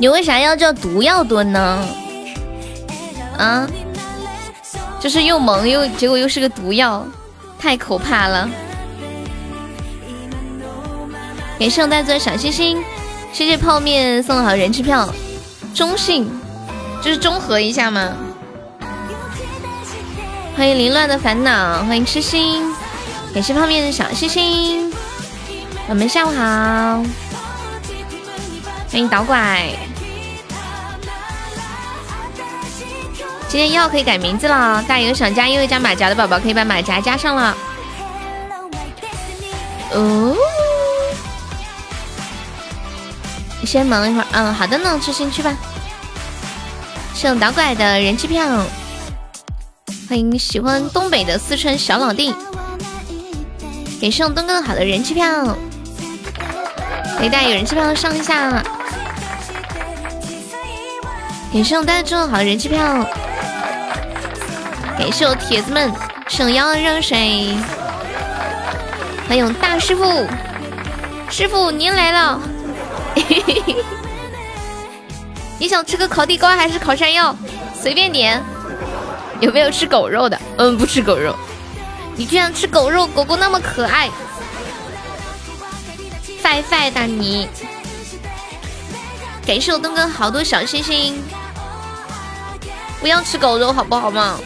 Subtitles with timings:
[0.00, 1.84] 你为啥要叫毒药蹲呢？
[3.36, 3.68] 啊，
[5.00, 7.06] 就是又萌又结果又是个毒药，
[7.58, 8.48] 太可怕了！
[11.58, 12.82] 给圣诞做小心心，
[13.32, 15.08] 谢谢泡面送的好人气票，
[15.74, 16.28] 中性，
[17.02, 18.12] 就是中和一下嘛。
[20.56, 22.62] 欢迎凌乱的烦恼，欢迎痴心，
[23.32, 24.92] 感谢泡面的小心心，
[25.88, 27.04] 我们下午好，
[28.90, 29.87] 欢迎导拐。
[33.48, 37.56] 今天一号可以改名字了，大家有想加因为加马甲的宝宝可以把马甲加上了。
[39.92, 40.36] 哦，
[43.58, 45.56] 你先忙一会儿，嗯，好的呢，吃心去吧。
[47.14, 48.46] 送导拐的人气票，
[50.10, 52.34] 欢迎喜欢东北的四川小老弟，
[53.98, 55.56] 给送东哥好的人气票，
[57.18, 58.62] 给大家有人气票上一下，
[61.50, 63.08] 给送大家中好的人气票。
[64.98, 65.92] 感谢我铁子们
[66.26, 67.54] 省腰热水，
[69.28, 70.26] 欢迎大师傅，
[71.30, 72.40] 师傅您来了。
[75.56, 77.34] 你想吃个烤地瓜还是烤山药？
[77.80, 78.42] 随便点。
[79.40, 80.36] 有没有吃狗肉的？
[80.56, 81.32] 嗯，不吃狗肉。
[82.16, 84.10] 你居然吃狗肉，狗狗那么可爱。
[86.42, 87.48] 拜拜的你。
[89.46, 91.22] 感谢我东哥好多小星星。
[93.00, 94.36] 不要吃狗肉好不好嘛？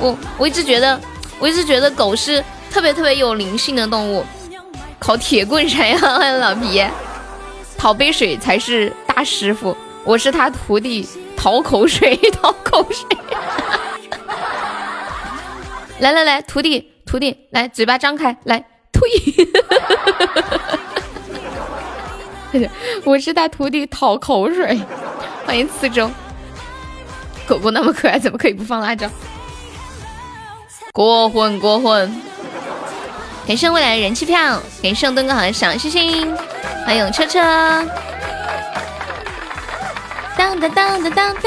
[0.00, 0.98] 我我一直觉得，
[1.38, 4.24] 我一直觉得狗是特别特别有灵性的动物。
[4.98, 5.98] 烤铁棍啥呀？
[6.38, 6.84] 老皮，
[7.76, 9.76] 讨杯水才是大师傅。
[10.04, 13.06] 我是他徒弟，讨口水， 讨口水。
[15.98, 18.58] 来来来，徒弟徒弟，来嘴巴张开，来
[18.92, 19.00] 呸！
[23.04, 24.80] 我是他徒弟，讨口水。
[25.44, 26.10] 欢迎四周。
[27.46, 29.08] 狗狗那么可爱，怎么可以不放辣椒？
[30.92, 32.20] 过分过分！
[33.46, 36.34] 感谢未来人气票，感谢灯哥好的小星星，
[36.84, 37.40] 欢迎车车。
[40.36, 41.42] 当当当当当当！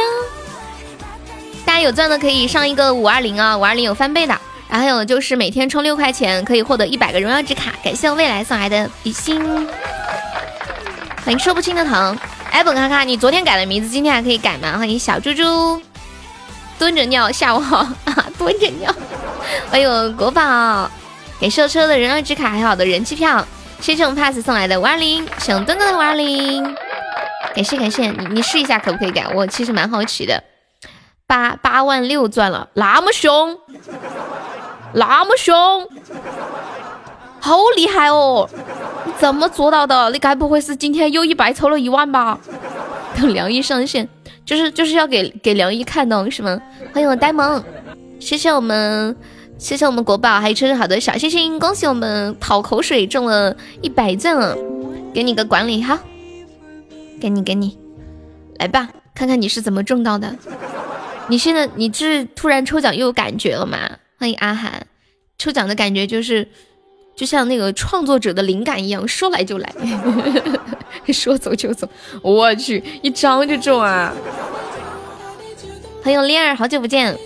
[1.66, 4.34] 大家有钻的可以上一个五二零啊，五二零有翻倍的。
[4.70, 7.74] 然后还有就是每天充六块钱可以获得一百个荣耀值卡。
[7.84, 9.40] 感谢我未来送来的比心，
[11.24, 12.18] 欢迎说不清的疼。
[12.50, 14.78] 哎，本卡卡，你昨天改的名字，今天还可以改吗？
[14.78, 15.82] 欢迎小猪猪，
[16.80, 18.94] 蹲着尿，下午好啊，蹲着尿。
[19.70, 20.90] 欢迎国宝，
[21.40, 23.46] 给售车的人二之卡，还好的人气票，
[23.80, 26.64] 谢谢我们 pass 送来的五二零，想墩哥的五二零，
[27.54, 29.28] 感谢感谢你你试一下可不可以改？
[29.34, 30.44] 我其实蛮好奇的，
[31.28, 33.58] 八八万六钻了，那么凶，
[34.94, 35.88] 那么凶，
[37.40, 38.50] 好厉害哦！
[39.06, 40.10] 你怎么做到的？
[40.12, 42.40] 你该不会是今天又一白抽了一万吧？
[43.16, 44.08] 等梁一上线，
[44.46, 46.60] 就是就是要给给梁一看的，是吗？
[46.94, 47.64] 欢迎我呆萌，
[48.20, 49.16] 谢谢我们。
[49.64, 54.58] 谢谢我们国宝，还有车车好的小星星，恭喜我们讨口水中了一百钻了，
[55.14, 55.98] 给你个管理哈，
[57.22, 57.78] 给你给你，
[58.60, 60.36] 来吧，看看你是怎么中到的。
[61.30, 63.78] 你现在你是突然抽奖又有感觉了吗？
[64.20, 64.86] 欢迎阿涵，
[65.38, 66.46] 抽奖的感觉就是
[67.16, 69.74] 就像那个创作者的灵感一样，说来就来，
[71.08, 71.88] 说走就走。
[72.22, 74.14] 我去，一张就中啊！
[76.04, 77.18] 欢迎恋儿，好久不见。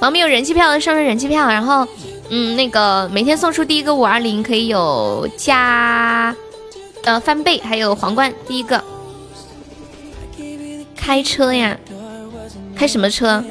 [0.00, 1.86] 旁边有人气票的，上上人气票，然后，
[2.28, 6.34] 嗯，那个每天送出第一个五二零可以有加，
[7.04, 8.32] 呃，翻倍，还有皇冠。
[8.46, 8.82] 第一个，
[10.94, 11.76] 开车呀，
[12.76, 13.42] 开什么车？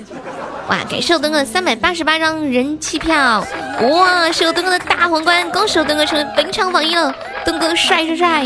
[0.70, 3.46] 哇，感谢我登哥三百八十八张人气票，
[3.82, 7.14] 哇，是我登哥的大皇冠，恭喜我登哥成为本场榜一了，
[7.44, 8.46] 登哥帅帅帅！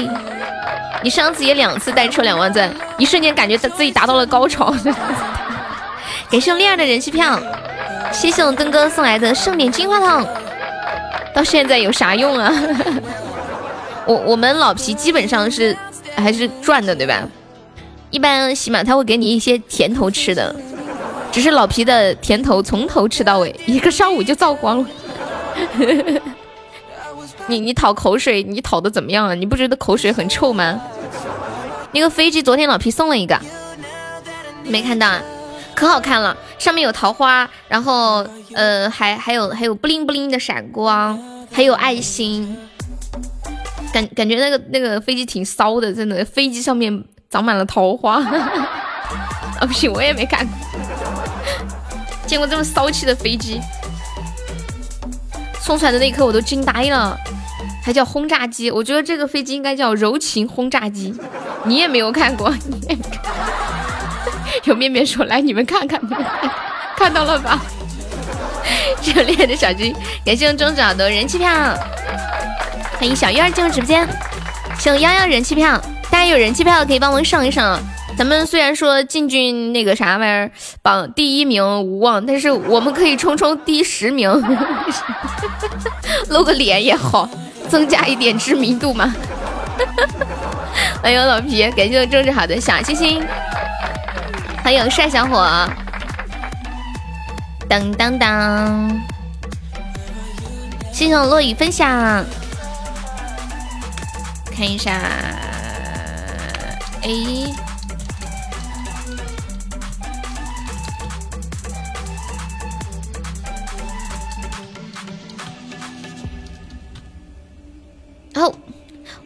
[1.03, 4.73] 你上次也两次单抽两万钻，一瞬间感觉自己达到了高潮。
[6.31, 7.39] 感谢我恋儿的人气票。
[8.11, 10.27] 谢谢我登哥送来的盛典金话筒，
[11.33, 12.51] 到现在有啥用啊？
[14.05, 15.75] 我我们老皮基本上是
[16.15, 17.27] 还是赚的，对吧？
[18.09, 20.55] 一般喜马他会给你一些甜头吃的，
[21.31, 24.89] 只是老皮的甜头从头吃到尾，一个上午就造光了。
[27.47, 29.35] 你你讨口水，你讨的怎么样啊？
[29.35, 30.81] 你不觉得口水很臭吗？
[31.91, 33.39] 那个飞机昨天老皮送了一个，
[34.63, 35.21] 没看到啊？
[35.77, 41.19] 可好看了，上面有桃花，然后呃还还有还有布灵布灵的闪光，
[41.51, 42.57] 还有爱心，
[43.93, 48.15] 感感觉那个那个飞机挺骚的，真的，飞机上面长满了桃花。
[48.25, 50.47] 啊不行，我也没看，
[52.25, 53.61] 见过这么骚气的飞机。
[55.61, 57.15] 送出来的那一刻我都惊呆了，
[57.83, 61.13] 还叫轰炸机，我觉得这个飞机应该叫柔情轰炸机。
[61.65, 63.21] 你也没有看过，你也没看。
[64.67, 65.99] 有面面说来，你们看看，
[66.97, 67.59] 看到了吧？
[69.01, 71.49] 热烈的小鸡，感谢我中爪的人气票，
[72.99, 74.05] 欢迎小鱼儿进入直播间，
[74.77, 75.81] 谢幺幺人气票，
[76.11, 77.79] 大家有人气票可以帮忙上一上。
[78.17, 84.29] 咱们虽然说进军那个啥玩意儿榜第一名无望，但是我们可以冲冲第十名，
[86.29, 87.29] 露个脸也好，
[87.69, 89.15] 增加一点知名度嘛。
[91.01, 93.23] 欢迎老皮，感谢我正治好的小星星，
[94.67, 95.47] 还有帅小伙，
[97.69, 99.01] 当当当，
[100.91, 101.89] 谢谢我落雨分享，
[104.53, 104.91] 看一下，
[107.01, 107.66] 哎。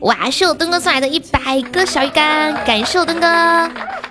[0.01, 0.29] 哇！
[0.29, 3.27] 是我灯哥送来的一百个小鱼干，感谢我灯哥。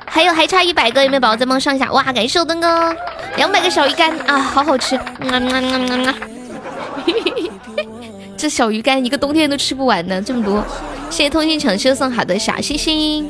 [0.06, 1.90] 还有还差一百个，有没有宝宝再帮我上一下？
[1.92, 2.02] 哇！
[2.12, 2.94] 感谢我灯哥，
[3.36, 4.98] 两百个小鱼干啊，好好吃。
[8.36, 10.64] 这小鱼干一个冬天都吃不完呢，这么多。
[11.10, 13.28] 谢谢通信城市送好的小星星。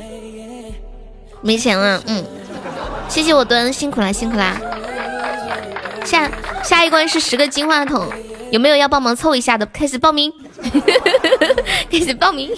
[1.40, 2.24] 没钱了，嗯。
[3.08, 4.60] 谢谢我墩，辛苦啦，辛苦啦。
[6.04, 6.30] 下
[6.62, 8.06] 下一关是十个金话筒，
[8.50, 9.66] 有没有要帮忙凑一下的？
[9.66, 10.32] 开始报名。
[11.90, 12.48] 开始报名，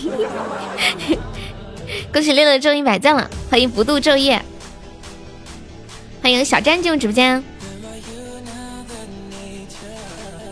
[2.12, 3.30] 恭喜六六中一百赞了！
[3.50, 4.42] 欢迎不度昼夜，
[6.22, 7.42] 欢迎小詹进入直播间。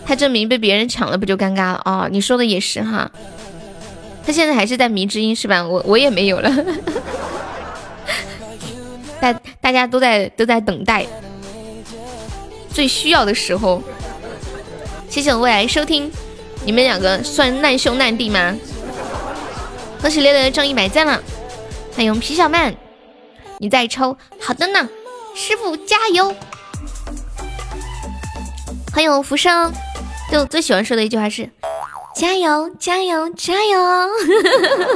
[0.07, 1.83] 他证明被别人抢了，不就尴尬了？
[1.85, 3.11] 哦，你说的也是哈。
[4.25, 5.63] 他现在还是在迷之音是吧？
[5.63, 6.51] 我我也没有了。
[9.21, 11.07] 大大家都在都在等待
[12.73, 13.83] 最需要的时候。
[15.11, 16.11] 谢谢我未来收听。
[16.65, 18.55] 你们两个算难兄难弟吗？
[20.01, 21.23] 恭喜六六中一百赞了！
[21.95, 22.75] 欢迎皮小曼，
[23.59, 24.17] 你在抽？
[24.41, 24.89] 好的呢，
[25.35, 26.35] 师傅加油！
[28.95, 29.71] 欢迎浮生，
[30.31, 31.51] 对我最喜欢说的一句话是：
[32.17, 34.09] 加油，加油，加油！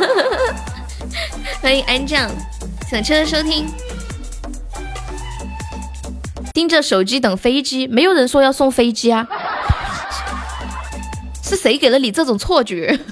[1.61, 2.31] 欢迎安酱，
[2.91, 3.67] 小车的收听。
[6.55, 9.29] 盯着手机等飞机，没有人说要送飞机啊。
[11.45, 12.99] 是谁给了你这种错觉？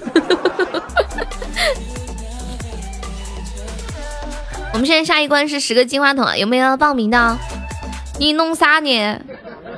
[4.72, 7.38] 我们现在下一关是十个金话筒，有没有要报名的？
[8.18, 9.20] 你弄啥呢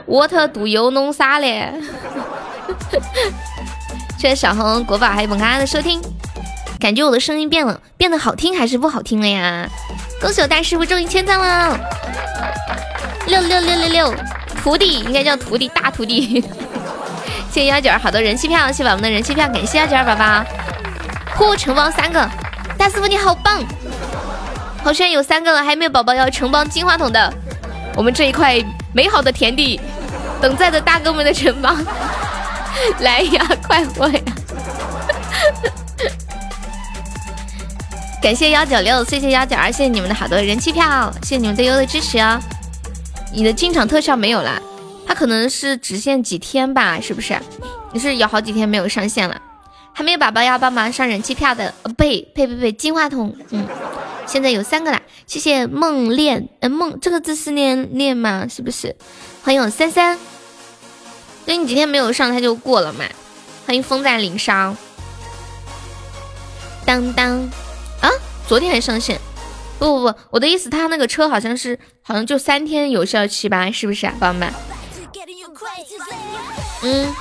[0.07, 1.73] ？What do you 弄啥嘞？
[4.19, 6.01] 谢谢小红、国宝还有本咖的收听，
[6.79, 9.69] 感觉我的声音变了，变得好听还是不好听了呀？
[10.21, 11.79] 恭喜我大师傅中一千赞了！
[13.27, 14.15] 六六六六六，
[14.63, 16.43] 徒弟应该叫徒弟，大徒弟。
[17.51, 20.45] 谢谢幺九儿，好多人气票，谢谢宝宝的人气票，感谢幺九儿宝宝。
[21.37, 22.29] 呼，承包三个，
[22.79, 23.63] 大师傅你好棒！
[24.85, 27.33] 好像有三个了，还没有宝宝要承包金话筒的。
[27.97, 29.81] 我们这一块美好的田地，
[30.43, 31.75] 等在的大哥们的城邦，
[33.01, 34.21] 来呀，快活呀！
[38.21, 42.39] 感谢幺九六，谢谢幺九二，谢谢你们的好多人气票，谢谢你们对优的支持哦。
[43.33, 44.61] 你的进场特效没有了。
[45.07, 47.39] 它可能是只限几天吧，是不是？
[47.93, 49.41] 你是有好几天没有上线了，
[49.93, 53.67] 还没有宝宝要帮忙上人气票的，呃，呸呸呸呸，金话筒，嗯，
[54.27, 58.47] 现在有三个啦，谢谢梦恋，嗯，梦这个字是念恋吗？
[58.49, 58.97] 是不是？
[59.43, 60.19] 欢迎我三三，
[61.47, 63.05] 对你几天没有上，他就过了嘛。
[63.67, 64.77] 欢迎风在岭上，
[66.85, 67.41] 当当，
[68.01, 68.11] 啊，
[68.47, 69.21] 昨天还上线？
[69.79, 74.53] 不不不，我的意思，他那个车好像是，好像就三天有效期吧，是不是啊，宝宝们？
[76.83, 77.15] 嗯，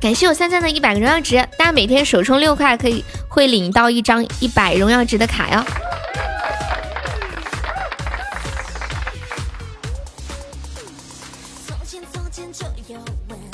[0.00, 5.64] 感谢我三三的一百个荣耀值，大家每天首充六块可以会领到一张一百荣耀值的卡哟。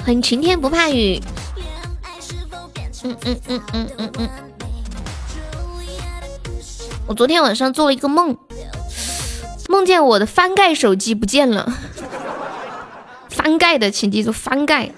[0.04, 1.18] 欢迎晴天不怕雨。
[3.04, 4.28] 嗯嗯嗯嗯嗯嗯。
[7.06, 8.36] 我昨天晚上做了一个梦，
[9.70, 11.72] 梦见我的翻盖手机不见了。
[13.30, 14.90] 翻盖的，请记住翻盖。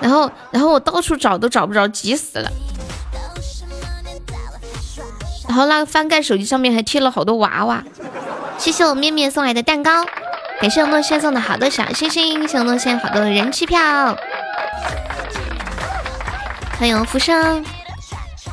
[0.00, 2.50] 然后，然后我到处找都找不着，急死了。
[5.48, 7.82] 然后那个翻盖手机上面还贴了好多娃娃，
[8.56, 10.04] 谢谢我面面送来的蛋糕，
[10.60, 14.16] 感谢我诺轩送的好多小星星，谢我诺轩好多人气票。
[16.78, 17.64] 欢迎浮生，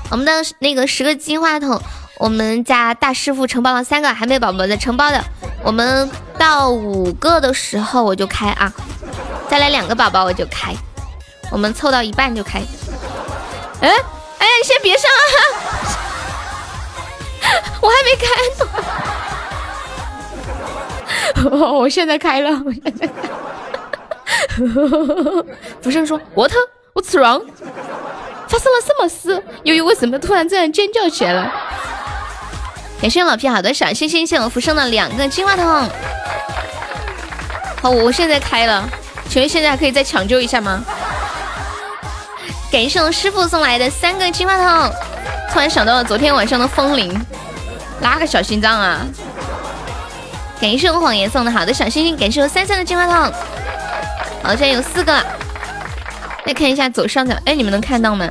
[0.10, 1.80] 我们的那个十个金话筒，
[2.18, 5.24] 我们家大师傅承包了三个，还没宝宝的承包的，
[5.64, 8.74] 我们到五个的时候我就开啊，
[9.48, 10.76] 再来两个宝宝我就开，
[11.52, 12.60] 我们凑到一半就开。
[13.82, 13.90] 哎
[14.40, 15.22] 哎，先别上啊，
[17.82, 18.26] 我还没开
[21.50, 23.10] 呢， 我现在开了， 我现在。
[25.82, 26.52] 浮生说：“What？
[26.94, 27.44] 我吃 wrong。”
[28.50, 29.44] 发生了什么事？
[29.64, 31.52] 悠悠为什么突然这样尖叫起来了？
[33.02, 35.66] 感谢老皮好的小星星，谢我浮生的两个金话筒。
[37.82, 38.90] 好，我现在开了，
[39.30, 40.84] 请问现在还可以再抢救一下吗？
[42.70, 44.94] 感谢我师傅送来的三个金话筒。
[45.52, 47.20] 突然想到了昨天晚上的风铃，
[48.02, 49.06] 拉个小心脏啊！
[50.60, 53.34] 感谢我谎言送的好的小心心，感谢我三三的金话筒。
[54.44, 55.26] 好，现在有四个了。
[56.46, 58.30] 再看一下左上角，哎，你们能看到吗？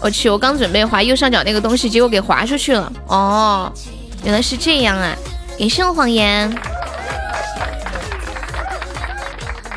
[0.00, 2.92] 我去，我刚准备划右上角那个东西，结果给划出去了。
[3.06, 3.72] 哦，
[4.24, 5.14] 原来是这样啊！
[5.58, 6.52] 感谢我谎言。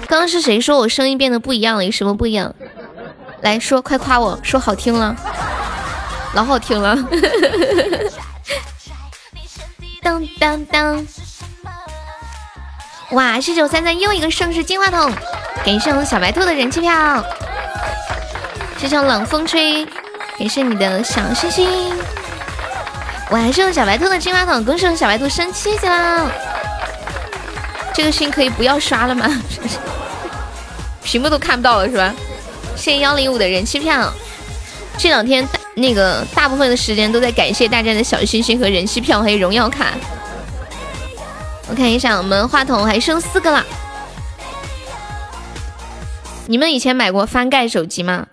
[0.08, 1.86] 刚刚是谁说我声音变得不一样了？
[1.86, 2.54] 有什么不一样？
[3.46, 5.16] 来说，快夸我说好听了，
[6.34, 6.98] 老好听了。
[10.02, 11.06] 当当当！
[13.12, 15.14] 哇，谢谢我三三又一个盛世金话筒。
[15.64, 17.24] 感谢我们小白兔的人气票，
[18.80, 19.86] 谢谢我冷风吹，
[20.40, 21.94] 感谢你的小心心。
[23.30, 26.32] 我还是用小白兔的金话筒，恭喜我小白兔升七级了。
[27.94, 29.30] 这个星可以不要刷了吗？
[31.04, 32.12] 屏幕都看不到了是吧？
[32.76, 34.12] 谢谢幺零五的人气票。
[34.98, 39.94] 这两天大那个大部分的时间都在感谢大家的小心心和人气票，还有荣耀卡。
[41.68, 43.66] 我看一下，我们话筒还剩四个了。
[46.48, 48.28] 你们以前买过翻盖手机吗？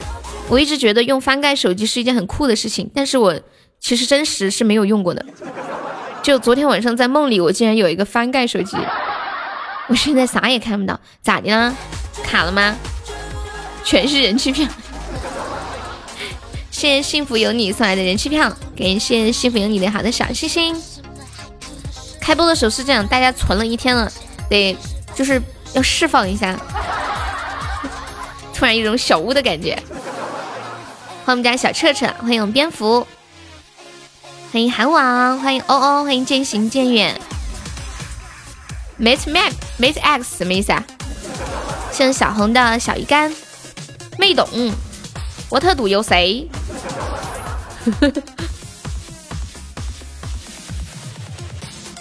[0.49, 3.41] 我一直觉得用翻盖手机是一件很酷的事情，但是我
[3.81, 5.25] 其实真实是没有用过的。
[6.23, 8.77] 就昨天晚上在梦里，我竟然有一个翻盖手机，
[9.89, 11.75] 我现在啥也看不到，咋的了？
[12.23, 12.77] 卡了吗？
[13.85, 14.67] 全是人气票，
[16.71, 20.81] 谢谢幸福有你送来的人气票，感谢幸福有你的好的小星星。
[22.21, 24.11] 开播的时候是这样，大家存了一天了，
[24.49, 24.77] 得
[25.15, 25.43] 就是
[25.75, 26.59] 要释放一下。
[28.55, 29.75] 突然一种小屋的感觉，
[31.25, 33.07] 欢迎我们家小彻彻，欢迎我们蝙蝠，
[34.53, 37.21] 欢迎韩王，欢迎欧欧，欢迎渐行渐远
[39.01, 40.85] ，Mate Mac Mate X 什么意思啊？
[41.91, 43.35] 谢小红的小鱼干，
[44.19, 44.47] 没懂，
[45.49, 46.47] 我特赌有谁？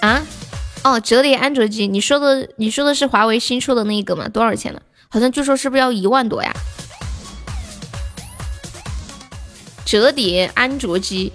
[0.01, 0.21] 啊？
[0.83, 4.27] 哦，折叠安卓机，你说的你说的是华为新出的那个吗？
[4.27, 4.81] 多少钱呢？
[5.09, 6.51] 好像据说是不是要一万多呀？
[9.85, 11.33] 折叠安卓机，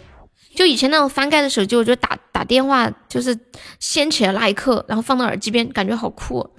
[0.57, 3.39] 就以前那种翻盖的手机，我觉得打打电话就是
[3.79, 6.51] 掀起来那一刻，然后放到耳机边，感觉好酷，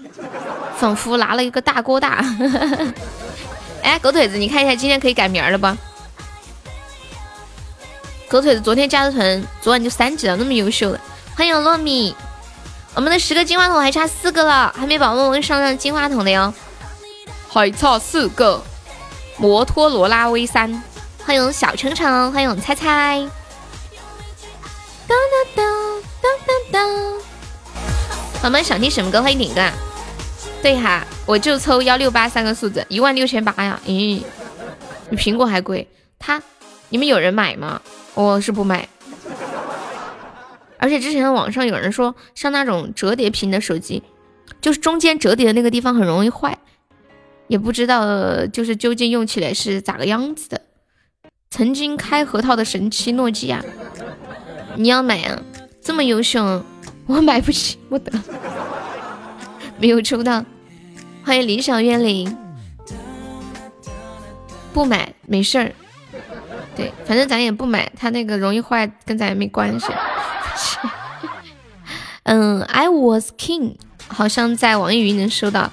[0.77, 2.23] 仿佛拿了一个大锅大。
[3.87, 5.77] 哎，狗腿子，你看一下今天可以改名了吧？
[8.27, 10.99] 狗腿子昨天加的团，昨晚就三级了，那么优秀的，
[11.37, 12.13] 欢迎糯米。
[12.95, 16.53] 我们的十个金话筒还差四个了，还没宝宝们上上金话筒的哟。
[17.47, 18.61] 还差四个
[19.37, 20.83] 摩托罗拉 V 三，
[21.25, 23.25] 欢迎小程程，欢迎猜猜。
[25.07, 29.21] 当当当当当当，宝宝想听什么歌？
[29.21, 29.61] 欢迎点歌。
[30.61, 33.79] 对哈，我就抽幺六八三个数字，一万六千八呀！
[33.85, 34.21] 咦，
[35.09, 35.87] 比苹果还贵。
[36.19, 36.41] 他，
[36.89, 37.81] 你们有人买吗？
[38.15, 38.87] 我是不买。
[40.77, 44.03] 而且之前网上有人说，像那种折叠屏的手机，
[44.59, 46.57] 就是中间折叠的那个地方很容易坏。
[47.47, 50.61] 也不知道，就是究竟用起来是咋个样子的。
[51.49, 53.63] 曾经开核桃的神奇诺基亚，
[54.75, 55.41] 你要买啊？
[55.81, 56.61] 这么优秀，
[57.05, 58.11] 我买不起，不得，
[59.79, 60.43] 没有抽到。
[61.25, 62.37] 欢迎理想园林，
[64.73, 65.71] 不买没事儿。
[66.75, 69.87] 对，反正咱也不买，它那个容易坏，跟咱也没关系。
[72.23, 73.75] 嗯，I was king，
[74.07, 75.71] 好像在网易云能收到。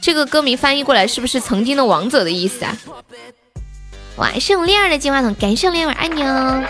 [0.00, 2.76] 这个歌名翻译过来是不是曾经的王者的意思啊？
[4.16, 6.62] 哇，谢我恋儿的金话筒，感谢恋儿，爱你哦！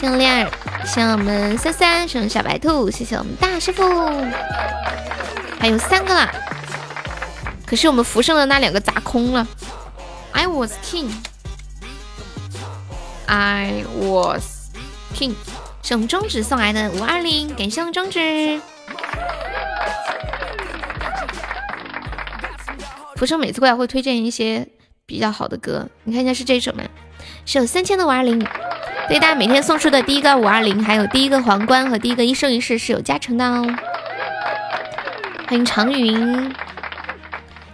[0.00, 0.50] 谢我恋儿，
[0.86, 3.82] 谢我们三三，谢我们小白兔，谢谢我们大师傅，
[5.64, 6.30] 还有三个啦。
[7.64, 9.46] 可是我们福生的那两个砸空了。
[10.32, 11.06] I was king，I
[13.98, 14.68] was
[15.16, 15.32] king，
[15.82, 18.60] 是我们中指送来的五二零，感谢我们中指。
[23.16, 24.68] 福生每次过来会推荐一些
[25.06, 26.84] 比较好的歌，你看一下是这首吗？
[27.46, 28.38] 是有三千的五二零，
[29.08, 33.66] 对大家每天送出的第一个五二零，还有第一个皇冠和第一个一生一世是有加成的哦。
[35.46, 36.54] 欢迎长云，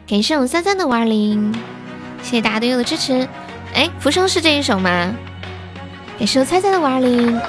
[0.06, 1.54] 感谢我三三的五二零，
[2.20, 3.26] 谢谢大家对我的支持。
[3.74, 4.90] 哎，浮生是这一首吗？
[6.18, 7.40] 感谢我猜猜的五二零。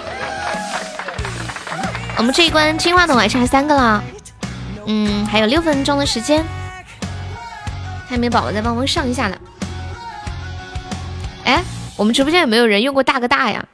[2.18, 4.04] 我们这一关金话筒还差三个了，
[4.86, 6.46] 嗯，还有六分钟的时间。
[8.08, 9.36] 还没有宝宝再帮忙上一下呢。
[11.46, 11.64] 哎，
[11.98, 13.66] 我们直播间有没有人用过大哥大呀？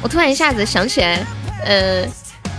[0.00, 1.24] 我突然一下子想起来，
[1.64, 2.06] 呃，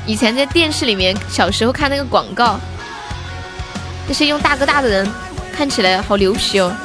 [0.05, 2.59] 以前在电视里面小时候看那个广告，
[4.07, 5.09] 那些用大哥大的人
[5.55, 6.75] 看起来好牛皮哦。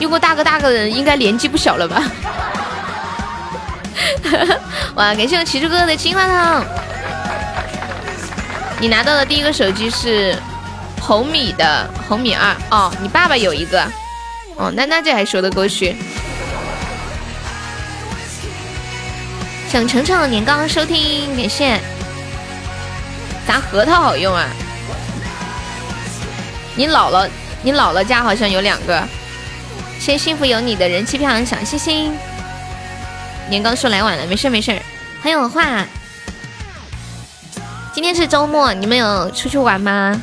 [0.00, 2.02] 用过大哥大的人应该年纪不小了吧？
[4.96, 6.66] 哇，感谢我奇叔哥哥的金花筒。
[8.80, 10.36] 你拿到的第一个手机是？
[11.00, 13.86] 红米的红米二哦，你爸爸有一个
[14.56, 15.94] 哦，那那这还说得过去。
[19.74, 21.80] 想程程年糕收听，感谢。
[23.44, 24.46] 砸核桃好用啊？
[26.76, 27.28] 你姥姥，
[27.60, 29.02] 你姥姥家好像有两个。
[29.98, 32.16] 谢谢幸福有你的人气票小心心。
[33.50, 34.80] 年糕说来晚了，没事没事。
[35.20, 35.84] 欢迎我画。
[37.92, 40.22] 今天是周末，你们有出去玩吗？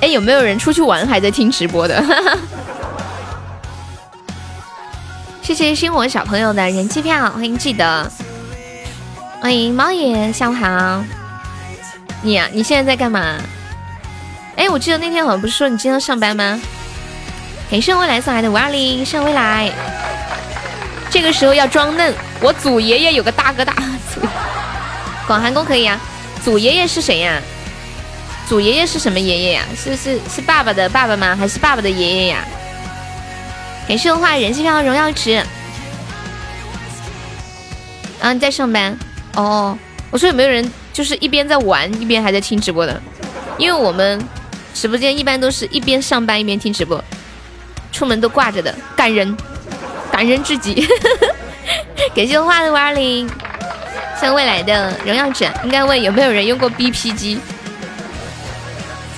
[0.00, 2.00] 哎，有没有人出去玩还在听直播的？
[5.42, 8.08] 谢谢星火小朋友的人气票，欢迎记得，
[9.40, 11.02] 欢迎猫爷，下午好。
[12.20, 13.38] 你呀，你现在在干嘛？
[14.54, 16.60] 哎，我记得那天好像不是说你今天要上班吗？
[17.70, 19.72] 感谢未来送来的五二零，谢未来。
[21.08, 23.74] 这个时候要装嫩，我祖爷爷有个大哥大，
[25.26, 25.98] 广寒宫可以啊。
[26.44, 27.40] 祖爷爷是谁呀？
[28.46, 29.62] 祖爷爷是什么爷爷呀？
[29.74, 31.34] 是是是爸爸的爸爸吗？
[31.34, 32.44] 还是爸爸的爷爷呀？
[33.88, 35.42] 感谢我画人气票荣耀值。
[38.20, 38.94] 啊，你在上班？
[39.34, 39.78] 哦，
[40.10, 43.00] 我说有没有人就是一边在玩一边还在听直播的？
[43.58, 44.20] 因为我们
[44.74, 47.02] 直播间一般都是一边上班一边听直播，
[47.92, 49.36] 出门都挂着的，感人，
[50.10, 50.86] 感人至极。
[52.14, 53.28] 感谢我画的五二零，
[54.20, 57.38] 像未来的荣耀者，应该问有没有人用过 BP 机？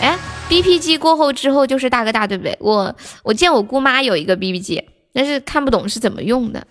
[0.01, 2.57] 哎，B P 机过后之后就是大哥大，对不对？
[2.61, 4.83] 我我见我姑妈有一个 BP 机，
[5.14, 6.66] 但是看不懂是怎么用的。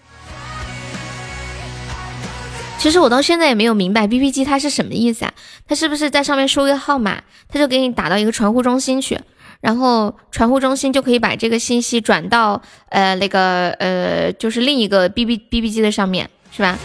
[2.81, 5.31] 其实我到现在也没有明白 B B 机它是什么意思啊？
[5.67, 9.19] 它是不是在上面输一个号码，它就给你打到一个传呼中心去，
[9.59, 16.75] 然后传呼中心就可以把这个信息转到呃那个呃就是另一个 B B B B 机的上面，是吧？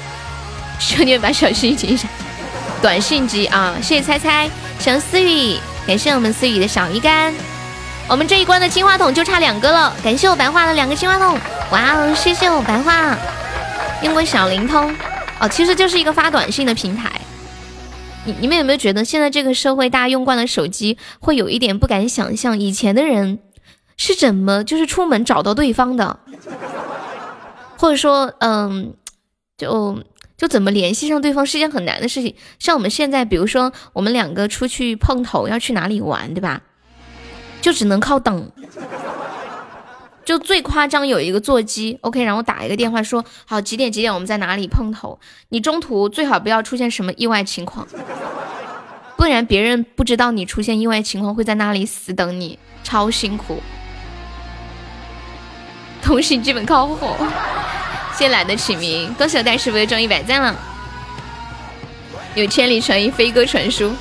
[0.78, 2.06] 兄弟们把小心心一下，
[2.82, 3.74] 短信机啊！
[3.80, 5.56] 谢谢猜猜，想思雨。
[5.86, 7.32] 感谢我们思雨的小鱼干，
[8.06, 9.96] 我们这一关的金话筒就差两个了。
[10.04, 11.38] 感谢我白话的两个金话筒，
[11.70, 13.16] 哇哦，谢谢我白话，
[14.02, 14.94] 用过小灵通
[15.40, 17.20] 哦，其实就是一个发短信的平台。
[18.24, 23.38] 你你们有没有觉得现在这个社会，大家用惯了手机，会有一点不敢想象以前的人
[23.96, 26.18] 是怎么就是出门找到对方的，
[27.78, 28.94] 或者说，嗯，
[29.56, 30.02] 就。
[30.38, 32.34] 就怎么联系上对方是一件很难的事情。
[32.58, 36.60] 像我们现在，比如说我们两个出去碰头，要去哪里玩，对吧？
[37.62, 38.52] 就只能靠等。
[40.26, 45.20] 就最夸张有一个座机，OK，然后打一个电话说好几点几点我们在哪里碰头。
[45.50, 47.86] 你中途最好不要出现什么意外情况，
[49.16, 53.62] 不然别人不知道你出现意外情况会在那里死等你，超辛苦。
[56.02, 57.16] 通信基本靠吼。
[58.14, 60.56] 谢懒得起名，恭喜我大师傅又中一百赞了。
[62.34, 63.94] 有千里传音，飞鸽传书。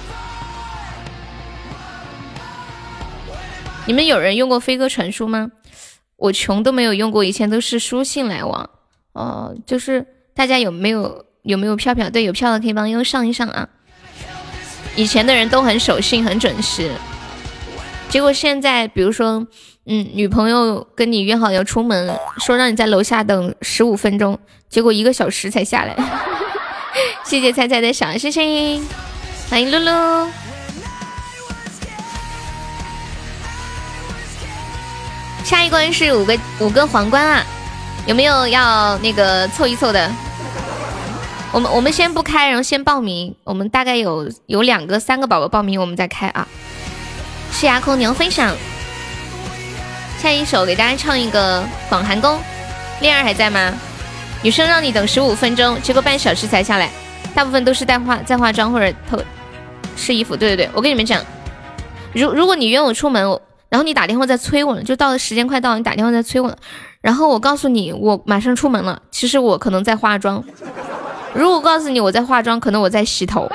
[3.85, 5.51] 你们有人用过飞鸽传书吗？
[6.17, 8.69] 我穷都没有用过，以前都是书信来往。
[9.13, 12.09] 哦，就是大家有没有有没有票票？
[12.09, 13.67] 对，有票的可以帮悠悠上一上啊。
[14.95, 16.91] 以前的人都很守信，很准时。
[18.09, 19.47] 结果现在，比如说。
[19.87, 25.95] 嗯，女朋友跟你约好要出门，说让你在楼下等十五分钟，结果一个小时才下来。
[27.23, 28.83] 谢谢菜菜的小星星，
[29.47, 30.44] 欢迎露露。
[35.45, 37.45] 下一关是五个五个皇冠啊，
[38.07, 40.11] 有没有要那个凑一凑的？
[41.51, 43.33] 我们我们先不开，然后先报名。
[43.43, 46.47] 我们大概有有两个三个宝宝报名，我们再开啊。
[47.51, 48.55] 是牙空，你要分享。
[50.19, 52.37] 下一首给大家唱一个《广寒宫》，
[52.99, 53.71] 恋儿还在吗？
[54.41, 56.89] 女生让你等十五分钟，结果半小时才下来，
[57.35, 59.21] 大部分都是在化在化妆或者偷
[59.95, 60.35] 试衣服。
[60.35, 61.23] 对对对，我跟你们讲，
[62.13, 63.39] 如如果你约我出门，我
[63.75, 66.55] 然后你打电话在催我，就到的时间快到，你打电话在催我，
[67.01, 70.41] 然后我告诉你我马上出门了，其实我可能在化妆。
[71.33, 73.51] 如果告诉你我在化妆，可能我在洗头。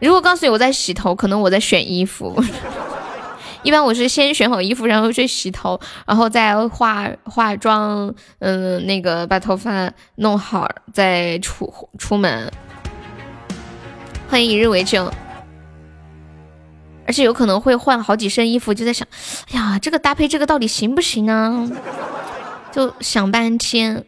[0.00, 2.42] 如果告诉你我在洗头，可能我在选衣服。
[3.62, 12.50] 一般我是先选好衣服，然后去洗头，然后再化化妆，嗯，那个把头发弄好，再出出门。
[14.30, 15.12] 欢迎一日为证，
[17.06, 19.06] 而且有可能会换好几身衣服，就在想，
[19.52, 21.70] 哎呀，这个搭配这个到底行不行呢？
[22.72, 24.04] 就想半天。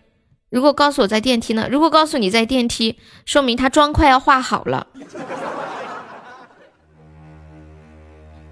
[0.48, 1.68] 如果告诉我在电梯呢？
[1.70, 4.86] 如果告诉你在电梯，说明他妆快要化好了。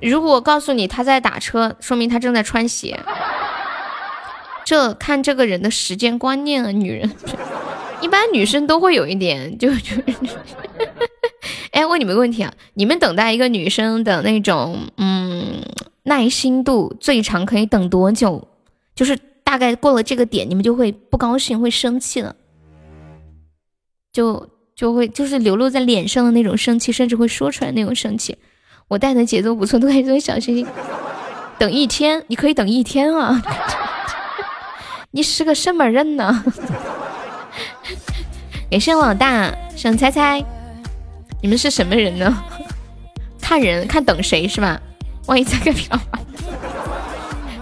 [0.03, 3.01] 如果告诉你他在打车，说明他正在穿鞋。
[4.65, 7.11] 这看这个人的时间观念啊，女人
[8.03, 9.93] 一般女生都会有一点，就就。
[11.75, 15.61] 哎，问你们个问题啊，你们等待一个女生的那种嗯
[16.05, 18.47] 耐心度最长可以等多久？
[18.95, 22.37] 就是大概过了这个点，你们就会不高兴，会生气了，
[24.13, 28.39] 就就会就是流露在脸上的那种生气，甚至会说出来那种生气。
[28.87, 30.65] 我带的节奏不错，都可以做小星星。
[31.59, 33.43] 等一天，你可以等一天啊！
[35.11, 36.45] 你是个什么人呢？
[38.71, 40.45] 感谢老大，想猜猜，
[41.45, 42.43] 你们是什么人呢？
[43.39, 44.81] 看人看等谁是吧？
[45.27, 46.01] 万一这个票，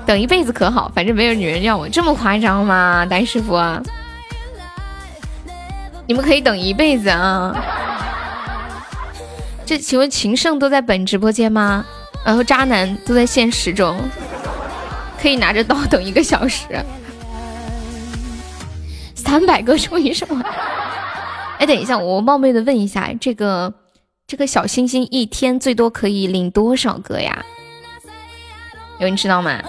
[0.07, 0.89] 等一辈子可好？
[0.95, 3.05] 反正没有女人要我，这么夸张吗？
[3.05, 3.61] 丹师傅，
[6.07, 7.53] 你们可以等一辈子啊！
[9.67, 11.85] 这请问情圣都在本直播间吗？
[12.25, 13.99] 然后渣男都在现实中，
[15.21, 16.67] 可以拿着刀等一个小时。
[19.17, 20.41] 三百个终于什么？
[21.63, 23.73] 哎，等一下，我冒昧的问一下，这个
[24.27, 27.45] 这个小星星一天最多可以领多少个呀？
[28.99, 29.63] 有人知道吗？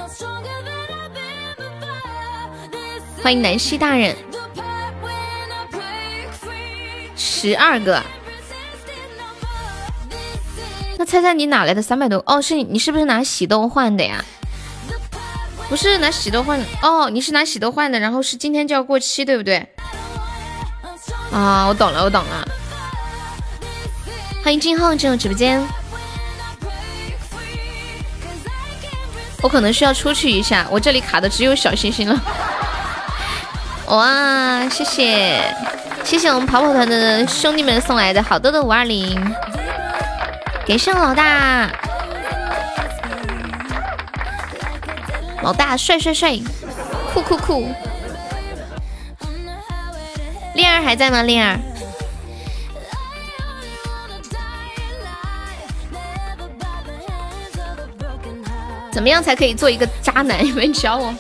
[3.22, 4.16] 欢迎南希大人，
[7.16, 8.02] 十二个。
[10.98, 12.18] 那猜猜你哪来的三百多？
[12.26, 14.26] 哦，是你，你是不是拿喜豆换的呀？
[15.70, 19.68] 不是拿喜豆换的哦，你是拿喜豆换的，然后是今天就要过期，对不对？
[21.34, 22.48] 啊，我懂了，我懂了。
[24.44, 25.66] 欢迎金浩进入直播间。
[29.42, 32.22] 我可能需要出去一下，我这里卡的只有小星星了。
[33.88, 35.42] 哇，谢谢，
[36.04, 39.36] 谢谢我们跑跑团的兄弟们送来的好多的五二零。
[40.66, 41.70] 给上老大，
[45.42, 46.40] 老大帅帅帅，
[47.14, 47.68] 酷酷酷！
[50.54, 51.24] 恋儿还在吗？
[51.24, 51.60] 恋儿，
[58.92, 60.46] 怎么样才可以做一个渣男？
[60.46, 61.14] 有没有教我？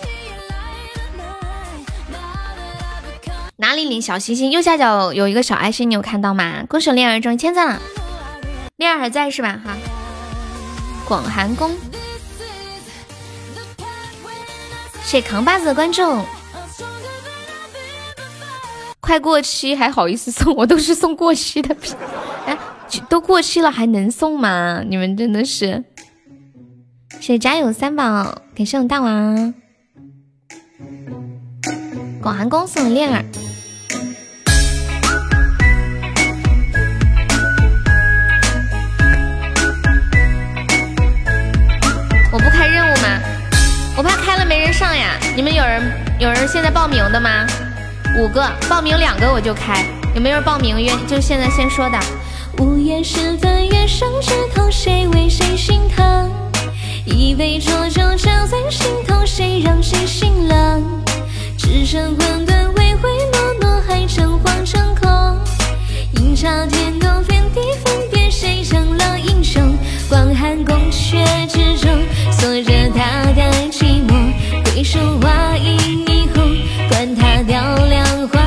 [3.57, 4.51] 哪里领小星星？
[4.51, 6.63] 右下角有一个小爱心，你有看到吗？
[6.67, 7.81] 恭喜恋儿中一千赞了。
[8.75, 9.59] 恋儿还在是吧？
[9.65, 9.75] 哈，
[11.05, 11.75] 广寒宫，
[15.03, 16.23] 谢扛把子的关注。
[19.03, 20.55] 快过期还好意思送？
[20.55, 21.93] 我都是送过期的品。
[22.45, 22.57] 哎，
[23.09, 24.81] 都过期了还能送吗？
[24.87, 25.83] 你们真的是。
[27.19, 29.53] 谢谢加油三宝，感谢我大王。
[32.21, 33.25] 广寒宫送恋儿。
[42.31, 43.19] 我不开任务吗？
[43.97, 45.19] 我怕开了没人上呀。
[45.35, 47.45] 你们有人有人现在报名的吗？
[48.15, 49.83] 五个，报名两个我就开。
[50.13, 50.79] 有没有人报名？
[50.79, 51.99] 愿就现在先说的。
[52.59, 56.31] 午夜时分，月上枝头，谁为谁心疼？
[57.05, 60.83] 一杯浊酒浇在心头，谁让谁心冷？
[61.57, 65.39] 只剩混沌，唯唯诺诺，还诚惶诚恐。
[66.13, 69.75] 阴差天高，分地分别，谁成了英雄？
[70.07, 71.91] 广寒宫阙之中，
[72.31, 74.31] 锁着大概寂寞。
[74.65, 76.05] 回首画影
[77.15, 78.42] 他雕梁画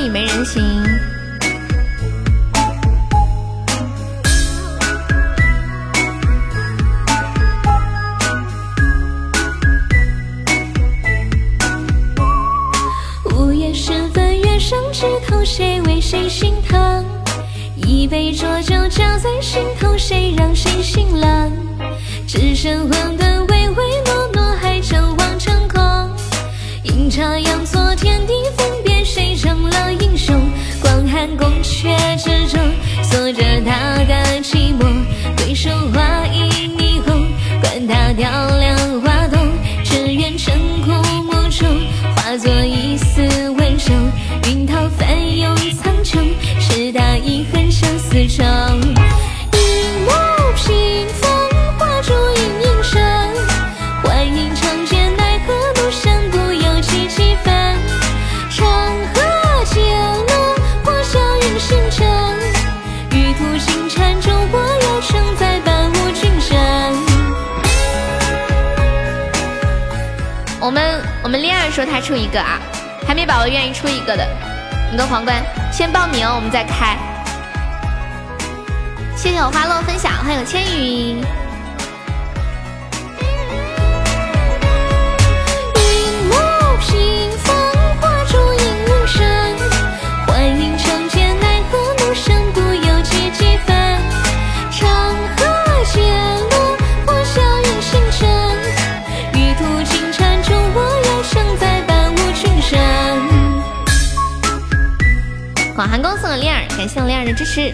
[0.00, 0.62] 里没人行。
[13.26, 17.04] 午夜时分，月上枝头，谁为谁心疼？
[17.76, 21.52] 一杯浊酒浇在心头，谁让谁心冷？
[22.26, 25.82] 只剩混沌，唯唯诺诺，还将望成空。
[26.84, 28.69] 阴差阳错，天地分，
[29.12, 30.36] 谁成了英雄？
[30.80, 32.60] 广寒宫阙之中，
[33.02, 34.84] 锁着他的寂寞。
[35.36, 37.26] 回首花影霓虹，
[37.60, 39.48] 管他雕梁画栋，
[39.82, 40.92] 只愿成枯
[41.24, 41.68] 木中
[42.14, 43.92] 化作一丝温柔。
[44.48, 48.99] 云涛翻涌苍穹，是他遗恨相思愁。
[71.82, 72.60] 说他出一个啊，
[73.08, 74.28] 还没宝宝愿意出一个的，
[74.90, 76.94] 你的皇冠先报名，我们再开。
[79.16, 81.24] 谢谢我花落分享，欢迎千羽。
[105.80, 107.72] 广寒宫送的恋儿，感谢我恋儿的支持，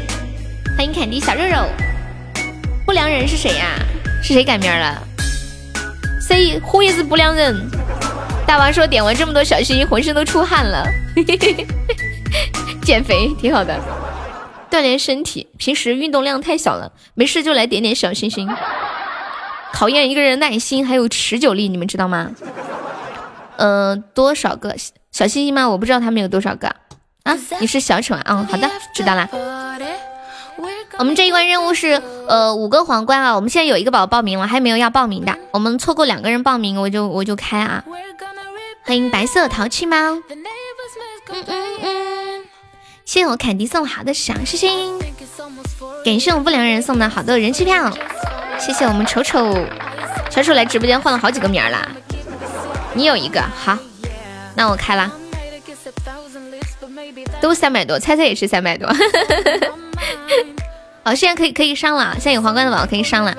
[0.76, 1.66] 欢迎凯迪小肉肉。
[2.84, 3.70] 不良人是谁呀、
[4.22, 5.02] 是谁改名了
[6.20, 7.68] ？C Who is 不良人？
[8.46, 10.86] 大王说点完这么多小心心，浑身都出汗了。
[11.16, 11.66] 嘿嘿嘿嘿
[12.84, 13.76] 减肥挺好的，
[14.70, 15.48] 锻炼身体。
[15.58, 18.48] 平时运动量太小了，没事就来点点小心心，
[19.72, 22.30] 考验一个人耐心还有持久力，你们知道吗？
[23.56, 24.76] 呃，多少个
[25.10, 25.68] 小心心吗？
[25.68, 26.72] 我不知道他们有多少个。
[27.60, 28.22] 你是小丑啊？
[28.26, 29.28] 嗯，好的，知道啦。
[30.98, 37.84] 我们这一关任务是呃五个皇冠啊，我们现在有一个宝宝报名了，还没有要报名的，我们错过两个人报名，我就我就开啊。
[38.84, 42.44] 欢迎白色淘气猫，嗯嗯嗯，
[43.04, 44.98] 谢谢我凯迪送好的小心心，
[46.04, 47.92] 感谢我不良人送的好多人气票，
[48.58, 49.54] 谢谢我们丑丑，
[50.30, 51.86] 小丑来直播间换了好几个名儿啦，
[52.94, 53.76] 你有一个好，
[54.54, 55.10] 那我开啦，
[57.40, 58.88] 都三百多，猜猜也是三百多。
[61.02, 63.36] 好， 现在可以可以上了，现在有皇冠的宝宝可以上了。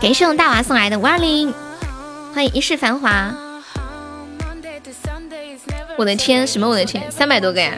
[0.00, 1.52] 感谢我大娃送来的五二零，
[2.34, 3.34] 欢迎一世繁华。
[5.96, 7.72] 我的天，什么我的天，三百多个呀！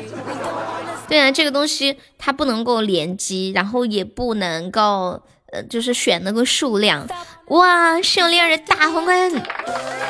[1.06, 7.06] 对啊，这个东西它不能够联机，然后也不能够呃，就是选那个数量。
[7.48, 9.30] 哇，圣恋人大皇冠，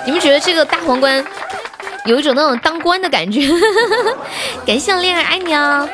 [0.06, 1.22] 你们觉得这个大皇冠
[2.06, 3.40] 有一种那种当官的感觉？
[4.64, 5.88] 感谢我恋人爱你哦！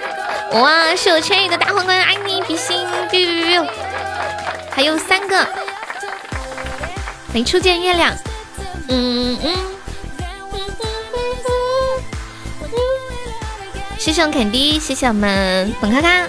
[0.52, 3.66] 哇，是有千羽的大皇冠，爱你比心，biu biu biu，
[4.70, 5.46] 还有三个，
[7.32, 8.14] 没初见月亮，
[8.88, 9.56] 嗯嗯，
[13.98, 16.28] 谢谢肯迪，谢谢我们本咔咔，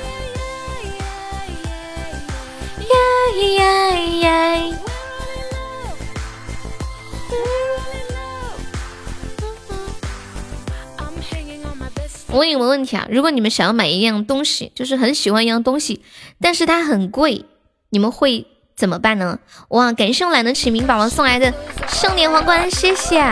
[12.33, 16.01] 我问你们问题啊，如果你们想要买一样东西，就是很喜欢一样东西，
[16.41, 17.45] 但是它很贵，
[17.91, 19.37] 你们会怎么办呢？
[19.67, 21.53] 哇，感谢我懒得起名宝宝送来的
[21.87, 23.23] 盛年皇冠，谢谢。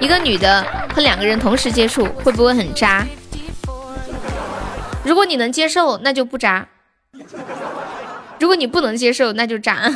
[0.00, 3.06] 一个女的和两个人同时接触，会不会很渣？
[5.04, 6.66] 如果你能接受，那就不渣；
[8.40, 9.92] 如果你不能接受，那就渣。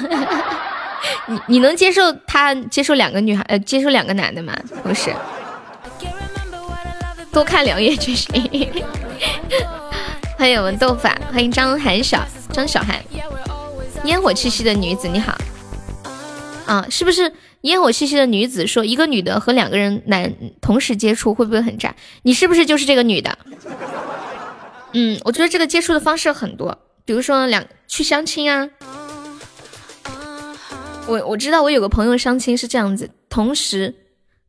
[1.27, 4.55] 你你能接受他接受两个女孩呃接受两个男的吗？
[4.85, 5.11] 不是。
[7.33, 8.31] 多看两眼就行。
[10.37, 13.03] 欢迎我们豆法，欢迎张涵小张小涵，
[14.05, 15.39] 烟火气息的女子你好。
[16.67, 21.95] 啊，是不是烟火气息的女子说一个女的和两个人男同时接触会不会很渣？
[22.23, 23.39] 你是不是就是这个女的？
[24.93, 28.69] 嗯，我觉得这个接触的方式很多，比如说两去相亲啊。
[31.07, 33.95] 我我知道我有个朋友相亲是这样子，同时。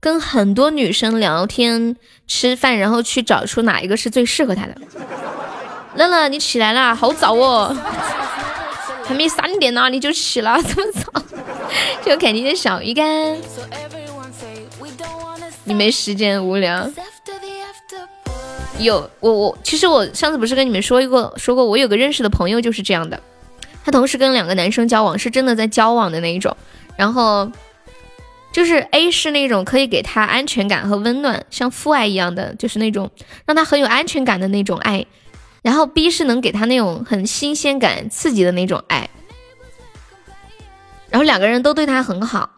[0.04, 1.96] 跟很多女生聊天、
[2.28, 4.76] 吃饭，然后去找出哪一个是最适合他的。
[5.96, 7.74] 乐乐，你起来啦，好早哦，
[9.06, 11.24] 还没三点呢，你就起了， 这么早？
[12.06, 13.38] 就肯定是小鱼干。
[15.64, 16.92] 你没时间无聊。
[18.80, 23.18] 有我我其实我上次不是跟你们说过说过，我有个认识的朋友就是这样的，
[23.86, 26.58] 他同时跟两个男生交往，是真的在交往的那一种。
[26.98, 27.50] 然后
[28.54, 33.12] 就是 A 是那种可以给他安全感和温暖，像父爱一样的，就是那种
[33.46, 35.06] 让他很有安全感的那种爱。
[35.62, 39.10] 然后 B 是能给他那种很新鲜感、刺激的那种爱。
[41.10, 42.50] 然后两个人都对他很好，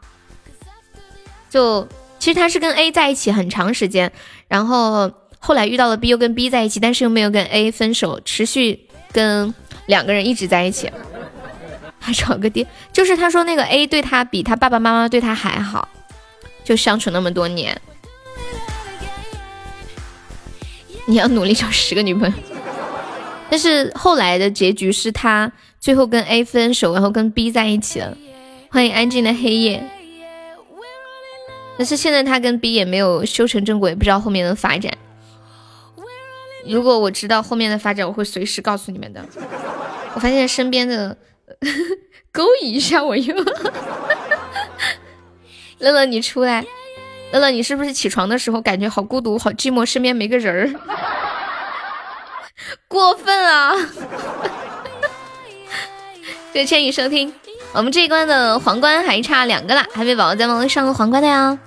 [1.50, 1.88] 就
[2.20, 4.12] 其实他是跟 A 在一起很长时间，
[4.48, 5.12] 然后。
[5.38, 9.54] 后来遇到了 B，又跟 B 在一起，但是又没有跟 A 分手，持续跟
[9.86, 10.90] 两个人一直在一起，
[12.06, 12.65] 还找个爹。
[12.94, 15.88] 就是他说那个 A 对他比他爸爸妈妈对他还好，
[16.63, 17.80] 就相处那么多年。
[21.08, 22.34] 你要努力找十个女朋友，
[23.50, 28.18] 但是后来的结局是他最后跟 A 分手，然后跟 B 在一起了。
[28.70, 29.84] 欢迎安静的黑夜。
[31.78, 34.91] 但是现在他跟 B 也没有修成正果，也不知道后面的发展。
[36.68, 39.24] 如果我知道后面的发展，我会随时告诉你们的。
[40.15, 41.15] 我发现身边的
[42.32, 43.36] 勾引一下我又，
[45.80, 46.66] 乐乐你出来，
[47.32, 50.74] 乐乐你是不是起床的时候感觉好孤独、好寂寞，身边没个人儿？
[52.88, 53.76] 过分啊！
[56.54, 57.34] 谢谢千羽收听，
[57.74, 61.58] 我们这一关的皇冠还差两个啦，还没宝宝在帮我上个皇冠的呀？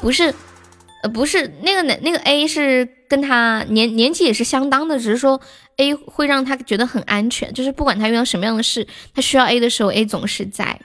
[0.00, 0.34] 不是。
[1.02, 5.40] 呃，不是那个男那个 A 是跟他年年纪也是相当的，只是说
[5.76, 10.78] A 会让他觉得很安全，就是不管他遇到什么样的事，他需要 A 的时候，A 总是在。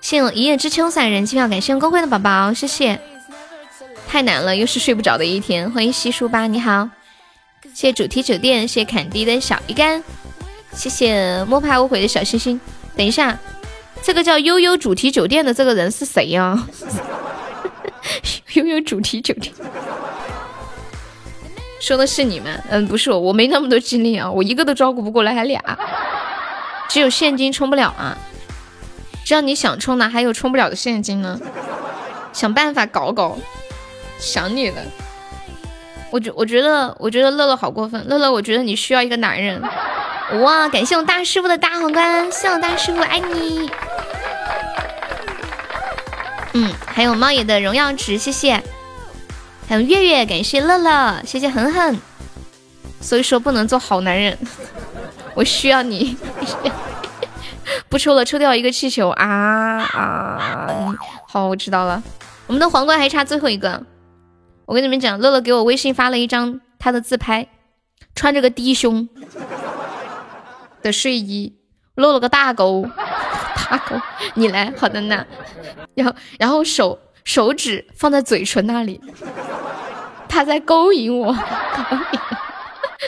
[0.00, 3.00] 谢我一叶知秋散人气票，感谢公会的宝宝，谢谢。
[4.08, 5.70] 太难了，又是睡不着的一天。
[5.70, 6.88] 欢迎西书吧，你好。
[7.64, 10.02] 谢谢主题酒店，谢谢坎迪的小鱼干，
[10.72, 12.60] 谢谢摸爬无悔的小星星。
[12.96, 13.36] 等一下，
[14.02, 16.66] 这个叫悠悠主题酒店的这个人是谁呀？
[18.54, 19.52] 悠悠主题酒店，
[21.86, 25.62] 说的是你们，嗯，不是我，我没那么多精力啊，我一个都照顾不过来，还俩，
[26.88, 28.18] 只有现金充不了啊，
[29.24, 31.38] 只要你想充，哪还有充不了的现金呢？
[32.32, 33.38] 想办法搞搞，
[34.18, 34.82] 想你了，
[36.10, 39.62] 我觉我觉得我觉得乐乐好过分，乐乐，我觉得你需要一个男人，
[40.42, 43.70] 哇，感谢我大师傅的大皇冠，谢我大师傅，爱你。
[46.54, 48.60] 嗯，还有猫爷的荣耀值，谢谢。
[49.68, 51.98] 还有月月，感谢乐乐，谢谢狠狠。
[53.00, 54.36] 所以说不能做好男人，
[55.34, 56.16] 我需要你。
[57.88, 59.26] 不抽了，抽掉一个气球啊
[59.92, 60.94] 啊！
[61.28, 62.02] 好，我知道了。
[62.46, 63.82] 我们的皇冠还差最后一个。
[64.66, 67.48] 我跟你们讲，乐乐给我微信发了一张他的自拍，
[68.14, 69.08] 穿着个低胸
[70.82, 71.56] 的睡衣，
[71.96, 72.88] 露了个大沟。
[73.68, 74.00] 大沟，
[74.34, 75.26] 你来，好的呢。
[75.94, 79.00] 然后，然后手手指放在嘴唇那里，
[80.28, 81.36] 他在勾引我。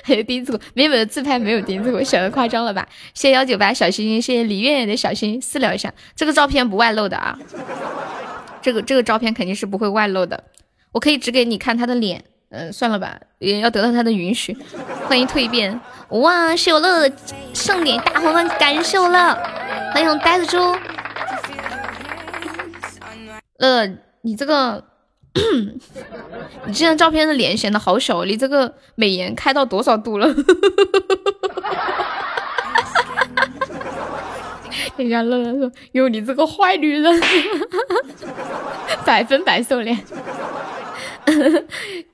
[0.04, 2.86] 还有钉子裤，美美的自拍没有钉子裤，显得夸张了吧？
[3.14, 7.38] 谢谢幺九八小心心，谢谢李月月的小心心，私聊一下，这个照片不外露的啊。
[8.60, 10.44] 这个这个照片肯定是不会外露的，
[10.92, 12.24] 我可以只给你看他的脸。
[12.50, 14.56] 嗯，算了吧，也要得到他的允许。
[15.06, 15.78] 欢迎蜕变，
[16.08, 17.14] 哇，谢我乐乐
[17.52, 19.34] 盛典大皇冠，感谢我乐。
[19.92, 20.56] 欢迎呆子猪。
[23.58, 23.86] 乐，
[24.28, 24.84] 你这个，
[26.66, 30.28] 你这张照片的脸显得好小，你这个美颜开到多少度了？
[34.96, 37.22] 人家乐乐说：“哟，你这个坏女人，
[39.06, 39.98] 百分百瘦脸。”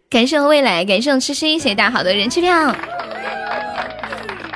[0.09, 2.72] 感谢我未来，感谢我痴心，谢谢大好的人气票。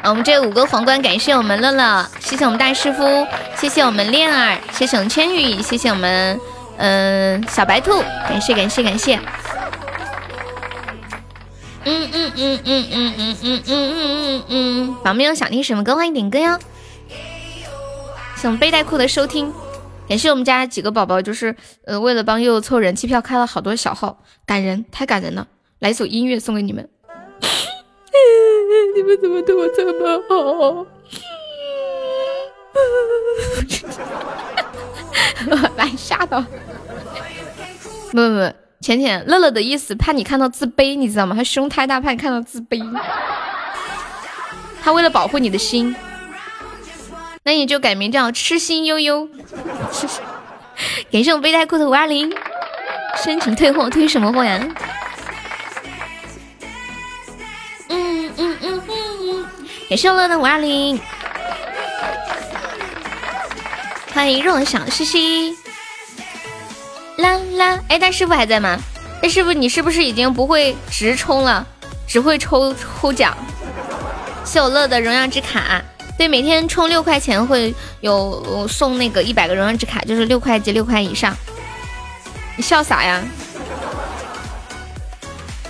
[0.04, 6.38] 我们这五个皇冠，感谢我们乐乐，谢谢我们大师傅，谢谢我们恋儿，谢谢我们千羽，谢谢我们
[6.78, 9.18] 嗯小白兔，感谢感谢感谢。
[11.84, 16.58] 嗯嗯嗯嗯嗯嗯嗯嗯嗯嗯嗯，宝宝们有想听什么歌，欢迎点歌哟。
[18.36, 19.52] 谢我们背带裤的收听，
[20.08, 25.48] 感谢我们家几个宝宝，就是呃为了帮悠悠凑人气票，开了好多小号，感人，太感人了。
[25.80, 26.88] 来一首音乐送给你们。
[28.96, 29.92] 你们怎么对我这么
[30.28, 30.86] 好？
[35.76, 36.40] 来吓到。
[38.10, 41.34] 不不不，浅浅乐乐的意思，怕你看到自卑，你知道吗？
[41.36, 42.82] 他胸太大，怕你看到自卑。
[44.82, 45.94] 他为了保护你的心，
[47.42, 49.28] 那你就改名叫痴心悠悠。
[51.12, 52.32] 感谢我背带裤的五二零，
[53.22, 54.66] 申请退货，退什么货呀？
[57.90, 59.46] 嗯嗯嗯嗯
[59.88, 60.98] 感谢乐的五二零，
[64.18, 65.56] 欢迎若小西西。
[67.18, 67.78] 啦啦！
[67.86, 68.76] 哎，大师傅还在吗？
[69.22, 71.64] 大师傅，你是不是已经不会直充了，
[72.04, 73.32] 只会抽抽奖？
[74.44, 75.80] 谢我乐的荣耀之卡，
[76.18, 81.32] 对，每天充六块钱会有送那个一百个荣耀之卡，就是六块及六块以上。
[82.56, 83.22] 你笑啥呀？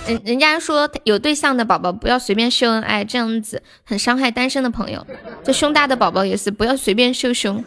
[0.07, 5.05] 人人家说有对象的宝宝不要随便秀恩爱，这样子很伤害单身的朋友。
[5.43, 7.63] 这胸大的宝宝也是不要随便秀胸，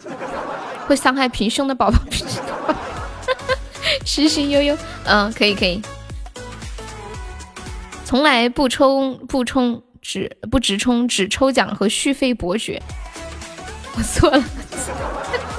[0.87, 1.97] 会伤害平胸的宝宝。
[4.05, 5.81] 实实悠悠，嗯，可以可以。
[8.05, 12.81] 从来不抽不充只不直充，只抽奖和续费伯爵。
[13.95, 14.43] 我错了，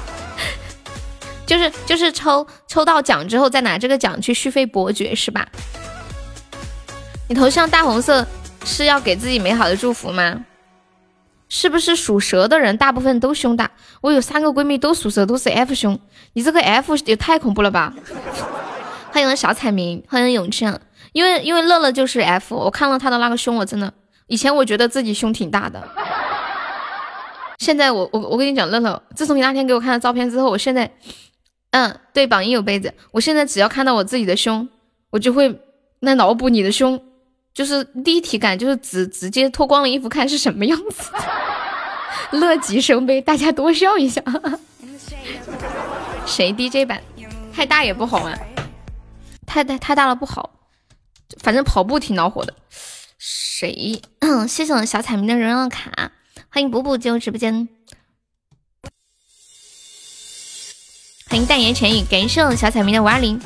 [1.46, 5.46] 就是就是抽抽到奖之后再拿这个奖去续费伯爵是吧？
[7.28, 8.26] 你头像大红色
[8.64, 10.44] 是要给自己美好的祝福吗？
[11.48, 13.70] 是不是属蛇的人大部分都胸大？
[14.00, 15.98] 我有三个闺蜜都属蛇，都是 F 胸。
[16.32, 17.94] 你这个 F 也太恐怖了吧！
[19.12, 20.64] 欢迎小彩明，欢迎永志。
[21.12, 23.92] 因为因为乐乐就是 F，我看了他的那个胸，我真的
[24.26, 25.80] 以前我觉得自己胸挺大的，
[27.58, 30.90] 现在我我我跟你讲，乐乐，自从你那天给我看了照片之后，我现在，
[31.70, 34.68] 嗯，对，榜一有杯子，我现在只要看到我自己的胸，
[35.10, 35.60] 我就会
[36.00, 37.00] 那脑补你的胸。
[37.54, 41.10] 就是立体感，就是直直接脱光了衣服看是什么样子，
[42.36, 44.20] 乐极生悲，大家多笑一下。
[46.26, 47.00] 谁 DJ 版
[47.52, 48.36] 太大也不好玩，
[49.46, 50.50] 太太太大了不好，
[51.40, 52.52] 反正跑步挺恼火的。
[53.18, 54.02] 谁？
[54.48, 56.10] 谢谢我们小彩民的荣耀卡，
[56.48, 57.68] 欢迎补补进入直播间，
[61.28, 63.40] 欢迎淡言浅语，感谢我们小彩民的五二零。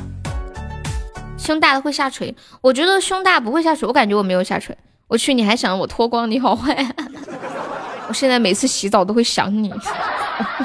[1.39, 4.77] 胸大的会下垂，我觉得胸大不会下垂，我感觉我没有下垂。
[5.07, 6.31] 我去，你还想我脱光？
[6.31, 6.77] 你好坏！
[8.09, 9.73] 我现在每次洗澡都会想你，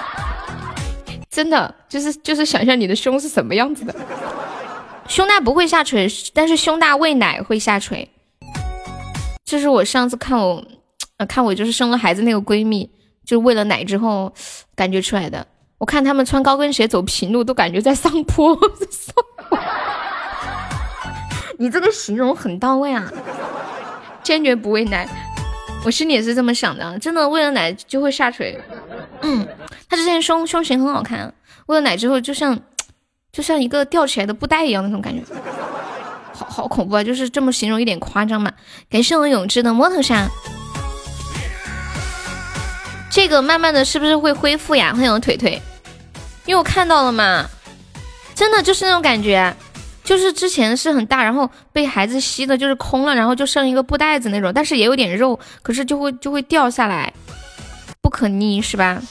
[1.32, 3.96] 真的就是就是想象你的胸是什么样子的。
[5.08, 8.10] 胸大不会下垂，但是胸大喂奶会下垂。
[9.46, 10.64] 这是我上次看我，
[11.28, 12.90] 看我就是生了孩子那个闺蜜，
[13.24, 14.34] 就喂了奶之后
[14.76, 15.46] 感觉出来的。
[15.78, 18.58] 我看他们穿高跟鞋走平路都感觉在上坡。
[21.64, 23.10] 你这个形容很到位啊！
[24.22, 25.08] 坚决不喂奶，
[25.86, 27.00] 我心里也是这么想的。
[27.00, 28.60] 真的喂了奶就会下垂。
[29.22, 29.48] 嗯，
[29.88, 31.34] 他之前胸胸型很好看，
[31.68, 32.60] 喂了奶之后就像
[33.32, 35.24] 就像一个吊起来的布袋一样那种感觉，
[36.34, 37.04] 好好恐怖啊！
[37.06, 38.52] 就是这么形容有点夸张嘛。
[38.90, 40.28] 感谢我永志的摩托沙，
[43.10, 44.92] 这个慢慢的是不是会恢复呀？
[44.94, 45.62] 欢迎我腿腿，
[46.46, 47.50] 因为我看到了嘛，
[48.36, 49.56] 真的就是那种感觉。
[50.04, 57.14] 就是之前是很大，然后被孩子吸的，就是空了，然后就剩一个布袋子那种，但是也有点肉，可是就会就会掉下来，
[58.02, 59.02] 不可逆是吧？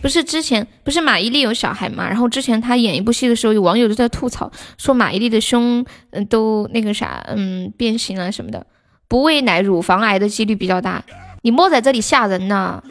[0.00, 2.08] 不是之前不是马伊琍有小孩嘛？
[2.08, 8.66] 然后之前她演一部戏的时候，有网友都在吐槽说马伊琍的胸嗯都那个啥嗯变形了什么的，
[9.08, 11.04] 不喂奶乳房癌的几率比较大。
[11.42, 12.82] 你莫在这里吓人呐！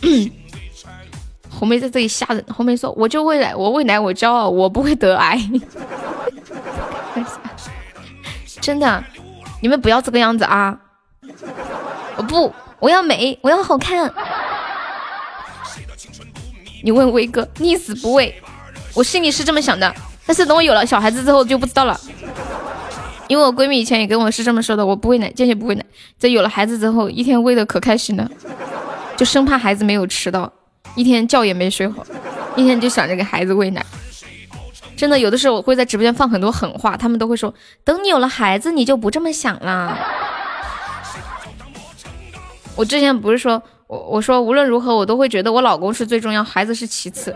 [1.58, 2.44] 红梅在这里吓人。
[2.54, 5.40] 红梅说：“我就喂奶，我喂奶我骄傲，我不会得癌。
[8.60, 9.04] ”真的，
[9.60, 10.78] 你们不要这个样子啊！
[12.16, 14.12] 我不，我要美，我要好看。
[16.82, 18.34] 你问威哥，宁死不喂。
[18.94, 19.94] 我心里是这么想的，
[20.26, 21.98] 但是等我有了小孩子之后就不知道了。
[23.26, 25.84] 因为我闺蜜以前也跟我是这么说的，我不喂奶，坚决不喂奶。
[26.18, 28.30] 在有了孩子之后，一天喂的可开心了，
[29.16, 30.52] 就生怕孩子没有吃到。
[30.94, 32.04] 一天觉也没睡好，
[32.56, 33.84] 一天就想着给孩子喂奶。
[34.96, 39.98] 真的，有的时候我会在直播间放很多狠话，他们都会说：“等你有了孩子，你就不这么想了。
[42.76, 47.34] ”我之前不是说我我说无论如何我都会觉得我老公是最重要，孩子是其次，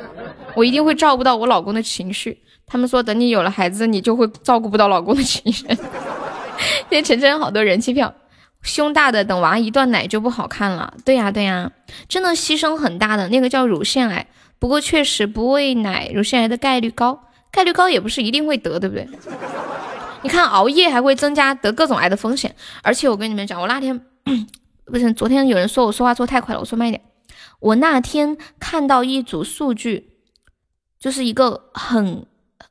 [0.54, 2.40] 我一定会照顾到我老公的情绪。
[2.66, 5.66] 他们说等你有了孩子，你就会照顾不到老公的情绪。
[6.88, 8.14] 今天晨晨好多人气票。
[8.62, 11.70] 胸大的等娃一断奶就不好看了，对呀对呀，
[12.08, 14.26] 真的牺牲很大的那个叫乳腺癌。
[14.58, 19.08] 不过确实不喂奶，乳腺癌的概率高，概率高也不是一定会得，对不对？
[20.22, 22.54] 你看熬夜还会增加得各种癌的风险。
[22.82, 24.00] 而且我跟你们讲，我那天
[24.84, 27.00] 不是昨天有人说我说话说太快了，我说慢一点。
[27.60, 30.10] 我那天看到一组数据，
[30.98, 32.26] 就是一个很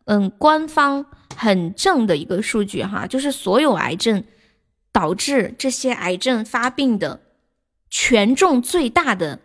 [0.05, 1.05] 嗯官方
[1.37, 4.21] 很正的一个数据哈，就是所有癌症。
[4.97, 7.21] 导致这些癌症发病的
[7.87, 9.39] 权重最大的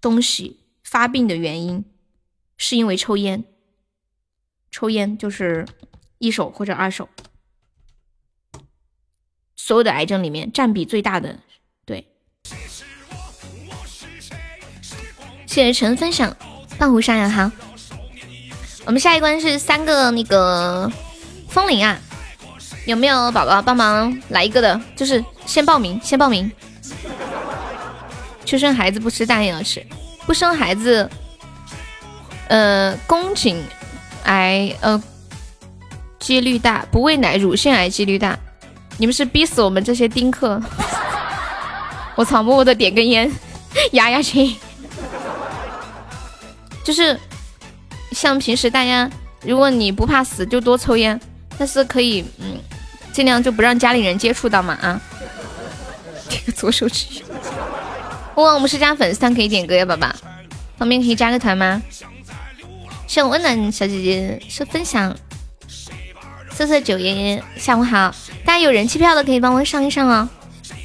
[0.00, 1.84] 东西发病的原因，
[2.56, 3.42] 是因为抽烟。
[4.70, 5.66] 抽烟就是
[6.18, 7.08] 一手或者二手，
[9.56, 11.40] 所有的癌症里面占比最大的。
[11.84, 12.06] 对，
[15.44, 16.36] 谢谢陈分享，
[16.78, 17.50] 半壶山也好，
[18.84, 20.88] 我们下一关是三个那个
[21.48, 22.00] 风铃啊，
[22.86, 24.80] 有没有宝宝帮忙来一个的？
[24.94, 26.50] 就是先报名，先报名。
[28.44, 29.84] 去生孩子不吃大营养吃，
[30.24, 31.10] 不生孩子，
[32.46, 33.60] 呃，宫颈
[34.22, 35.02] 癌呃
[36.20, 38.38] 几率大，不喂奶乳腺癌几率大。
[38.98, 40.62] 你们是逼死我们这些丁克！
[42.14, 43.30] 我操，默默的点根烟，
[43.92, 44.56] 压压惊。
[46.84, 47.18] 就是
[48.12, 49.10] 像平时大家，
[49.42, 51.20] 如果你不怕死，就多抽烟，
[51.58, 52.56] 但是可以嗯，
[53.16, 55.00] 尽量就不让家里人接触到嘛啊。
[56.28, 57.06] 这个左手指。
[58.34, 60.14] 哇，我们是加粉丝团可以点歌呀，宝宝，
[60.76, 61.80] 方便可以加个团吗？
[63.06, 65.16] 谢温暖小姐姐说分享，
[66.50, 68.14] 色色九爷爷下午好，
[68.44, 70.28] 大家有人气票的可以帮我上一上哦。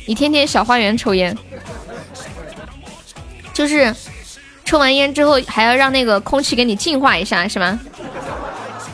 [0.08, 1.38] 你天天小花园抽烟，
[3.54, 3.94] 就是
[4.64, 7.78] 抽完烟之后还要让那个空气给你净化一下，是吗？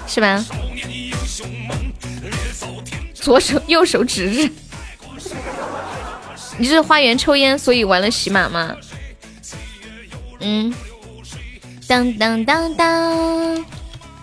[0.08, 0.44] 是吧？
[3.28, 4.50] 左手 右手指日。
[6.58, 8.74] 你是花园抽烟，所以玩了喜马吗？
[10.40, 10.74] 嗯，
[11.90, 13.66] 当当当当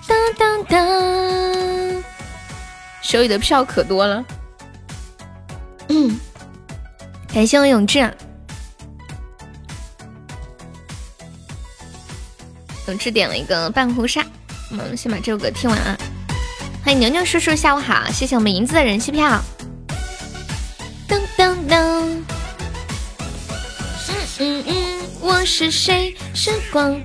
[0.09, 2.03] 当当当，
[3.03, 4.25] 手里的票可多了。
[5.89, 6.19] 嗯，
[7.29, 8.11] 感谢我永志，
[12.89, 14.25] 永志点了一个半壶纱，
[14.71, 15.95] 我们先把这首歌听完啊。
[16.85, 19.43] 欢迎牛牛叔叔，下午好，谢谢我们银子的人气票。
[21.09, 21.77] 噔噔噔，
[24.11, 26.15] 嗯嗯嗯，我是谁？
[26.35, 27.01] 时光。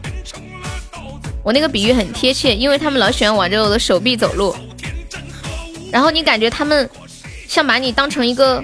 [1.42, 4.54] 我那个比喻很贴切，因为他们老喜欢挽着我的手臂走路，
[5.94, 6.90] 然后你感觉他们
[7.48, 8.62] 像把你当成一个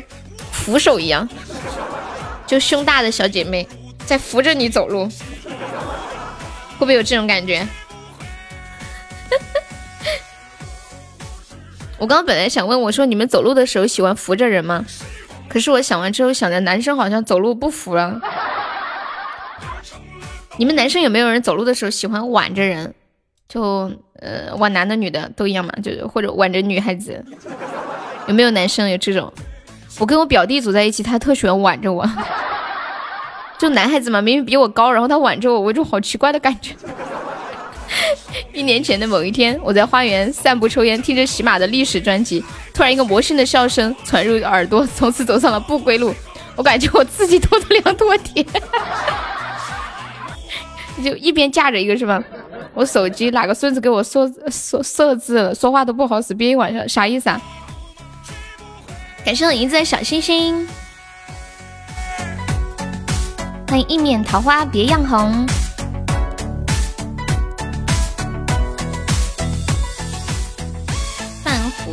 [0.51, 1.27] 扶手一样，
[2.45, 3.65] 就胸大的小姐妹
[4.05, 5.07] 在扶着你走路，
[6.77, 7.65] 会不会有这种感觉？
[11.97, 14.85] 我刚刚本来想问我说，你们走路的时候喜欢扶着人吗？
[15.47, 18.19] 可是我想完之后，想着男生好像走路不扶了。
[20.57, 22.93] 你们男生有没有人走路的时候喜欢挽着人？
[23.47, 25.71] 就呃挽男的女的都一样嘛？
[25.83, 27.23] 就或者挽着女孩子？
[28.27, 29.31] 有没有男生有这种？
[29.99, 32.09] 我跟我表弟走在一起，他特喜欢挽着我。
[33.57, 36.75] 就男孩子嘛，明明比我高，然后他挽着我，我就好奇怪的感觉。
[38.53, 42.43] 一年前的某一天，我在花园散步抽烟，听着喜马的历史专辑，
[42.73, 46.13] 突然一个魔性的笑声传入耳朵，从此走上了不归路。
[46.55, 48.45] 我感觉我自己拖了两坨铁，
[51.03, 52.23] 就一边架着一个是吧？
[52.73, 57.41] 我手机哪个孙子给我设设设置了，说话都不好使，憋一晚上，啥意思啊？
[59.23, 60.67] 感谢我银子的小星星，
[63.67, 65.45] 欢迎一面桃花别样红。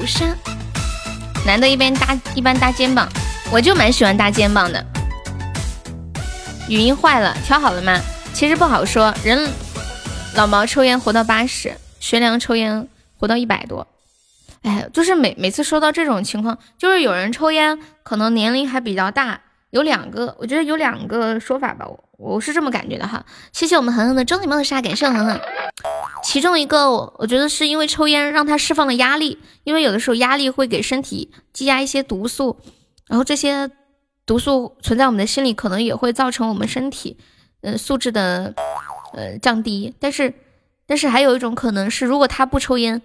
[0.03, 0.37] 不是，
[1.47, 3.09] 男的一边搭一般搭肩膀，
[3.53, 4.85] 我就蛮喜欢搭肩膀的。
[6.69, 8.01] 语音坏了，调好了吗？
[8.35, 9.49] 其实不好说，人
[10.35, 13.87] 老毛抽烟活到八十，学良抽烟活到一百多。
[14.63, 19.41] 哎，就是每每次说到这种情况，就是有人抽烟可能年龄还比较大，
[19.73, 21.87] 有两个，我觉得有两个说法吧。
[21.89, 25.41] 我我是这么感觉的哈，谢谢我们恒恒的周礼貌杀，感谢恒恒。
[26.23, 32.59] 其中一个，我我觉得是因为抽烟让他释放了压力，因为有的时候压力会给身体积压一些毒素，
[33.09, 33.71] 然后这些
[34.27, 37.17] 毒素存在我们的心里，可能也会造成我们身体，
[37.63, 38.55] 呃，素质的
[39.15, 39.95] 呃降低。
[39.99, 40.35] 但是，
[40.87, 43.01] 但是还有一种可能是，如果他不抽烟，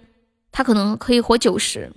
[0.52, 1.90] 他可能可以活九十。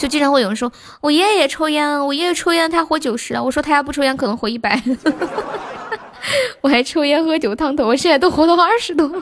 [0.00, 0.72] 就经常会有人说，
[1.02, 3.42] 我爷爷也抽烟，我爷爷抽烟，他活九十啊。
[3.42, 4.82] 我说他要不抽烟，可能活一百。
[6.62, 9.06] 我还抽烟喝酒烫头，我现在都活到二十多。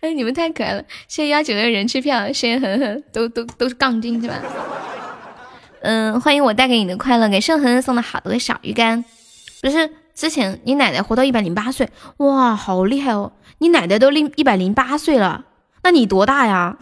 [0.00, 0.84] 哎，你们太可爱了！
[1.08, 4.34] 谢谢幺九的人气票，谢谢恒恒，都都都是杠精是吧？
[5.82, 9.04] 嗯，欢迎我带给你的快乐，给盛恒恒送的好多小鱼干。
[9.60, 11.88] 不是之前你奶奶活到一百零八岁，
[12.18, 13.32] 哇，好厉害哦！
[13.58, 15.46] 你奶奶都零一百零八岁了，
[15.82, 16.76] 那你多大呀？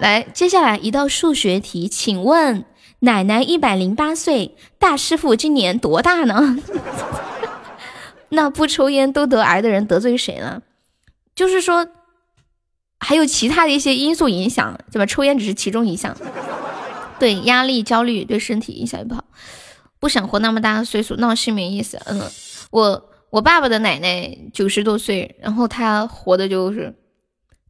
[0.00, 2.64] 来，接下来一道数学题，请问。
[3.00, 6.58] 奶奶一百零八岁，大师傅今年多大呢？
[8.30, 10.62] 那不抽烟都得癌的人得罪谁了？
[11.32, 11.86] 就是说，
[12.98, 15.06] 还有其他的一些因素影响，对吧？
[15.06, 16.16] 抽烟只是其中一项。
[17.20, 19.22] 对，压力、焦虑对身体影响也不好。
[20.00, 22.00] 不想活那么大的岁数，闹心没意思。
[22.06, 22.20] 嗯，
[22.72, 26.92] 我我爸爸的奶奶九十多岁，然后他活的就是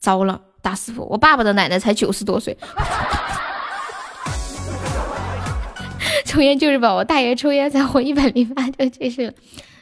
[0.01, 0.41] 糟了。
[0.61, 2.57] 大师傅，我爸爸的奶奶才九十多岁。
[6.25, 9.35] 抽烟就是吧，我大爷抽烟才活一百零八，就这是，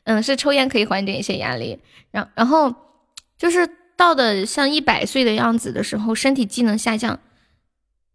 [0.05, 1.79] 嗯，是抽烟可以缓解一些压力。
[2.13, 2.73] 然然后
[3.37, 7.19] 就是到的像一百岁的样子的时候，身体机能下降，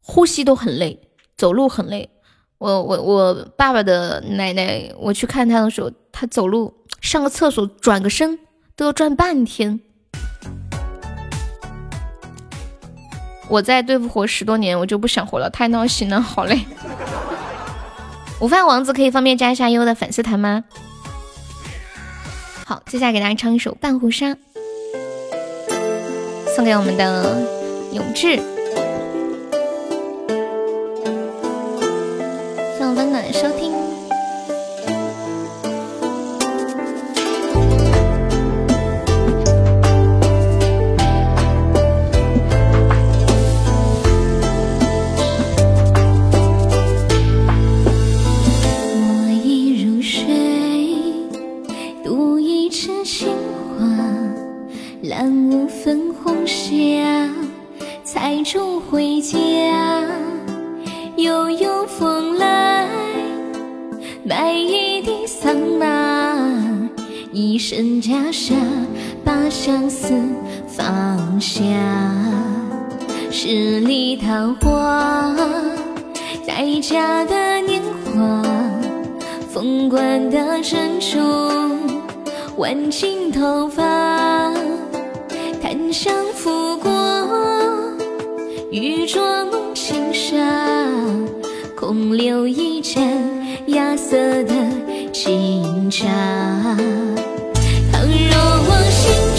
[0.02, 1.02] 呼吸都很累，
[1.36, 2.10] 走路很累。
[2.58, 8.40] 我我我爸爸的奶奶，我去看他的时候，他走路上个厕所转个身
[8.76, 9.82] 都要转半天。
[13.52, 16.66] 我再对付活十多年，我就不想活了，太闹心了，好累。
[18.40, 20.64] 午饭王子可以方便加一下优的粉丝团吗？
[22.66, 24.28] 好，接下来给大家唱一首《半壶纱》，
[26.56, 27.46] 送给我们的
[27.92, 28.40] 永志，
[67.74, 68.54] 身袈裟，
[69.24, 70.14] 把相思
[70.68, 71.64] 放下。
[73.32, 75.34] 十里桃花，
[76.46, 78.44] 待嫁的年华，
[79.50, 81.18] 凤冠的珍珠，
[82.58, 84.54] 挽进头发。
[85.62, 86.92] 檀香拂过，
[88.70, 90.36] 玉镯弄轻纱，
[91.74, 93.02] 空留一盏
[93.68, 94.54] 芽色的
[95.14, 96.10] 清茶。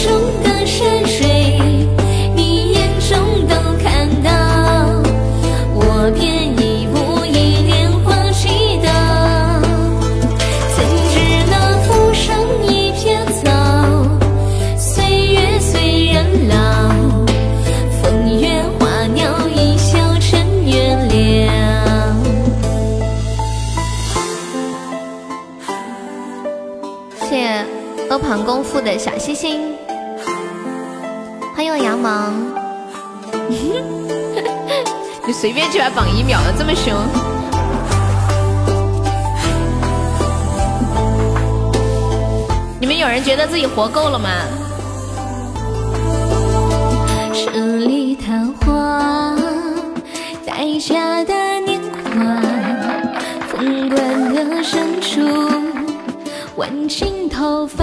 [0.03, 0.11] 中
[0.43, 1.57] 的山水，
[2.35, 4.29] 你眼中都看到，
[5.73, 8.49] 我便一步一莲花祈
[8.83, 8.85] 祷。
[10.75, 10.77] 怎
[11.07, 11.15] 知
[11.49, 12.35] 那浮生
[12.67, 13.47] 一片草，
[14.77, 16.53] 岁月催人老，
[18.01, 18.03] 风
[18.41, 21.11] 月花鸟一笑尘缘了。
[27.21, 27.65] 谢谢
[28.09, 29.61] 阿庞功夫的小星星，
[31.65, 32.53] 欢迎我杨萌。
[35.25, 36.93] 你随便就把榜一秒了这么凶。
[42.81, 44.29] 你们有人觉得自己活够了吗？
[47.33, 48.33] 十里桃
[48.65, 49.33] 花，
[50.45, 52.41] 待嫁的年华，
[53.47, 55.21] 凤冠的珍珠，
[56.57, 57.82] 挽进头发，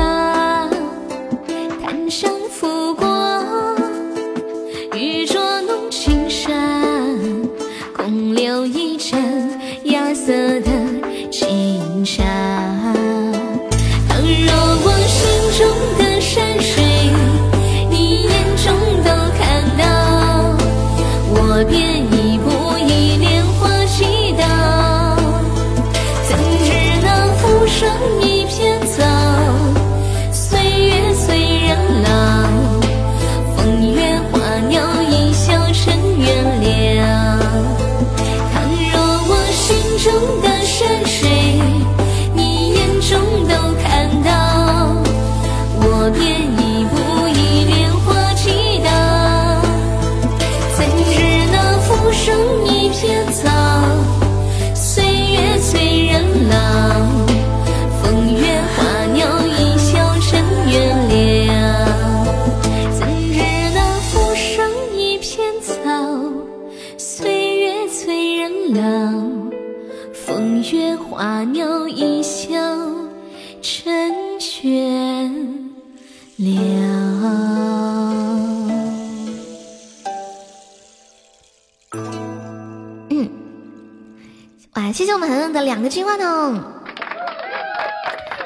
[86.11, 86.61] 话筒，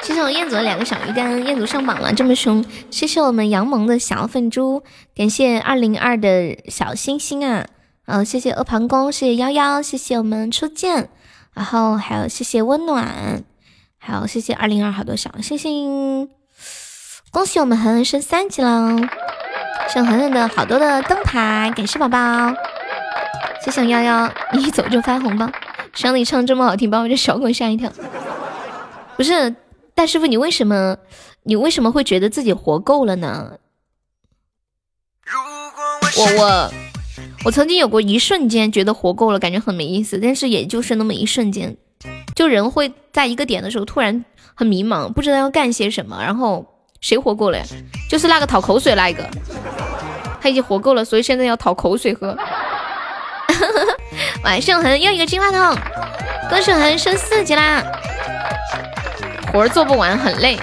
[0.03, 2.63] 谢谢我彦祖的两个小鱼干，彦祖上榜了，这么凶！
[2.91, 4.83] 谢谢我们杨萌的小粉猪，
[5.17, 7.65] 感谢二零二的小星星啊，
[8.05, 11.09] 嗯，谢谢阿庞公，谢谢幺幺，谢谢我们初见，
[11.55, 13.43] 然后还有谢谢温暖，
[13.97, 16.29] 还有谢谢二零二好多小星星，
[17.31, 18.99] 恭喜我们恒恒升三级了，
[19.89, 22.19] 谢谢恒恒的好多的灯牌，感谢宝宝，
[23.65, 25.49] 谢谢幺幺，一走就发红包。
[25.95, 27.91] 想你唱这么好听，把我这小狗吓一跳。
[29.17, 29.55] 不是，
[29.95, 30.97] 大师傅，你为什么
[31.45, 33.59] 你为什么会觉得自己活够了呢？
[36.17, 36.71] 我我
[37.45, 41.77] 我曾经有过一瞬间觉得活够了，感觉很没意思，但是也就是那么一瞬间，
[42.35, 44.25] 就人会在一个点的时候突然
[44.55, 46.67] 很迷茫，不知道要干些什么，然后
[47.01, 47.65] 谁活够了呀？
[48.09, 49.29] 就是那个讨口水那一个，
[50.41, 52.37] 他已经活够了，所以现在要讨口水喝。
[54.45, 55.75] 晚上恒又一个金话筒，
[56.51, 57.83] 歌手恒升四级啦！
[59.51, 60.59] 活儿做不完，很累。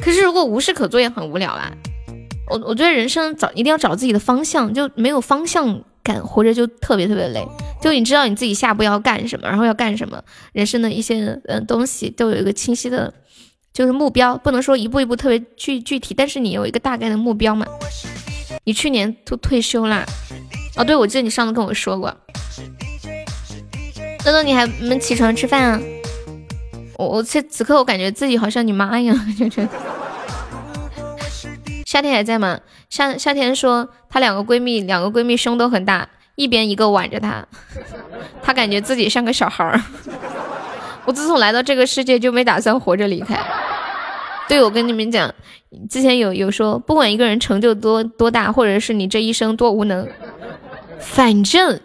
[0.00, 1.72] 可是如果无事可做也很无聊啊。
[2.48, 7.44] 我我觉得人生找一定要找自己的方向，就没有方向感，活着就特别特别累。
[7.80, 13.12] 就你知道你自己下步要干什么，然后要干什么，人生的一些嗯东西都有一个清晰的，
[13.72, 17.66] 就是目标，不能说一步一步特别具具体，但是你有一个大概的目标嘛。
[18.64, 20.04] 你去年都退休啦？
[20.76, 22.14] 哦，对，我记得你上次跟我说过。
[24.24, 25.80] 乐乐，你还没起床吃饭啊？
[26.96, 29.68] 我我此此刻我感觉自己好像你妈一样，就觉得。
[31.86, 32.60] 夏天还在吗？
[32.88, 37.44] 夏夏天说她两个闺蜜，两个闺蜜胸都很大，一边一个挽着她，
[38.42, 39.80] 她感觉自己像个小孩儿。
[41.04, 43.34] 我自从来到这个世界就没打算活着离开。
[44.52, 45.34] 对，我跟你们讲，
[45.88, 50.06] 之前有有说，不管一个人成就多多大，或者是你这一生多无能，
[51.00, 51.80] 反正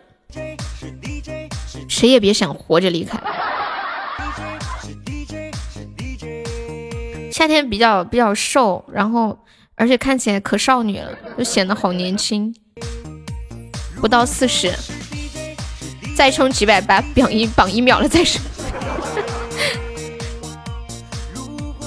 [1.88, 3.18] 谁也别想活着离开。
[7.32, 9.40] 夏天比较比较瘦，然后。
[9.80, 12.52] 而且看起来可少女了，就显得好年轻，
[14.02, 14.74] 不到四十，
[16.16, 18.42] 再冲几百把榜一榜一秒了再说。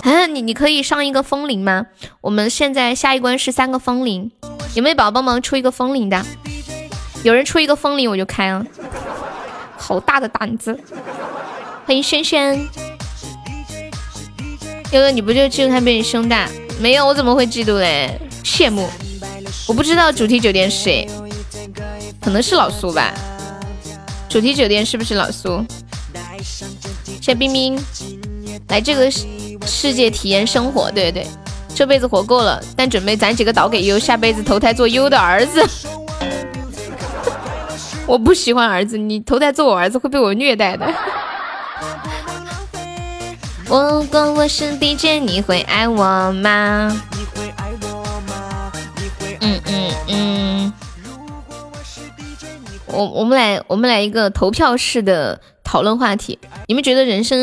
[0.03, 1.87] 啊，你你可以上一个风铃吗？
[2.21, 4.31] 我们现在下一关是三个风铃，
[4.75, 6.25] 有没有宝宝帮忙出一个风铃的？
[7.23, 8.65] 有人出一个风铃我就开了，
[9.77, 10.79] 好大的胆子！
[11.85, 12.67] 欢迎轩轩，
[14.93, 16.49] 悠悠你不就嫉妒他比你胸大？
[16.81, 18.19] 没有，我怎么会嫉妒嘞？
[18.43, 18.89] 羡慕，
[19.69, 21.07] 我不知道主题酒店是谁，
[22.23, 23.13] 可能是老苏吧。
[24.31, 25.63] 主题酒店是不是老苏？
[27.21, 27.79] 谢冰冰，
[28.69, 29.27] 来这个是
[29.67, 31.27] 世界体验生活，对对对，
[31.75, 35.63] 这辈子活够了，但准备攒几个岛给优，下辈子投胎做优的儿子。
[38.07, 40.93] 我不喜欢儿子，你投胎做我儿子会被我虐待的。
[43.67, 47.01] 如 果我是 DJ，你会爱我吗？
[49.41, 50.73] 嗯嗯嗯。
[52.87, 55.41] 我我们来我们来一个投票式的
[55.71, 56.37] 讨论话题。
[56.67, 57.39] 你们觉得人生，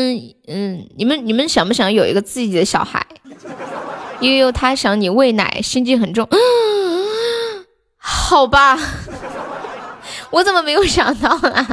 [0.48, 3.06] 嗯，你们你们想不想有一个自己的小孩？
[4.20, 6.28] 悠悠他想你喂奶，心机很重。
[7.96, 8.78] 好吧，
[10.28, 11.66] 我怎么没有想到呢？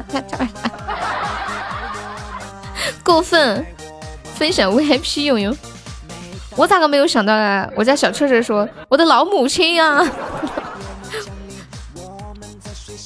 [3.03, 3.65] 过分。
[4.35, 5.55] 分享 VIP 用用，
[6.57, 7.67] 我咋个没有想到啊？
[7.75, 10.05] 我家小彻彻说我的老母亲呀。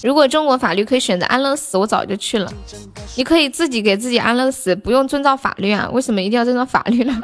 [0.03, 2.51] 如果中国法律可以选择安乐死，我早就去了。
[3.15, 5.89] 你可以自己给自己安乐死，不用遵照法律啊？
[5.91, 7.21] 为什么一定要遵照法律呢？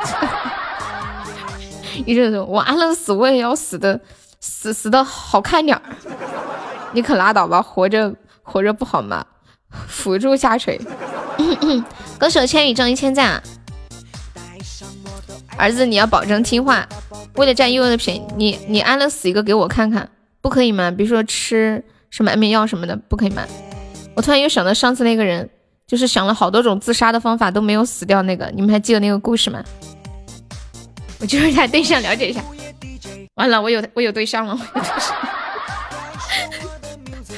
[2.05, 3.99] 一直说我安乐死，我也要死的，
[4.41, 5.82] 死死的好看点儿。
[6.91, 8.13] 你可拉倒吧，活着
[8.43, 9.26] 活着不好吗？
[9.88, 10.80] 辅助下垂。
[12.19, 13.32] 歌手千羽挣一千赞。
[13.32, 13.43] 啊
[15.57, 16.86] 儿子，你要保证听话，
[17.36, 20.09] 为了占悠悠的便宜，你你安乐死一个给我看看，
[20.41, 20.91] 不可以吗？
[20.91, 21.82] 比如说吃
[22.16, 23.45] 什么安眠药什么的，不可以吗？
[24.16, 25.49] 我突然又想到上次那个人，
[25.86, 29.61] 就是想了好多种自杀的方法都没有死掉那个，你们还记得那个故事吗？
[31.20, 32.41] 我就是他对象，了解一下。
[33.34, 35.13] 完了，我有我有对象了，我有对象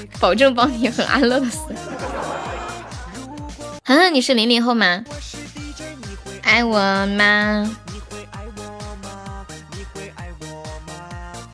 [0.21, 1.73] 保证帮你很安乐死。
[3.83, 5.03] 涵涵，你是零零后吗？
[6.43, 6.77] 爱我
[7.17, 7.75] 吗？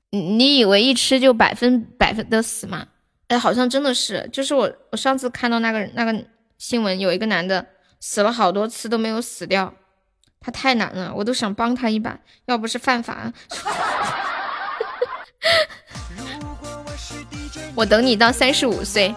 [0.10, 2.88] 你你以为一吃就百分百分的死吗？
[3.28, 6.26] 哎，好像真的是，就是我我上次看到那个那个
[6.58, 7.66] 新闻，有一个男的
[8.00, 9.74] 死了好多次都没有死掉，
[10.40, 13.32] 他太难了，我都想帮他一把，要不是犯法，
[17.76, 19.14] 我等你到三十五岁，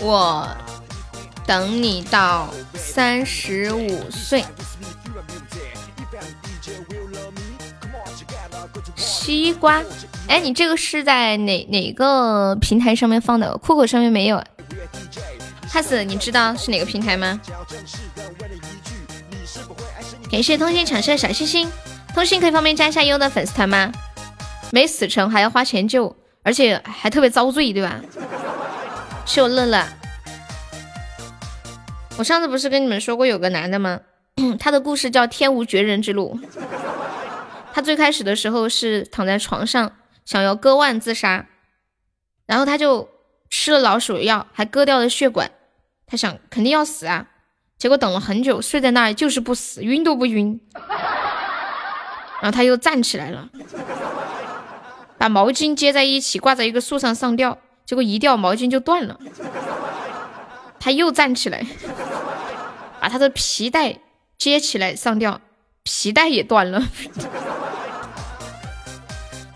[0.00, 0.48] 我
[1.46, 4.44] 等你到三十五岁。
[9.30, 9.82] 西瓜，
[10.28, 13.56] 哎，你这个是在哪哪个平台上面放的？
[13.58, 14.42] 酷狗上面没有。
[15.68, 17.40] 哈斯，你知道是哪个平台吗？
[20.30, 21.70] 感谢通信产生小星星，
[22.14, 23.92] 通信可以方便加一下优的粉丝团吗？
[24.72, 28.00] 没死成还要花钱救，而且还特别遭罪，对吧？
[29.26, 29.86] 是我乐乐。
[32.18, 34.00] 我上次不是跟你们说过有个男的吗？
[34.58, 36.38] 他的故事叫《天无绝人之路》。
[37.72, 39.92] 他最开始的时候是躺在床上
[40.24, 41.46] 想要割腕自杀，
[42.46, 43.08] 然后他就
[43.48, 45.50] 吃了老鼠药，还割掉了血管。
[46.06, 47.28] 他想肯定要死啊，
[47.78, 50.60] 结果等了很久，睡在那儿就是不死，晕都不晕。
[52.42, 53.48] 然后他又站起来了，
[55.18, 59.20] 把毛巾接在一起挂在一个树上上吊，结果一掉毛巾就断了。
[60.80, 61.64] 他又站起来，
[63.00, 63.98] 把他的皮带
[64.38, 65.40] 接起来上吊，
[65.82, 66.82] 皮带也断了。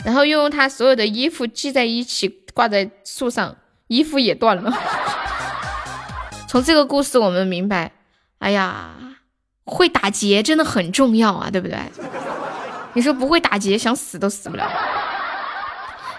[0.04, 3.56] 然后又用他所有的衣服系在一起挂在树上，
[3.88, 4.72] 衣服也断了。
[6.46, 7.92] 从这个故事我们明白，
[8.38, 8.90] 哎呀，
[9.64, 11.78] 会打结真的很重要啊，对不对？
[12.92, 14.70] 你说不会打结，想死都死不了。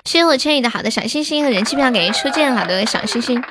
[0.03, 3.41] 谢谢我千羽的好的小星星和人气票，感谢初见好的小星星。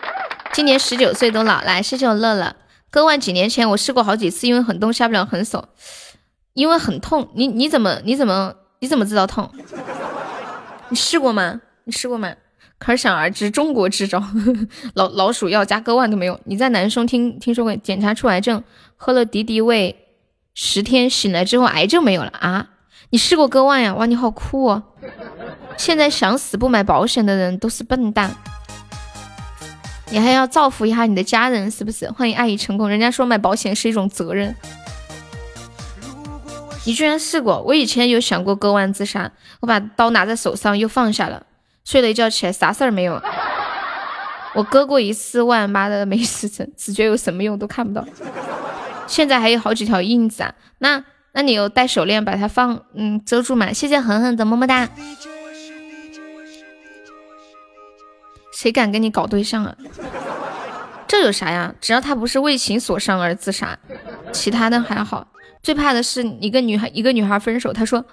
[0.52, 2.54] 今年十九岁都老来，谢谢我乐乐。
[2.90, 5.68] 割腕几年前我试过好几次，因为很痛下不了狠手，
[6.52, 7.30] 因为很痛。
[7.34, 9.50] 你你怎么你怎么你怎么知道痛？
[10.88, 11.60] 你试过吗？
[11.84, 12.34] 你试过吗？
[12.78, 14.22] 可想而知，中国制造
[14.94, 16.38] 老老鼠药加割腕都没有。
[16.44, 18.62] 你在南充听听说过检查出癌症，
[18.96, 19.96] 喝了敌敌畏
[20.54, 22.70] 十天，醒来之后癌症没有了啊？
[23.10, 23.94] 你试过割腕呀？
[23.94, 24.82] 哇，你好酷哦！
[25.78, 28.34] 现在想死不买保险的人都是笨蛋。
[30.10, 32.10] 你还要造福一下你的家人，是不是？
[32.10, 32.88] 欢迎爱已成功。
[32.88, 34.54] 人家说买保险是一种责任，
[36.86, 37.62] 你居然试过？
[37.62, 39.30] 我以前有想过割腕自杀，
[39.60, 41.46] 我把刀拿在手上又放下了，
[41.84, 43.20] 睡了一觉起来啥事儿没有。
[44.54, 48.06] 我割过一次腕，妈的没死成，直觉有什么用都看不到。
[49.06, 53.72] 现在还有好几条印子啊，那那你有戴手链把它放嗯遮住吗？
[53.72, 54.88] 谢谢狠狠的么么哒。
[58.52, 59.74] 谁敢跟你搞对象啊？
[61.08, 61.74] 这有啥呀？
[61.80, 63.78] 只要他不是为情所伤而自杀，
[64.32, 65.26] 其他的还好。
[65.64, 68.04] 最怕的是你跟女孩一个女孩分手，他说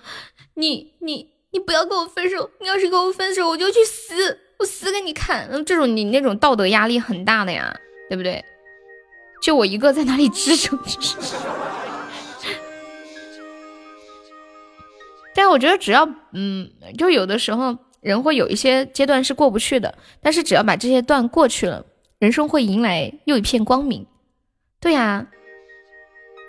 [0.56, 5.48] 你你你不要跟我分手，你要是跟我分手，我就去死，我死给你看。
[5.66, 7.72] 这种你那种道德压力很大的呀，
[8.10, 8.44] 对不对？
[9.44, 10.80] 就我一个在哪里支撑？
[15.36, 17.78] 但我觉得只要嗯，就有的时候。
[18.02, 21.86] 人会有一些阶段是过不去的，但是只要把这些段过去了，
[22.18, 24.08] 人生会迎来又一片光明。
[24.80, 25.28] 对呀，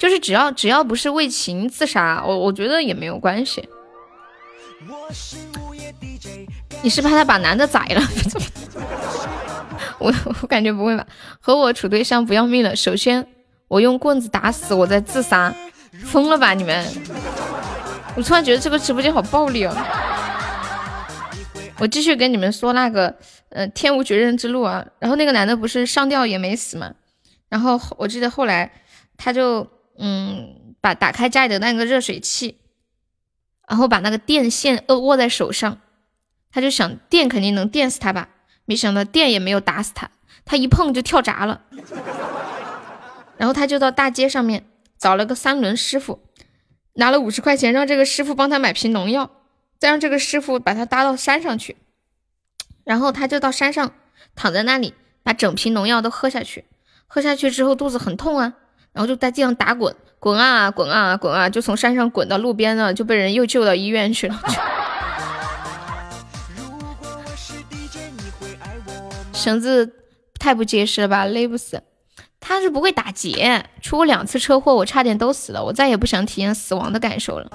[0.03, 3.68] 就是只要只要不是为情自杀，我我觉得也没有关系。
[6.82, 8.03] 你是怕他把男的宰了？
[10.00, 11.07] 我我感觉不会吧？
[11.38, 13.24] 和我处对象不要命了，首先
[13.68, 15.55] 我用棍子打死我再自杀，
[16.05, 16.84] 疯了吧你们？
[18.16, 19.72] 我突然觉得这个直播间好暴力哦。
[21.78, 23.14] 我继续跟你们说那个，
[23.50, 24.84] 呃，天无绝人之路啊。
[24.98, 26.92] 然后那个男的不是上吊也没死嘛。
[27.48, 28.68] 然后我记得后来
[29.16, 29.64] 他就，
[29.99, 32.59] 嗯，把打开家里的那个热水器，
[33.68, 35.78] 然后把那个电线握握在手上，
[36.51, 38.28] 他就想电肯定能电死他吧。
[38.64, 40.11] 没想到电也没有打死他，
[40.45, 41.62] 他一碰就跳闸了。
[43.36, 44.66] 然后他就到大街上面
[44.99, 46.20] 找了个三轮师傅，
[46.95, 49.30] 拿了五十块钱让这个师傅帮他买瓶农药。
[49.78, 51.76] 再让这个师傅把他搭到山上去，
[52.84, 53.93] 然后他就到山上
[54.36, 56.66] 躺在那里，把整瓶农药都喝下去。
[57.09, 58.55] 喝下去之后肚子很痛啊，
[58.93, 64.40] 然后就在地上打滚，滚啊滚啊滚啊，就从山上滚到路边了，就被人又救到医院去了。
[69.32, 69.93] 绳子
[70.38, 71.82] 太不结实了吧，勒不死。
[72.38, 77.49] 他是不会打结，出过两次车祸，我差点都死了，我再也不想体验死亡的感受了。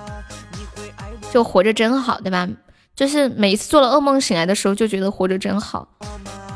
[1.32, 2.48] 就活着真好，对吧？
[2.96, 5.90] 就是每一次做了噩梦醒来的时候，就觉得活着真好。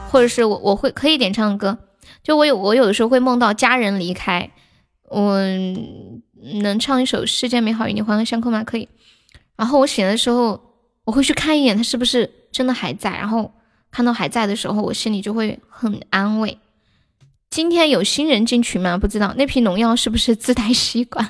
[0.09, 1.77] 或者是我我会可以点唱歌，
[2.23, 4.49] 就我有我有的时候会梦到家人离开，
[5.11, 5.37] 我
[6.63, 8.63] 能唱一首《世间美好与你环环相扣》吗？
[8.63, 8.87] 可以。
[9.57, 10.59] 然后我醒的时候，
[11.03, 13.11] 我会去看一眼他是不是真的还在。
[13.11, 13.51] 然后
[13.91, 16.57] 看到还在的时候，我心里就会很安慰。
[17.49, 18.97] 今天有新人进群吗？
[18.97, 21.29] 不知道那瓶农药是不是自带吸管？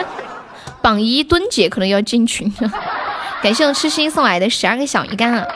[0.82, 2.70] 榜一墩姐可能要进群了，
[3.42, 5.46] 感谢我痴心送来的十二个小鱼干啊！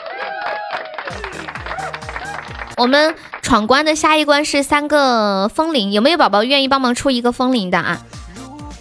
[2.77, 8.01] 我们闯关的下一关是三个风铃，有没有宝宝愿意帮忙出一个风铃的啊？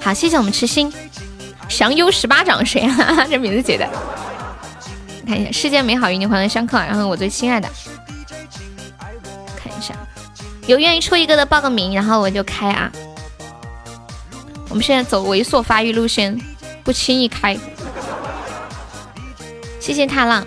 [0.00, 0.92] 好，谢谢我们痴心，
[1.68, 3.26] 降幽十八掌谁啊？
[3.28, 3.88] 这名字起的，
[5.26, 7.68] 看一下，世间美好与你环环相扣，然后我最亲爱的，
[9.56, 9.94] 看一下，
[10.66, 12.90] 有愿意出一个的报个名，然后我就开啊。
[14.70, 16.40] 我们现在走猥琐发育路线，
[16.82, 17.58] 不轻易开。
[19.78, 20.46] 谢谢踏浪，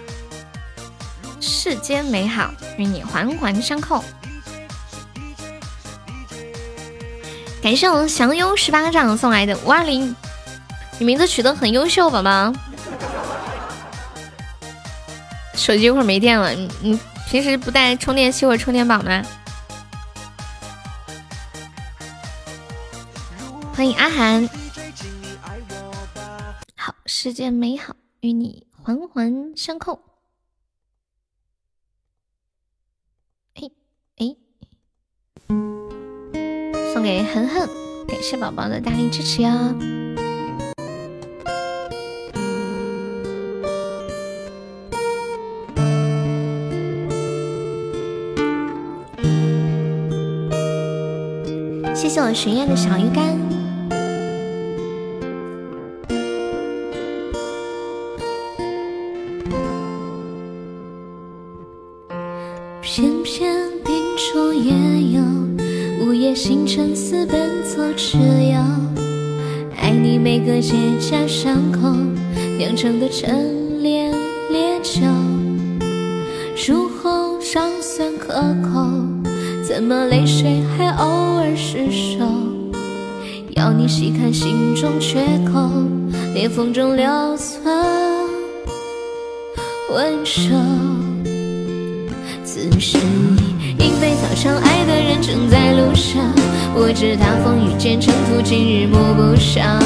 [1.46, 4.04] 世间美好与你环环相扣。
[7.62, 10.16] 感谢我们降优十八掌送来的五二零，
[10.98, 12.52] 你名字取得很优秀，宝宝。
[15.54, 19.24] 手机一会儿没电了，你你平时不带充电器或充电宝吗？
[23.76, 24.50] 欢迎阿涵。
[26.76, 30.02] 好，世间美好与你环环相扣。
[33.56, 33.64] 哎
[34.18, 34.36] 哎，
[35.48, 37.68] 送给恒恒，
[38.08, 39.50] 感谢宝宝的大力支持哟！
[51.94, 53.45] 谢谢我巡夜的小鱼干。
[66.66, 68.60] 夜星辰似奔走之友，
[69.78, 71.80] 爱你每个结痂伤口
[72.58, 74.12] 酿成的陈年
[74.52, 75.02] 烈酒，
[76.56, 78.34] 术后尚算可
[78.68, 78.84] 口。
[79.64, 82.26] 怎么泪水还偶尔失守？
[83.52, 85.20] 要你细看心中缺
[85.54, 85.70] 口，
[86.34, 87.64] 裂缝中留存
[89.92, 90.58] 温柔。
[92.44, 93.55] 此时已
[93.86, 96.20] 莺飞草长，爱的人正在路上。
[96.74, 99.80] 我知他风雨兼程途，今日暮不赏。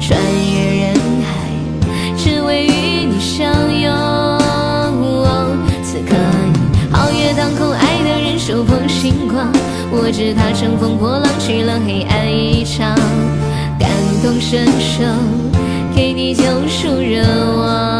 [0.00, 1.30] 穿越人海，
[2.18, 3.46] 只为与你相
[3.80, 3.88] 拥。
[5.84, 6.16] 此刻
[6.52, 6.58] 你
[6.92, 8.88] 皓月当空，爱的人手捧。
[8.88, 9.46] 星光，
[9.92, 12.96] 我知他乘风破浪去了黑暗一场，
[13.78, 13.88] 感
[14.24, 15.04] 同身受，
[15.94, 17.22] 给你救赎热
[17.56, 17.99] 望。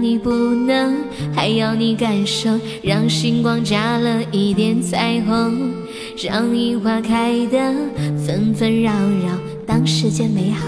[0.00, 0.96] 你不能。
[1.34, 2.50] 还要你感受，
[2.82, 5.72] 让星光加了一点彩虹，
[6.22, 7.58] 让樱花开得
[8.26, 10.66] 纷纷扰扰，当世间美好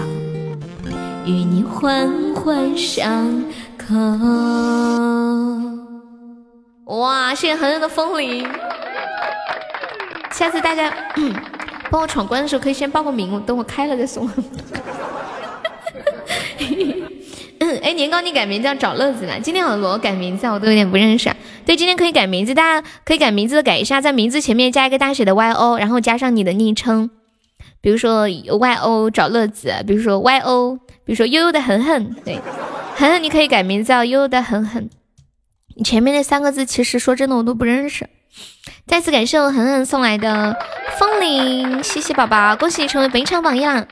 [1.25, 3.43] 与你环环相
[3.77, 3.95] 扣。
[6.85, 8.47] 哇，谢谢恒恒的风铃，
[10.31, 10.93] 下次大家
[11.89, 14.29] 帮我闯关的时候可以先报个名，等我开了再送。
[17.81, 19.39] 哎，年糕，你改名叫找乐子了。
[19.39, 21.31] 今天好多改名字，我都有点不认识。
[21.65, 27.09] 对，今天可以改名字，大家可以改名字改一下，在名字前面加一个大写的 Y O，然后加上你的昵称，
[27.81, 32.39] 比如说 Y O 找乐子，比如说 Y O，比如说悠悠的狠狠，对，
[32.95, 34.89] 狠狠你可以改名字叫悠悠的狠狠。
[35.75, 38.07] 你前面那三个字，其实说真的我都不认识。
[38.85, 40.55] 再次感谢我狠狠送来的
[40.99, 43.87] 风铃，谢谢宝宝，恭喜你成为本场榜一啦！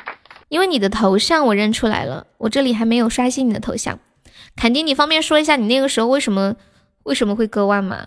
[0.52, 3.98] 因为你的头像我认出来了，我这里还没有刷新你的头像。
[4.58, 6.54] 坎迪，你方便说一下你那个时候为什么
[7.04, 8.06] 为什么会割腕吗？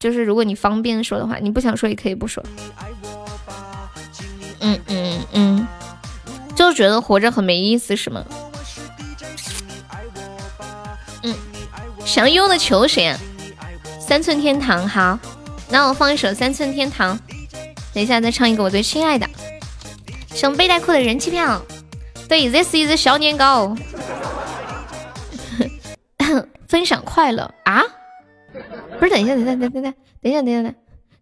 [0.00, 2.42] 就是如果你方便说的话，你不想说也可以不说。
[4.58, 5.68] 嗯嗯嗯，
[6.56, 8.24] 就觉得活着很没意思是吗？
[11.22, 11.32] 嗯，
[12.04, 13.14] 想悠的求谁？
[14.00, 15.16] 三寸天堂，好，
[15.70, 17.16] 那我放一首三寸天堂，
[17.94, 19.24] 等一下再唱一个我最亲爱的。
[20.38, 21.60] 送背带裤的人气票，
[22.28, 23.74] 对，this is 小年糕，
[26.68, 27.82] 分享快乐啊！
[29.00, 30.72] 不是，等一下，等一下，等一下等等，等一下，等一下，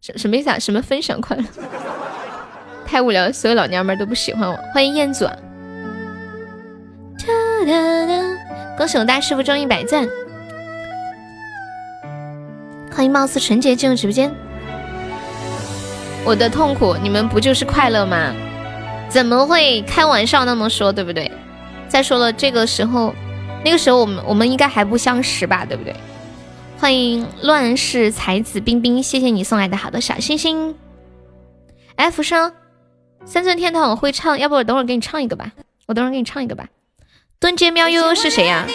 [0.03, 0.59] 什什么意思啊？
[0.59, 1.45] 什么分享快乐？
[2.87, 4.55] 太无聊，所有老娘们都不喜欢我。
[4.75, 5.27] 欢迎彦祖，
[8.77, 10.07] 恭喜我大师傅中一百赞！
[12.93, 14.31] 欢迎貌似纯洁进入直播间。
[16.23, 18.35] 我的痛苦，你们不就是快乐吗？
[19.09, 21.31] 怎么会开玩笑那么说，对不对？
[21.89, 23.15] 再说了，这个时候，
[23.65, 25.95] 那个时候我们我们应该还不相识吧，对不对？
[26.79, 30.75] 欢迎乱世才子冰冰，谢谢你送来的好多小心心。
[31.95, 32.53] F 生，
[33.25, 35.53] 三寸天堂我会唱，要不我等会儿给你唱一个吧。
[35.87, 36.67] 我等会儿给你唱一个吧。
[37.39, 38.67] 蹲街喵悠悠是谁呀？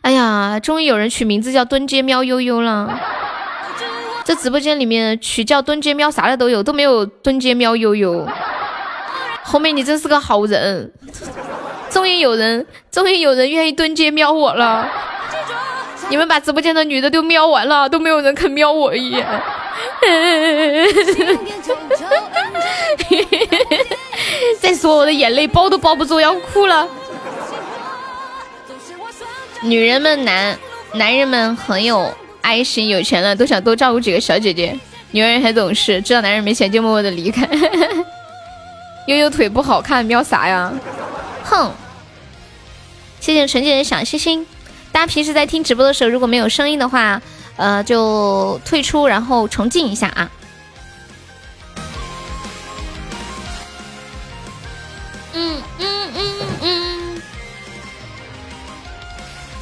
[0.00, 2.98] 哎呀，终于有人取名字叫蹲街喵悠悠了。
[4.24, 8.26] 这直播间里面取叫蹲街喵啥的都有，都没有蹲街喵悠悠。
[9.44, 10.90] 红梅，你真是个好人。
[11.90, 14.88] 终于有人，终于有人愿意蹲街瞄我了。
[16.08, 19.26] 你们把直播间的女的都瞄完了，都没有人肯瞄我一眼。
[24.60, 26.88] 再说我的眼泪包都包不住，要哭了。
[29.62, 30.58] 女人们难
[30.94, 34.78] 男人们很有爱心，有钱了都想多照顾几个小姐姐。
[35.12, 37.48] 女人很懂事，知道男人没钱就默默的离开。
[39.06, 40.72] 悠悠腿不好看，瞄啥呀？
[41.44, 41.72] 哼！
[43.20, 44.46] 谢谢纯洁的小心心。
[44.90, 47.20] 大家平时在听直播的时候，如果没有声音的话，
[47.56, 50.30] 呃，就退出，然后重进一下啊。
[55.34, 56.32] 嗯嗯嗯
[56.62, 57.22] 嗯。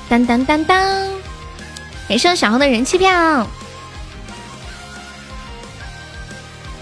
[0.08, 1.08] 当当当当！
[2.08, 3.46] 感谢小红的人气票。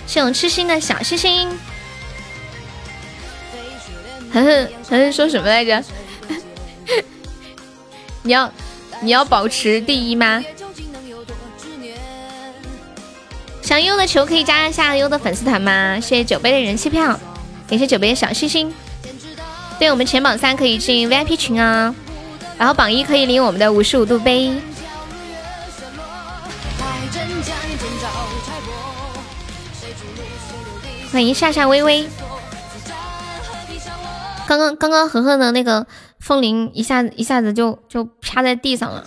[0.07, 1.59] 谢我痴心的小星星。
[4.33, 5.83] 哼哼哼哼，说什么来着？
[8.22, 8.53] 你要
[9.01, 10.43] 你要保持第一吗？
[13.62, 15.99] 想优的球可以加一下优的粉丝团吗？
[16.01, 17.18] 谢谢酒杯的人气票，
[17.68, 18.72] 感谢酒杯的小心心。
[19.79, 21.95] 对我们前榜三可以进 VIP 群啊，
[22.59, 24.53] 然后榜一可以领我们的五十五度杯。
[31.12, 32.07] 欢迎夏夏微微。
[34.49, 35.86] 刚刚刚刚，和和的那个
[36.20, 39.05] 风铃一下子一下子就就趴在地上了。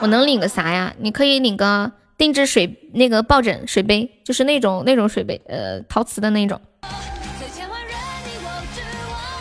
[0.00, 0.94] 我能领个啥呀？
[1.00, 6.58] 你可以领个定制水那个抱枕水杯，就是那种那种水杯，呃，陶瓷的那种。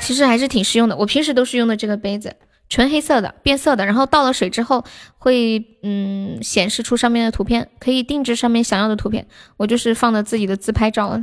[0.01, 0.97] 其实还是挺实用的。
[0.97, 2.35] 我平时都是用的这个杯子，
[2.67, 3.85] 纯黑色的，变色的。
[3.85, 4.83] 然后倒了水之后
[5.17, 9.25] 会嗯显示出上面的图片，可以定制上面想要的图片。
[9.55, 11.17] 我就是放的自己的自拍照。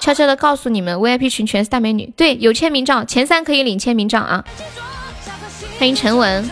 [0.00, 4.44] 悄悄的告诉你们，VIP 群全是大美女，对，有签名照，前三可以领签名照啊！
[5.78, 6.48] 欢迎陈文，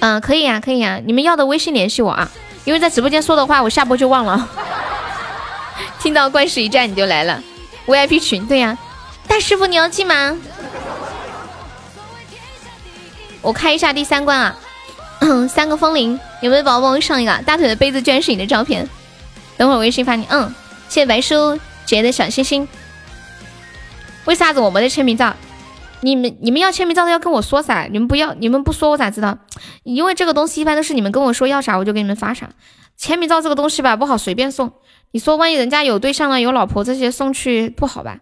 [0.00, 2.30] 嗯，可以呀，可以呀，你们要的微信联系我啊，
[2.64, 4.48] 因为在直播间说的话，我下播就忘了。
[6.00, 7.42] 听到怪事一战你就来了
[7.86, 8.78] ，VIP 群，对呀，
[9.26, 10.36] 大师傅你要进吗？
[13.42, 14.56] 我开一下第三关啊，
[15.50, 17.36] 三个风铃，有没有宝宝帮我上一个？
[17.44, 18.88] 大腿的杯子居然是你的照片，
[19.56, 20.54] 等会儿微信发你，嗯。
[20.92, 22.68] 谢谢白叔姐的小心心。
[24.26, 25.34] 为啥子我没得签名照？
[26.02, 29.38] 你们你们要签名照的要跟我说噻，你们不要，你们不说我咋知道？
[29.84, 32.50] 因为这个东西一般都是你们跟我说要啥，我就给你们发啥。
[32.98, 34.70] 签名照这个东西吧，不好随便送。
[35.12, 38.18] 你说万一人家有对象了，有老婆这些送去不好吧？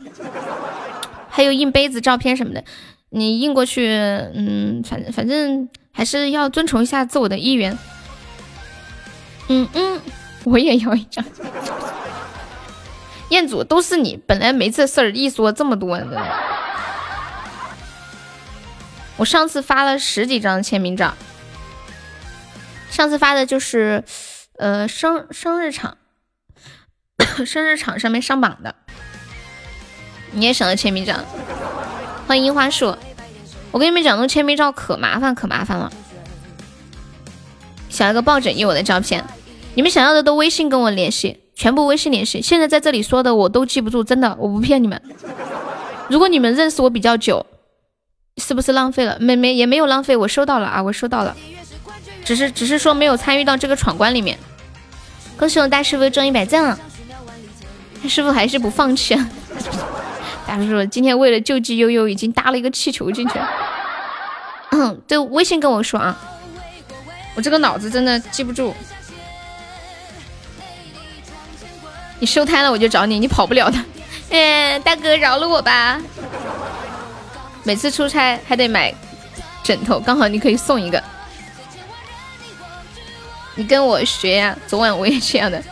[1.28, 2.62] 还有印杯子照片什么的，
[3.08, 7.76] 你印过去，嗯，反正反正还是要遵从一下自我的意愿。
[9.48, 10.00] 嗯嗯，
[10.44, 11.24] 我也要一张。
[13.30, 15.98] 彦祖都是你，本来没这事儿，一说这么多。
[19.16, 21.14] 我上次发了十几张签名照，
[22.90, 24.04] 上次发的就是，
[24.58, 25.96] 呃，生生日场，
[27.46, 28.74] 生日场上面上榜的。
[30.32, 31.14] 你也想要签名照？
[32.26, 32.96] 欢迎樱花树。
[33.72, 35.92] 我跟你们讲，弄签名照可麻烦，可麻烦了。
[37.88, 39.24] 想要个抱枕，有我的照片。
[39.74, 41.39] 你们想要的都微信跟我联系。
[41.60, 44.98] 全部微信联系，现在在这里说的我都记不住，真的，我不骗你们。
[46.08, 47.44] 如果你们认识我比较久，
[48.38, 49.18] 是不是浪费了？
[49.20, 51.36] 没没也没有浪费，我收到了啊，我收到了，
[52.24, 54.38] 只是只是说没有参与到这个闯关里面。
[55.36, 56.80] 恭喜我大师傅中一百赞了，
[58.08, 59.12] 师傅还是不放弃。
[59.12, 59.30] 啊
[60.46, 63.38] 大师傅今天为了救济悠悠，已经搭了一个气球进去。
[64.70, 66.18] 嗯，对，微信跟我说啊，
[67.34, 68.74] 我这个脑子真的记不住。
[72.20, 73.78] 你收摊了我就找你，你跑不了的。
[74.30, 76.00] 嗯，大哥饶了我吧。
[77.64, 78.94] 每次出差还得买
[79.62, 81.02] 枕头，刚好你可以送一个。
[83.56, 85.62] 你跟我学呀，昨晚我也这样的。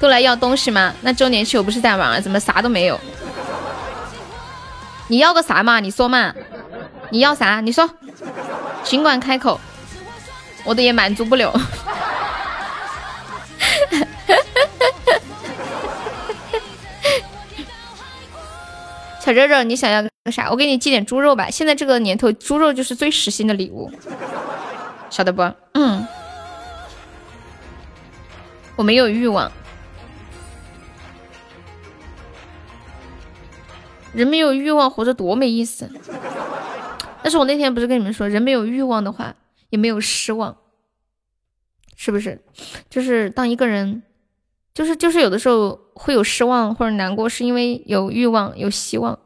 [0.00, 0.94] 都来要东西吗？
[1.02, 2.98] 那周年庆我不是在玩啊，怎么啥都没有？
[5.08, 5.80] 你要个啥嘛？
[5.80, 6.32] 你说嘛？
[7.10, 7.60] 你要啥？
[7.60, 7.88] 你说，
[8.84, 9.60] 尽管开口，
[10.64, 11.52] 我的也满足不了。
[19.28, 20.50] 可热热，你想要个啥？
[20.50, 21.50] 我给你寄点猪肉吧。
[21.50, 23.92] 现在这个年头，猪肉就是最实心的礼物，
[25.10, 25.42] 晓得不？
[25.74, 26.06] 嗯。
[28.74, 29.52] 我没有欲望。
[34.14, 35.90] 人没有欲望，活着多没意思。
[37.22, 39.34] 但是我那天不是跟你们说，人没有欲望的话，
[39.68, 40.56] 也没有失望。
[41.96, 42.42] 是不是？
[42.88, 44.02] 就是当一个人。
[44.78, 49.18] 就是就是有的时候会有失望或者难过，是因为有欲望有希望。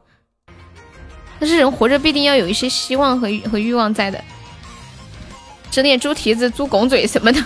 [1.39, 4.19] 但是人活着必定要有一些希望和和欲望在的，
[5.69, 7.39] 整点猪蹄子、猪拱嘴什么的。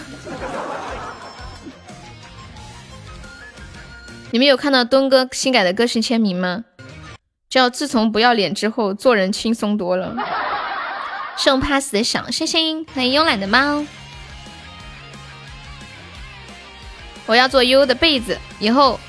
[4.31, 6.63] 你们有看到敦哥新改的歌词签名吗？
[7.49, 10.15] 叫自从不要脸之后，做人轻松多了。
[11.35, 13.85] 送 pass 的小星星，欢迎慵懒的猫。
[17.27, 18.99] 我要做悠悠的被子，以后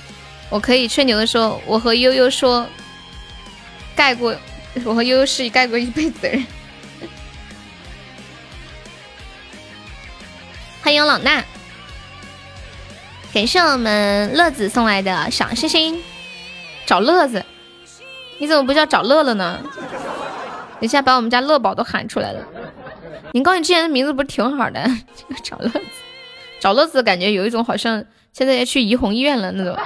[0.51, 2.67] 我可以吹牛的说，我和悠悠说
[3.95, 4.37] 盖过，
[4.85, 6.45] 我和悠悠是盖过一辈子的人。
[10.83, 11.43] 欢迎老衲。
[13.33, 16.03] 感谢我们乐子送来的小星星，
[16.87, 17.45] 找乐子，
[18.39, 19.61] 你怎么不叫找乐乐呢？
[20.81, 22.45] 等一下把我们家乐宝都喊出来了。
[23.33, 24.91] 您高你之前的名字不是挺好的？
[25.45, 25.83] 找乐子，
[26.61, 29.77] 找乐子，感觉有一种好像现在要去怡红院了那种，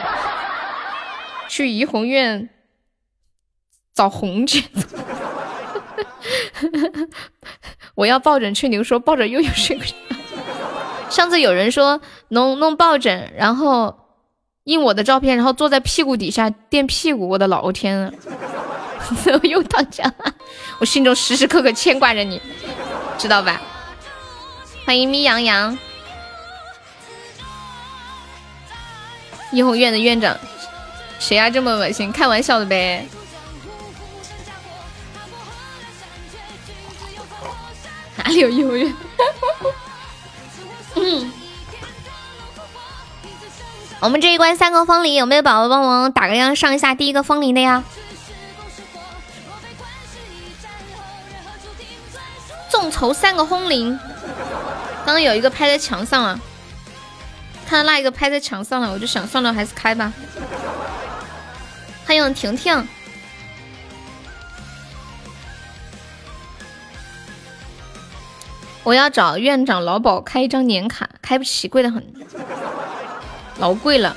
[1.48, 2.48] 去怡红院
[3.94, 4.64] 找红去。
[7.94, 9.78] 我要抱枕吹牛说抱着悠悠睡。
[11.10, 13.98] 上次有人说弄弄抱枕，然后
[14.64, 18.12] 印我的照片，然后坐在屁股底下垫屁股，我的老天啊！
[19.42, 20.34] 又到家了，
[20.78, 22.40] 我心中时时刻刻牵挂着你，
[23.18, 23.60] 知道吧？
[24.86, 25.76] 欢迎咪羊羊，
[29.52, 30.36] 怡红院的院长，
[31.20, 31.48] 谁呀？
[31.48, 32.10] 这么恶心？
[32.10, 33.06] 开玩笑的呗。
[38.16, 38.94] 哪里有怡红院？
[40.94, 41.32] 嗯，
[44.00, 47.84] 我们这一关三个风铃，有没有宝宝帮忙打个样上一下第一个风铃的呀？
[52.70, 53.98] 众筹三个风铃，
[55.04, 56.40] 刚刚有一个拍在墙上了，
[57.66, 60.12] 看到那一个拍在墙上了，我就想算了，还是开吧。
[62.04, 62.86] 欢迎婷婷。
[68.84, 72.04] 我要找院长劳保开一张年卡，开不起，贵的很，
[73.58, 74.16] 老贵了。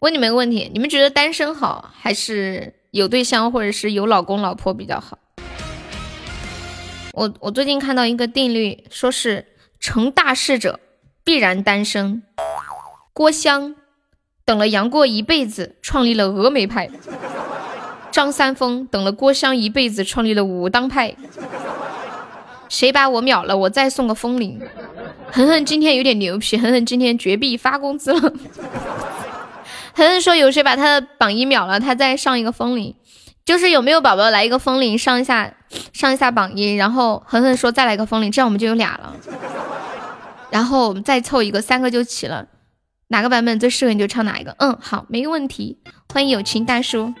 [0.00, 5.18] 问你们个问题，你们觉得单身好，还是有对象或者是有老公老婆比较好？
[7.18, 9.44] 我我最近看到一个定律，说是
[9.80, 10.78] 成大事者
[11.24, 12.22] 必然单身。
[13.12, 13.74] 郭襄
[14.44, 16.88] 等了杨过一辈子，创立了峨眉派。
[18.12, 21.16] 张三丰等了郭襄一辈子，创立了武当派。
[22.68, 24.60] 谁把我秒了，我再送个风铃。
[25.32, 28.32] 恒恒今天有点牛皮，恒恒今天绝壁发工资了。
[29.92, 32.94] 恒恒说有谁把他的榜一秒了，他再上一个风铃。
[33.48, 35.54] 就是有没有宝宝来一个风铃上一下，
[35.94, 39.16] 上一下榜一，然后狠狠说再来一个风铃，这样我们就有俩了。
[40.50, 42.46] 然后我们再凑一个，三个就齐了。
[43.06, 44.54] 哪个版本最适合你就唱哪一个。
[44.58, 45.78] 嗯，好，没问题。
[46.12, 47.14] 欢迎友情大叔。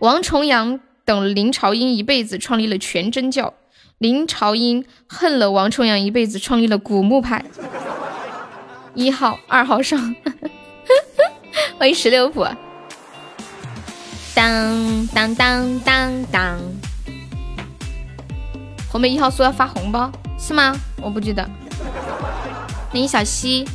[0.00, 3.54] 王重阳等林朝英一辈子创立了全真教，
[3.96, 7.42] 林朝英恨了王重阳一辈子，创立了古墓派。
[8.92, 10.14] 一号、二号上，
[11.80, 12.46] 欢迎十六谱。
[14.34, 16.58] 当当当当当，
[18.90, 20.74] 红梅一号说要发红包是吗？
[21.00, 21.48] 我不记得。
[22.90, 23.66] 欢迎小西。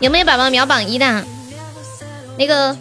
[0.00, 1.24] 有没有宝宝秒榜一的？
[2.36, 2.76] 那个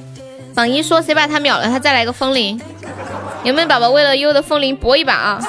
[0.55, 2.59] 榜一说谁把他秒了，他再来个风铃。
[3.43, 5.39] 有没有宝宝为了优的风铃搏一把啊？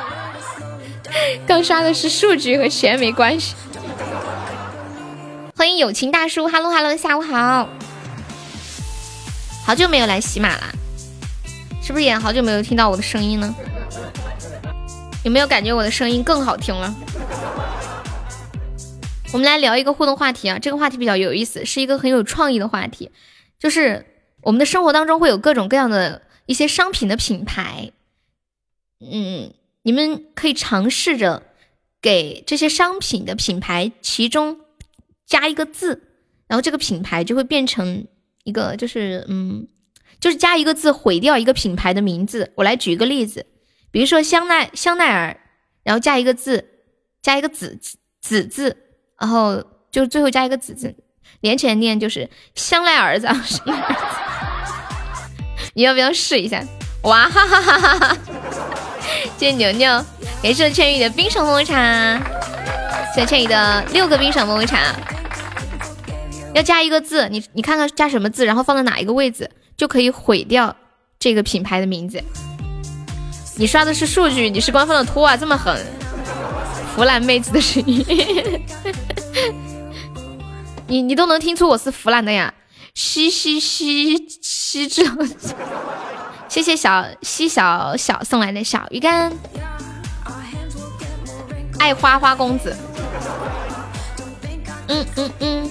[1.46, 3.54] 刚刷的是数据和钱没关系。
[5.60, 7.68] 欢迎友情大叔哈喽哈喽，下午好。
[9.62, 10.72] 好久没有来喜马了，
[11.82, 13.54] 是不是也好久没有听到我的声音呢？
[15.22, 16.94] 有没有感觉我的声音更好听了？
[19.34, 23.10] 我们来聊一个互动话题啊，这个话题比较有意思，是一个很有创意的话题，
[23.58, 24.06] 就是
[24.40, 27.92] 我们的生活当中会有各种各样的一些商品的品牌，
[29.00, 31.42] 嗯，你们可以尝试着
[32.00, 34.60] 给这些商品的品牌其中
[35.30, 36.02] 加一个字，
[36.48, 38.06] 然后这个品牌就会变成
[38.44, 39.66] 一个，就是嗯，
[40.20, 42.52] 就是加一个字毁掉一个品牌的名字。
[42.56, 43.46] 我来举一个例子，
[43.92, 45.38] 比如说香奈香奈儿，
[45.84, 46.64] 然后加一个字，
[47.22, 47.78] 加一个子
[48.20, 48.76] 子字。
[49.20, 49.62] 然后
[49.92, 50.96] 就最后加一个子字，
[51.40, 53.28] 连起来念就是香奈儿子。
[55.74, 56.64] 你要不要试一下？
[57.04, 58.16] 哇哈哈哈哈！
[59.38, 60.04] 谢谢牛牛，
[60.42, 62.18] 感谢千羽的冰爽么么茶，
[63.14, 64.94] 谢谢千羽的六个冰爽么么茶。
[66.54, 70.74] 要加一个字，你你看看加什么字，然后放在哪一个位置，就可以毁掉
[71.18, 72.22] 这个品牌的名字。
[73.56, 75.76] 你刷的是数据，你是官方的托啊，这么狠！
[76.96, 78.04] 弗兰妹子的声音，
[80.88, 82.52] 你你都能听出我是弗兰的呀？
[82.94, 85.16] 嘻嘻嘻嘻之后，
[86.48, 89.32] 谢谢小西小小送来的小鱼干，
[91.78, 92.76] 爱花花公子，
[94.88, 95.70] 嗯嗯嗯。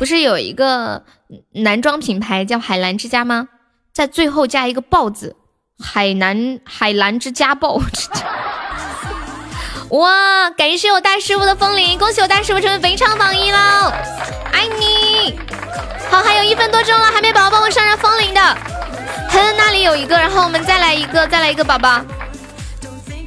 [0.00, 1.04] 不是有一个
[1.52, 3.48] 男装品牌叫海澜之家吗？
[3.92, 5.36] 在最后加一个“豹”字，
[5.78, 7.78] 海南海澜之家豹。
[9.92, 10.48] 哇！
[10.56, 13.92] 感谢我大师傅的风铃，恭喜我大师傅成为肥肠榜一喽！
[14.50, 15.38] 爱你。
[16.10, 18.40] 好，还有一分多钟了，还没宝宝帮我上上风铃的。
[19.28, 22.00] 恒那里有一个，然后我们再来一个，再来一个宝宝。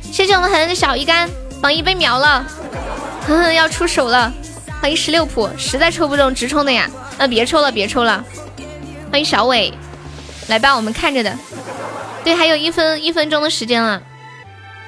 [0.02, 1.30] 谢谢我们恒的小鱼干，
[1.62, 2.44] 榜一被秒了，
[3.28, 4.34] 恒恒要出手了。
[4.84, 8.22] 欢迎十六普，实在抽不中直冲的呀，那别抽了，别抽了。
[9.10, 9.74] 欢迎小伟，
[10.50, 11.34] 来吧，我们看着的。
[12.22, 14.02] 对，还有一分一分钟的时间了。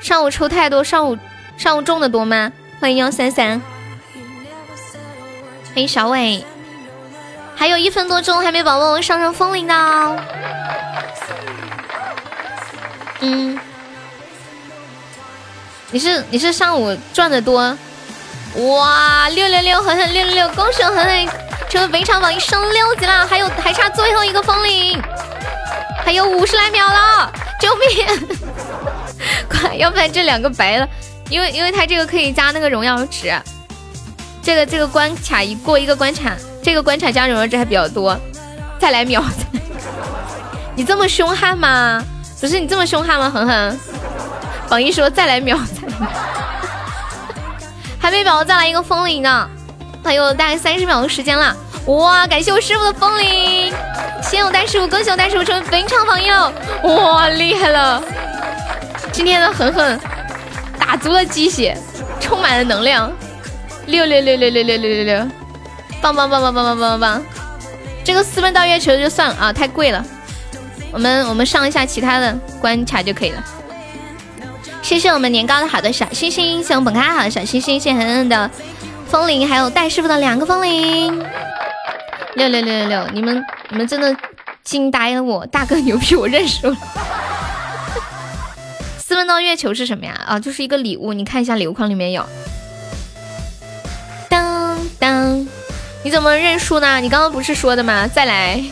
[0.02, 1.18] 上午抽太多，上午
[1.56, 2.52] 上午中的多吗？
[2.82, 3.62] 欢迎幺三三，
[5.74, 6.44] 欢迎小伟，
[7.56, 10.24] 还有一分多钟，还没宝宝上上风铃的。
[13.22, 13.58] 嗯，
[15.90, 17.78] 你是你是上午赚的多。
[18.56, 21.28] 哇，六六六，狠狠六六六，恭喜我狠狠
[21.70, 25.02] 成为本场榜一，升六级了，还有还差最后一个风铃，
[26.06, 27.30] 还有五十来秒了，
[27.60, 28.38] 救命！
[29.50, 30.88] 快，要不然这两个白了，
[31.30, 33.34] 因为因为他这个可以加那个荣耀值，
[34.42, 36.32] 这个这个关卡一过一个关卡，
[36.64, 38.18] 这个关卡加荣耀值还比较多，
[38.80, 39.22] 再来秒，
[40.76, 42.02] 你这么凶悍吗？
[42.40, 43.30] 不是你这么凶悍吗？
[43.30, 43.80] 狠狠，
[44.70, 46.10] 榜一说再来秒再来秒。
[48.06, 49.50] 还没宝宝再来一个风铃呢，
[50.04, 51.58] 还有大概三十秒的时间了。
[51.88, 53.74] 哇，感谢我师傅的风铃，
[54.22, 56.54] 谢谢我大师傅，恭喜我大师傅成为本场榜友。
[56.84, 58.04] 哇，厉害了！
[59.12, 60.00] 今天的狠狠
[60.78, 61.76] 打足了鸡血，
[62.20, 63.12] 充满了能量。
[63.88, 65.28] 六六六六六六六六六，
[66.00, 67.24] 棒棒棒棒棒棒棒棒棒！
[68.04, 70.06] 这个私奔到月球就算了啊，太贵了。
[70.92, 73.44] 我们我们上一下其他的关卡就可以了。
[74.86, 78.48] 谢谢我们年糕的好的小星星，谢我们本咖好的小星星，谢恒恒的
[79.08, 81.26] 风铃，还有戴师傅的两个风铃，
[82.36, 84.16] 六六六六六，你们你们真的
[84.64, 86.78] 惊呆了我，大哥牛逼，我认输了。
[89.00, 90.14] 私奔到月球是什么呀？
[90.24, 92.24] 啊，就是一个礼物，你看一下礼物框里面有。
[94.30, 95.48] 当当，
[96.04, 97.02] 你怎么认输呢？
[97.02, 98.08] 你刚刚不是说的吗？
[98.08, 98.64] 再来。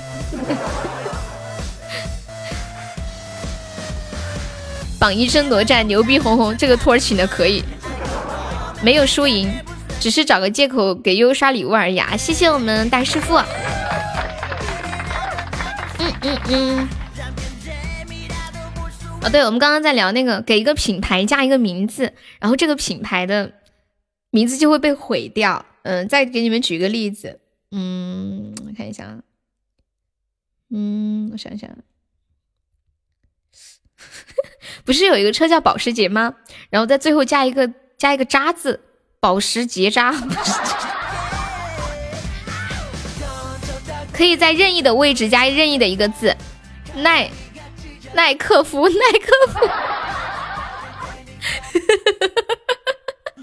[5.04, 7.62] 榜一争夺战，牛逼哄哄，这个托儿请的可以，
[8.82, 9.54] 没有输赢，
[10.00, 12.16] 只是找个借口给悠悠刷礼物而已啊！
[12.16, 13.36] 谢谢我们大师傅。
[16.00, 16.90] 嗯嗯嗯。
[19.22, 23.52] 哦，对，我们刚刚在聊那个，给一个品牌加一个名字，然后这个品牌的
[24.30, 25.66] 名字就会被毁掉。
[25.82, 29.18] 嗯，再给你们举个例子，嗯，我看一下啊，
[30.72, 31.70] 嗯，我想想。
[34.86, 36.34] 不是有一个车叫保时捷吗？
[36.70, 38.82] 然后在最后加一个加一个渣字，
[39.20, 40.14] 保时捷渣，
[44.12, 46.36] 可以在任意的位置加任意的一个字，
[46.96, 47.30] 耐
[48.14, 49.60] 耐克夫耐克夫，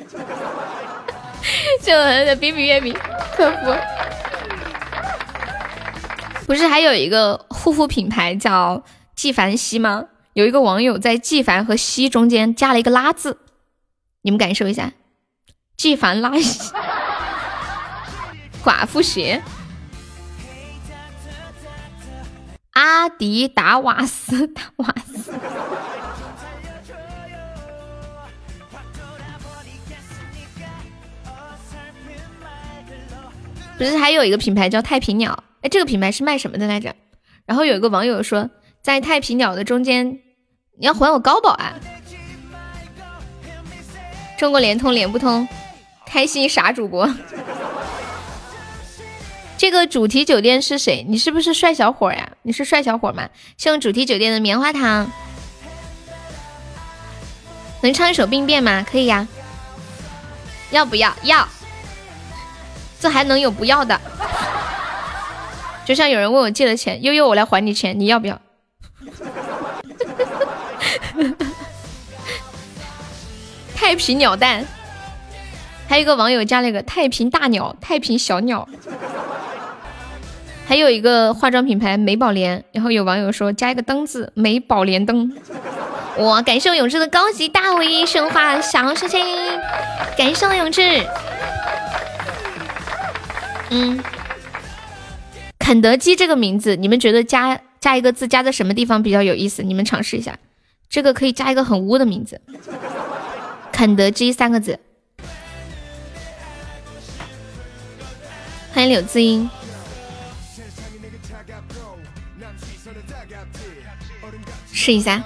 [1.82, 2.94] 就比比月饼
[3.34, 3.74] 客服，
[6.46, 8.84] 不是还有一个护肤品牌叫
[9.16, 10.04] 纪梵希吗？
[10.32, 13.38] 有一个网友在纪凡和西中间加了一个拉字，
[14.22, 14.92] 你们感受一下，
[15.76, 16.72] 纪凡拉西，
[18.62, 19.42] 寡妇鞋，
[22.74, 25.32] 阿迪达瓦斯达瓦斯，
[33.76, 35.42] 不是还有一个品牌叫太平鸟？
[35.62, 36.94] 哎，这个品牌是卖什么的来着？
[37.46, 38.48] 然后有一个网友说。
[38.82, 40.18] 在太平鸟的中间，
[40.78, 41.74] 你要还我高保啊！
[44.38, 45.46] 中国联通连不通，
[46.06, 47.14] 开心傻主播。
[49.58, 51.04] 这个主题酒店是谁？
[51.06, 52.30] 你是不是帅小伙呀？
[52.42, 53.28] 你是帅小伙吗？
[53.58, 55.12] 希望主题酒店的棉花糖
[57.82, 58.84] 能唱一首病变吗？
[58.90, 59.28] 可以呀。
[60.70, 61.14] 要不要？
[61.24, 61.46] 要。
[62.98, 64.00] 这还能有不要的？
[65.84, 68.40] 就像有人问我借了钱，悠悠我来还你钱，你要不要？
[73.74, 74.64] 太平鸟蛋。
[75.88, 78.68] 还有一个网友加了一个太平大鸟、太平小鸟。
[80.66, 85.34] 还有一个化妆品牌美宝莲，然后有网友说加一个灯字，美宝莲灯。
[86.18, 89.20] 哇，感谢我永志的高级大卫生化小星星，
[90.16, 91.04] 感谢我永志。
[93.70, 94.00] 嗯，
[95.58, 99.64] 肯德基这个名字，你们觉得加加一个字加在什么地方比较有意思？
[99.64, 100.38] 你们尝试一下，
[100.90, 102.40] 这个可以加一个很污的名字，
[103.70, 104.76] 肯德基三个字。
[108.72, 109.48] 欢迎柳字音。
[114.72, 115.22] 试一下，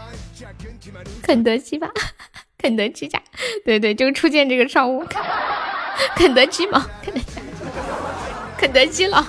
[1.23, 1.89] 肯德基吧，
[2.59, 3.23] 肯德基家，
[3.65, 5.03] 对对，就初见这个商务，
[6.15, 7.41] 肯德基吗，肯德基，
[8.59, 9.27] 肯德基了，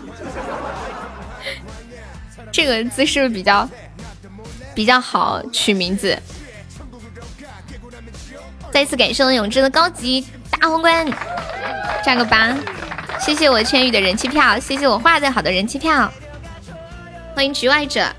[2.51, 3.69] 这个字是不是比较
[4.75, 6.17] 比较好取名字？
[8.71, 11.07] 再次感谢我永志的高级大皇冠，
[12.03, 12.53] 加个八，
[13.19, 16.11] 谢谢我千羽的人气票，谢谢我画的好的人气票，
[17.33, 18.13] 欢迎局外者。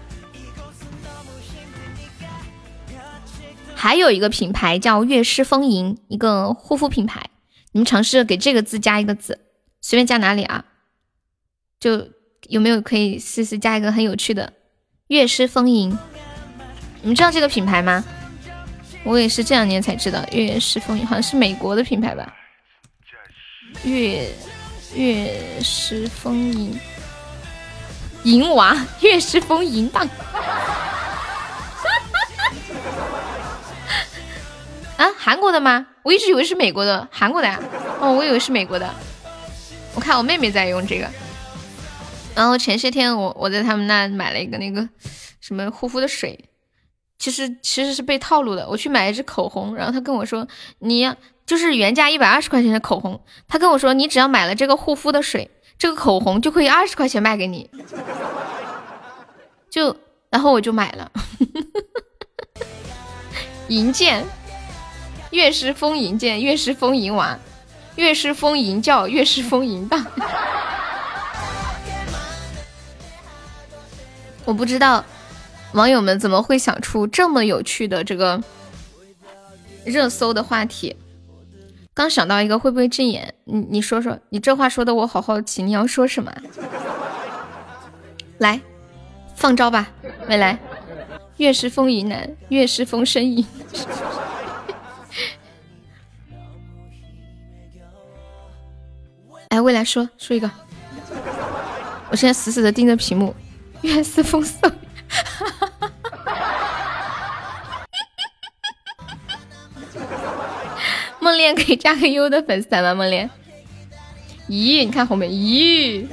[3.75, 7.29] 还有一个品牌叫悦诗风吟，一个护肤品牌，
[7.73, 9.39] 你们尝试给这个字加一个字，
[9.83, 10.65] 随便加哪里啊？
[11.79, 12.09] 就
[12.49, 14.55] 有没有可以试试加一个很有趣的
[15.09, 15.97] 悦诗风吟？
[17.07, 18.05] 你们知道这个品牌吗？
[19.05, 22.35] 我也是这两年才知道悦诗风吟，好像是美国的品牌吧？
[23.85, 24.29] 悦
[24.97, 26.77] 悦诗风吟，
[28.25, 30.05] 银娃， 悦诗风吟荡。
[34.99, 35.87] 啊，韩国的吗？
[36.03, 37.61] 我一直以为是美国的，韩国的呀。
[38.01, 38.93] 哦，我以为是美国的。
[39.95, 41.09] 我看我妹妹在用这个。
[42.35, 44.89] 然后前些天我我在他们那买了一个那个
[45.41, 46.37] 什么护肤的水，
[47.19, 48.69] 其实其实是被套路的。
[48.69, 50.47] 我去买一支口红，然后他跟我说，
[50.79, 51.11] 你
[51.47, 57.71] 就是原价一百二十块钱的口红，他跟我说你只要买了这个护肤的水，这个口红就可以二十块钱卖给你。
[59.71, 59.97] 就
[60.31, 61.11] 然后我就买了，
[63.69, 64.25] 银剑。
[65.31, 67.37] 乐师风吟剑，乐师风吟娃，
[67.97, 70.07] 乐师风吟叫，乐师风吟荡。
[74.47, 75.05] 我不知道
[75.77, 78.43] 网友们怎么会想出这么有趣的这个
[79.85, 80.97] 热搜的话题。
[81.93, 83.35] 刚想到一个，会不会禁言？
[83.45, 86.33] 你你说说，你这话说的我好好奇，你要说什么？
[88.39, 88.59] 来，
[89.35, 89.87] 放招吧，
[90.29, 90.59] 未来，
[91.37, 93.47] 乐师风吟男，乐师风呻吟。
[99.51, 100.51] 哎，未来说说一个，
[102.11, 103.35] 我现在死死的盯着屏幕，
[103.83, 104.73] 月是风色。
[111.21, 112.95] 梦恋可以加个优的粉丝团吗？
[112.95, 113.29] 梦恋，
[114.49, 116.07] 咦，你看后面，咦，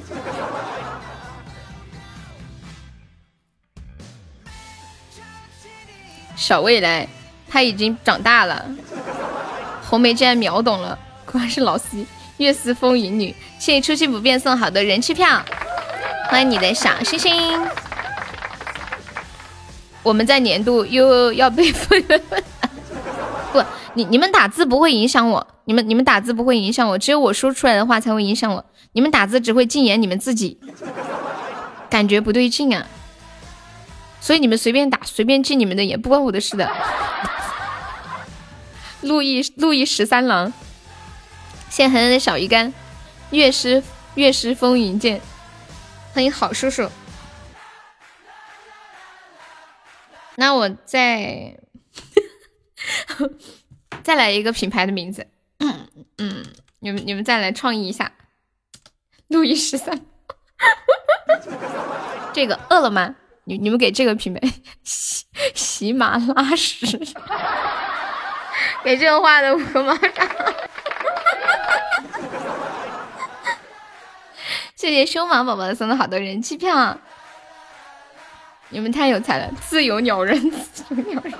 [6.35, 7.07] 小未来
[7.47, 8.65] 他已经长大了，
[9.87, 12.05] 红梅竟然秒懂了，果然是老司机。
[12.37, 15.39] 月似风云女，谢谢初心不变送好的人气票，
[16.29, 17.31] 欢迎你的小星星。
[20.03, 22.03] 我们在年度又要被分，
[23.53, 23.63] 不，
[23.93, 30.59] 你你们打字不会影响我，你们你们打字不会影响我，只有我说出来的话才会影响我，你们打字只会禁言你们自己，
[31.89, 32.85] 感觉不对劲啊，
[34.19, 36.69] 所以你们随便打，随便禁你们的言，不关我的事的。
[39.01, 40.51] 路易路易十三郎。
[41.69, 42.71] 谢恒恒的小鱼干，
[43.31, 43.81] 乐师
[44.13, 45.19] 乐师风云剑，
[46.13, 46.87] 欢迎好叔叔。
[50.35, 51.57] 那我再
[54.03, 55.27] 再来一个品牌的名字，
[56.17, 56.45] 嗯，
[56.79, 58.11] 你们你们再来创意一下，
[59.27, 60.05] 路易十三，
[62.33, 63.15] 这个饿了吗？
[63.45, 64.39] 你你们给这个品牌
[64.83, 66.85] 喜喜马拉屎，
[68.83, 70.27] 给这个画的五个马掌。
[74.75, 76.99] 谢谢凶芒宝宝送的好多人气票，
[78.73, 79.49] 你们太有才了！
[79.61, 80.35] 自由鸟人，
[80.73, 81.33] 自由鸟人，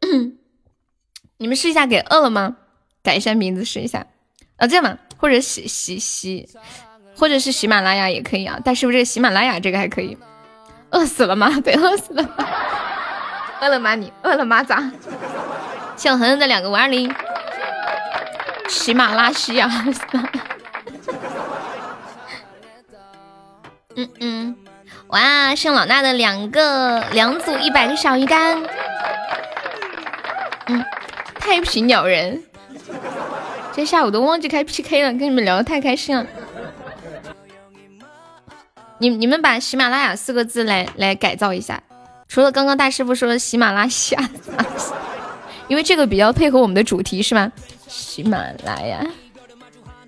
[1.38, 2.56] 你们试一下给饿了吗？
[3.02, 4.06] 改一下名字试一下
[4.56, 6.46] 啊，这样吧，或者喜喜喜，
[7.16, 8.60] 或者是喜马拉雅也可以啊。
[8.62, 10.18] 但是不是喜马拉雅这个还可以？
[10.90, 11.48] 饿死了吗？
[11.64, 12.22] 对，饿死了。
[13.62, 13.94] 饿了吗？
[13.94, 14.62] 你饿了吗？
[14.62, 14.92] 咋？
[15.96, 17.10] 谢恒恒的两个五二零，
[18.68, 19.70] 喜马拉西亚。
[23.96, 24.56] 嗯嗯，
[25.14, 25.54] 哇！
[25.54, 28.60] 剩老衲的两个两组一百个小鱼干。
[30.66, 30.84] 嗯，
[31.38, 32.42] 太平鸟人，
[33.72, 36.26] 这下午都忘记开 PK 了，跟你们聊的太开心了。
[38.98, 41.80] 你你们把喜马拉雅四个字来来改造一下，
[42.26, 44.30] 除了刚刚大师傅说的喜马拉雅，
[45.68, 47.52] 因为这个比较配合我们的主题是吗？
[47.86, 49.06] 喜马拉雅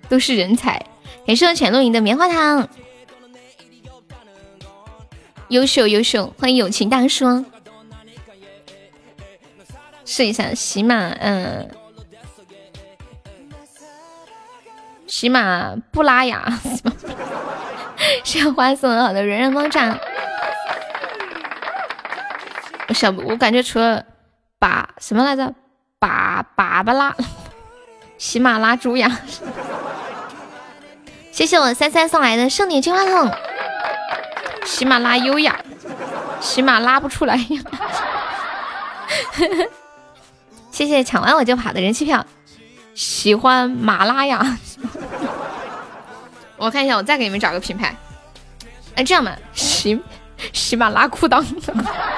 [0.09, 0.85] 都是人才，
[1.25, 2.69] 感谢浅露营的棉花糖，
[5.49, 7.45] 优秀优秀，欢迎友情大叔，
[10.05, 11.71] 试一下喜马，嗯，
[15.07, 16.61] 喜马布拉雅。
[18.25, 19.99] 谢花送的好的人人猫掌，
[22.89, 24.05] 我想我感觉除了
[24.59, 25.55] 把什么来着，
[25.99, 27.15] 把粑粑拉，
[28.19, 29.21] 喜马拉猪呀，
[31.31, 33.31] 谢谢我三三送来的圣女金话筒，
[34.67, 35.57] 喜马拉优雅，
[36.41, 37.39] 喜马拉不出来，
[40.71, 42.27] 谢谢抢完我就跑的人气票，
[42.95, 44.59] 喜欢马拉雅。
[46.59, 47.95] 我看一下，我再给你们找个品牌。
[48.97, 49.99] 哎，这样吧，喜
[50.53, 51.45] 喜马拉裤裆。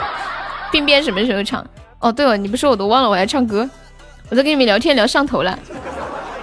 [0.73, 1.65] 病变什么时候唱？
[1.99, 3.69] 哦，对了，你不说我都忘了，我要唱歌。
[4.31, 5.59] 我在跟你们聊天聊上头了。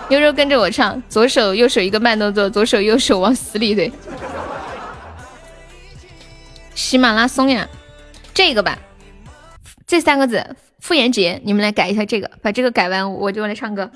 [0.10, 3.92] 悠悠跟着我唱，左手右手一个慢动作，左手右手往死里怼。
[6.76, 7.68] 喜马拉松呀，
[8.34, 8.78] 这个吧，
[9.88, 13.90] 这三个字，傅炎杰，你们来改一下这个，把这个改完，我就来唱歌。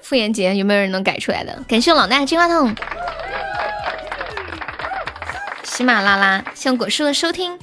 [0.00, 1.62] 傅炎杰有没有人能改出来的？
[1.68, 2.74] 感谢老大金话筒，
[5.62, 7.58] 喜马拉拉，谢果树的收听。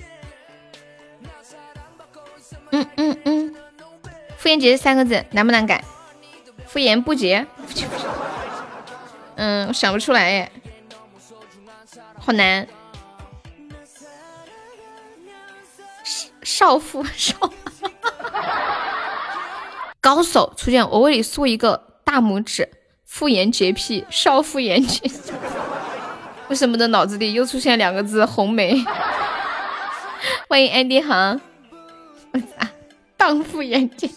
[2.71, 3.55] 嗯嗯嗯，
[4.37, 5.83] 傅炎杰三个字难不难改？
[6.67, 7.47] 傅炎不洁，
[9.35, 10.51] 嗯，我想不出来耶，
[12.19, 12.67] 好难。
[16.49, 17.35] 少妇少，
[20.01, 21.85] 高手出现，我为你竖一个。
[22.03, 22.67] 大拇指，
[23.05, 24.99] 妇炎洁癖，少妇炎洁。
[26.49, 28.83] 为什么的脑子里又出现两个字红梅？
[30.47, 31.39] 欢迎安迪航，
[33.15, 34.09] 荡妇炎洁，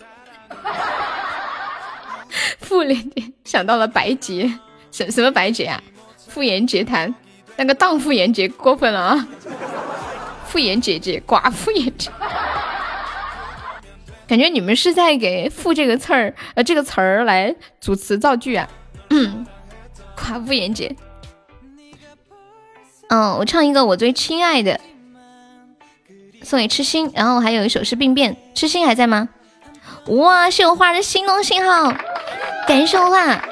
[2.58, 4.58] 妇炎洁想到了白洁，
[4.90, 5.82] 什什么白洁啊？
[6.16, 7.14] 妇炎洁谈，
[7.56, 9.28] 那个荡妇炎洁过分了啊！
[10.52, 12.10] 妇炎姐姐，寡妇炎洁。
[14.28, 18.68] 感觉你们是在给“妇”这个词儿，呃，这个词儿来组词造句啊。
[19.08, 19.46] 嗯，
[20.14, 20.94] 寡妇言洁。
[23.08, 24.78] 嗯，我唱一个我最亲爱的，
[26.42, 27.10] 送给痴心。
[27.14, 29.30] 然后还有一首是病变，痴心还在吗？
[30.08, 31.90] 哇，是我画的心动信号，
[32.68, 33.42] 感谢我画。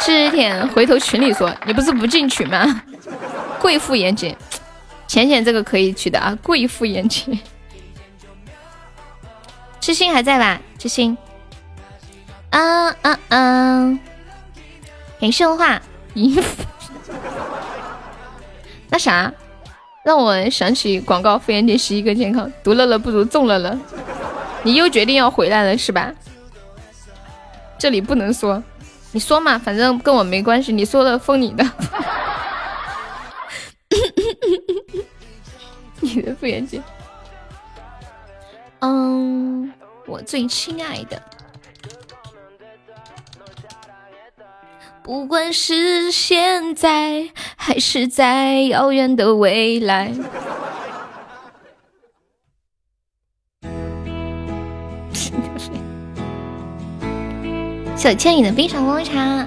[0.00, 2.82] 这天回头群里说，你不是不进群吗？
[3.60, 4.34] 贵妇言洁，
[5.10, 7.36] 浅浅这个可以取的啊，贵妇言洁。
[9.80, 10.60] 知心还在吧？
[10.78, 11.18] 知心，
[12.50, 14.00] 嗯嗯嗯，
[15.20, 15.82] 感谢文化
[16.14, 16.64] 衣服。
[18.88, 19.32] 那啥，
[20.04, 23.76] 让我想起广告，妇炎洁是一个健康，独乐乐不如众乐乐。
[24.62, 26.14] 你又决定要回来了是吧？
[27.76, 28.62] 这里不能说，
[29.10, 31.68] 你说嘛，反正跟我没关系，你说了封你的。
[36.14, 36.82] 你的妇炎洁。
[38.80, 39.72] 嗯，
[40.06, 41.22] 我最亲爱的，
[45.02, 50.12] 不管是现在还是在遥远的未来。
[57.96, 59.46] 小倩你的冰场红茶。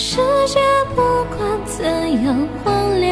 [0.00, 0.60] 世界
[0.94, 1.02] 不
[1.36, 1.84] 管怎
[2.22, 3.10] 样荒凉，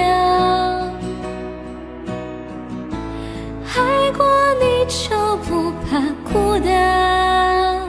[3.74, 4.24] 爱过
[4.60, 7.82] 你就不怕孤单。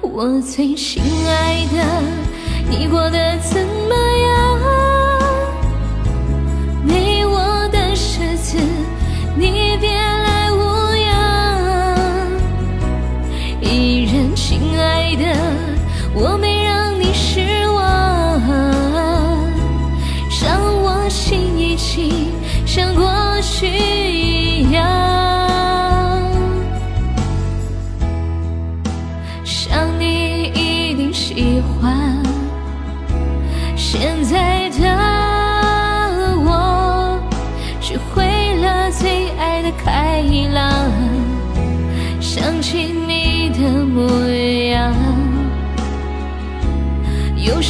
[0.00, 1.76] 我最亲爱的，
[2.70, 3.94] 你过得怎么
[4.24, 4.60] 样？
[6.86, 8.56] 没我的日子，
[9.36, 10.56] 你别来无
[11.04, 11.98] 恙。
[13.60, 15.38] 依然亲爱的，
[16.14, 16.55] 我没。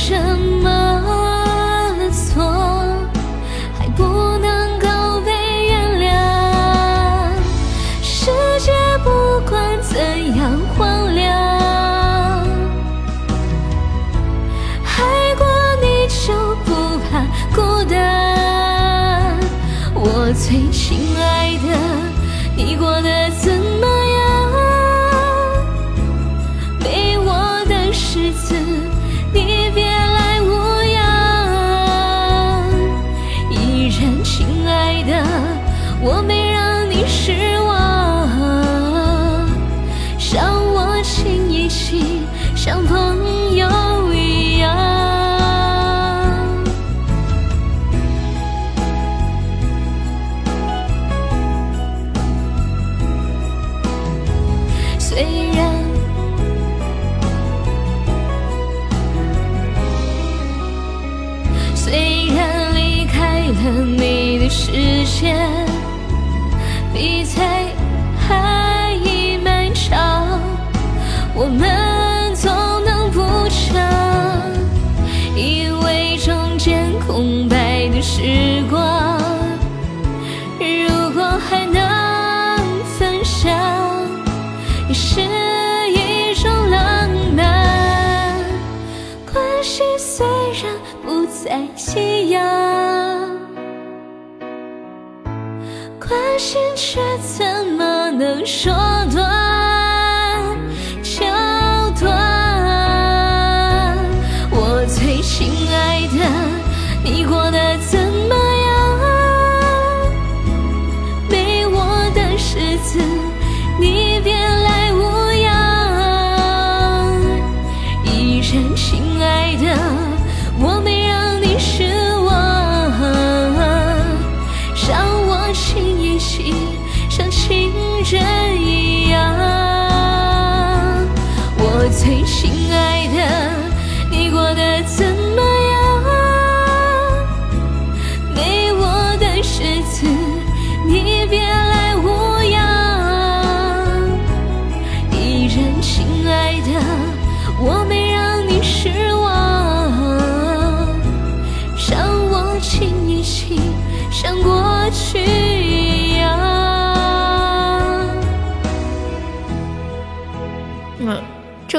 [0.08, 0.45] 有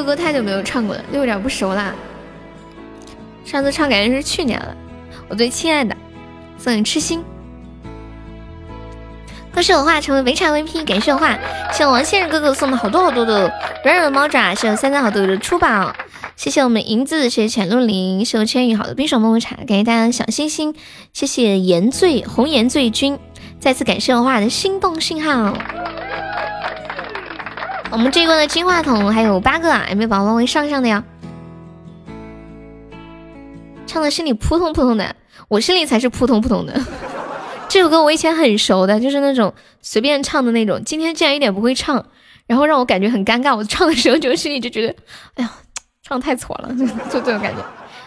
[0.08, 1.94] 歌太久没有唱过了，又有点不熟啦。
[3.44, 4.74] 上次唱感觉是去年了。
[5.28, 5.94] 我最亲爱的，
[6.58, 7.22] 送你痴心。
[9.54, 11.38] 恭喜我画成为围场 VP，感谢我画，
[11.74, 13.52] 谢谢王先生哥哥送的好多好多的
[13.84, 15.94] 软软的猫爪，谢谢三三好多的出宝，
[16.38, 20.74] 谢谢我们银子，谢谢浅露林，谢谢千羽好的冰爽么么茶，感谢大家的小心心，
[21.12, 23.20] 谢谢盐醉红颜醉君，
[23.60, 25.54] 再次感谢我画的心动信号。
[27.90, 31.04] 我们这一关的金话筒还有八个啊，有没有宝宝会上上的呀？
[33.86, 35.16] 唱的心里扑通扑通的，
[35.48, 36.80] 我心里才是扑通扑通的。
[37.70, 40.84] 这首歌我以前很熟的，就是那种随便唱的那种。
[40.84, 42.06] 今天竟然一点不会唱，
[42.46, 43.56] 然后让我感觉很尴尬。
[43.56, 44.96] 我唱的时候就心里就觉得，
[45.36, 45.52] 哎呀，
[46.04, 46.76] 唱太错了，
[47.10, 47.64] 就这种感觉。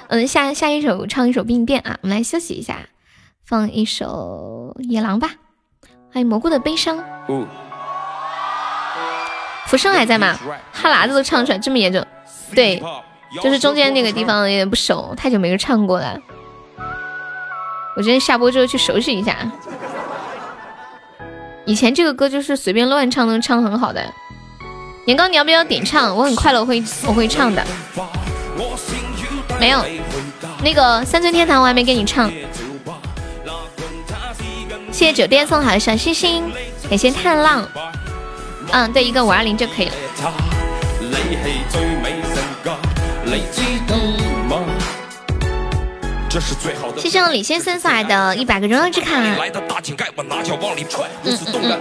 [0.09, 2.77] 嗯，下下一首唱一首病变啊，我们来休息一下，
[3.44, 5.31] 放一首野狼吧。
[6.12, 7.02] 欢迎蘑菇的悲伤。
[9.71, 10.37] 浮生还在吗？
[10.73, 12.05] 哈喇子都唱出来，这么严重？
[12.57, 12.83] 对，
[13.41, 16.19] 就是中间那个地方有点不熟，太久没有唱过了。
[17.95, 19.37] 我今天下播之后去熟悉一下。
[21.67, 24.05] 以前这个歌就是随便乱唱能唱很好的。
[25.05, 26.17] 年糕，你要不要点唱？
[26.17, 27.65] 我很快乐，我会我会唱的。
[29.61, 29.85] 没有，
[30.65, 32.29] 那个三寸天堂我还没给你唱。
[34.91, 36.53] 谢谢酒店送好的小星星，
[36.89, 37.65] 感谢探浪。
[38.73, 39.95] 嗯，对，一个五二零就可以了。
[46.97, 49.21] 谢谢李先生送来的一百个荣耀之卡。
[49.21, 49.53] 嗯嗯
[51.25, 51.81] 嗯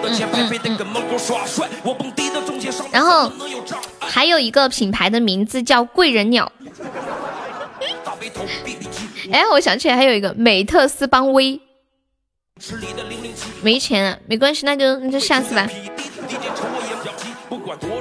[0.64, 0.78] 嗯。
[2.92, 3.32] 然后
[4.00, 6.52] 还有一个品牌的名字叫贵人鸟。
[9.32, 11.62] 哎，我想起来还有一个美特斯邦威。
[13.62, 15.70] 没钱啊，没关系，那就那就下次吧。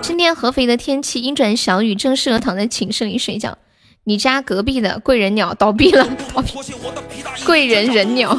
[0.02, 3.58] 今天合肥的天气阴转小雨，正适合躺在寝室里睡觉。
[4.04, 6.54] 你家隔壁的贵人鸟倒闭了，倒闭。
[7.44, 8.36] 贵人人鸟，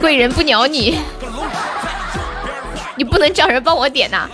[0.00, 0.98] 贵人不鸟你，
[2.96, 4.28] 你不能叫人帮我点呐？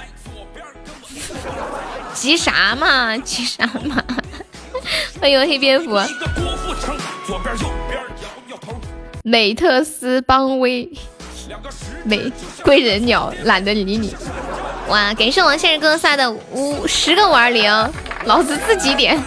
[2.14, 3.16] 急啥嘛？
[3.18, 4.02] 急啥嘛？
[5.20, 5.98] 欢迎黑蝙蝠。
[9.22, 10.90] 美特斯邦威，
[12.04, 12.32] 美
[12.62, 14.14] 贵人鸟懒得理你。
[14.88, 15.12] 哇！
[15.14, 17.70] 感谢王先生哥发的五十个五二零，
[18.24, 19.20] 老子自己点。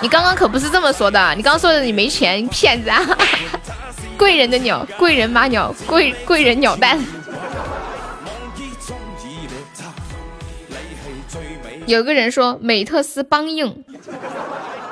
[0.00, 3.02] 你刚刚可不是这么说的，你刚刚说的你没钱，骗子啊！
[4.16, 6.98] 贵人的鸟，贵人马鸟，贵贵人鸟蛋。
[11.86, 13.84] 有个人说美特斯邦硬，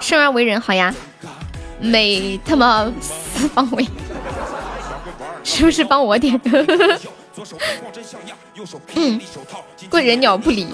[0.01, 0.93] 生而为人好呀，
[1.79, 3.87] 美他妈斯邦威，
[5.47, 6.99] 是不是帮我点的？
[8.97, 9.21] 嗯，
[9.89, 10.67] 贵人鸟不理，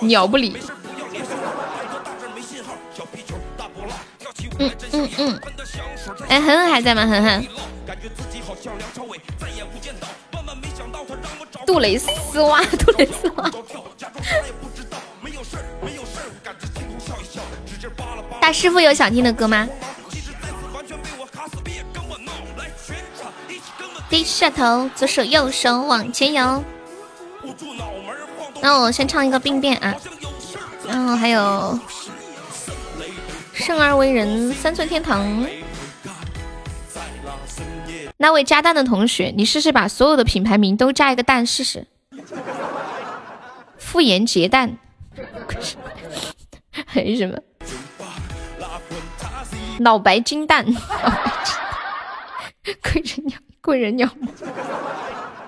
[0.00, 0.56] 鸟不理。
[4.58, 5.40] 嗯嗯嗯。
[6.28, 7.04] 哎，恒恒还在吗？
[7.06, 7.46] 恒恒。
[11.66, 13.50] 杜蕾斯哇， 杜蕾斯哇。
[18.40, 19.66] 大师傅有想听的歌吗？
[24.08, 26.62] 低下头，左手右手往前摇。
[28.60, 29.94] 那我先唱一个病变啊，
[30.88, 31.78] 然后还有
[33.52, 35.46] 生而为人，三寸天堂。
[38.16, 41.86] 那位加蛋的同学，你试试把所有的品牌名都加一个蛋试试。
[43.76, 44.78] 妇炎洁蛋，
[46.86, 47.36] 还有什么？
[49.80, 50.64] 脑白金蛋，
[52.82, 53.36] 亏人鸟。
[53.64, 54.06] 贵人鸟，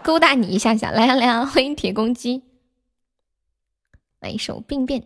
[0.02, 1.44] 勾搭你一下下，来呀来呀！
[1.44, 2.42] 欢迎铁公鸡，
[4.20, 5.02] 来一首病变。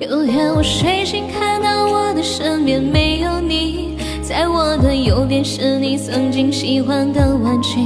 [0.00, 3.97] 有天我睡醒，看到我的身边没有你。
[4.28, 7.80] 在我的右边是你曾经喜欢的玩具，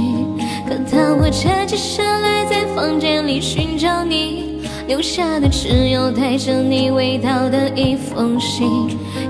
[0.67, 8.67] 可当我站起身来，在房间里寻找你，留下的只有带着你味道的一封信。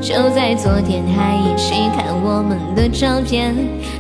[0.02, 3.54] 就在昨天还一起看我们的照片，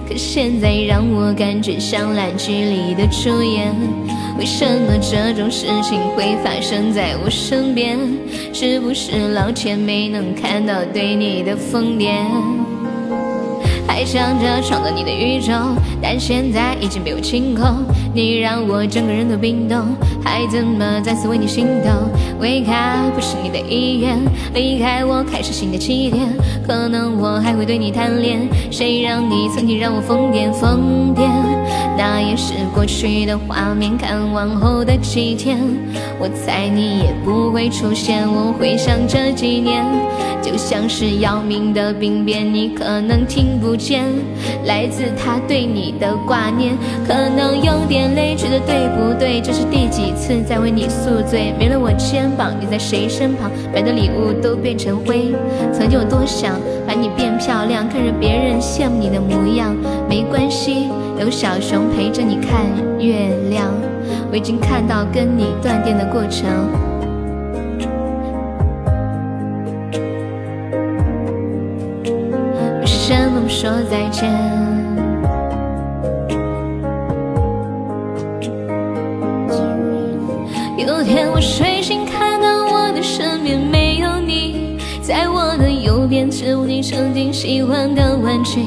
[0.09, 3.75] 可现在让我感觉像烂剧里的主演。
[4.39, 7.95] 为什么这种事情会发生在我身边？
[8.51, 12.17] 是不是老天没能看到对你的疯癫？
[13.87, 15.53] 还想着闯到你的宇宙，
[16.01, 17.85] 但现在已经被我清空。
[18.13, 19.77] 你让我整个人都冰冻，
[20.23, 21.91] 还怎么再次为你心动？
[22.41, 24.19] 离开不是你的意愿，
[24.53, 26.27] 离开我开始新的起点。
[26.67, 31.29] 可能我还会对你贪恋，谁让你曾经让我疯癫疯癫？
[31.97, 35.59] 那也是过去的画面，看往后的几天，
[36.19, 38.27] 我猜你也不会出现。
[38.27, 39.85] 我会想这几年，
[40.41, 43.82] 就像是要命的病变，你可能听不见，
[44.65, 46.77] 来自他对你的挂念。
[47.07, 49.41] 可能有点累，觉得对不对？
[49.41, 51.53] 这是第几次在为你宿醉？
[51.59, 53.51] 没了我肩膀，你在谁身旁？
[53.73, 55.33] 买的礼物都变成灰。
[55.73, 59.75] 曾经有多想把你变漂亮，看着别人羡慕你的模样。
[60.07, 60.89] 没关系，
[61.19, 61.83] 有小熊。
[61.95, 62.65] 陪着你看
[62.99, 63.71] 月亮，
[64.31, 66.92] 我已经看到跟你断电的过程。
[73.53, 74.27] 说再见？
[80.75, 88.59] 有天我睡醒，看到我的身边没有你，在我的右边只有你曾经喜欢的玩具。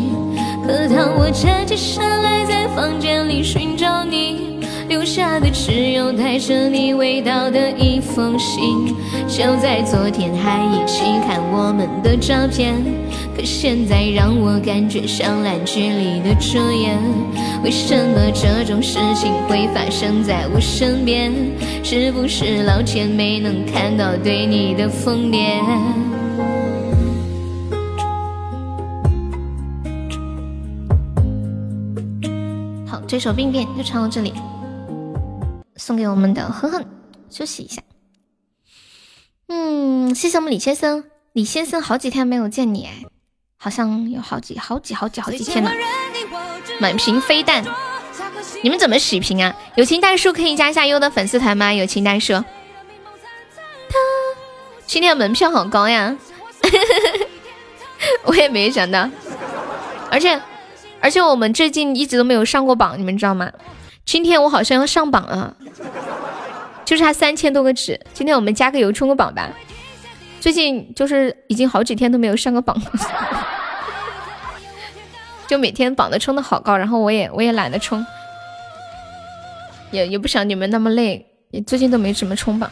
[0.65, 8.95] 可当我站起身来，在房间里寻找你，留下的只有带着你味道的一封信。
[9.29, 12.75] 就在昨天还一起看我们的照片，
[13.37, 16.99] 可现在让我感觉像烂剧里的主演。
[17.63, 21.31] 为什么这种事情会发生在我身边？
[21.85, 25.61] 是不是老天没能看到对你的疯癫？
[32.87, 34.33] 好这首病变就唱到这里，
[35.77, 36.83] 送给我们的哼哼，
[37.29, 37.83] 休息一下。
[39.49, 41.05] 嗯，谢谢我们李先生，
[41.35, 43.05] 李先生好几天没有见你哎，
[43.67, 45.73] 好像有好几好几好几好几天了。
[46.79, 47.65] 满屏飞弹，
[48.63, 49.53] 你们怎么洗屏啊？
[49.75, 51.75] 友情大叔可以加一下优的粉丝团吗？
[51.75, 52.45] 友情大叔。
[54.87, 56.17] 今天门票好高呀，
[58.23, 59.11] 我也没想到，
[60.13, 60.41] 而且
[61.01, 63.51] 而且我们最近一直都没有上过榜，你们知道吗？
[64.05, 65.57] 今天我好像要上榜了，
[66.85, 69.51] 就差三千多个纸，今天我们加个油冲个榜吧。
[70.39, 72.81] 最近就是已经好几天都没有上个榜，
[75.49, 78.05] 就每天榜的冲的好高，然后我也我也懒得冲，
[79.91, 82.71] 也也不想你们那么累，也最近都没怎么冲榜。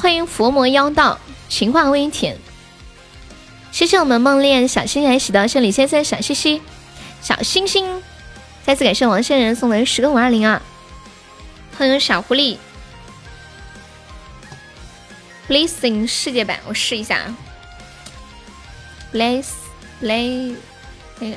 [0.00, 1.18] 欢迎佛魔妖道，
[1.48, 2.36] 情话微甜。
[3.70, 6.62] 谢谢我们梦恋小星来喜到，谢李先生小西西
[7.20, 8.02] 小星星。
[8.64, 10.60] 再次感谢王仙人送的十个五二零啊！
[11.76, 12.56] 欢迎小狐狸
[15.48, 17.36] ，Blessing 世界版，我试一下啊。
[19.12, 19.46] Bless
[20.00, 20.54] Play
[21.18, 21.36] 那个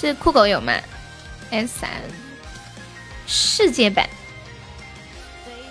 [0.00, 0.72] 是酷狗有吗
[1.50, 1.90] ？S 三
[3.26, 4.08] 世界版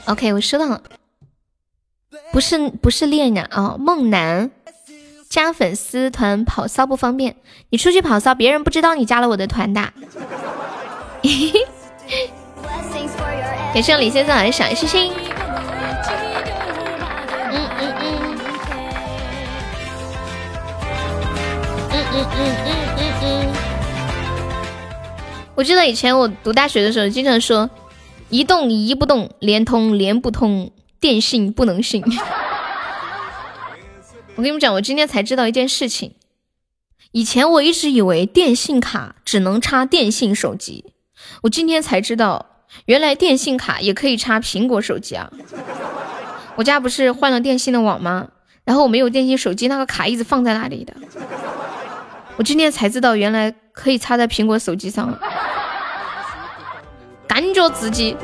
[0.03, 0.83] ，OK，我收到了。
[2.33, 4.51] 不是不是恋人啊，梦男
[5.29, 7.37] 加粉丝团跑骚不方便，
[7.69, 9.93] 你出去跑骚，别人不知道你加了我的团的。
[13.73, 15.13] 感谢李先生的小心心。
[17.53, 18.03] 嗯嗯嗯，
[21.91, 22.86] 嗯嗯嗯嗯嗯嗯。
[25.57, 27.67] 我记得以前我读大学的时候，经常说，
[28.29, 30.71] 移动移不动，联通连不通。
[30.99, 32.01] 电信不能信，
[34.35, 36.15] 我跟你们讲，我今天才知道一件事情。
[37.11, 40.85] 以前我一直以为电信卡只能插电信手机，
[41.43, 45.31] 我今天才知道，原来电信卡也可以插苹果手机啊！
[46.55, 48.29] 我家不是换了电信的网吗？
[48.63, 50.95] 然后我没有电信手机，那个卡一直放在那里的。
[52.37, 55.15] 我今天才知道，原来可以插在苹果手机上，
[57.27, 58.15] 感觉自己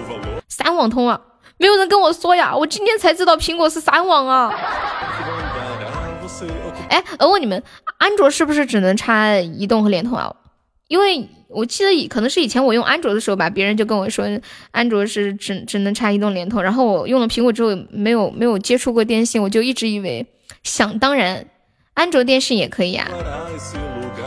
[0.47, 1.19] 三网通啊！
[1.57, 4.51] 没有人跟我说呀，我今天才知道苹果是三网啊！
[6.89, 7.61] 哎，我问你们，
[7.97, 10.34] 安卓是不是只能插移动和联通啊？
[10.88, 14.25] 因为我记得以可能是以前我用安卓的时候吧，别人就跟我说
[14.71, 20.25] 安卓是只只能插移动、联通，然后我用了苹果之后没有没有接触过电信，我就一直以为
[20.63, 21.45] 想当然，
[21.93, 23.07] 安卓电信也可以啊。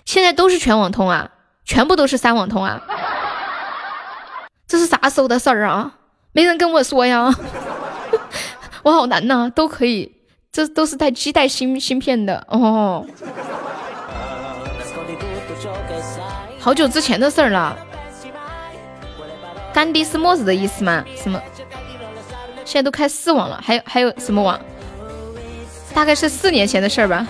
[0.04, 1.30] 现在都是全网通啊，
[1.64, 2.82] 全部都是三网通啊，
[4.66, 5.92] 这是啥时候的事儿啊？
[6.32, 7.32] 没人跟我说呀，
[8.82, 10.12] 我好难呐，都可以，
[10.52, 13.06] 这都是带基带芯芯片的哦。
[16.58, 17.76] 好久之前的事儿了，
[19.72, 21.04] 干爹是墨子的意思吗？
[21.16, 21.40] 什么？
[22.64, 24.60] 现在都开四网了，还有还有什么网？
[25.94, 27.26] 大概是四年前的事儿吧。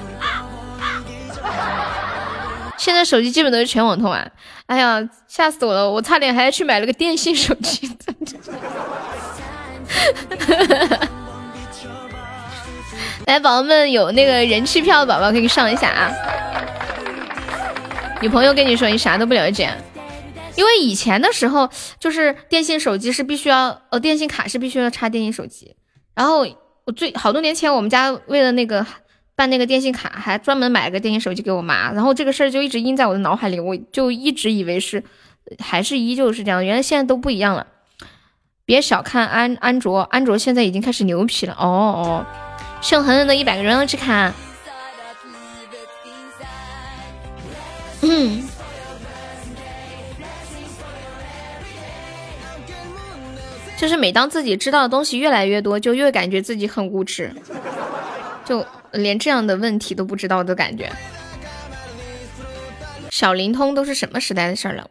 [2.78, 4.26] 现在手机基本都是全网通啊！
[4.66, 5.88] 哎呀，吓死我了！
[5.88, 7.88] 我差点还要去买了个电信手机。
[13.26, 16.12] 来，宝宝们有那个人气票的宝宝可以上一下啊！
[18.20, 19.72] 女朋友跟你说你啥都不了解，
[20.56, 21.68] 因为以前的时候
[22.00, 25.76] 就是电信手机是必须要，呃，电信卡是必须要插电信手机。
[26.14, 26.46] 然后
[26.84, 28.84] 我最好多年前我们家为了那个
[29.36, 31.92] 办那个电信卡，还专门买了个电信手机给我妈。
[31.92, 35.04] 然后这个事儿就一直印在我的脑海里，我就一直以为是
[35.60, 37.66] 还是依旧是这样，原来现在都不一样了。
[38.64, 42.26] 别小看安安卓，安卓现在已经开始牛皮了哦哦！
[42.80, 44.32] 谢恒恒的一百个荣耀之卡。
[48.02, 48.48] 嗯，
[53.76, 57.32] 就是每当自己知道的东西越来越多，就越感觉自己很无知，
[58.44, 58.64] 就
[58.96, 60.90] 连这样的问题都不知道的感觉。
[63.10, 64.90] 小灵通都是什么时代的事了？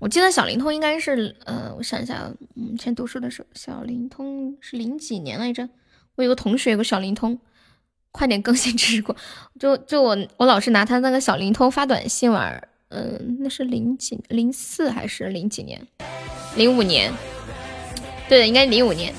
[0.00, 5.68] 我记得小灵通应该是，呃，我想一下，嗯，以前读书的时候，小灵通是零几年来着？
[6.16, 7.38] 我有个同学有个小灵通，
[8.10, 9.14] 快点更新知识库，
[9.60, 15.80] 就就我我老是拿他那个小灵通发短信玩，嗯，那是零几零四还是零几年？
[16.56, 17.12] 零五年，
[18.28, 19.14] 对，应该零五年，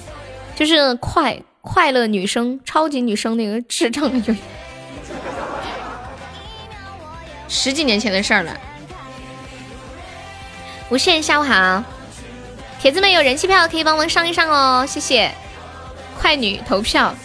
[0.54, 4.36] 就是快快乐女生超级女生那个智障的就
[7.48, 8.60] 十几年前的事儿了。
[10.90, 11.82] 无限下午好，
[12.82, 15.32] 铁子们有人气票可以帮忙上一上哦，谢谢。
[16.20, 17.16] 快女投票，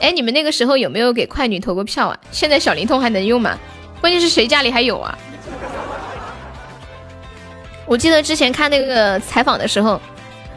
[0.00, 2.20] 哎，你们那个时候有没有给快女投过票啊？
[2.30, 3.58] 现在小灵通还能用吗？
[4.02, 5.18] 关键是谁家里还有啊？
[7.86, 9.98] 我记得之前看那个采访的时候，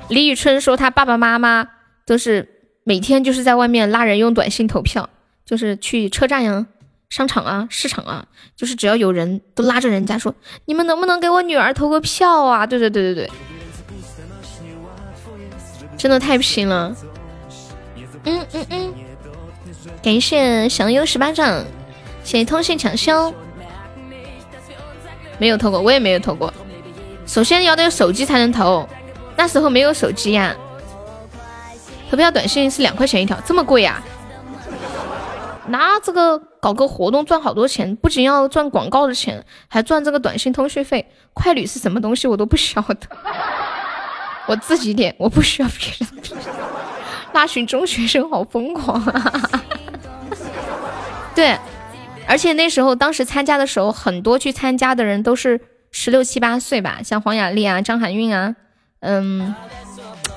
[0.10, 1.65] 李宇春说她爸爸妈妈
[2.06, 2.57] 都是
[2.88, 5.10] 每天就是在外面拉人用短信投票，
[5.46, 6.66] 就是去车站呀。
[7.10, 10.34] 商场啊，市场啊，就是只要有人都拉着人家说，
[10.66, 12.66] 你们能不能给我女儿投个票啊？
[12.66, 13.32] 对对对对对，
[15.98, 16.96] 真的太拼了。
[18.24, 18.94] 嗯嗯嗯，
[20.02, 21.66] 感谢祥优十八掌，
[22.24, 23.34] 谢谢通信抢修。
[25.38, 26.54] 没有投过，我也没有投过。
[27.26, 28.88] 首先要得有手机才能投，
[29.36, 30.56] 那时候没有手机呀。
[32.10, 34.02] 投票短信是两块钱一条，这么贵呀？
[35.70, 41.06] 那这个搞个活动赚好多钱，不仅要赚广告的钱，还赚这个短信通讯费。
[41.34, 42.26] 快旅是什么东西？
[42.28, 42.98] 我都不晓得，
[44.48, 46.10] 我自己点，我不需要别人。
[47.34, 49.62] 那群中学生好疯狂啊！
[51.36, 51.58] 对，
[52.26, 55.60] 而且那时候当时参加的时候，很多去参加的人都是
[55.92, 58.56] 十六七八岁吧，像黄雅莉啊、张含韵啊，
[59.02, 59.54] 嗯，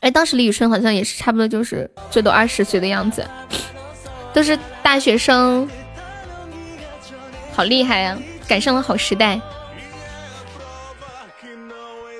[0.01, 3.29] 哎，当时李宇春好像也是差不多，就是最多二十岁的样子。
[4.33, 5.69] 都是大学生，
[7.53, 8.17] 好厉害呀！
[8.47, 9.41] 赶上了好时代，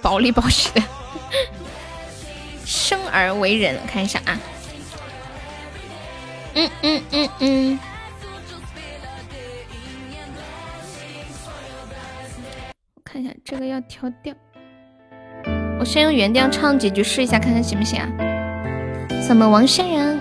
[0.03, 0.83] 暴力暴起的，
[2.67, 4.39] 生而为人，看一下啊，
[6.55, 7.79] 嗯嗯嗯嗯，
[12.95, 14.35] 我看一下这个要调调，
[15.81, 18.07] 我先用原调唱几句试一下，看看行不行啊？
[19.23, 20.21] 什么王仙人？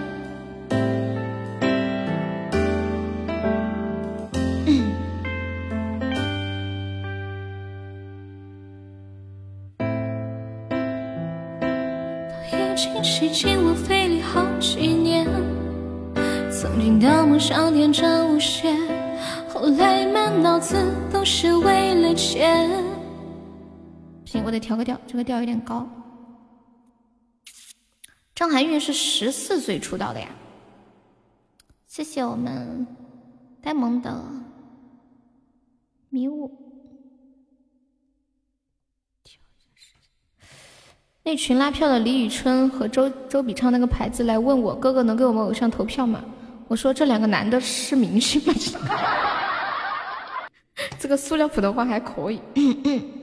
[13.62, 15.26] 我费力好几年，
[16.50, 18.74] 曾经的梦想天真无邪，
[19.48, 20.76] 后来满脑子
[21.12, 22.89] 都是为了钱。
[24.32, 25.90] 行，我得调个调，这个调有点高。
[28.36, 30.30] 张含韵是十四岁出道的呀。
[31.88, 32.86] 谢谢我们
[33.60, 34.24] 呆萌的
[36.10, 36.56] 迷雾。
[41.24, 46.24] 那群拉票的李宇春和周周笔畅那个牌子来问我哥哥能给我们偶像投票吗？
[46.68, 48.54] 我说这两个男的是明星吗？
[51.00, 52.40] 这个塑料普通话还可以。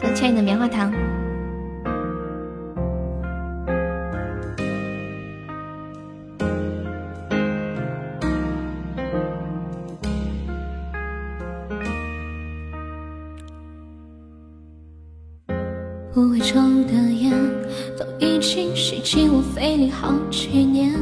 [0.00, 0.92] 谢谢你的棉花糖。
[16.12, 17.32] 不会抽的烟
[17.96, 20.92] 都已经吸进我肺里好几年，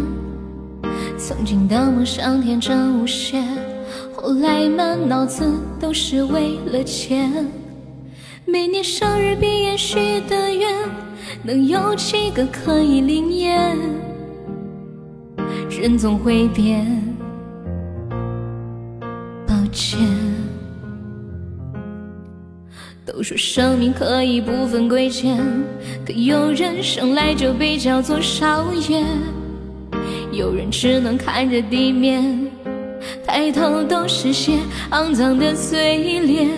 [1.16, 3.42] 曾经的梦想天真无邪，
[4.14, 5.44] 后来满脑子
[5.80, 7.46] 都是为了钱。
[8.48, 10.72] 每年生日必言许的愿，
[11.42, 13.76] 能有几个可以灵验？
[15.68, 16.86] 人总会变，
[19.48, 19.98] 抱歉。
[23.04, 25.44] 都说生命可以不分贵贱，
[26.06, 29.04] 可有人生来就被叫做少爷，
[30.30, 32.48] 有人只能看着地面，
[33.26, 34.52] 抬头都是些
[34.92, 36.48] 肮脏的嘴脸。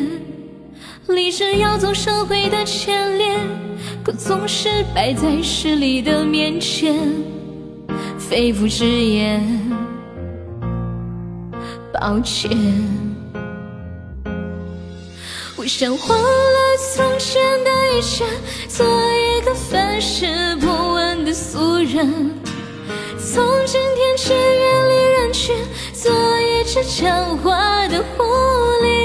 [1.14, 3.38] 立志要走社会的前列，
[4.04, 6.94] 可总是摆在势力的面前，
[8.18, 9.42] 肺腑之言，
[11.92, 12.50] 抱歉。
[15.56, 18.24] 我想忘了从前的一切，
[18.68, 20.26] 做一个凡事
[20.60, 22.32] 不问的俗人。
[23.18, 25.56] 从今天起远离人群，
[25.94, 28.24] 做一只讲话的狐
[28.82, 28.97] 狸。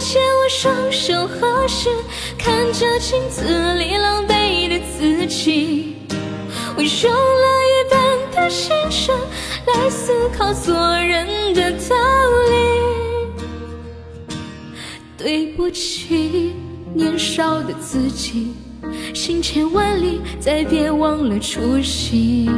[0.00, 1.90] 那天我双手合十，
[2.38, 3.44] 看着镜子
[3.74, 5.94] 里狼狈的自己，
[6.74, 8.00] 我用了一半
[8.34, 9.14] 的青春
[9.66, 11.94] 来思考做人的道
[12.48, 12.56] 理。
[15.18, 16.54] 对不起，
[16.94, 18.54] 年少的自己，
[19.14, 22.50] 行千万里，再别忘了初心。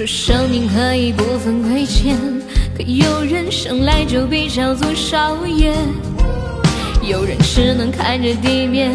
[0.00, 2.16] 说生命可以不分贵贱，
[2.74, 5.74] 可有人生来就被叫做少爷，
[7.02, 8.94] 有人只能看着地面，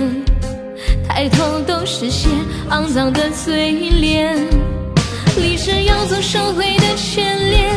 [1.08, 2.28] 抬头都是些
[2.72, 4.36] 肮脏的嘴脸。
[5.38, 7.72] 立志要做社会的前列，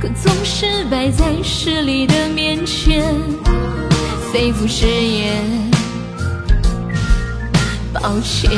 [0.00, 3.14] 可总是摆在势力的面前，
[4.32, 5.44] 肺腑之言，
[7.92, 8.50] 抱歉。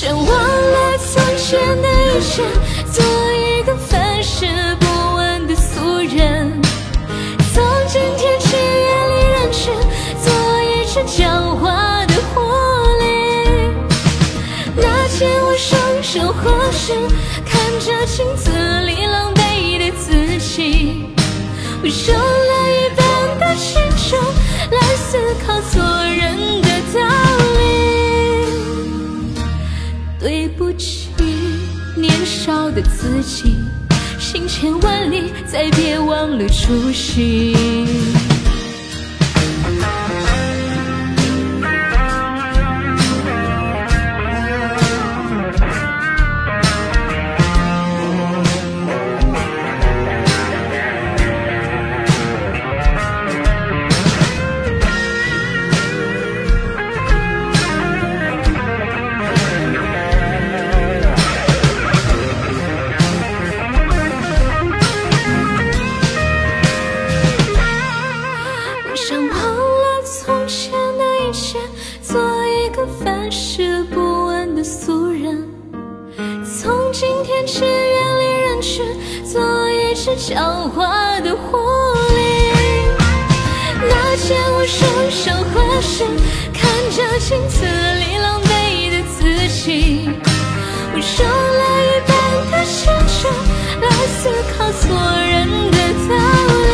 [0.00, 2.42] 想忘了从前的一切，
[2.90, 3.04] 做
[3.34, 4.46] 一个凡事
[4.80, 4.86] 不
[5.16, 6.58] 问的俗人。
[7.52, 9.74] 从今天起远离人群，
[10.22, 10.32] 做
[10.62, 11.28] 一只狡
[11.60, 12.40] 猾的狐
[13.02, 13.04] 狸。
[14.74, 16.94] 那天我双手合十，
[17.44, 18.50] 看着镜子
[18.86, 21.04] 里狼狈的自己，
[21.82, 21.88] 我
[32.70, 33.56] 的自己，
[34.18, 37.56] 行千万里，再别忘了初心。
[89.60, 90.08] 的自己，
[90.92, 92.10] 我用了一半
[92.50, 93.20] 的青春
[93.82, 94.18] 来思
[94.56, 94.88] 考做
[95.20, 95.36] 人
[95.70, 95.76] 的
[96.08, 96.12] 道
[96.64, 96.68] 理。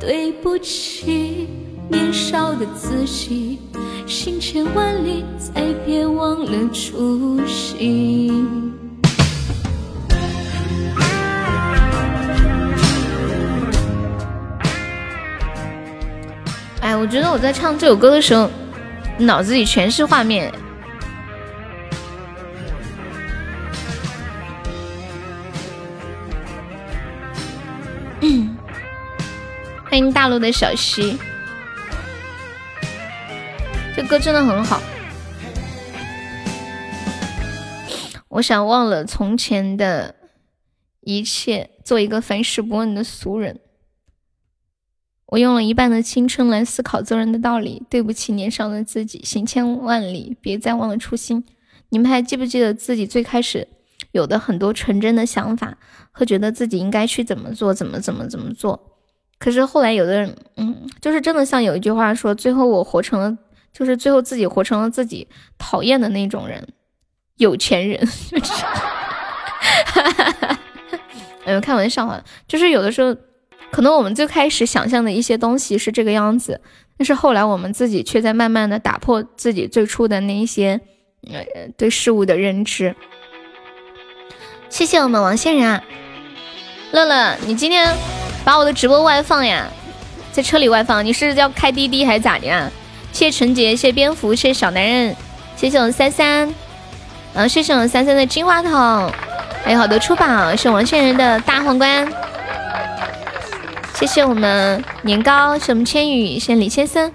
[0.00, 1.48] 对不起，
[1.88, 3.60] 年少的自己，
[4.06, 8.72] 行千万里，再别忘了初心。
[16.80, 18.50] 哎，我觉得我在唱这首歌的时候，
[19.18, 20.52] 脑子里全是画面。
[28.20, 28.56] 嗯，
[29.84, 31.18] 欢迎大陆的小溪，
[33.94, 34.80] 这歌真的很好。
[38.28, 40.14] 我想忘了从前的
[41.00, 43.60] 一切，做一个凡事不问的俗人。
[45.26, 51.42] 我用了一半的青春来思考做人的道理，对不起年少的自己，行千万里，别再忘了初心。
[51.88, 53.66] 你们还记不记得自己最开始
[54.12, 55.76] 有的很多纯真的想法，
[56.12, 58.98] 和觉得自己应该去怎么做，怎么怎么怎么做？
[59.38, 63.36] 可是后来有的人，嗯，就是真的像有一句话说，最后我活成了，
[63.72, 65.26] 就是最后自己活成了自己
[65.58, 66.68] 讨厌的那种人，
[67.38, 68.06] 有钱人。
[68.06, 70.60] 哈哈哈哈哈，
[71.46, 73.16] 哎呦，开玩笑啊，就是有的时候。
[73.74, 76.60] 可能我们最开始想象的一些东西是这个样子，
[76.96, 80.80] 但是后来我们自己却在慢慢的打破自己最初的那一些
[81.28, 81.44] 呃
[81.76, 82.94] 对事物的认知。
[84.68, 85.82] 谢谢我们王仙人，
[86.92, 87.92] 乐乐，你今天
[88.44, 89.66] 把我的直播外放呀，
[90.30, 92.70] 在车里外放，你是要开滴滴还是咋的啊？
[93.10, 95.16] 谢谢纯洁，谢谢蝙蝠，谢谢小男人，
[95.56, 96.54] 谢谢我们三三，
[97.32, 99.10] 嗯，谢谢我们三三的金话筒，
[99.64, 102.08] 还有好多出宝，是王仙人的大皇冠。
[103.94, 107.10] 谢谢我们年糕，谢我们千羽，谢谢李先生。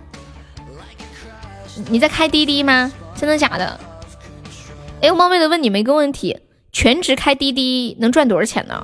[1.89, 2.91] 你在开滴滴吗？
[3.15, 3.79] 真的假的？
[5.01, 6.39] 哎，我冒昧的问你们一个问题：
[6.71, 8.83] 全职开滴滴能赚多少钱呢？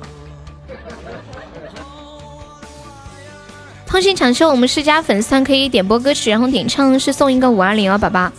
[3.86, 8.30] 通信抢秀，我们是加粉丝团可以点播歌曲，然后点唱是送一个五二零哦，宝宝。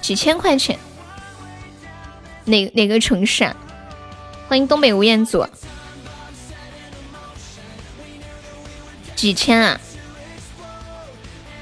[0.00, 0.78] 几千块钱？
[2.44, 3.56] 哪哪个城市啊？
[4.48, 5.46] 欢迎东北吴彦祖，
[9.22, 9.80] 几千啊？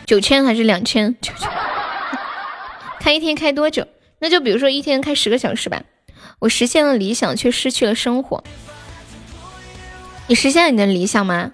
[0.06, 1.14] 九千还是两千？
[1.20, 1.46] 九千。
[2.98, 3.86] 开一天开多久？
[4.18, 5.82] 那就比如说一天开十个小时吧。
[6.38, 8.42] 我实现了理想，却失去了生活。
[10.26, 11.50] 你实现了你的理想吗？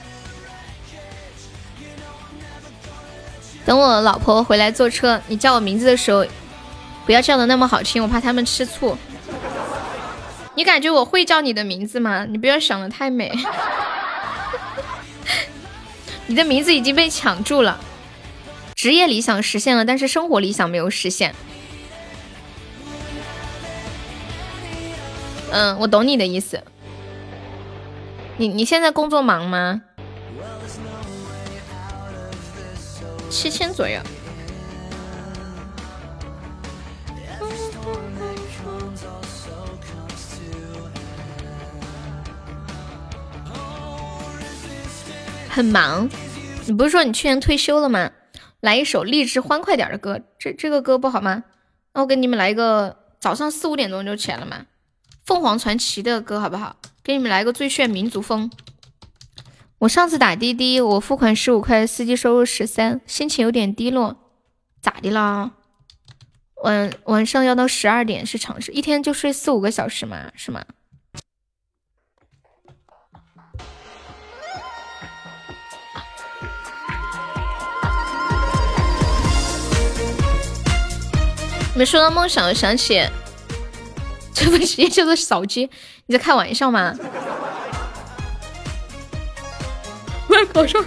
[3.65, 6.25] 等我老婆回来坐车，你叫我名字的时候，
[7.05, 8.97] 不要叫的那么好听，我怕他们吃醋。
[10.55, 12.25] 你感觉我会叫你的名字吗？
[12.27, 13.37] 你不要想的太美。
[16.27, 17.79] 你的名字已经被抢住了，
[18.75, 21.35] 职业理想实现了，但是生活理想没有实现。
[25.53, 26.63] 嗯，我懂你的意思。
[28.37, 29.83] 你你现在工作忙吗？
[33.31, 34.01] 七千左右。
[45.57, 46.07] 很忙，
[46.67, 48.13] 你不是说你去年退休了吗？
[48.61, 50.21] 来一首励志欢快点的歌。
[50.39, 51.45] 这这个歌不好吗？
[51.95, 54.67] 那我给你们来一个早上四五点钟就起来了嘛，
[55.25, 56.77] 凤凰传奇的歌好不好？
[57.03, 58.51] 给你们来个最炫民族风。
[59.79, 64.15] 我上次打滴滴，我付款十五块，司机收入十三，心情有点低落。
[64.83, 65.53] 咋的啦？
[66.63, 70.63] 晚晚上要到十二点是常事，一天就睡四五个小时嘛，是吗？
[81.77, 83.07] 你们说到梦想，我想起
[84.33, 85.69] 这份时间叫做扫街，
[86.07, 86.95] 你在开玩笑吗？
[90.27, 90.83] 卖口罩，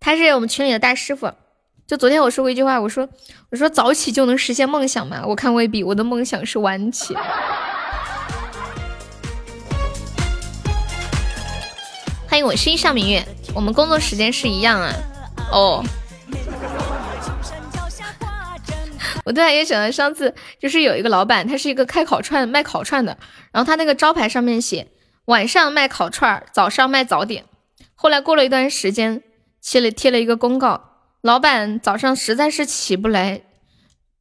[0.00, 1.30] 他是我们群里的大师傅。
[1.86, 3.06] 就昨天我说过一句话，我说
[3.50, 5.22] 我说早起就能实现梦想吗？
[5.26, 7.14] 我看未必，我的梦想是晚起。
[12.26, 13.22] 欢迎我心上明月，
[13.54, 14.90] 我们工作时间是一样啊。
[15.52, 15.84] 哦。
[19.24, 23.16] 我突然也想到上次，就是有一个老板，他是一个开烤串卖烤串的，
[23.52, 24.86] 然后他那个招牌上面写
[25.26, 27.44] 晚上卖烤串，早上卖早点。
[27.94, 29.22] 后来过了一段时间，
[29.62, 33.40] 贴了贴了一个公告，老板早上实在是起不来，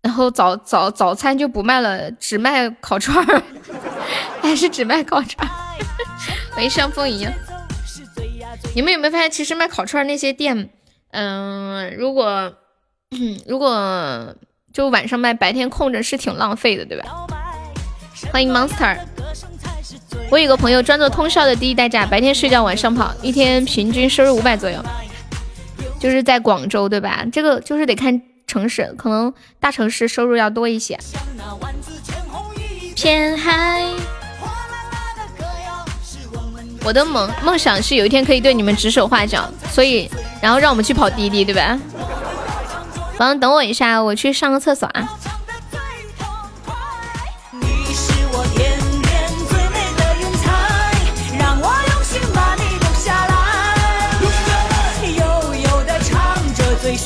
[0.01, 3.43] 然后早早早餐就不卖了，只卖烤串儿，
[4.41, 5.45] 还是只卖烤串，
[6.55, 7.33] 没像风一样。
[8.73, 10.69] 你们有没有发现，其实卖烤串那些店，
[11.11, 12.53] 嗯，如果
[13.45, 14.33] 如果。
[14.73, 17.05] 就晚上卖，白天空着是挺浪费的，对吧？
[18.31, 18.97] 欢迎 Monster。
[20.31, 24.83] 我有个朋友专做通宵的第一代驾，白天睡觉，晚上跑，一天平均收入五百左右。
[25.99, 27.23] 就是在广州，对吧？
[27.31, 30.97] 这个就是得看城市，可能大城市收入要多一些。
[36.83, 40.09] 我的梦梦想是有一天可以对你们指手画脚，所以
[40.41, 41.79] 然后让我们去跑滴滴，对吧？
[43.23, 45.07] 等等我一下，我去上个厕所啊。
[56.81, 56.97] 最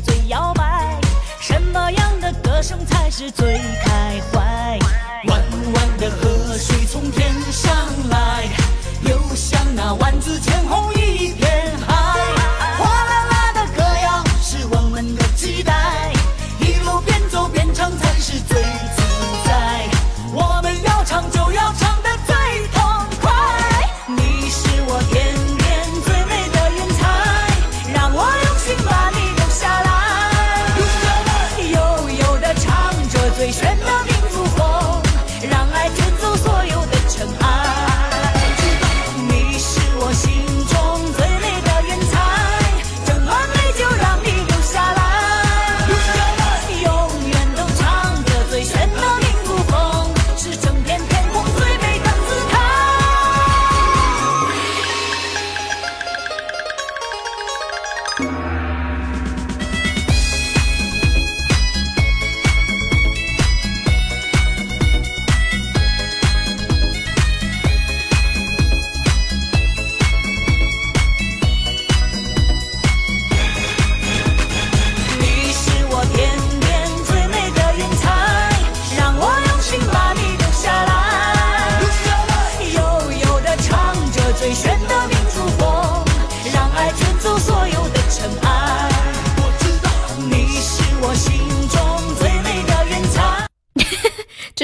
[0.00, 0.96] 最摇摆，
[1.40, 4.78] 什么样的歌声才是最开怀？
[5.26, 5.42] 弯
[5.74, 7.72] 弯的河水从天上
[8.10, 8.48] 来，
[9.02, 10.94] 流向那万紫千红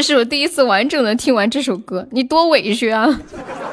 [0.04, 3.08] 是我第一次完整的听完这首歌，你多委屈啊！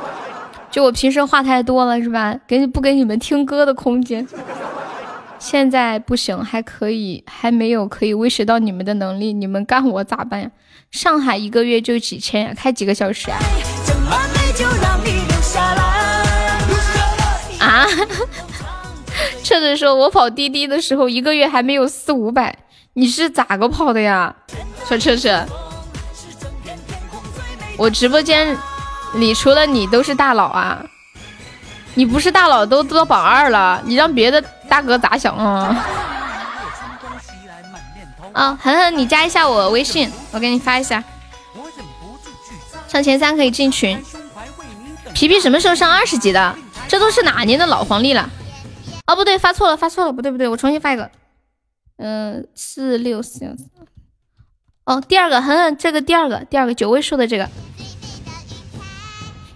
[0.71, 2.33] 就我平时话太多了是吧？
[2.47, 4.25] 给你不给你们听歌的空间。
[5.37, 10.49] 现在不行，还可以，还没有可以威胁到你们的能力，你们干我咋办呀？
[10.91, 13.37] 上海一个月就几千呀，开几个小时啊？
[17.59, 17.85] 啊？
[19.43, 22.57] 车子说，我跑滴滴的时候一个月还没有四五百，
[22.93, 24.33] 你是咋个跑的呀？
[24.87, 25.45] 说车车，
[27.77, 28.57] 我直播间
[29.15, 30.85] 里除了你都是大佬啊，
[31.95, 35.85] 你不是大佬都都榜二了，你让别的大哥咋想啊？
[38.33, 41.03] 啊， 恒恒，你加一下我微信，我给你发一下，
[42.87, 44.01] 上前三可以进群。
[45.13, 46.55] 皮皮什么时候上二十级的？
[46.87, 48.29] 这都是哪年的老黄历了？
[49.07, 51.09] 哦，不对，发错了，发错了，不对不对，我重新发一个。
[51.97, 53.65] 嗯，四六四幺四。
[54.85, 57.47] 哦，第二个，恒恒，这个第二个，第二个九位数的这个。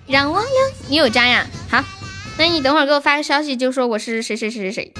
[0.07, 0.51] 让我亮，
[0.87, 1.47] 你有加呀？
[1.69, 1.83] 好，
[2.37, 4.93] 那你等会儿给我发个消息，就说我是谁谁谁谁谁。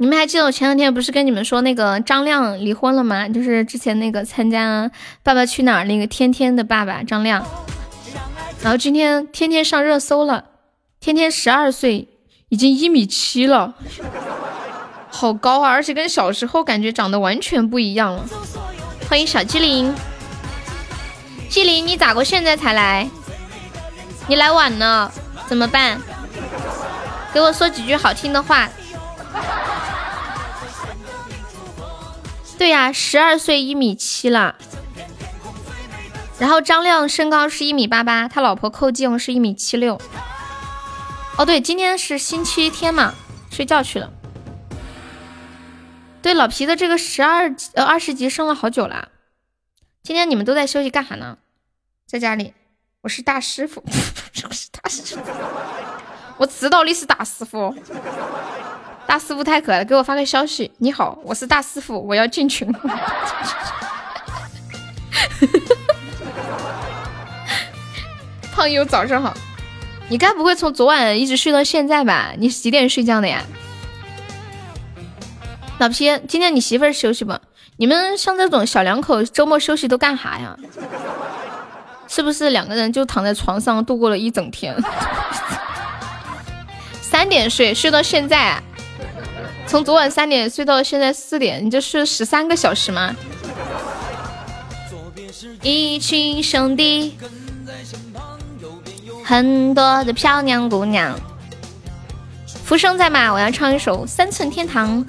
[0.00, 3.28] 你们还记得我前两天不是跟你们说那个张亮离婚了吗？
[3.28, 4.84] 就是之前那个参加
[5.22, 7.44] 《爸爸去哪儿》那个天天的爸爸张亮，
[8.62, 10.44] 然后今天天天上热搜了，
[11.00, 12.08] 天天十二岁，
[12.48, 13.74] 已经一米七了，
[15.10, 15.70] 好高啊！
[15.70, 18.24] 而且跟小时候感觉长得完全不一样了。
[19.08, 19.94] 欢迎小机灵，
[21.48, 23.08] 机灵你咋个现在才来？
[24.26, 25.10] 你来晚了
[25.46, 26.00] 怎么办？
[27.32, 28.68] 给我说几句好听的话。
[32.58, 34.56] 对呀，十二岁一米七了，
[36.38, 40.00] 然后张亮身高是一米八八，他老婆寇静是一米七六。
[41.36, 43.14] 哦，对，今天是星期天嘛，
[43.50, 44.10] 睡觉去了。
[46.20, 49.08] 对，老皮的这个十二呃二十级升了好久了。
[50.02, 51.38] 今天你们都在休息干啥呢？
[52.06, 52.54] 在家里。
[53.02, 55.20] 我是大师傅，我是大师傅，
[56.36, 57.72] 我知道你是大师傅。
[59.06, 60.72] 大师傅太可爱了，给我发个消息。
[60.78, 62.70] 你好，我是大师傅，我要进群。
[68.52, 69.32] 胖友早上好，
[70.10, 72.32] 你该不会从昨晚一直睡到现在吧？
[72.36, 73.44] 你几点睡觉的呀？
[75.78, 77.32] 老皮，今天你媳妇儿休息不？
[77.76, 80.56] 你们像这种小两口周末休息都干啥呀？
[82.08, 84.74] 是不是两个人就躺在床上度过了一整天？
[87.00, 88.60] 三点睡，睡到现在。
[89.68, 93.14] 从昨晚三点睡到现在四点，你这睡十三个小时吗？
[95.62, 97.16] 一群兄弟，
[99.24, 101.16] 很多的漂亮姑娘。
[102.64, 103.32] 浮生在吗？
[103.32, 105.04] 我要唱一首《三寸天堂》，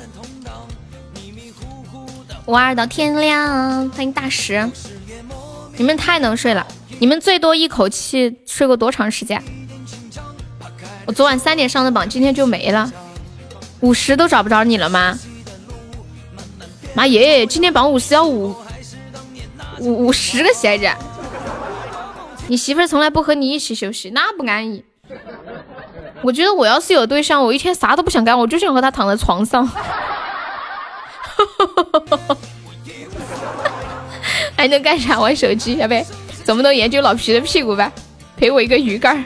[2.49, 3.89] 玩到天亮。
[3.91, 4.69] 欢迎大石，
[5.77, 6.65] 你们太能睡了，
[6.99, 9.41] 你们最多一口气睡过多长时间？
[11.05, 12.91] 我昨晚三点上的榜，今天就没了。
[13.81, 15.17] 五十都找不着你了吗？
[16.95, 17.45] 妈耶！
[17.45, 18.55] 今天榜五十要五
[19.79, 20.89] 五五十个鞋子。
[22.47, 24.83] 你媳妇儿从来不和你一起休息，那不安逸。
[26.23, 29.69] 我觉得我要是有对象，我一天啥都不想干，我就想和他躺在床上。
[34.55, 35.19] 还能干啥？
[35.19, 35.75] 玩手机？
[35.77, 35.95] 要不，
[36.43, 37.91] 咱们都研究老皮的屁股吧，
[38.35, 39.23] 陪我一个鱼竿。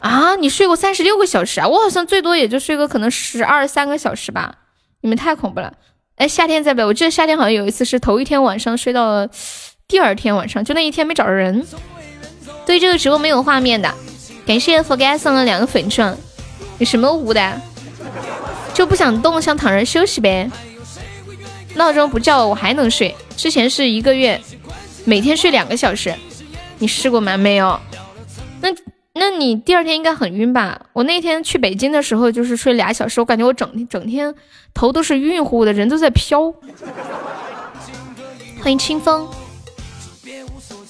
[0.00, 1.68] 啊，你睡过三十六个小时啊？
[1.68, 4.56] 我好像最多也就睡个可能十二三个小时吧。
[5.00, 5.72] 你们太恐怖了。
[6.16, 6.82] 哎，夏天在不？
[6.82, 9.28] 我记得夏天好像有一次是头一天晚上睡到了
[9.88, 11.66] 第二天晚上，就那一天没找着人。
[12.66, 13.94] 对这个直播没有画面的，
[14.46, 16.16] 感谢 forget 送了两个粉钻。
[16.78, 17.60] 你什么屋的？
[18.74, 20.50] 就不想动，想躺着休息呗。
[21.74, 23.14] 闹钟不叫我还能睡。
[23.36, 24.40] 之前是一个月
[25.04, 26.14] 每天睡两个小时，
[26.78, 27.36] 你试过吗？
[27.38, 27.80] 没有。
[28.60, 28.68] 那。
[29.16, 30.86] 那你第二天应该很晕吧？
[30.92, 34.34] 我那天去北京的时候，就是睡俩小时，我感觉我整天整天
[34.74, 36.52] 头都是晕乎乎的，人都在飘。
[38.60, 39.28] 欢迎清风。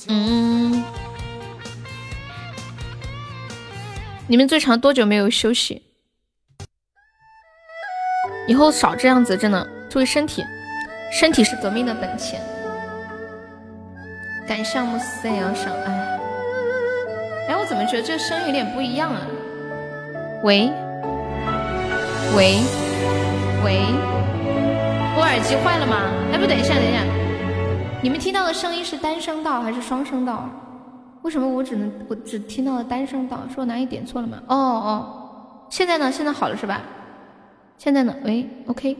[0.08, 0.82] 嗯。
[4.26, 5.82] 你们最长多久没有休息？
[8.46, 10.44] 以后少这样子，真的注意身体，
[11.12, 12.40] 身体是革命的本钱。
[14.46, 16.18] 赶项目四也要上，哎。
[17.48, 19.20] 哎，我怎么觉得这声音有点不一样啊？
[20.42, 20.70] 喂，
[22.36, 22.60] 喂，
[23.64, 23.80] 喂，
[25.16, 25.96] 我耳机坏了吗？
[26.32, 27.02] 哎，不，等一下，等一下，
[28.02, 30.48] 你们听到的声音是单声道还是双声道？
[31.22, 33.38] 为什么我只能我只听到了单声道？
[33.48, 34.38] 是我哪里点错了吗？
[34.48, 36.12] 哦哦，现在呢？
[36.12, 36.82] 现在好了是吧？
[37.76, 38.14] 现在呢？
[38.24, 38.96] 喂 ok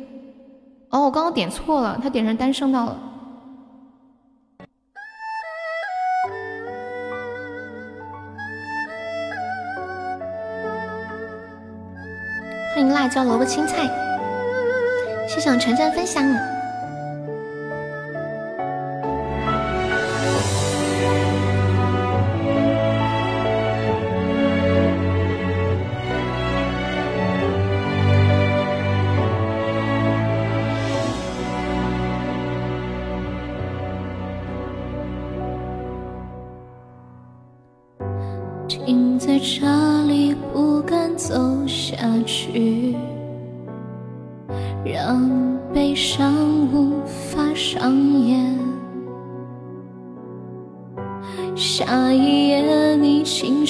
[0.91, 2.99] 哦我刚刚点错了他点成单声道了。
[12.75, 13.89] 欢迎辣椒萝卜青菜。
[15.29, 16.25] 谢谢我晨晨分享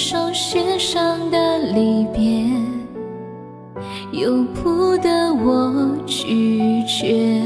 [0.07, 2.45] 手写上的离别，
[4.13, 7.41] 由不得我拒绝。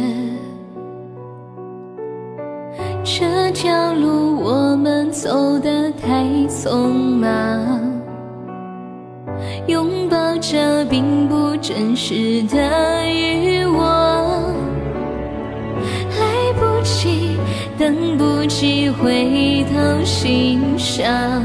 [3.05, 7.80] 这条路我们走得太匆忙，
[9.68, 14.43] 拥抱着并不真实的欲望，
[16.10, 17.36] 来不及，
[17.78, 21.40] 等不及回头欣赏，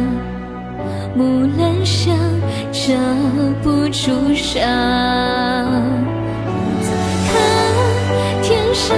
[1.15, 2.17] 木兰香
[2.71, 2.93] 遮
[3.61, 4.61] 不住伤。
[7.27, 8.97] 看天上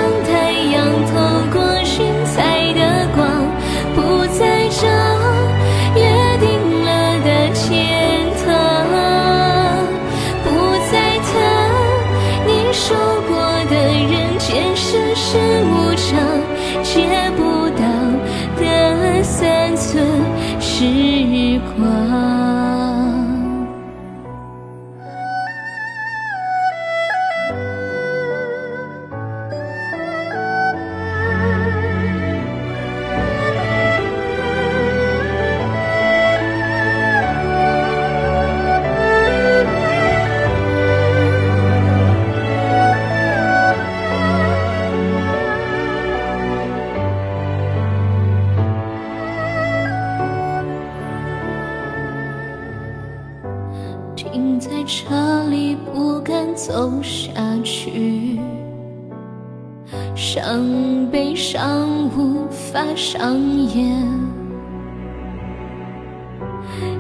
[62.76, 63.40] 法上
[63.70, 64.06] 演。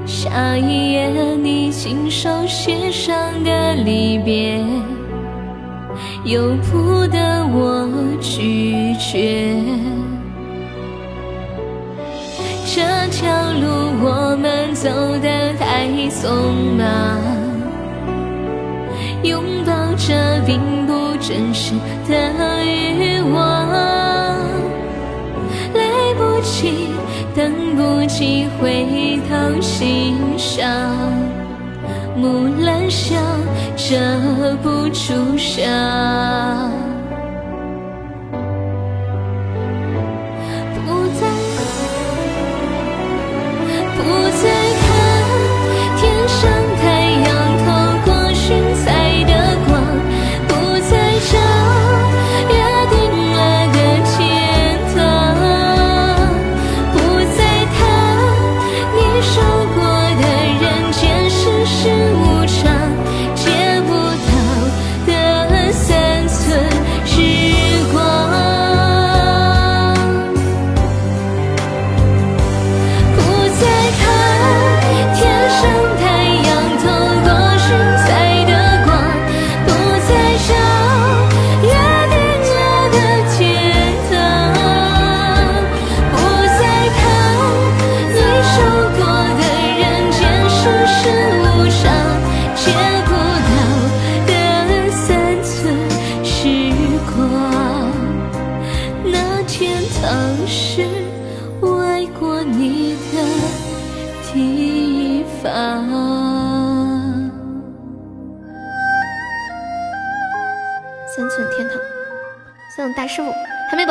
[0.05, 4.63] 下一页你亲手写上的离别，
[6.23, 7.89] 由不得我
[8.21, 9.53] 拒绝。
[12.65, 12.81] 这
[13.11, 13.29] 条
[13.59, 13.67] 路
[14.01, 14.89] 我们走
[15.21, 17.19] 得太匆忙，
[19.23, 20.57] 拥抱着并
[20.87, 21.73] 不真实
[22.07, 24.04] 的欲望，
[28.17, 30.71] 几回头欣赏，
[32.15, 33.21] 木兰香
[33.75, 36.94] 遮不住伤。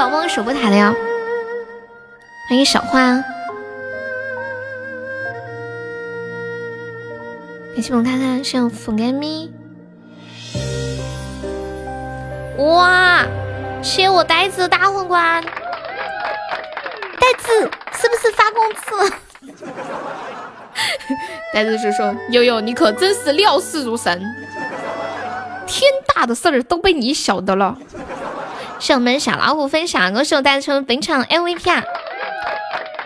[0.04, 0.94] 宝宝守波塔的呀！
[2.46, 3.00] 欢迎小花，
[7.74, 9.50] 感谢我们看看像福干咪，
[12.58, 13.24] 哇！
[13.82, 15.50] 谢我呆子大皇冠，呆
[17.38, 19.10] 子是不是发工资了？
[21.54, 24.22] 呆子是说悠悠，你可真是料事如神，
[25.66, 27.78] 天大的事儿都被你晓得了。
[28.84, 31.82] 是我们小老虎分享，恭喜我呆子成本场 MVP 啊！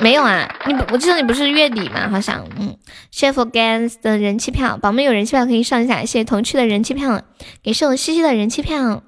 [0.00, 2.08] 没有啊，你，我记得你不是月底吗？
[2.10, 2.76] 好像，嗯，
[3.12, 7.22] 谢谢 Gans 的人气票，宝妹有人气票可以上一下，谢谢同区的人气票，
[7.62, 9.04] 给是我西西的人气票。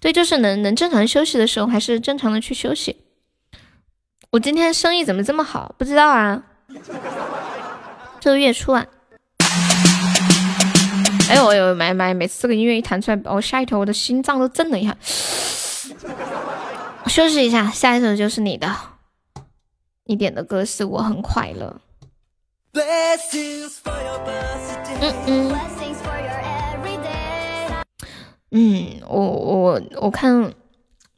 [0.00, 3.04] 对，就是能能正常休息的时候，还是正常的去休息。
[4.30, 5.72] 我今天生意怎么这么好？
[5.78, 6.42] 不知道啊，
[8.18, 8.84] 这个月初啊。
[11.34, 14.96] 哎呦哎呦，买买，每次这个音乐一弹出来，我吓一跳，我的心脏都震了一下。
[17.02, 18.72] 我休息一下，下一首就是你的。
[20.04, 21.80] 你点的歌是我很快乐。
[25.00, 25.52] 嗯嗯。
[28.52, 30.52] 嗯，我我我看，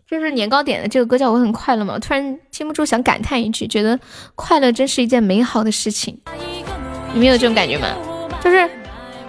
[0.09, 4.01] 就是年糕点的这个歌叫我很快乐嘛，突然禁不住想感叹一句，觉得
[4.34, 6.18] 快乐真是一件美好的事情。
[7.12, 7.88] 你们有这种感觉吗？
[8.43, 8.66] 就是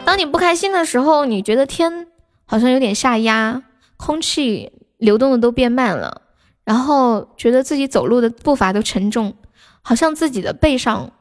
[0.07, 2.07] 当你不开心的时候，你觉得天
[2.45, 3.61] 好像有点下压，
[3.97, 6.21] 空气流动的都变慢了，
[6.63, 9.35] 然后觉得自己走路的步伐都沉重。
[9.81, 11.11] 好像自己的背上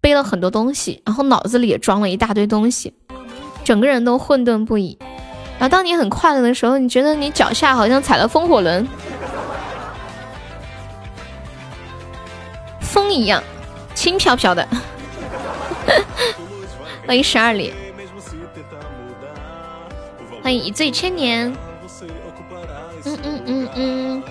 [0.00, 2.94] 背了很多东西，然后脑子里也装了一大堆东西，
[3.64, 4.98] 整个人都混沌不已。
[5.58, 8.88] 然后当你很快乐的时候，你觉得你脚下好像踩了风火轮，
[12.80, 13.44] 风一样
[13.94, 14.66] 轻飘飘的。
[17.08, 17.72] 欢迎十二里，
[20.42, 21.50] 欢迎一醉千年。
[23.06, 24.22] 嗯嗯嗯嗯，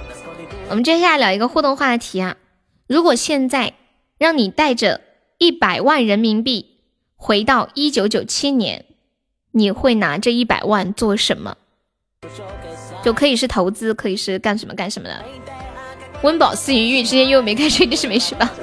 [0.69, 2.37] 我们接下来聊一个互动话题啊。
[2.85, 3.73] 如果现在
[4.19, 5.01] 让你带着
[5.39, 6.77] 一百万人民币
[7.15, 8.85] 回到一九九七年，
[9.53, 11.57] 你会拿这一百万做什么？
[13.03, 15.25] 就可以是投资，可以是干什么干什么的。
[16.21, 18.53] 温饱思淫欲，之间又没开车，你是没事吧？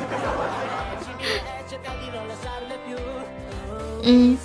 [4.05, 4.39] 嗯，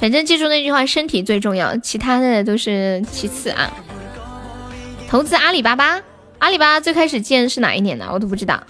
[0.00, 3.70] 反正记住那句话，身体最重要，其他的都是其次啊。
[5.08, 6.02] 投资阿里巴巴，
[6.38, 8.08] 阿里巴巴最开始建是哪一年的？
[8.10, 8.62] 我都不知道。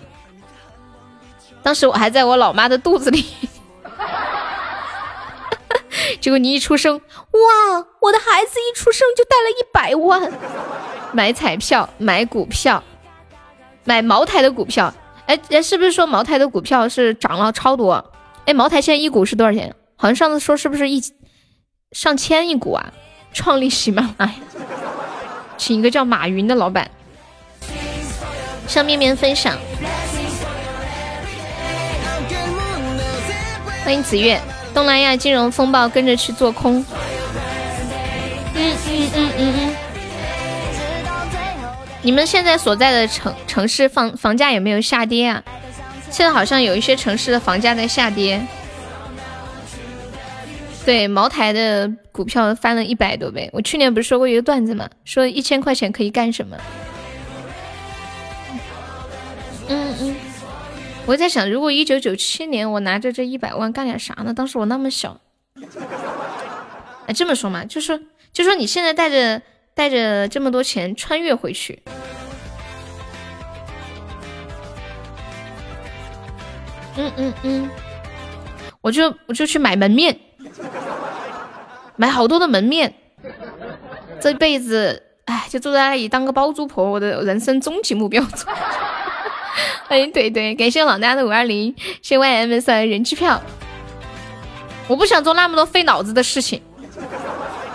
[1.63, 3.25] 当时我还在我老妈的肚子里，
[6.21, 7.87] 结果你一出生，哇！
[8.01, 10.31] 我的孩子一出生就带了一百万，
[11.13, 12.83] 买彩票、买股票、
[13.85, 14.93] 买茅台的股票。
[15.27, 18.13] 哎哎，是不是说茅台的股票是涨了超多？
[18.45, 19.75] 哎，茅台现在一股是多少钱？
[19.97, 21.03] 好像上次说是不是一
[21.93, 22.93] 上千一股啊？
[23.33, 24.35] 创立喜马拉雅，
[25.59, 26.91] 请一个叫马云的老板
[28.67, 29.57] 向面面分享。
[33.85, 34.41] 欢迎子月，
[34.75, 36.85] 东南亚金融风暴跟着去做空。
[38.55, 39.75] 嗯嗯嗯嗯嗯。
[42.03, 45.43] 你们现在所在的城城市房房价有没有下跌啊？
[46.11, 48.47] 现在好像有一些城市的房价在下跌。
[50.87, 53.51] 对，茅台的股票翻了一百多倍。
[53.53, 54.89] 我去年不是说过一个段子吗？
[55.05, 56.57] 说一千块钱可以干什么？
[59.69, 60.17] 嗯嗯。
[61.05, 64.33] 我在想，如果一九九七年我拿着这一百万干点啥呢？
[64.33, 65.21] 当时我那么小。
[67.07, 67.99] 哎，这么说嘛，就说
[68.33, 69.43] 就说你现在带着
[69.75, 71.83] 带着这么多钱穿越回去，
[76.97, 77.71] 嗯嗯嗯，
[78.81, 80.17] 我就我就去买门面，
[81.97, 82.95] 买好多的门面，
[84.21, 88.23] 这辈子哎就坐在那里当个包租婆，我的人生终极目标。
[89.89, 93.41] 欢迎怼怼，感谢老大的五二零，谢谢 YMS 人气票。
[94.89, 96.61] 我不想做那么多费脑子的事情，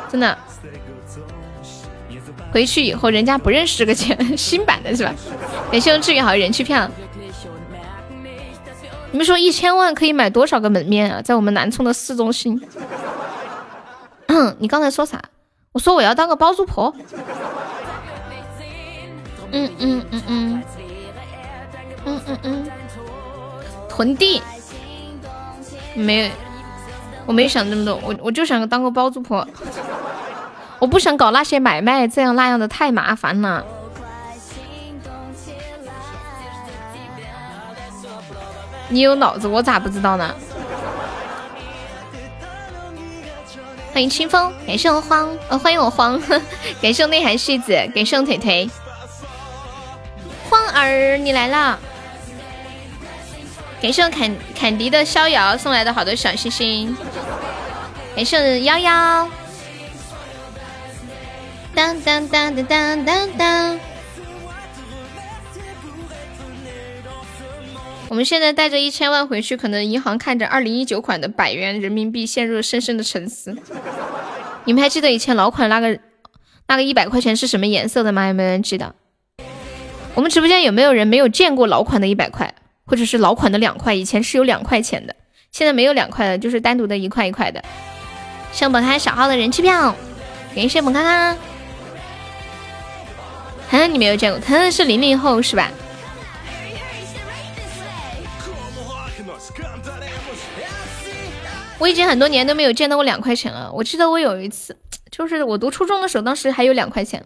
[0.10, 0.38] 真的。
[2.52, 5.16] 回去以后人家不认识这个钱， 新版的是吧？
[5.72, 6.90] 感谢我志远好人气票。
[9.12, 11.22] 你们说一千万可以买多少个门面啊？
[11.22, 12.62] 在我们南充的市中心。
[14.28, 15.22] 嗯，你刚才说啥？
[15.74, 16.94] 我说我要当个包租婆。
[19.52, 20.64] 嗯嗯嗯嗯。
[22.04, 22.66] 嗯嗯嗯，
[23.88, 24.42] 囤地，
[25.94, 26.32] 没，
[27.28, 29.48] 我没想那么多，我我就想当个包租婆，
[30.80, 33.64] 我不想搞那些买卖，这样那样的太麻烦了。
[38.92, 40.36] 你有脑子，我咋不知道呢？
[43.94, 46.22] 欢迎清风，感谢我慌，呃，欢迎我慌，
[46.82, 48.70] 感谢内涵戏子，感谢我腿腿，
[50.50, 51.80] 慌儿你来了。
[53.82, 56.96] 感谢坎坎迪的逍遥送来的好多小心心，
[58.16, 59.28] 感谢幺幺，
[61.74, 63.80] 当当当当当当当。
[68.12, 73.56] 我们现在带着一千万回去，可能银行看着二零一九款的百元人民币，陷入了深深的沉思。
[74.66, 75.98] 你们还记得以前老款那个
[76.68, 78.28] 那个一百块钱是什么颜色的吗？
[78.28, 78.94] 有没有人记得？
[80.14, 82.54] 我们直播间有没有人没有见过老款的一百块，
[82.86, 83.96] 或者是老款的两块？
[83.96, 85.16] 以前是有两块钱的，
[85.54, 87.64] 现在没有两块的，就是单独的一块一块的。
[88.52, 89.96] 上本开小号的人气票，
[90.54, 91.38] 感谢本开开。
[93.70, 95.72] 涵涵你没有见过，涵涵是零零后是吧？
[101.82, 103.72] 我已经很多年都没有见到过两块钱了。
[103.74, 104.78] 我记得我有一次，
[105.10, 107.26] 就是我读初中的时候，当时还有两块钱，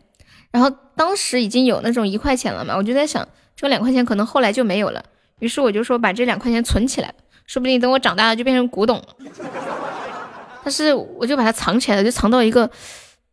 [0.49, 3.27] 然后当时已经有那种一块钱了嘛，我就在想，
[3.57, 5.03] 这两块钱可能后来就没有了。
[5.39, 7.13] 于是我就说把这两块钱存起来，
[7.45, 9.07] 说不定等我长大了就变成古董了。
[10.63, 12.71] 但是我就把它藏起来了，就藏到一个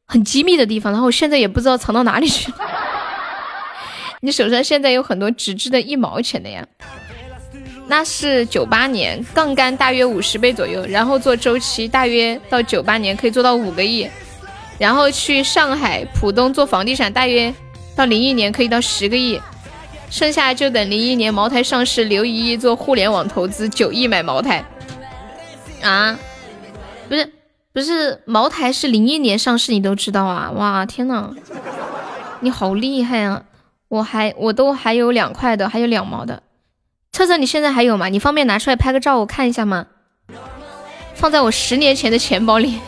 [0.06, 2.58] 很机密的地方，然后我现在也不知道藏到哪里去了。
[4.22, 6.66] 你手上现在有很多纸质的一毛钱的呀？
[7.92, 14.08] 那是九八年，杠杆大约五十倍左右，然后做周期，大约到九八年可以做到五个亿，
[14.78, 17.52] 然后去上海浦东做房地产，大约
[17.94, 19.38] 到零一年可以到十个亿，
[20.08, 24.64] 剩下就等零一年茅台上市，留一亿做互联网投资，九亿买茅台
[25.82, 26.18] 啊。
[27.10, 27.30] 不是
[27.74, 30.50] 不是，茅台是零一年上市，你都知道啊？
[30.52, 31.34] 哇，天呐，
[32.40, 33.42] 你好厉害啊！
[33.88, 36.42] 我还我都还有两块的，还有两毛的。
[37.12, 38.08] 策策，你现在还有吗？
[38.08, 39.86] 你方便拿出来拍个照我看一下吗？
[41.14, 42.80] 放在我十年前的钱包里。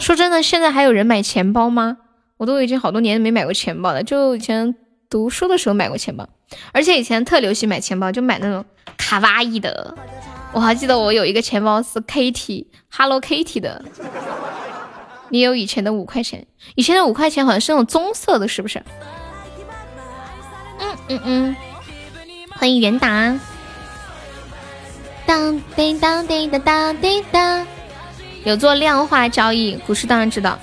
[0.00, 1.98] 说真的，现在还有人买钱包吗？
[2.36, 4.74] 我都已经好多年没买过钱包了，就以前
[5.08, 6.28] 读书的时候买过钱包，
[6.72, 8.64] 而且以前特流行买钱包，就买那种
[8.98, 9.96] 卡哇伊的。
[10.52, 13.84] 我还记得我有一个钱包是 Kitty，Hello Kitty 的。
[15.28, 16.44] 你有以前的五块钱？
[16.74, 18.82] 以前的五块钱好像是那种棕色的，是不是？
[20.80, 21.56] 嗯嗯嗯。
[22.56, 23.38] 欢迎元达。
[25.26, 27.66] 当叮当叮当当叮当。
[28.44, 30.58] 有做量化交易，股市当然知道。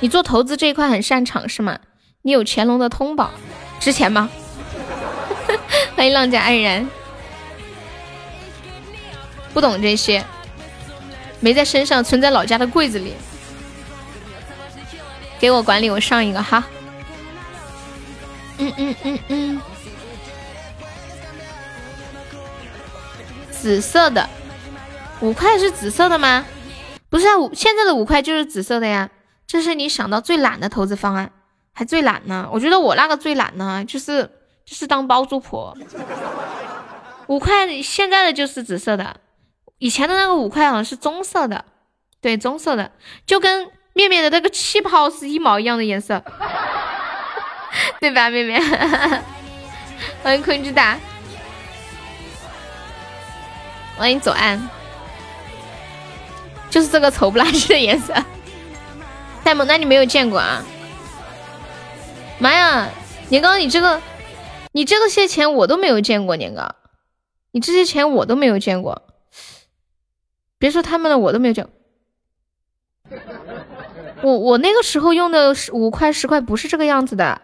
[0.00, 1.78] 你做投资这一块很擅长是吗？
[2.22, 3.30] 你有乾隆的通宝，
[3.80, 4.28] 值钱吗？
[5.96, 6.88] 欢迎浪家安然。
[9.54, 10.24] 不懂这些，
[11.40, 13.14] 没在身上，存在老家的柜子里。
[15.38, 16.64] 给我管理，我上一个哈。
[18.58, 19.62] 嗯嗯嗯嗯。
[23.66, 24.28] 紫色的
[25.18, 26.46] 五块是紫色的吗？
[27.10, 29.10] 不是啊，五现在的五块就是紫色的呀。
[29.44, 31.32] 这是你想到最懒的投资方案，
[31.74, 32.48] 还最懒呢。
[32.52, 34.22] 我觉得我那个最懒呢，就是
[34.64, 35.76] 就是当包租婆。
[37.26, 39.16] 五块现在的就是紫色的。
[39.78, 41.64] 以前的那个五块好像是棕色的，
[42.20, 42.92] 对，棕色的，
[43.26, 46.22] 就跟面面的那个气泡是一毛一样的颜色，
[47.98, 48.62] 对吧，面面？
[50.22, 50.96] 欢迎坤之大，
[53.96, 54.60] 欢迎左岸，
[56.68, 58.14] 就是这个丑不拉几的颜色。
[59.42, 60.62] 戴蒙，那你没有见过啊？
[62.38, 62.90] 妈呀，
[63.30, 64.02] 年糕，你这个，
[64.72, 66.74] 你这个些钱我都没有见过，年糕，
[67.52, 69.02] 你这些钱我都没有见过。
[70.58, 71.70] 别说他们了，我都没有讲。
[74.22, 77.40] 我我那个时候用的五块十块不是这个样子的，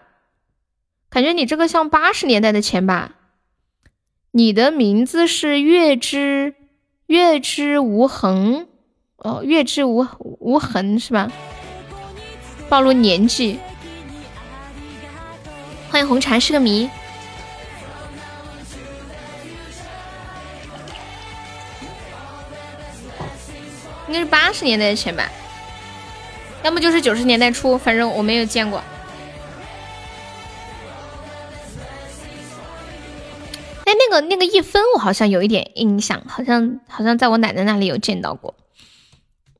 [1.08, 3.12] 感觉你这个像八十年代的钱吧？
[4.34, 6.54] 你的名字是月之
[7.04, 8.66] 月之无痕
[9.18, 10.06] 哦，月之无
[10.40, 11.30] 无痕是吧？
[12.70, 13.60] 暴露年纪。
[15.90, 16.88] 欢迎红茶是个谜。
[24.08, 25.30] 应该是八十年代的钱吧，
[26.62, 28.82] 要么就是九十年代初，反正我没有见过。
[33.84, 38.54] 哎，那个那个一分，我好像有一点印象，好像好像在我奶奶那里有见到过。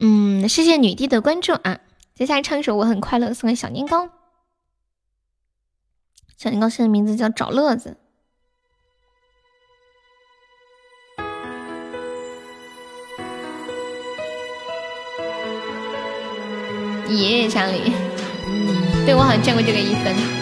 [0.01, 1.79] 嗯，谢谢女帝的关注啊！
[2.15, 4.09] 接下来唱一首《我很快乐》，送给小年糕。
[6.37, 7.97] 小年糕现在名字叫找乐子。
[17.09, 17.93] 爷爷乡里，
[19.05, 20.42] 对我好像见过这个一分。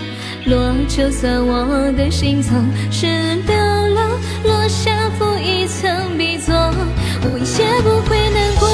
[0.45, 3.07] 落，就算我的心曾湿
[3.45, 4.09] 掉了，
[4.43, 8.69] 落下负一层壁座，我也不会难过。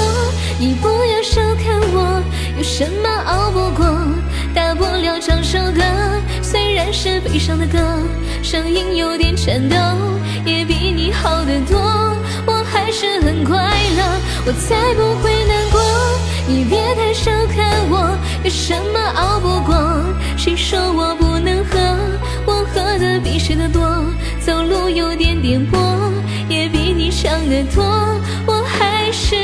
[0.59, 2.21] 你不要小看我，
[2.57, 3.85] 有什么熬不过？
[4.53, 5.81] 大不了唱首歌，
[6.41, 6.87] 虽然。
[6.89, 7.77] 是悲伤的歌，
[8.41, 9.75] 声音有点颤抖，
[10.45, 11.77] 也比你好得多。
[12.45, 13.55] 我还是很快
[13.97, 14.03] 乐，
[14.45, 15.81] 我才不会难过。
[16.47, 19.75] 你别太小看我，有什么熬不过？
[20.37, 21.26] 谁说我不？
[23.47, 23.81] 喝的多，
[24.41, 25.77] 走路有点颠簸，
[26.49, 27.81] 也比你强得多。
[28.45, 29.37] 我还是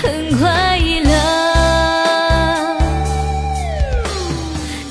[0.00, 1.10] 很快乐。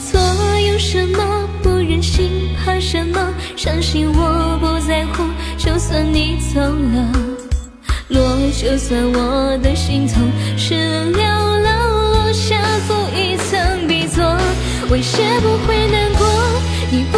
[0.03, 0.19] 错，
[0.59, 2.29] 有什么不忍心，
[2.61, 3.33] 怕什么？
[3.55, 5.23] 相信我不在乎，
[5.57, 7.09] 就算你走了，
[8.09, 10.73] 落，就算我的心痛是
[11.13, 11.21] 寥
[11.63, 11.67] 寥
[12.11, 14.21] 落下负一层笔作，
[14.89, 16.27] 我也不会难过。
[16.89, 17.17] 你不，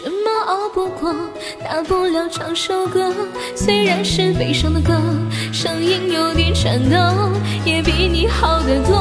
[0.00, 1.12] 什么熬不过？
[1.64, 3.12] 大不了唱首歌，
[3.56, 4.94] 虽然是悲伤的歌，
[5.52, 6.96] 声音有点颤抖，
[7.64, 8.94] 也比你好得多。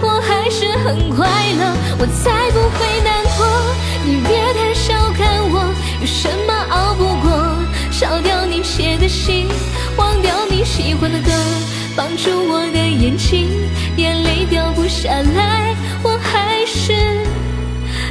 [0.00, 1.26] 我还是很快
[1.58, 3.48] 乐，我才不会难过。
[4.04, 7.56] 你别太小看我，有什么熬不过？
[7.90, 9.48] 烧掉你写的信，
[9.96, 11.32] 忘掉你喜欢的歌。
[11.96, 13.48] 绑住我的眼睛，
[13.96, 16.92] 眼泪掉不下来，我还是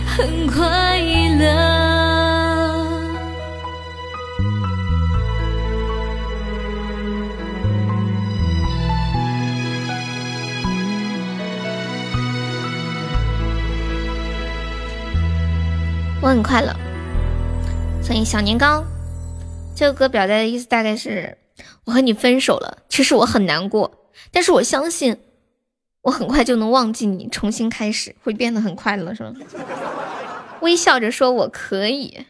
[0.06, 0.97] 很快
[16.27, 16.75] 我很快乐，
[18.03, 18.83] 所以小年糕。
[19.73, 21.38] 这个歌表达的意思大概是。
[21.85, 23.89] 我和你分手了，其实我很难过，
[24.30, 25.15] 但是我相信
[26.01, 29.35] 我很快就能忘记你，重新开始，会变得很快乐，是吗？
[30.59, 32.25] 微笑着说我可以。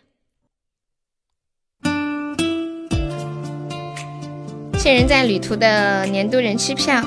[4.77, 7.01] 谢人在旅途的年度人气票。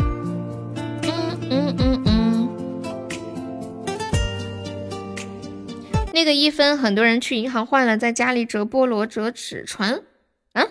[1.05, 2.10] 嗯嗯嗯嗯。
[6.13, 10.03] 那个一分，很多人去银行换了，在家里折菠萝、折纸船。
[10.53, 10.67] 啊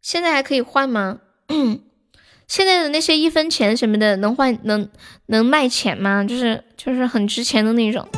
[0.00, 1.20] 现在还可以换吗？
[2.48, 4.88] 现在的那些一分钱什么的能换能
[5.26, 6.24] 能卖钱吗？
[6.24, 8.08] 就是就是很值钱的那种。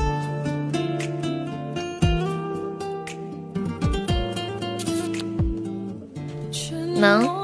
[6.96, 7.40] 能。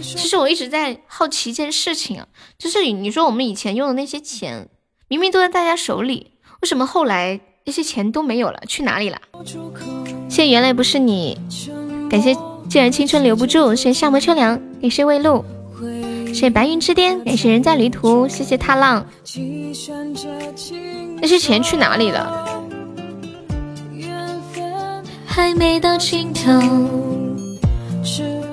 [0.00, 2.28] 其实我一直在好奇一件事情啊，
[2.58, 4.68] 就是你说我们以前用的那些钱，
[5.08, 8.60] 明明都在大家手里，为什么后来那些钱都没有了？
[8.66, 9.18] 去哪里了？
[10.28, 11.38] 谢谢原来不是你，
[12.10, 12.36] 感谢。
[12.68, 15.42] 既然青春留不住，谢谢夏末秋凉，感谢未露，
[16.34, 19.06] 谢白云之巅，感谢人在旅途，谢谢踏浪。
[21.18, 22.62] 那些钱去哪里了？
[25.26, 26.50] 还没到尽头。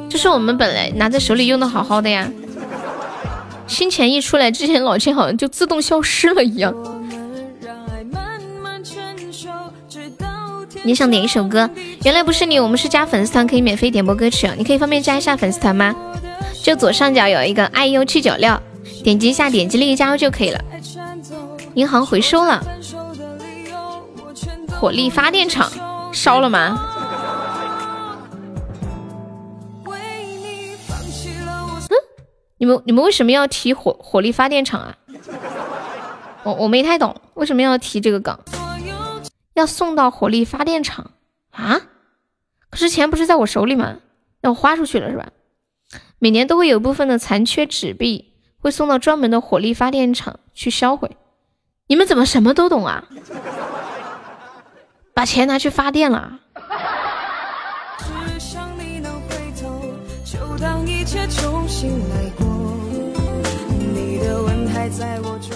[0.09, 2.31] 这是我们本来拿在手里用的好好的呀，
[3.67, 6.73] 新钱一出来，之前老钱好像就自动消失了一样。
[10.85, 11.67] 你想点一首歌？
[12.03, 15.95] 原来不是你，我们是加粉丝团可以免费点播歌曲，你可以方便加一下粉丝团吗？
[16.61, 18.55] 就左上角有一个 iu 七九六，
[19.03, 20.61] 点击一下，点击立即加入就可以了。
[21.73, 22.63] 银行回收了，
[24.79, 25.71] 火力发电厂
[26.13, 26.79] 烧了吗？
[31.89, 31.97] 嗯，
[32.59, 34.95] 你们你们为什么要提火火力发电厂啊？
[36.43, 38.37] 我我没太懂，为什么要提这个梗？
[39.55, 41.11] 要送到火力发电厂
[41.51, 41.81] 啊？
[42.69, 43.97] 可是钱不是在我手里吗？
[44.41, 45.29] 那我花出去了是吧？
[46.19, 51.17] 每年都会有部分的残缺纸币会送到专门的火力发电厂去销毁。
[51.87, 53.05] 你们怎么什么都懂啊？
[55.13, 56.39] 把钱拿去发电了？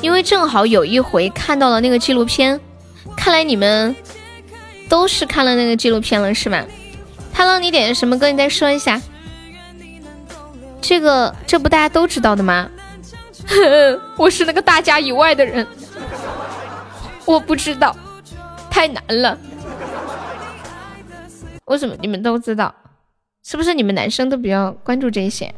[0.02, 2.60] 因为正好有一回看到了那个纪录片。
[3.16, 3.96] 看来你们
[4.88, 6.66] 都是看了那个纪录片了，是吧？
[7.34, 8.30] 他让你点的什么歌？
[8.32, 9.02] 你再说一下。
[10.82, 12.70] 这个这不大家都知道的吗？
[14.18, 15.66] 我是那个大家以外的人，
[17.26, 17.96] 我不知道，
[18.70, 19.38] 太难了。
[21.66, 22.74] 为什么你们都知道？
[23.44, 25.54] 是不是你们男生都比较关注这些？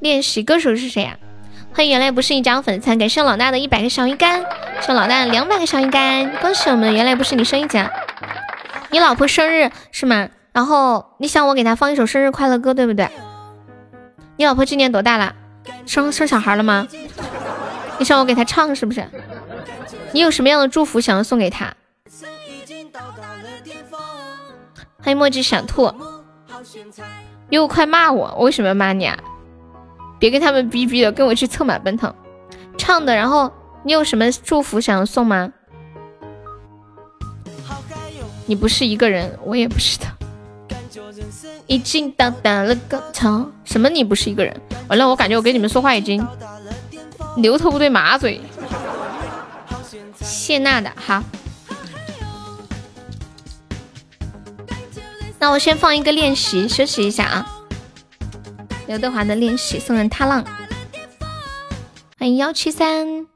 [0.00, 1.18] 练习歌手是谁呀？
[1.74, 4.44] 欢迎原来不是你加粉丝，感谢老大的一百个小鱼干，
[4.80, 7.78] 谢老大两百个小鱼干，恭喜我们原来不是你升一级。
[8.90, 10.28] 你老婆生日是吗？
[10.52, 13.08] 然后你想我给她放一首生日快乐歌，对不对？
[14.36, 15.34] 你老婆今年多大了？
[15.84, 16.86] 生生小孩了吗？
[17.98, 19.06] 你想我给她唱是不是？
[20.12, 21.74] 你有什么样的祝福想要送给她？
[25.02, 25.92] 欢迎墨迹闪兔，
[27.50, 29.16] 又快骂我，我为什么要骂你啊？
[30.18, 32.14] 别跟他们逼逼了，跟我去策马奔腾，
[32.78, 33.14] 唱的。
[33.14, 33.52] 然后
[33.84, 35.52] 你有什么祝福想要送吗？
[38.46, 40.06] 你不是一个人，我也不是的。
[41.66, 43.50] 已经到达了高潮。
[43.64, 43.88] 什么？
[43.88, 44.60] 你不是一个人？
[44.88, 46.24] 完了，我感觉我跟你们说话已经
[47.36, 48.40] 牛头不对马嘴。
[50.20, 51.22] 谢娜的哈。
[55.38, 57.55] 那我先放一个练习，休息一下啊。
[58.86, 60.44] 刘德华的练习送人踏浪，
[62.16, 63.26] 欢迎幺七三。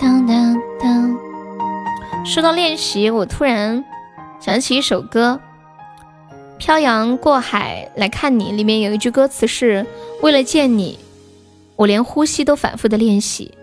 [0.00, 1.16] 当当当。
[2.26, 3.84] 说到练习，我突然
[4.40, 5.40] 想起一首歌，
[6.56, 9.86] 《漂洋过海来看你》里面有一句歌词是
[10.20, 10.98] ：“为了见你，
[11.76, 13.54] 我连呼吸都反复的练习。”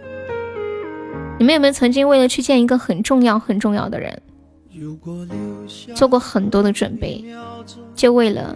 [1.38, 4.22] 你们有没有曾经为了去见一个很重要很重要的人，
[5.93, 7.25] 做过很多的准备，
[7.93, 8.56] 就为了？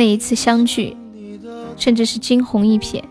[0.00, 0.96] 那一次相聚，
[1.76, 3.02] 甚至是惊鸿一瞥。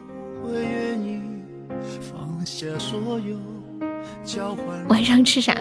[4.87, 5.55] 晚上吃啥？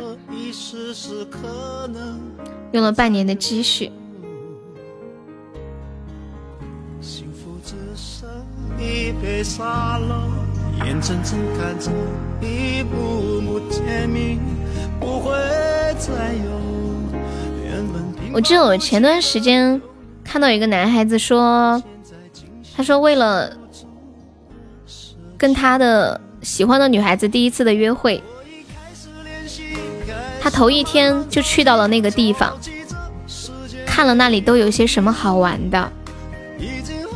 [2.73, 3.93] 用了半年的积蓄。
[18.33, 19.79] 我记得我前段时间。
[20.31, 21.83] 看到一个男孩子说，
[22.77, 23.51] 他说为了
[25.39, 28.23] 跟他的喜欢的女孩子第一次的约会，
[30.39, 32.55] 他头一天就去到了那个地方，
[33.87, 35.91] 看了那里都有些什么好玩的，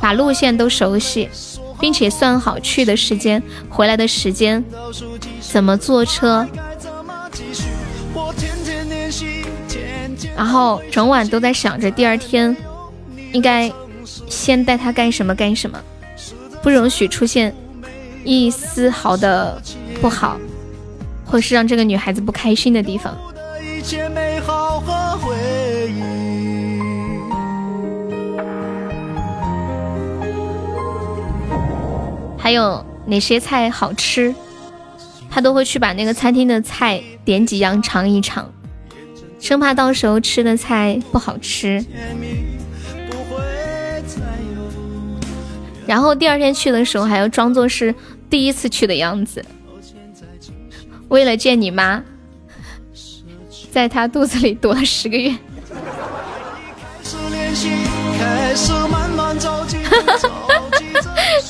[0.01, 1.29] 把路线都熟悉，
[1.79, 4.65] 并且算好去的时间、回来的时间，
[5.39, 6.49] 怎么坐车，
[10.35, 12.57] 然后整晚都在想着第二天。
[13.33, 13.71] 应该
[14.29, 15.81] 先带他干什么干什么，
[16.63, 17.55] 不容许出现
[18.25, 19.61] 一丝毫的
[20.01, 20.39] 不好，
[21.25, 23.17] 或是让这个女孩子不开心的地方。
[32.39, 34.35] 还有哪些菜好吃，
[35.31, 38.51] 他都会去把那个餐厅的菜点几样尝一尝，
[39.41, 41.85] 生怕到时候吃的菜不好吃。
[45.87, 47.95] 然后第二天去的时候，还要装作是
[48.31, 49.45] 第一次去的样子。
[51.09, 52.03] 为了见你妈，
[53.71, 55.35] 在他肚子里躲了十个月。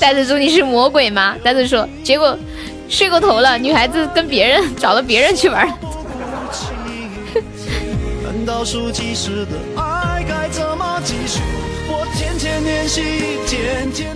[0.00, 1.36] 呆子说你是魔鬼吗？
[1.44, 2.36] 呆子说，结果
[2.88, 5.68] 睡过头了，女孩子跟别人找了别人去玩。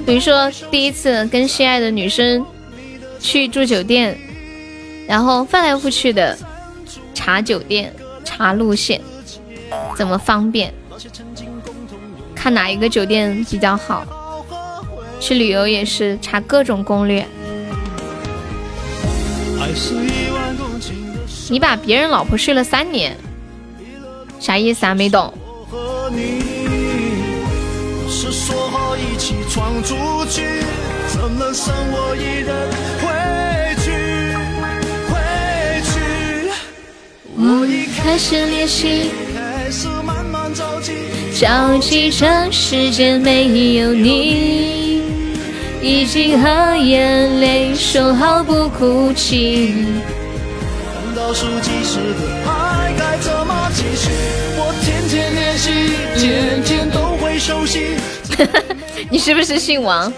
[0.05, 2.45] 比如说，第一次跟心爱的女生
[3.21, 4.17] 去住酒店，
[5.09, 6.37] 然后翻来覆去的
[7.15, 7.93] 查酒店、
[8.25, 9.01] 查路线，
[9.97, 10.73] 怎么方便，
[12.35, 14.05] 看哪一个酒店比较好。
[15.19, 17.27] 去旅游也是查各种攻略。
[21.49, 23.17] 你把别人老婆睡了三年，
[24.39, 24.95] 啥意思啊？
[24.95, 25.33] 没懂。
[29.27, 29.97] 起闯出
[30.31, 30.41] 去，
[31.09, 32.55] 怎能剩我一人
[33.03, 33.11] 回
[33.83, 33.91] 去？
[35.11, 35.19] 回
[35.83, 35.91] 去。
[37.37, 40.93] 我已开始练习，开始慢慢着急，
[41.41, 45.03] 着急这世界没有你，
[45.83, 49.75] 已经和眼泪说好不哭泣。
[51.17, 54.09] 倒数计时的爱该怎么继续？
[54.57, 55.71] 我天天练习，
[56.17, 57.07] 天天都。
[59.11, 60.13] 你是不是姓王？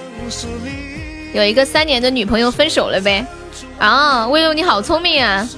[1.35, 3.25] 有一个三年的女朋友分手了呗？
[3.79, 5.49] 啊，威龙你好聪明啊！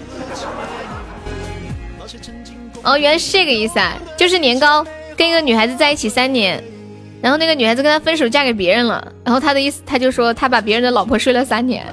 [2.83, 4.85] 哦，原来是这个意思啊，就是年糕
[5.17, 6.63] 跟一个女孩子在一起三年，
[7.23, 9.13] 然后那个女孩子跟他分手，嫁给别人了。
[9.25, 11.87] 然后他的意思，他就说他把别人的老婆睡了三年。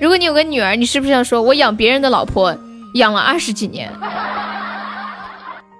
[0.00, 2.56] 如果你有个女儿，你是不是要说我养别人的老婆
[2.94, 3.90] 养了二十几年？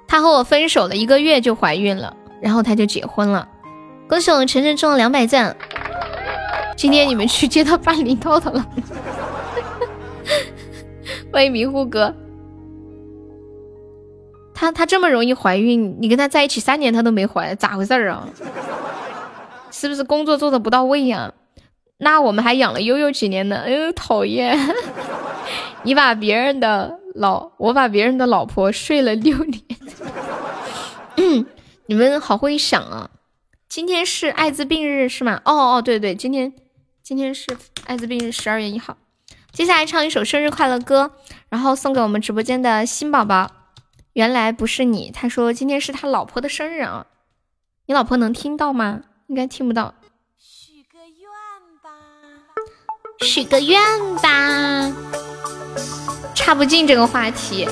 [0.09, 3.49] 他和我分手了一个月就怀孕了，然后他就结婚了。
[4.09, 5.57] 恭喜我们晨晨中了两百赞。
[6.77, 8.67] 今天你们去接他办理到的了。
[11.33, 12.15] 欢迎迷糊哥。
[14.55, 18.29] 他他这么容易怀孕，你跟他在一起三年他都没怀，咋回事儿啊？
[19.71, 21.33] 是不是工作做的不到位呀？
[21.99, 23.63] 那我们还养了悠悠几年呢？
[23.67, 24.59] 哎呦，讨厌！
[25.83, 29.63] 你把别人的老，我把别人的老婆睡了六年。
[31.91, 33.09] 你们好会想啊！
[33.67, 35.41] 今天是艾滋病日是吗？
[35.47, 36.53] 哦哦，对对，今天
[37.03, 38.99] 今天是艾滋病日，十二月一号。
[39.53, 41.13] 接下来唱一首生日快乐歌，
[41.49, 43.51] 然后送给我们直播间的新宝宝。
[44.13, 47.07] 原来不是你，他说今天是他老婆的生日啊，
[47.87, 49.05] 你老婆能听到吗？
[49.29, 49.95] 应该听不到。
[50.39, 51.31] 许个愿
[51.83, 51.91] 吧，
[53.25, 53.81] 许个愿
[54.17, 54.93] 吧，
[56.35, 57.67] 插不进这个话题。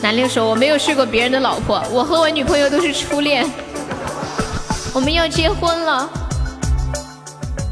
[0.00, 3.44] 男六说我没有睡过别人的老婆，我和我女朋友都是初恋，
[4.92, 6.08] 我们要结婚了，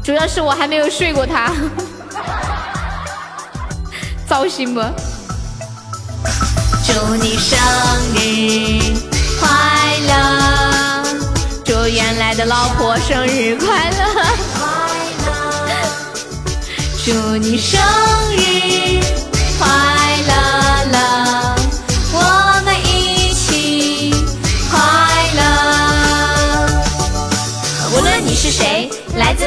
[0.03, 1.51] 主要是我还没有睡过她，
[4.27, 4.81] 糟心不？
[6.85, 7.57] 祝你生
[8.15, 8.79] 日
[9.39, 9.47] 快
[10.07, 11.03] 乐，
[11.63, 13.97] 祝原来的老婆生日快乐，
[17.05, 17.79] 祝你生
[18.35, 18.99] 日
[19.59, 19.67] 快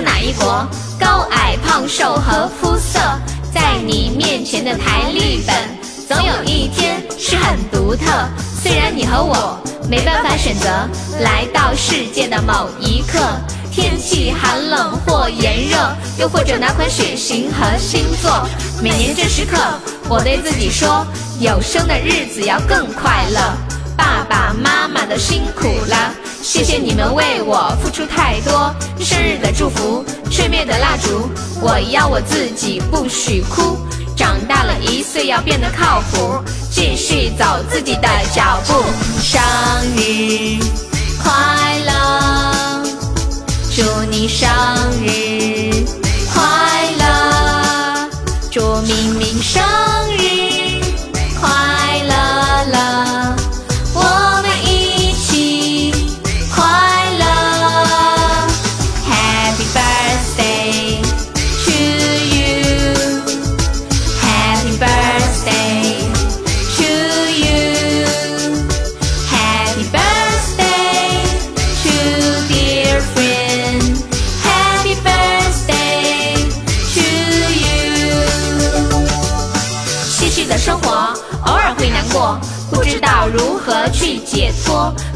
[0.00, 0.66] 哪一国，
[0.98, 2.98] 高矮胖瘦和肤色，
[3.52, 5.54] 在你面前的台历本。
[6.08, 8.06] 总有一天是很独特，
[8.62, 10.68] 虽然你和我没办法选择
[11.20, 13.20] 来到世界的某一刻，
[13.70, 15.76] 天气寒冷或炎热，
[16.18, 18.44] 又或者哪款血型和星座。
[18.82, 19.56] 每年这时刻，
[20.08, 21.06] 我对自己说，
[21.38, 23.40] 有生的日子要更快乐。
[24.00, 28.74] 爸爸妈妈都辛苦了，谢谢你们为我付出太多。
[28.98, 31.28] 生日的祝福，吹灭的蜡烛，
[31.60, 33.76] 我要我自己不许哭。
[34.16, 38.82] 长大了一岁要变得靠谱，继续走自己的脚步。
[39.20, 39.38] 生
[39.94, 40.58] 日
[41.22, 41.30] 快
[41.84, 42.82] 乐，
[43.76, 44.48] 祝你生
[45.04, 45.84] 日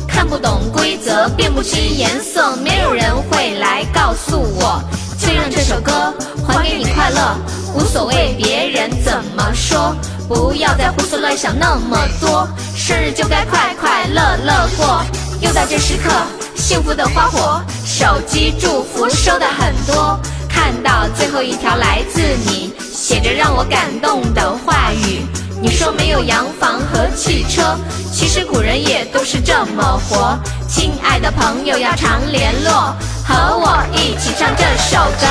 [0.09, 4.83] 看不懂规则，辨不清颜色，没有人会来告诉我。
[5.19, 6.13] 就让这首歌
[6.47, 7.37] 还给你快乐，
[7.75, 9.95] 无所谓别人怎么说，
[10.29, 15.03] 不要再胡思乱想那么多，生日就该快快乐乐过。
[15.41, 16.11] 又到这时刻，
[16.55, 20.19] 幸福的花火，手机祝福收的很多，
[20.49, 25.25] 看到最后一条来自你，写着让我感动的话语。
[25.65, 27.75] 你说没有洋房和汽车，
[28.13, 30.39] 其实古人也都是这么活。
[30.69, 32.95] 亲爱的朋友要常联络，
[33.27, 35.27] 和我一起唱这首歌。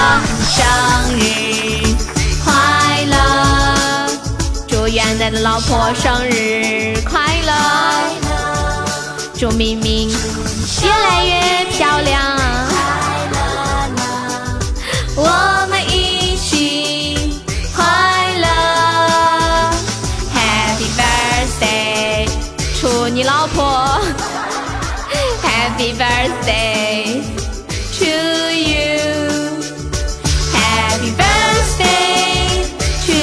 [0.50, 0.66] 生
[1.20, 1.96] 日
[2.44, 3.16] 快乐，
[4.68, 7.54] 祝远在的老婆生日快乐，
[9.38, 12.40] 祝明明越来越漂亮。
[15.16, 15.53] 我
[25.94, 27.22] Happy birthday
[28.00, 28.10] to
[28.58, 29.52] you，Happy
[31.12, 32.66] birthday
[33.06, 33.14] to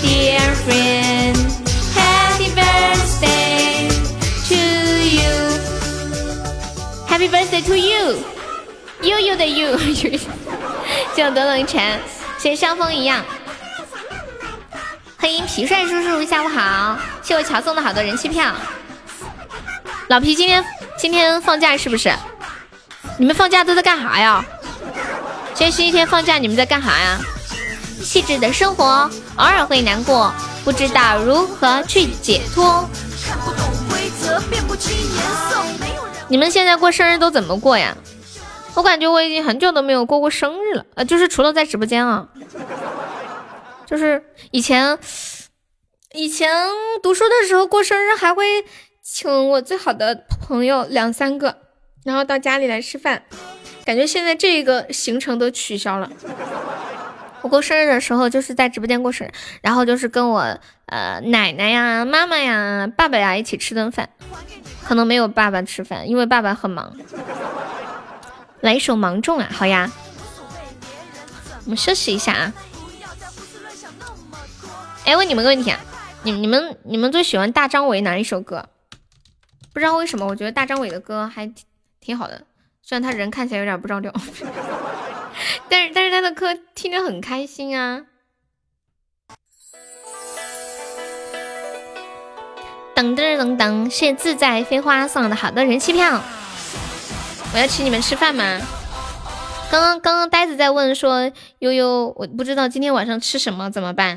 [0.00, 3.90] dear friend，Happy birthday
[4.48, 4.56] to
[7.04, 8.16] you，Happy birthday to you，
[9.02, 9.76] 悠悠的 you，
[11.14, 12.00] 就等等晨，
[12.38, 13.22] 谢像风一样。
[15.18, 16.96] 欢迎皮帅叔叔，下午好！
[17.22, 18.54] 谢我乔送的好多人气票。
[20.08, 20.64] 老皮今天
[20.96, 22.12] 今天放假是不是？
[23.18, 24.44] 你们放假都在干啥呀？
[25.54, 27.18] 今天星期天放假，你们在干啥呀？
[28.02, 30.32] 细致的生活偶尔会难过，
[30.64, 32.88] 不知道如何去解脱。
[33.26, 35.62] 看不懂规则，辨不清颜色，
[36.28, 37.96] 你们现在过生日都怎么过呀？
[38.74, 42.26] 我感觉我已经很久都没有过过生日了，呃，就是除了在直播间啊，
[43.86, 44.98] 就是以前
[46.12, 46.50] 以前
[47.02, 48.64] 读书的时候过生日还会
[49.06, 51.58] 请我最好的朋友两三个，
[52.04, 53.22] 然后到家里来吃饭，
[53.84, 56.10] 感觉现在这个行程都取消了。
[57.42, 64.08] 我过生日的时候就是在直播间过生日，然后就是跟我呃奶奶呀、妈妈呀、爸爸呀一起吃顿饭，
[64.82, 66.96] 可能没有爸爸吃饭，因为爸爸很忙。
[68.62, 69.92] 来一首《芒种》啊，好呀，
[71.66, 72.54] 我们休息一下啊。
[75.04, 75.78] 哎，问你们个问题啊，
[76.22, 78.70] 你你们你们最喜欢大张伟哪一首歌？
[79.74, 81.64] 不知道为什么，我觉得大张伟的歌还挺
[82.00, 82.42] 挺好的，
[82.80, 84.12] 虽然他人看起来有点不着调，
[85.68, 88.06] 但是但是他的歌听着很开心啊。
[92.94, 96.22] 噔噔噔噔，谢自在飞花送的好多人气票。
[97.52, 98.60] 我要请你们吃饭吗？
[99.72, 104.16] 刚刚刚刚呆子在问说悠悠，我不知道今天晚上吃什么怎么办？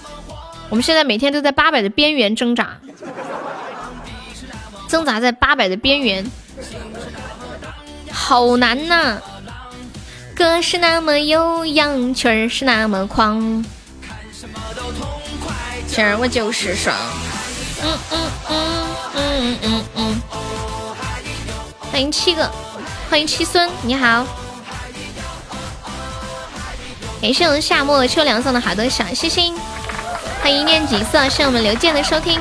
[0.71, 2.77] 我们现在每天都在八百的边缘挣扎，
[4.87, 6.25] 挣扎在八百的边缘，
[8.09, 9.17] 好难呐！
[10.33, 13.65] 歌是那么悠扬，曲儿是那么狂，
[15.87, 16.95] 今儿我就是爽。
[17.83, 20.21] 嗯嗯嗯嗯嗯嗯嗯。
[21.91, 22.49] 欢迎七个，
[23.09, 24.25] 欢迎七孙，你好。
[27.21, 29.53] 感谢我们夏末秋凉送的好多小心心。
[30.41, 32.39] 欢迎念橘色，是我们刘健的收听。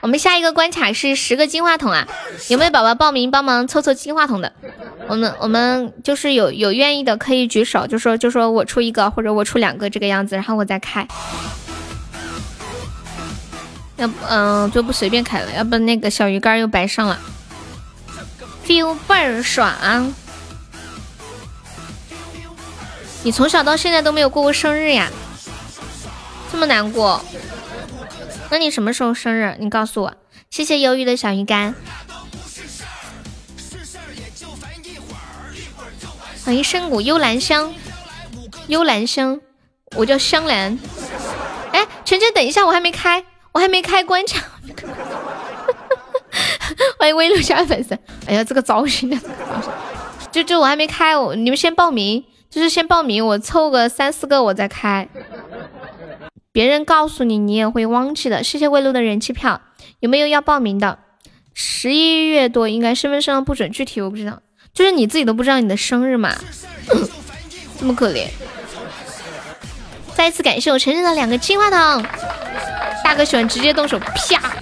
[0.00, 2.06] 我们下一个关卡是十个金话筒啊，
[2.48, 4.52] 有没有宝宝报名帮忙凑凑金话筒的？
[5.08, 11.06] 我们我们就是有有愿意的可以举手，就说就说我出一个或者我出两个这个样子，然后我再开。
[13.96, 17.18] 要不嗯就不随便开了，要不那个小鱼干又白上了。
[18.64, 20.14] feel 倍儿爽！
[23.24, 25.10] 你从小到现在都没有过过生日呀？
[26.52, 27.18] 这么难过？
[28.50, 29.56] 那你什么时候生日？
[29.58, 30.12] 你告诉我。
[30.50, 31.74] 谢谢忧郁的小鱼干。
[36.44, 37.72] 欢迎深谷幽兰香，
[38.66, 39.40] 幽兰香，
[39.96, 40.78] 我叫香兰。
[41.72, 44.44] 哎，晨晨，等一下，我还没开，我还没开关卡。
[46.98, 49.18] 欢迎微露加粉丝，哎呀，这个造型的，
[50.30, 55.08] 就就我还没开，我你们先报名，就是先报名，我凑个三四个我再开。
[56.52, 58.44] 别人告诉你，你也会忘记的。
[58.44, 59.62] 谢谢魏露的人气票，
[60.00, 60.98] 有没有要报名的？
[61.54, 64.42] 十一月多应该身份证上不准，具体我不知道。
[64.74, 66.34] 就是你自己都不知道你的生日嘛，
[67.78, 68.28] 这么可怜。
[70.14, 72.04] 再一次感谢我晨晨的两个金话筒，
[73.02, 74.56] 大哥喜欢直接动手，啪。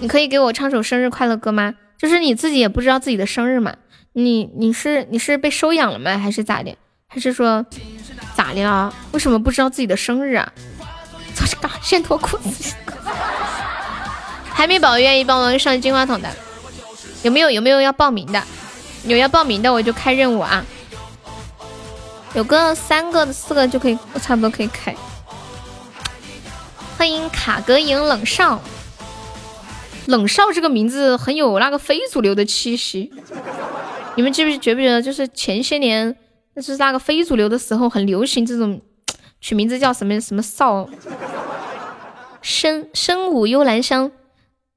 [0.00, 1.74] 你可以给我唱首生日快乐歌吗？
[1.98, 3.76] 就是你自己也不知道自己的生日嘛？
[4.14, 6.18] 你你是你是被收养了吗？
[6.18, 6.76] 还是咋的？
[7.12, 7.64] 还是说
[8.34, 8.90] 咋的啊？
[9.12, 10.50] 为什么不知道自己的生日啊？
[11.34, 12.74] 走这嘎，先脱裤子。
[14.50, 16.30] 海绵宝宝愿意帮忙上金话筒的，
[17.22, 18.42] 有没有有没有要报名的？
[19.04, 20.64] 有要报名的我就开任务啊！
[22.34, 24.94] 有个三个四个就可以，差不多可以开。
[26.96, 28.62] 欢迎卡格影冷少。
[30.06, 33.12] 冷少这个名字很有那个非主流的气息，
[34.16, 35.02] 你们记不觉不觉得？
[35.02, 36.16] 就是前些年，
[36.54, 38.80] 就是那个非主流的时候，很流行这种
[39.40, 40.88] 取名字叫什么什么少，
[42.42, 44.10] 深深舞幽兰香。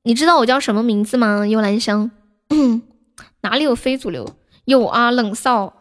[0.03, 1.45] 你知道我叫什么名字吗？
[1.47, 2.11] 幽兰香，
[3.41, 4.35] 哪里有非主流？
[4.65, 5.73] 有啊，冷少。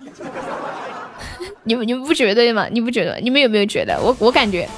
[1.64, 2.66] 你们你们不觉得吗？
[2.70, 3.18] 你不觉得？
[3.20, 3.98] 你们有没有觉得？
[4.00, 4.68] 我我感觉，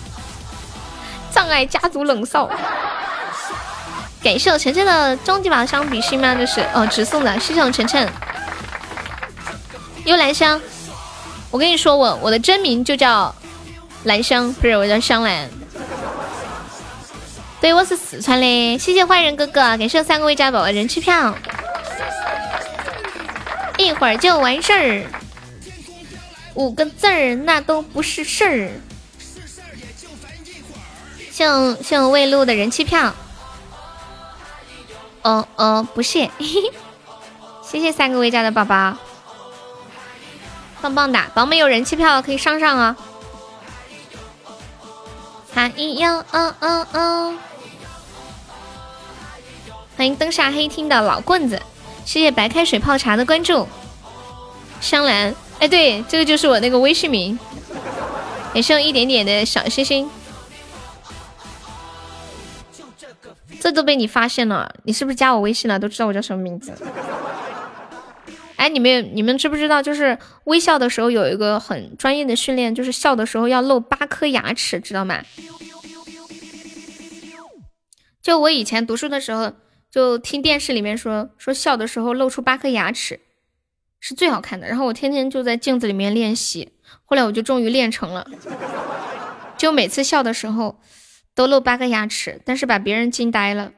[1.30, 2.50] 障碍家族冷少。
[4.22, 6.34] 感谢我晨晨的终极宝箱比心吗？
[6.34, 7.38] 这是哦，直送的。
[7.38, 8.10] 谢谢我晨晨。
[10.04, 10.60] 幽兰香，
[11.50, 13.34] 我跟你说，我我的真名就叫
[14.04, 15.48] 兰香，不是我叫香兰。
[17.60, 18.78] 对，我是四川的。
[18.78, 21.34] 谢谢坏人哥哥，感谢三个未加宝宝人气票。
[23.78, 25.06] 一会儿就完事儿，
[26.52, 28.70] 五个字儿那都不是事儿。
[31.30, 31.46] 谢
[31.82, 33.14] 谢我未录的人气票。
[35.22, 36.30] 哦哦，不谢，
[37.66, 38.98] 谢谢三个未家的宝宝，
[40.84, 42.94] 棒棒的，宝们有人气票可以上上啊！
[45.54, 47.34] 还有哦哦哦，
[49.96, 51.62] 欢迎灯下黑厅的老棍子，
[52.04, 53.66] 谢谢白开水泡茶的关注，
[54.78, 57.38] 香兰，哎对，这个就是我那个微信名，
[58.52, 60.10] 也剩一点点的小心心。
[63.58, 65.78] 这都被你发现了，你是不是加我微信了？
[65.78, 66.74] 都知道我叫什么名字。
[68.56, 75.22] 哎，你们你们知不知道，就是微笑的时候有一个很专业的训练，就是笑的时候要露八颗牙齿，知道吗？
[78.22, 79.52] 就我以前读书的时候，
[79.90, 83.20] 就听电视里面说，说笑的时候露出八颗牙齿
[84.00, 84.66] 是最好看的。
[84.66, 86.72] 然后我天天就在镜子里面练习，
[87.04, 88.26] 后来我就终于练成了，
[89.58, 90.80] 就每次笑的时候。
[91.36, 93.72] 都露八颗牙齿，但是把别人惊呆了，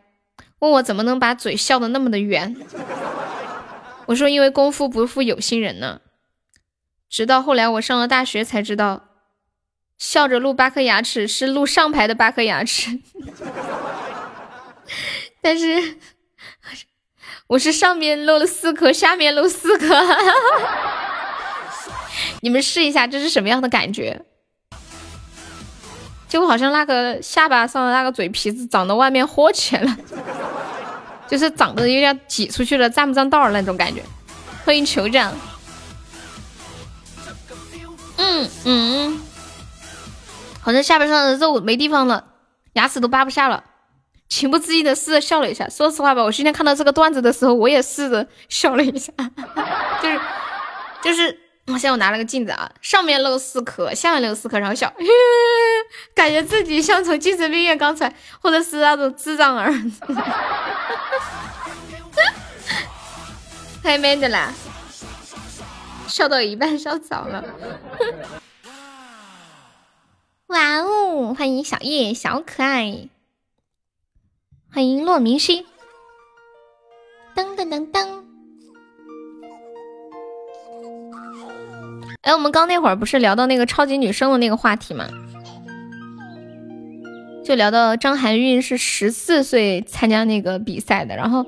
[0.59, 2.55] 问我怎么能把嘴笑得那么的圆。
[4.07, 6.01] 我说因为功夫不负有心人呢。
[7.09, 9.09] 直到后来我上了大学才知道，
[9.97, 13.01] 笑着露八颗牙齿是露上排的八颗牙齿。
[15.41, 15.97] 但是
[17.49, 20.05] 我是上面露了四颗，下面露四颗。
[22.43, 24.23] 你们试一下，这是什么样的感觉？
[26.29, 29.97] 就好像那个下巴上的那个嘴皮子长到外面豁起来了，
[31.29, 34.03] 就是长得有点挤出去了，占不占道那种感觉。
[34.65, 35.33] 欢迎酋长。
[38.17, 39.21] 嗯嗯，
[40.61, 42.25] 好像下巴上的肉没地方了，
[42.75, 43.63] 牙齿都扒不下了，
[44.29, 45.69] 情不自禁的试着笑了一下。
[45.69, 49.13] 说实话吧，我今天看到这个段子的时候，我也试着笑了一下，
[50.03, 50.21] 就是
[51.03, 51.41] 就是。
[51.69, 54.95] 我现在我拿了个镜子啊，上面露四颗，下面露四颗，然后笑，
[56.15, 59.69] 感觉自己像从精神病院刚出来，或者是那种智障儿，
[63.83, 64.53] 太 man 的啦，
[66.09, 67.45] 笑到一半笑早了。
[70.49, 73.09] 哇哦，欢迎小叶，小可爱，
[74.73, 75.67] 欢迎洛明熙，
[77.35, 78.25] 噔噔噔噔。
[82.23, 85.09] 哎，我们刚那会儿不是聊到那个超级女生的那个话题吗？
[87.47, 91.47] 就聊到张含韵是十四岁参加那个比赛的，然后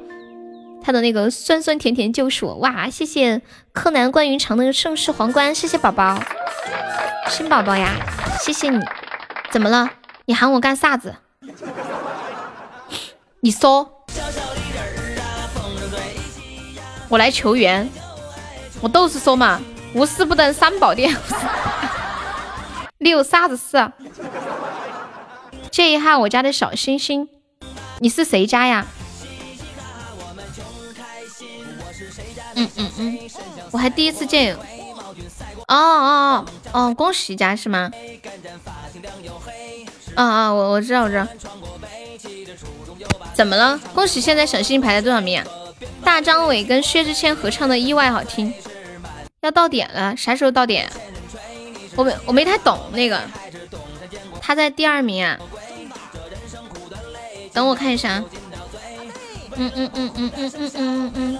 [0.81, 2.89] 她的那个酸酸甜甜就是我哇！
[2.89, 6.17] 谢谢柯南关云长的盛世皇冠，谢谢宝宝，
[7.29, 7.97] 新宝宝呀，
[8.41, 8.81] 谢谢你。
[9.51, 9.91] 怎么了？
[10.27, 11.17] 你喊我干啥子？
[13.41, 14.05] 你说，
[17.09, 17.91] 我来求援，
[18.81, 19.61] 我都是说嘛。
[19.95, 21.13] 无事不登三宝殿，
[22.99, 23.91] 你有啥子事？
[25.71, 27.29] 借一下我家的小星星，
[28.01, 28.87] 你是谁家呀？
[32.55, 33.19] 嗯嗯嗯，
[33.71, 34.57] 我还第一次见。
[34.57, 37.91] 哦哦哦哦，恭喜家是吗？
[40.15, 41.27] 啊啊，我我知道我知道。
[43.35, 43.79] 怎么了？
[43.95, 45.47] 恭喜现在小星星排在多少名啊？
[46.03, 48.53] 大张伟跟薛之谦合唱的《意外》好听。
[49.43, 50.91] 要到点了，啥时候到点？
[51.95, 53.21] 我没我没太懂那个，
[54.41, 55.39] 他在第二名啊。
[57.53, 58.23] 等我看一下，
[59.57, 61.39] 嗯嗯嗯嗯嗯嗯嗯嗯，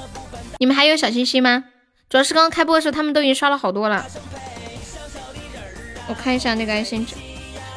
[0.59, 1.65] 你们还有小心心吗？
[2.09, 4.05] 主要是刚刚开播的时候，他们都已经刷了好多了。
[6.09, 7.15] 我看一下那个爱心值，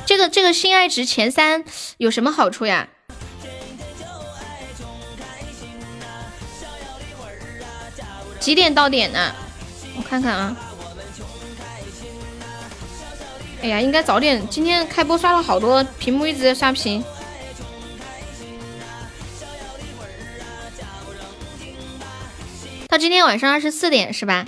[0.05, 1.63] 这个这个心爱值前三
[1.97, 2.87] 有什么好处呀？
[8.39, 9.31] 几点到点呢？
[9.95, 10.57] 我看看啊，
[13.61, 14.41] 哎呀，应该早点。
[14.47, 17.03] 今天开播刷了好多，屏幕一直在刷屏。
[22.91, 24.45] 到今天晚上二十四点是吧？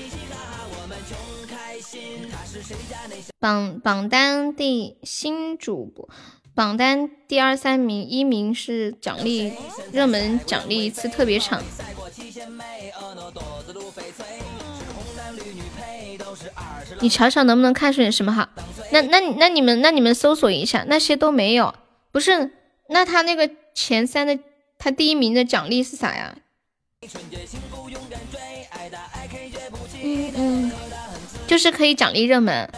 [3.40, 6.10] 榜榜单第新主播，
[6.54, 9.54] 榜单第二三名，一名是奖励
[9.94, 11.64] 热门奖励一次特别场。
[17.00, 18.50] 你瞧瞧能不能看出点什么好？
[18.92, 21.74] 那那那你们那你们搜索一下，那些都没有。
[22.12, 22.52] 不是，
[22.90, 24.38] 那他那个前三的，
[24.78, 26.36] 他第一名的奖励是啥呀？
[30.36, 30.72] 嗯，
[31.48, 32.70] 就是可以奖励热门，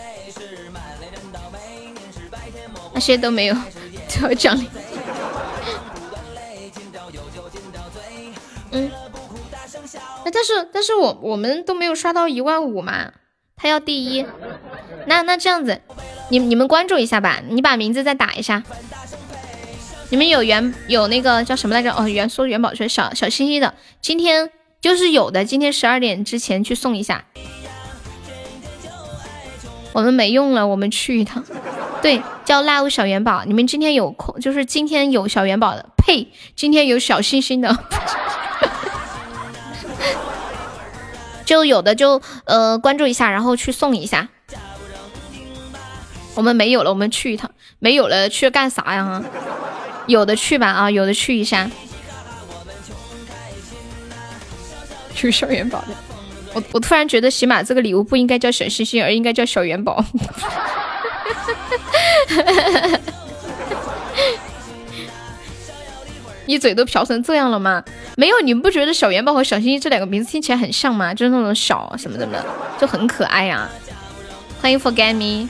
[2.93, 3.55] 那些都没有，
[4.21, 4.67] 都有奖励。
[8.71, 8.91] 嗯，
[10.25, 13.11] 那但是但是我我们都没有刷到一万五嘛。
[13.57, 14.25] 他要第一，
[15.07, 15.81] 那那这样子，
[16.29, 18.61] 你你们关注一下吧，你把名字再打一下。
[20.09, 21.91] 你们有元有那个叫什么来着？
[21.91, 27.25] 哦，元说元宝圈小小心心的，今天就是有的，今天十二点之前去送一下。
[29.93, 31.43] 我们没用了，我们去一趟。
[32.01, 33.43] 对，叫 Love 小元宝。
[33.45, 36.27] 你们今天有空，就是今天有小元宝的，呸！
[36.55, 37.75] 今天有小心心 的，
[41.45, 44.27] 就有的就呃关注一下，然后去送一下。
[46.35, 47.49] 我们没有了，我们去一趟。
[47.79, 49.23] 没有了，去干啥呀？
[50.07, 51.69] 有的去吧啊，有的去一下。
[55.13, 55.87] 去小元宝的，
[56.53, 60.03] 我我突然觉得喜马这个礼物不应该叫小星星，而应该叫小元宝。
[66.47, 67.83] 你嘴都瓢成这样了吗？
[68.17, 71.13] 没有，你们不觉得小元宝和小星星这两个名字听起来很像吗？
[71.13, 72.45] 就是那种小什么什么的，
[72.79, 73.67] 就很可爱呀。
[74.61, 75.49] 欢迎 Forget Me。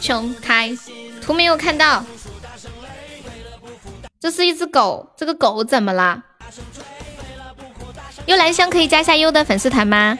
[0.00, 0.76] 穷开
[1.20, 2.04] 图没有看到，
[4.22, 6.22] 这是一只狗，这个狗怎么了？
[8.26, 10.16] 幽兰香可以加一下优的粉丝团吗？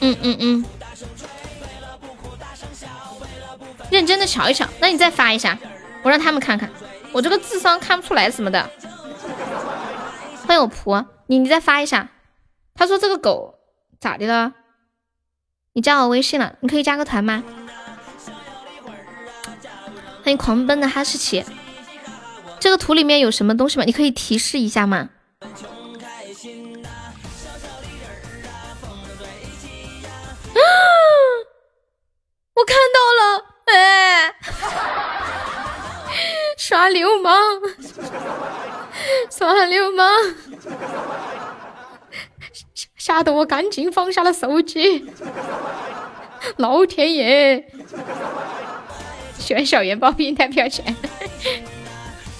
[0.00, 0.64] 嗯嗯嗯，
[3.92, 5.56] 认真的瞧一瞧，那你再发一下，
[6.02, 6.68] 我让他们看看，
[7.12, 8.68] 我这个智商看不出来什么的。
[10.48, 12.08] 欢迎我仆，你你再发一下，
[12.74, 13.54] 他说这个狗
[14.00, 14.52] 咋的了？
[15.74, 17.44] 你加我微信了，你可以加个团吗？
[20.24, 21.44] 欢迎狂奔的哈士奇，
[22.66, 23.84] 这个图里面有什么东西吗？
[23.84, 25.10] 你可以提示一下吗？
[32.54, 34.34] 我看到了，哎，
[36.58, 37.32] 耍流氓，
[39.30, 40.34] 耍流氓，
[42.96, 45.08] 吓得我赶紧放下了手机。
[46.56, 47.64] 老天爷！
[49.38, 50.96] 选小元宝比太票钱，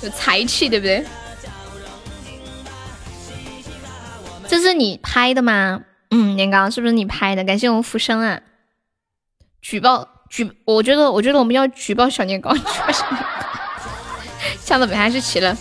[0.06, 1.04] 有才气对不对？
[4.46, 5.82] 这是你拍的吗？
[6.10, 7.42] 嗯，年糕是不是你拍的？
[7.42, 8.40] 感谢我们浮生啊！
[9.60, 12.54] 举报举，我觉得我觉得我们要举报小年糕，
[14.60, 15.56] 吓得美还是齐了。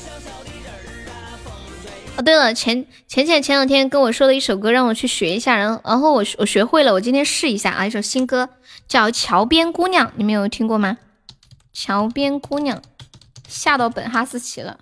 [2.17, 8.47] 哦，对了，前前前前两天跟我说了一首歌，让我去学一下，然后然后我我学会了，我今天试一下啊，一首新歌
[8.87, 10.97] 叫《桥边姑娘》，你们有听过吗？
[11.73, 12.81] 桥边姑娘，
[13.47, 14.79] 吓到本哈士奇了。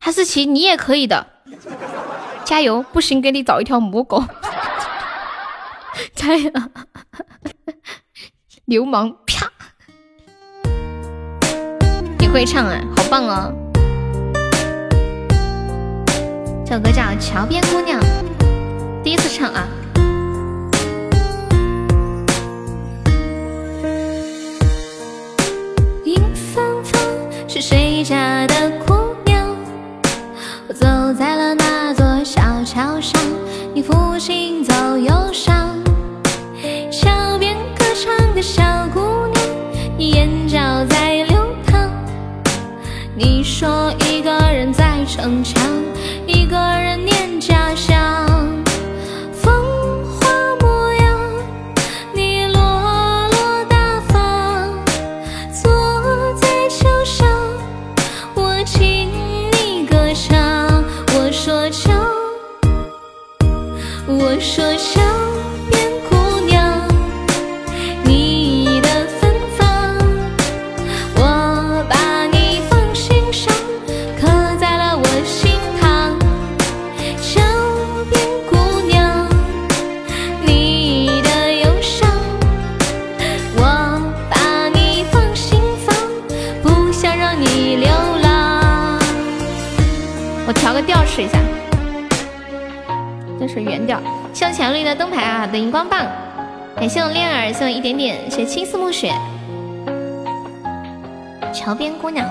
[0.00, 1.26] 哈士奇，你也可以的，
[2.44, 2.82] 加油！
[2.92, 4.22] 不行，给你找一条母狗。
[6.14, 6.52] 加油！
[8.66, 9.50] 流氓，啪！
[12.18, 12.80] 你会唱啊？
[12.96, 13.52] 好棒哦！
[16.64, 18.00] 这首歌叫《桥边姑娘》，
[19.02, 19.66] 第一次唱啊。
[34.18, 34.57] 你
[95.58, 96.06] 荧光棒，
[96.76, 99.12] 感谢我恋儿送一点点，谢青丝暮雪，
[101.52, 102.24] 桥边姑娘，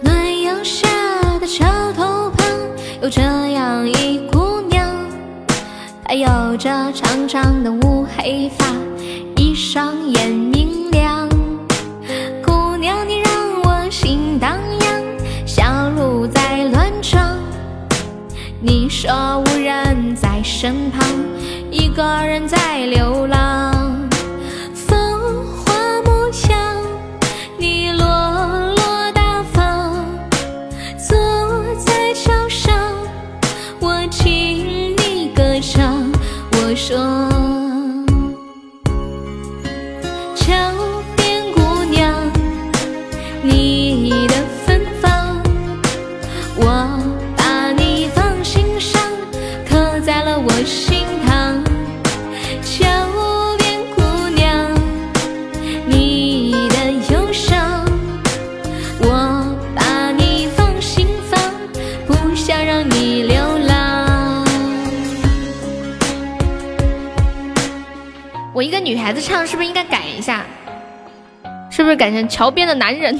[0.00, 0.88] 暖阳下
[1.40, 2.46] 的桥头旁，
[3.00, 4.92] 有这样一姑娘，
[6.04, 8.66] 她有着长长的乌黑发，
[9.36, 11.28] 一双眼明亮，
[12.44, 13.32] 姑娘你让
[13.62, 15.00] 我心荡漾，
[15.46, 17.38] 小鹿在乱撞。
[18.60, 19.53] 你说我
[20.54, 21.02] 身旁，
[21.72, 23.53] 一个人在流浪。
[68.84, 70.44] 女孩子唱是不是应该改一下？
[71.70, 73.18] 是不是改成桥边的男人？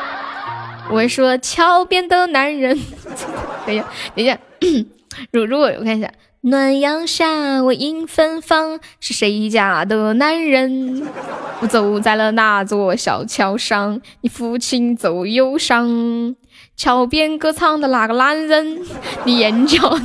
[0.90, 2.78] 我说桥边的男人。
[3.66, 4.38] 等一下，等一下，
[5.32, 6.10] 如如果我看一下，
[6.42, 11.08] 暖阳下我迎芬芳，是谁家的男人？
[11.60, 16.36] 我走在了那座小桥上，你抚琴奏忧伤。
[16.76, 18.80] 桥边歌唱的那个男人，
[19.24, 19.98] 你眼角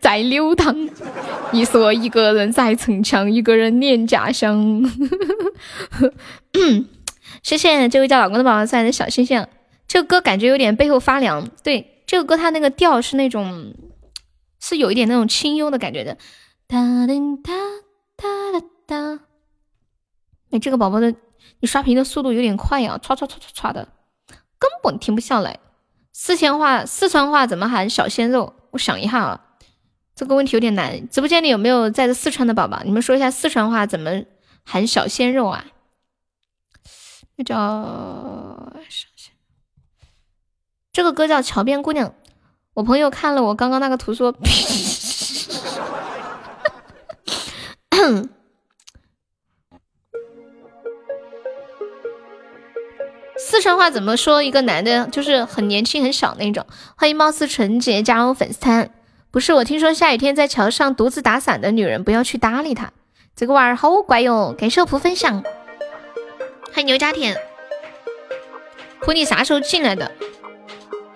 [0.00, 0.76] 在流淌。
[1.52, 4.82] 你说一个人在逞强，一个人念家乡。
[7.42, 9.46] 谢谢这位叫老公的宝宝送来的小星星。
[9.86, 11.48] 这个歌感觉有点背后发凉。
[11.62, 13.74] 对，这个歌它那个调是那种，
[14.60, 16.18] 是有一点那种清幽的感觉的。
[16.66, 17.52] 哒叮哒
[18.16, 19.20] 哒哒哒。
[20.50, 21.14] 哎，这个宝宝的
[21.60, 23.88] 你刷屏的速度有点快呀，唰唰唰唰唰的，
[24.58, 25.60] 根本停不下来。
[26.16, 28.54] 四川话，四川话怎么喊小鲜肉？
[28.70, 29.40] 我想一下啊，
[30.14, 31.08] 这个问题有点难。
[31.08, 32.80] 直播间里有没有在四川的宝宝？
[32.84, 34.22] 你们说一下四川话怎么
[34.62, 35.64] 喊小鲜肉啊？
[37.34, 38.72] 那叫
[40.92, 42.08] 这个歌叫《桥边姑娘》。
[42.74, 44.32] 我朋友看了我刚刚那个图说，
[53.64, 54.42] 四川话怎么说？
[54.42, 56.66] 一个男的，就是很年轻、很小那种。
[56.96, 58.90] 欢迎貌似纯洁加入粉丝团。
[59.30, 62.92] 不是，我听说下雨天在桥上独自打伞的女人不要去搭理她。
[63.34, 64.54] 这个娃儿好乖哟！
[64.58, 65.42] 感谢我普分享。
[66.74, 67.34] 欢迎牛家田。
[69.00, 70.12] 普你啥时候进来的？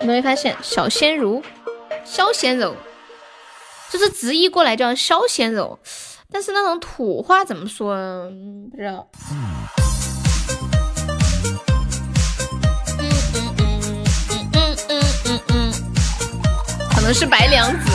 [0.01, 1.43] 有没有发现小鲜肉？
[2.02, 2.75] 小鲜肉，
[3.91, 5.78] 就是直译过来叫小鲜肉，
[6.33, 8.33] 但是那种土话怎么说？
[8.70, 9.07] 不知道。
[17.12, 17.91] 是白娘子，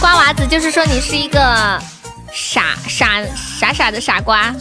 [0.00, 1.38] 瓜娃子就是说你是一个
[2.32, 3.24] 傻傻
[3.58, 4.54] 傻傻的傻瓜，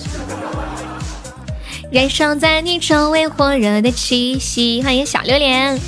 [1.92, 4.82] 燃烧在你周围火热的气息。
[4.84, 5.80] 欢迎小榴莲，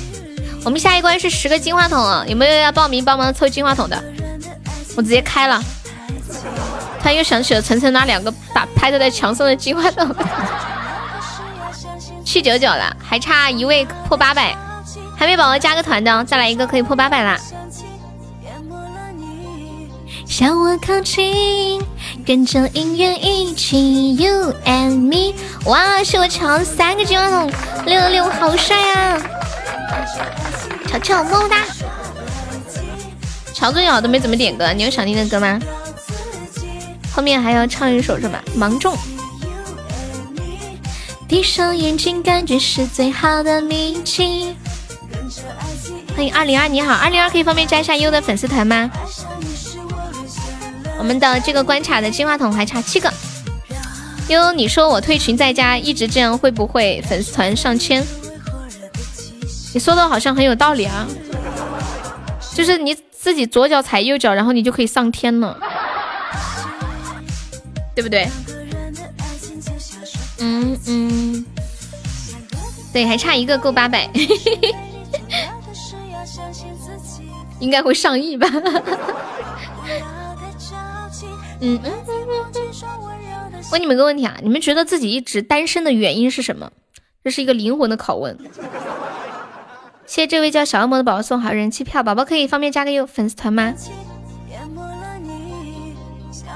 [0.64, 4.02] 我们下一关是十个金话筒，有没有要报名帮忙凑金话筒的？
[4.96, 5.62] 我直接开了。
[7.00, 10.14] 突然又想起了晨晨那两个打拍的在墙上的金话筒，
[12.24, 14.56] 去九九了，还差一位破八百。
[15.22, 17.38] 还没宝宝加个团的，再来一个可以破八百啦！
[20.26, 21.80] 向我靠近，
[22.26, 25.32] 跟着音乐一起，You and me。
[25.66, 27.48] 哇，是我抢三个金话筒，
[27.86, 29.22] 六六六，好帅啊！
[30.88, 31.66] 乔乔么么哒！
[33.54, 35.60] 乔最好都没怎么点歌，你有想听的歌吗？
[37.14, 38.36] 后面还要唱一首什么？
[38.56, 38.98] 芒种。
[41.28, 44.56] 闭上眼睛，感觉是最好的秘境。
[46.14, 48.90] 欢迎二零二，你好，二零二可以方便加一下优的粉丝团吗？
[50.98, 53.12] 我们的这个关卡的金话筒还差七个。
[54.28, 58.04] 优，你说我退群在家一直这样会不会粉丝团上千？
[59.74, 61.06] 你说的好像很有道理啊，
[62.54, 65.58] 就是你自己左脚踩右脚，然后你就可以上天了，
[67.94, 68.28] 对不对？
[70.38, 71.46] 嗯嗯，
[72.92, 74.08] 对，还差一个够八百。
[77.62, 78.46] 应该会上亿吧。
[81.60, 81.80] 嗯 嗯。
[83.70, 86.70] 问你们个问题啊，你们觉得自己一直单身的原因是什么？
[87.24, 88.36] 这是一个灵魂的拷问。
[90.04, 93.72] 谢谢这位叫小恶魔的宝宝送好人气票，宝宝可以方便加个优粉丝团吗？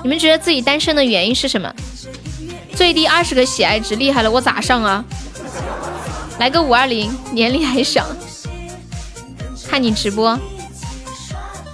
[0.03, 1.73] 你们觉得自己单身的原因是什么？
[2.75, 5.05] 最低二十个喜爱值，厉害了，我咋上啊？
[6.39, 8.05] 来个五二零，年龄还小，
[9.71, 10.39] 看你直播。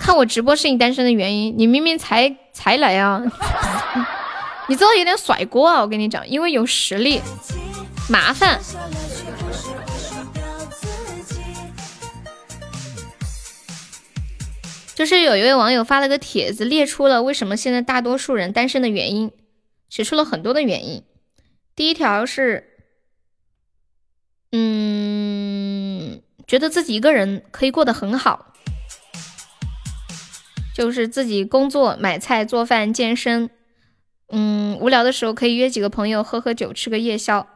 [0.03, 3.23] 看我直播是你单身的原因，你明明才才来啊！
[4.67, 5.81] 你这有点甩锅啊！
[5.81, 7.21] 我跟你讲，因为有实力，
[8.11, 8.61] 麻烦。
[14.97, 19.31] 就是有一位网友发了个帖子，列出了为什么现在大多数人单身的原因，
[19.89, 21.05] 写出了很多的原因。
[21.77, 22.69] 第一条是，
[24.51, 28.49] 嗯，觉得自己一个人可以过得很好。
[30.75, 33.51] 就是自己工作、买菜、做饭、健身，
[34.29, 37.47] 嗯，无聊的时候可以约几个朋友喝喝酒、吃个夜宵，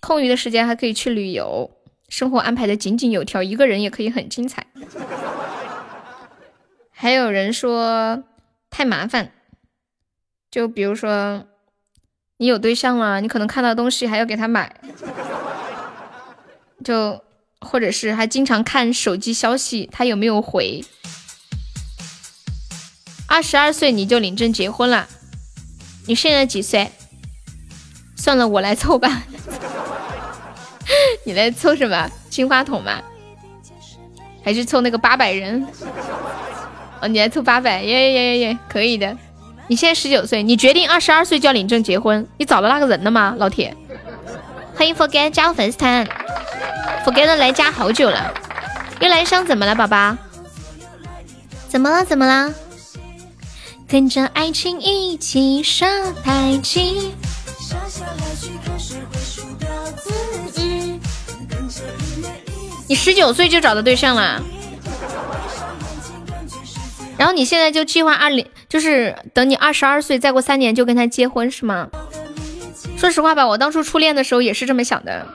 [0.00, 1.70] 空余的时间还可以去旅游，
[2.08, 4.66] 生活安排的井井有条，一个人也可以很精彩。
[6.90, 8.24] 还有人说
[8.68, 9.30] 太麻烦，
[10.50, 11.46] 就比如说
[12.38, 14.80] 你有对象了，你可能看到东西还要给他买，
[16.82, 17.22] 就
[17.60, 20.84] 或者是还经常看手机消息，他有没有回。
[23.38, 25.06] 二十二岁你就领证结婚了，
[26.08, 26.90] 你现在几岁？
[28.16, 29.22] 算了，我来凑吧。
[31.22, 32.10] 你来凑什么？
[32.28, 33.00] 金话筒吗？
[34.44, 35.64] 还是凑那个八百人？
[37.00, 39.16] 哦，你来凑八百，耶耶耶耶耶，可以的。
[39.68, 43.72] 你现在十九岁，你决定二十二岁就要领证结婚，你找到那个人了吗，老铁？
[44.74, 46.04] 欢迎 forget 加入粉丝团
[47.06, 48.34] ，forget 来加好久了。
[49.00, 50.16] 又来香怎么了，宝宝？
[51.68, 52.04] 怎么了？
[52.04, 52.52] 怎么了？
[53.88, 55.88] 跟着爱情一起耍
[56.22, 57.14] 太极。
[62.86, 64.42] 你十九岁就找到对象了，
[67.16, 71.88] 然后你现在就计划二零，就是等你二十二岁，再过三年就跟他结婚是吗？
[72.98, 75.26] 说实话吧，我当初初恋的时候也是这么想的，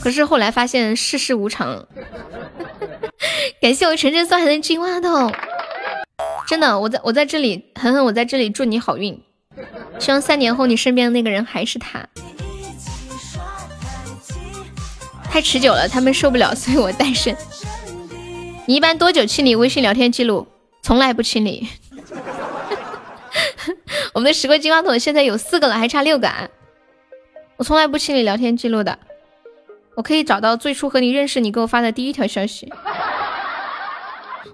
[0.00, 1.84] 可是后来发现世事无常。
[3.60, 5.32] 感谢我晨晨送来的金话筒，
[6.46, 9.20] 真的，我在我在这里，狠狠，我在这里祝你好运，
[9.98, 12.06] 希望三年后你身边的那个人还是他。
[15.30, 17.36] 太持久了，他们受不了，所以我单身。
[18.66, 20.46] 你一般多久清理微信聊天记录？
[20.82, 21.68] 从来不清理。
[24.12, 26.28] 我们的十个金话筒现在有四个了，还差六个！
[27.56, 28.98] 我从来不清理聊天记录的。
[29.94, 32.72] 我可以找到最初和你认识你给我发的第一条消息。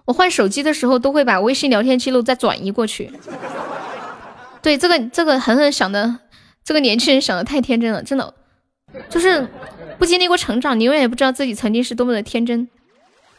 [0.06, 3.12] 我换手机的时候都会把微信聊天记录再转移过去。
[4.62, 6.20] 对，这个这个狠狠想的，
[6.64, 8.32] 这个年轻人想的太天真了，真的，
[9.10, 9.46] 就是。
[9.98, 12.68] 不经历过成长，你永远也不知道自己曾经是多么的天真。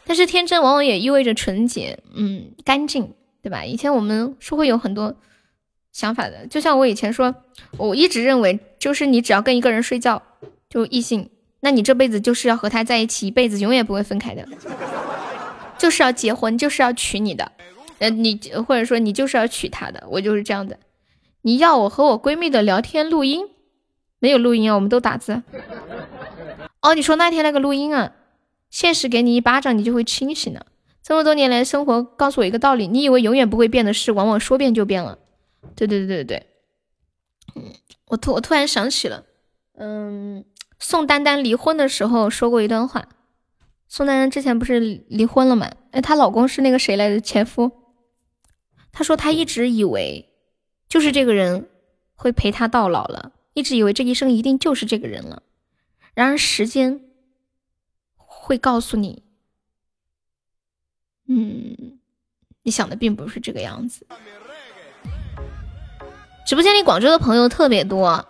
[0.04, 3.64] 但是天真往往也意味着纯洁，嗯，干净，对吧？
[3.64, 5.14] 以前我们是会有很多
[5.92, 6.48] 想法的。
[6.48, 7.32] 就像我以前说，
[7.76, 10.20] 我一直认为，就是你只要跟一个人睡觉，
[10.68, 11.30] 就异性，
[11.60, 14.44] 那你这辈子就是要和他在一起一辈子，永远不会分开的，
[15.78, 17.52] 就是要结婚，就是要娶你的，
[17.98, 20.78] 呃，你或者说你就是要娶她的，我就是这样的。
[21.42, 23.46] 你要我和我闺蜜的聊天录音，
[24.18, 25.42] 没有录音啊，我们都打字。
[26.82, 28.12] 哦，你说那天那个录音啊，
[28.70, 30.66] 现实给你一巴掌，你就会清醒了。
[31.02, 35.18] 这么多年来，生活告诉我一个道理：你以为永远不会变的事，往往说变就变了。
[35.74, 36.46] 对对对对对，
[37.54, 37.72] 嗯，
[38.08, 39.24] 我突我突然想起了，
[39.78, 40.44] 嗯，
[40.78, 43.08] 宋丹丹离婚的时候说过一段话。
[43.88, 45.70] 宋丹丹之前不是离婚了吗？
[45.92, 47.20] 哎，她老公是那个谁来着？
[47.20, 47.72] 前夫。
[48.92, 50.28] 她说她一直以为，
[50.88, 51.68] 就是这个人
[52.14, 55.42] 会陪她到老了，一直以为这一生一定就是这个人了。
[56.14, 57.00] 然而时间
[58.16, 59.22] 会告诉你，
[61.26, 61.98] 嗯，
[62.62, 64.06] 你想的并不是这个样子。
[66.46, 68.26] 直播间里广州的朋友特别多，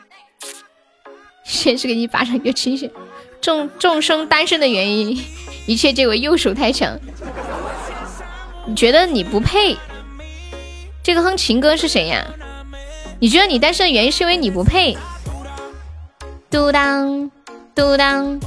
[1.44, 2.90] 谁是给你巴掌越清醒。
[3.40, 5.24] 众众生单身的原因，
[5.66, 6.98] 一切皆为右手太强。
[8.66, 9.76] 你觉得你不配？
[11.02, 12.26] 这个哼情歌是谁呀？
[13.20, 14.96] 你觉得你单身的原因是因为你不配？
[16.50, 17.30] 嘟当
[17.74, 18.40] 嘟当，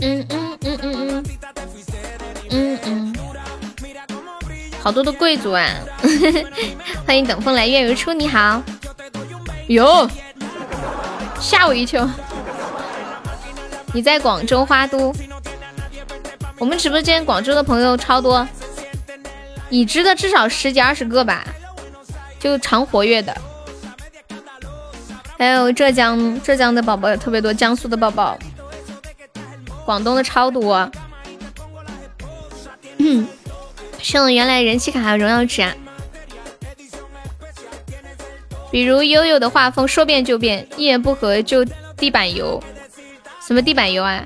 [0.00, 1.24] 嗯嗯嗯嗯嗯
[2.50, 3.14] 嗯嗯，
[4.80, 5.68] 好多的贵族啊！
[7.06, 8.62] 欢迎等风来月如初，你好。
[9.68, 10.08] 哟，
[11.40, 12.08] 吓我一跳！
[13.92, 15.14] 你在广州花都？
[16.58, 18.46] 我们直播间广州的朋友超多，
[19.68, 21.44] 已知的至少十几二十个吧，
[22.40, 23.36] 就常活跃的。
[25.38, 28.38] 还有浙江浙江的宝宝也特别多，江苏的宝宝，
[29.84, 30.90] 广东的超多。
[32.96, 33.28] 嗯，
[34.00, 35.74] 送原来人气卡还有荣耀值啊。
[38.76, 41.64] 比如悠悠的画风说变就变，一言不合就
[41.96, 42.62] 地板油。
[43.40, 44.22] 什么地板油啊？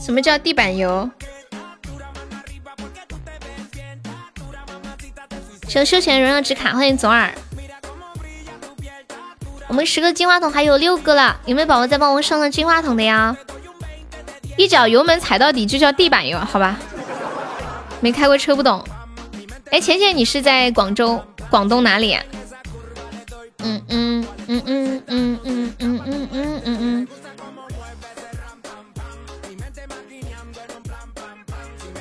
[0.00, 1.10] 什么叫地板油？
[5.66, 7.32] 求休闲荣耀值卡，欢迎左耳。
[9.66, 13.36] 我们十个金话筒还有六个了，有没有宝宝再帮我上上金话筒的呀？
[14.56, 16.78] 一脚油门踩到底就叫地板油，好吧？
[18.00, 18.84] 没开过车不懂。
[19.70, 22.24] 哎，浅浅，你是在广州、广东哪里啊？
[23.58, 27.08] 嗯嗯嗯嗯嗯嗯嗯嗯嗯嗯。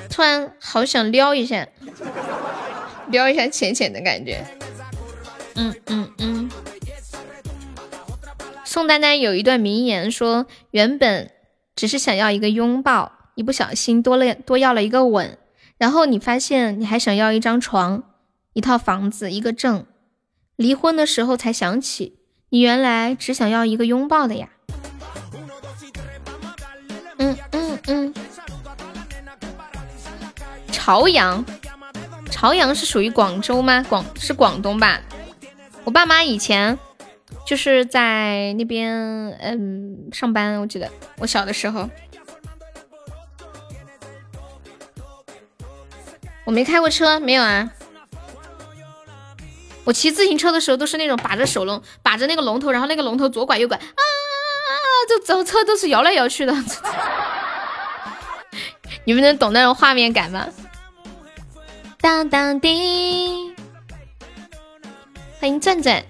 [0.10, 1.68] 突然好想撩一下，
[3.10, 4.46] 撩一下浅浅的感觉。
[5.56, 6.50] 嗯嗯嗯。
[8.64, 11.32] 宋丹丹有一段名言说：“原本
[11.76, 15.38] 只是想要一个拥抱，一不小心多了多要了一个吻，
[15.77, 18.03] 然后你发现你还想要一张床、
[18.53, 19.85] 一套房子、一个证。
[20.56, 22.17] 离婚的时候才想起，
[22.49, 24.49] 你原来只想要一个拥抱的呀。”
[27.19, 28.14] 嗯嗯嗯。
[30.72, 31.45] 朝阳，
[32.31, 33.83] 朝阳是属于广州吗？
[33.88, 35.01] 广是广东吧？
[35.83, 36.77] 我爸妈以前。
[37.45, 38.91] 就是在那边，
[39.39, 40.59] 嗯，上班。
[40.59, 41.89] 我记得我小的时候，
[46.48, 47.69] 我没开过车，没有啊。
[49.84, 53.84] 我骑自行车的时候都是那种把着手龙，把着那个龙头，然后那个龙头左拐右拐，啊，
[55.09, 56.56] 就走车都是摇来摇去的。
[59.03, 60.48] 你们能懂那种画面感吗？
[62.00, 63.53] 当当滴，
[65.42, 66.01] 欢迎钻钻。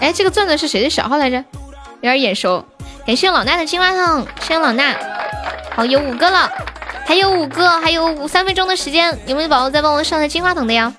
[0.00, 1.36] 哎，这个钻钻是谁的小号来着？
[1.36, 2.66] 有点眼熟。
[3.06, 4.96] 感谢老衲的金话筒，谢谢老衲。
[5.76, 6.50] 好，有五个了，
[7.06, 10.92] 还有五个，还有五三分钟的时间，有没有宝宝再帮我上个金话筒的呀？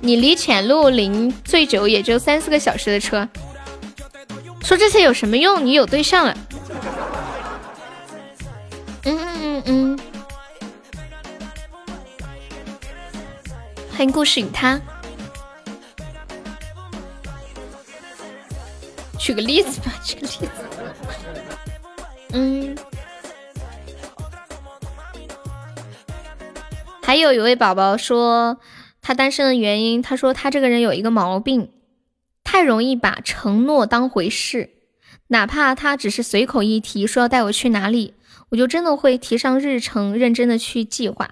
[0.00, 3.28] 你离浅路林最久也就三四个小时的车，
[4.60, 5.64] 说这些有什么用？
[5.64, 6.36] 你有对象了。
[9.04, 9.98] 嗯嗯嗯嗯。
[13.90, 14.80] 欢迎故事与他。
[19.18, 20.48] 举个例子吧，举个例子。
[22.32, 22.76] 嗯，
[27.08, 28.60] 还有一位宝宝说
[29.00, 31.70] 他单身的原因，他说他这个人有一个毛病，
[32.44, 34.68] 太容易把承诺当回事，
[35.28, 38.12] 哪怕他只是随口一提说要带我去哪里，
[38.50, 41.30] 我就真的会提上日程，认真的去计划。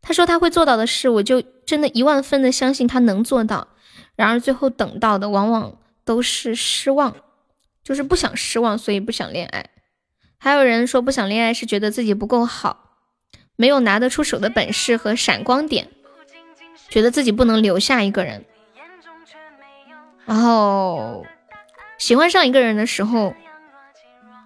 [0.00, 3.66] 他说他会做到的事，我就真的一万分的相信他能做到。
[4.14, 5.78] 然而最后等到的往往。
[6.04, 7.16] 都是失望，
[7.82, 9.70] 就是不想失望，所以不想恋爱。
[10.38, 12.91] 还有人说不想恋爱是觉得自己不够好，
[13.62, 15.86] 没有拿得出手的本事和闪光点，
[16.88, 18.44] 觉得自己不能留下一个人。
[20.26, 21.24] 然后
[21.96, 23.32] 喜欢上一个人的时候，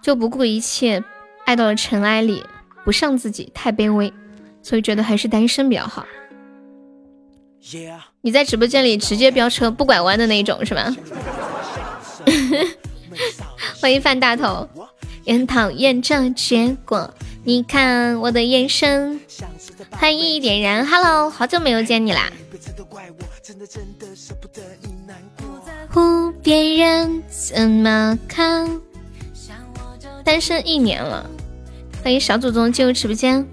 [0.02, 1.02] 就不顾一切
[1.46, 2.44] 爱到了尘埃里，
[2.84, 4.12] 不像自己太卑微，
[4.60, 6.06] 所以觉得还是单身比较好。
[8.20, 10.94] 你在直播间里直接飙车不拐弯的那种是吧？
[13.80, 14.68] 欢迎范大头，
[15.24, 17.14] 也很讨厌这结果。
[17.46, 19.20] 你看我的眼神，
[19.92, 22.28] 欢迎一点燃，Hello，好久没有见你啦。
[25.88, 28.80] 乎别人怎么看？
[30.24, 31.30] 单身一年了，
[32.02, 33.46] 欢迎小祖宗进入直播间。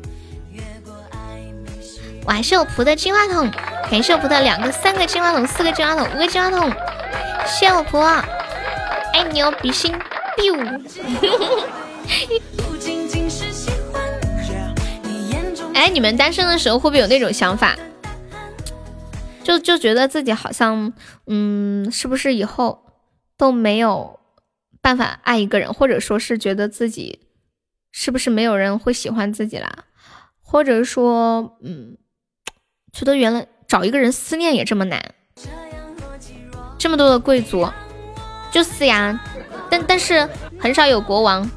[2.25, 3.47] 我还是有福的金话筒，
[3.91, 6.73] 感谢我福的两个、三个金话筒、四个金话筒、五个金话筒，
[7.45, 7.99] 谢我福。
[7.99, 9.93] 爱你哦，比心
[10.35, 10.81] ，biu。
[15.73, 17.75] 哎，你们单身的时候会不会有那种想法？
[19.43, 20.93] 就就觉得自己好像，
[21.27, 22.85] 嗯，是不是以后
[23.37, 24.19] 都没有
[24.81, 27.19] 办法爱一个人，或者说是觉得自己
[27.91, 29.69] 是不是没有人会喜欢自己啦？
[30.41, 31.97] 或者说，嗯，
[32.93, 35.13] 觉得原来找一个人思念也这么难，
[36.77, 37.67] 这么多的贵族。
[38.51, 39.19] 就是呀，
[39.69, 40.29] 但但是
[40.59, 41.49] 很少有国王。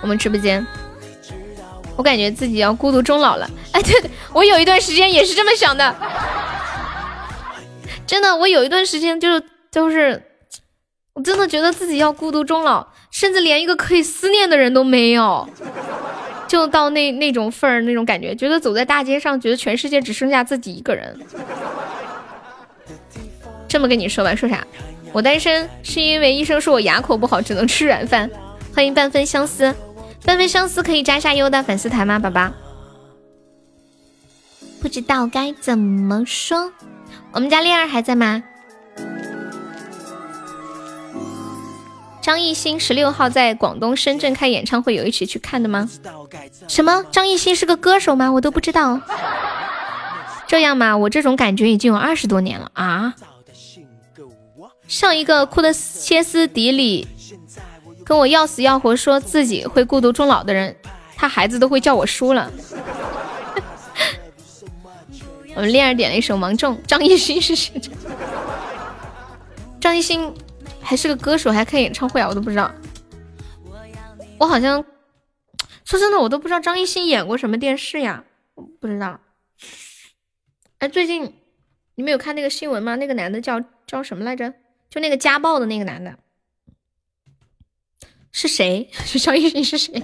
[0.00, 0.64] 我们直播间，
[1.96, 3.50] 我感觉自己要孤独终老了。
[3.72, 5.94] 哎，对对，我有一段时间也是这么想的。
[8.06, 10.22] 真的，我有一段时间就就是，
[11.14, 15.48] 我真的觉得自己要孤独终老，甚至连一个可以思念的人都没有，
[16.46, 21.18] 就到那那种份儿那种感觉，觉得走在大街上，觉得全世界只剩下自己一个人。
[23.66, 24.64] 这么跟你说吧，说啥？
[25.12, 28.30] 我单身是因为医生说我牙口不好，只能吃软饭。
[28.74, 29.74] 欢迎半分相思，
[30.26, 32.50] 半分相思可以加下优的粉丝团吗，宝宝？
[34.82, 36.72] 不知道该怎么说。
[37.30, 38.42] 我们家恋儿还在吗？
[42.20, 45.88] 张艺兴十六号在广东深圳开演唱会，有一起去看的吗？
[46.66, 47.04] 什么？
[47.12, 48.32] 张艺兴是个歌手吗？
[48.32, 49.00] 我都不知道。
[50.48, 50.96] 这样吗？
[50.96, 53.14] 我这种感觉已经有二十多年了啊。
[54.88, 57.06] 上一个哭的歇斯底里，
[58.06, 60.76] 跟我要死要活说自己会孤独终老的人，
[61.16, 62.48] 他孩子都会叫我叔了。
[65.56, 67.80] 我们恋儿点了一首《芒种》，张艺兴是谁？
[69.80, 70.32] 张艺兴
[70.80, 72.28] 还是个歌手，还开演唱会啊？
[72.28, 72.70] 我都不知道。
[74.38, 74.84] 我好像
[75.84, 78.22] 说真的，我都不知道张艺兴演过什么电视呀？
[78.80, 79.18] 不知道。
[80.78, 81.34] 哎，最近
[81.96, 82.94] 你们有看那个新闻吗？
[82.94, 84.52] 那个男的叫叫什么来着？
[84.90, 86.16] 就那个家暴的那个男的，
[88.38, 88.86] 是谁？
[89.18, 90.02] 张艺兴是谁？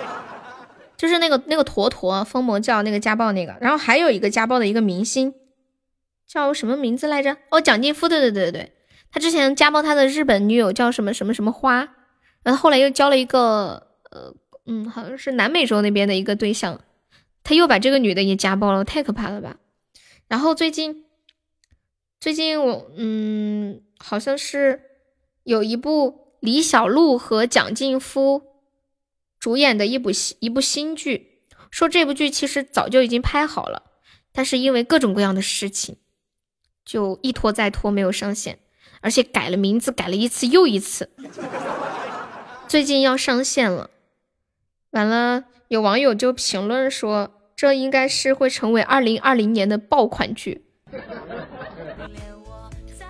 [0.98, 5.32] 就是那个那个坨坨疯魔教那个家暴那个，然后还有一个家暴的一个明星，
[6.26, 7.34] 叫什么名字来着？
[7.50, 8.72] 哦，蒋劲夫，对对对对对，
[9.10, 11.88] 他之前家暴他的日本女友叫什么什么什么花，
[12.42, 14.34] 然后后来又交了一个呃
[14.66, 16.78] 嗯，好像是南美洲那边的一个对象，
[17.42, 19.56] 他又把这个女的也家暴了，太可怕了吧？
[20.28, 21.06] 然后最近
[22.20, 24.82] 最近我嗯，好像是
[25.44, 28.42] 有一部李小璐和蒋劲夫。
[29.38, 33.82] 主演的一部新一部新剧，说这部剧其实早就已经拍好了，
[34.32, 35.98] 但是因为各种各样的事情，
[36.84, 38.58] 就一拖再拖没有上线，
[39.02, 41.10] 而且改了名字，改了一次又一次。
[42.66, 43.90] 最近要上线了，
[44.90, 50.64] 完了，有网友就评论说，这应该是会成为二零二零年的爆款剧。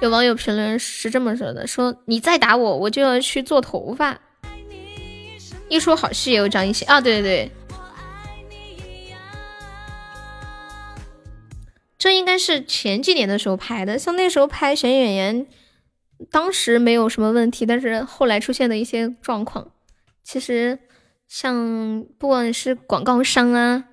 [0.00, 4.20] 有网友评论是这么说的：说你再打我，我就要去做头发。
[5.68, 7.50] 一出好戏也有张艺兴啊，对对对，
[11.98, 15.46] 这应该是前几年的时候拍的，像那时候拍选演员，
[16.30, 19.72] 当时没有什么问题，但是后来出现的一些状况，
[20.22, 20.78] 其实
[21.26, 23.86] 像不管是广告商啊，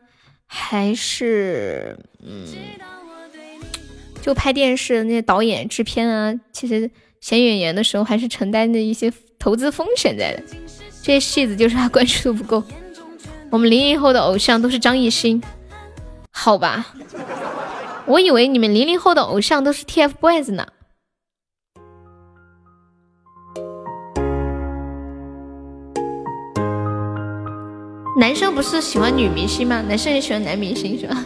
[0.45, 2.45] 还是嗯，
[4.23, 10.41] 就拍电视那些导演、制片啊，其实选演员的时候还是承担着一些投资风险在的。
[11.01, 12.63] 这些戏子就是他关注度不够。
[13.49, 15.43] 我们零零后的偶像都是张艺兴，
[16.31, 16.95] 好吧？
[18.05, 20.67] 我以为你们零零后的偶像都是 TFBOYS 呢。
[28.17, 29.83] 男生不是喜欢女明星吗？
[29.85, 31.25] 男生也喜欢男明星是吧？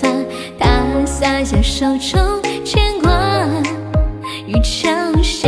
[1.21, 3.47] 洒下手中牵挂
[4.47, 4.89] 与桥
[5.21, 5.47] 下，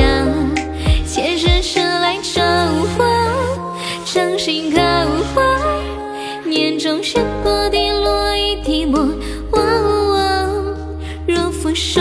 [1.03, 2.43] 前世迟来召
[2.95, 3.09] 唤，
[4.05, 4.79] 掌心刻
[5.33, 5.41] 画，
[6.47, 9.03] 眼中悬波滴落一滴墨，
[11.25, 11.99] 若负守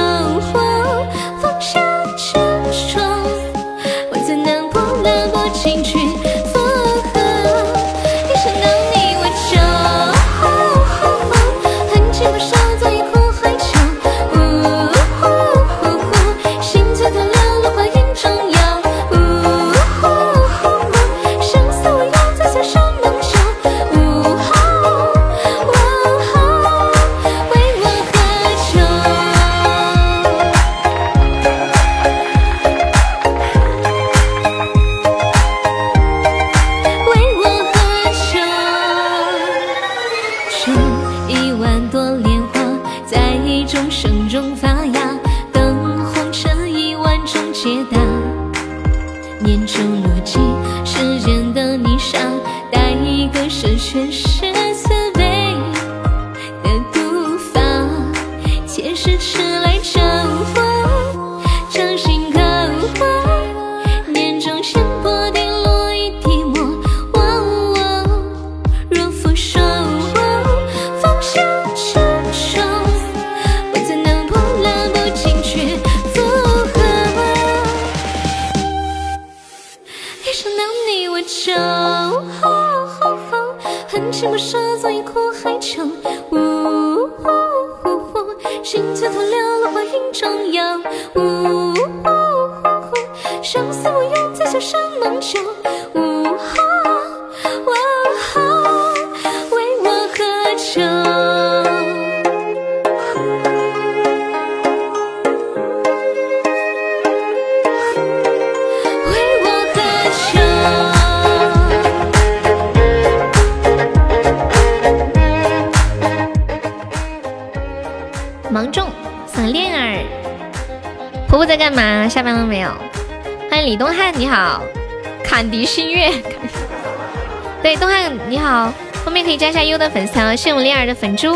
[129.37, 131.35] 加下优的粉丝谢谢我恋儿的粉猪。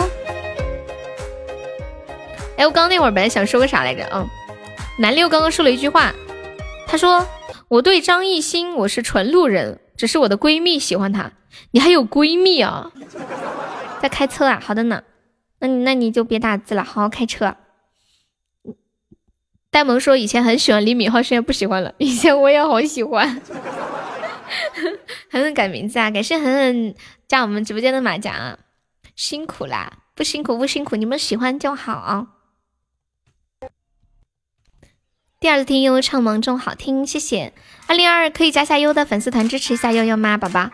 [2.57, 4.07] 哎，我刚刚那会儿本来想说个啥来着？
[4.13, 4.27] 嗯，
[4.99, 6.15] 南六刚刚说了一句话，
[6.87, 7.27] 他说
[7.69, 11.33] 我对张艺兴我是纯路人，只是我的闺蜜喜欢他。
[11.73, 12.91] 你还有闺蜜啊？
[14.01, 14.61] 在开车啊？
[14.63, 15.03] 好的呢，
[15.61, 17.57] 那那你就别打字了，好好开车。
[19.71, 21.93] 呆萌说以前很喜欢李敏镐，现在不喜欢了。
[21.99, 23.41] 以前我也好喜欢。
[25.37, 26.11] 狠狠改名字啊！
[26.11, 26.95] 感谢狠狠
[27.29, 28.57] 加我们直播间的马甲，
[29.15, 29.99] 辛苦啦！
[30.15, 32.29] 不辛苦不辛苦，你们喜欢就好。
[35.39, 37.53] 第二次听悠悠唱芒种好听，谢谢
[37.87, 40.71] 二零二二可以加下悠悠的粉丝团支持一下悠悠吗，宝宝？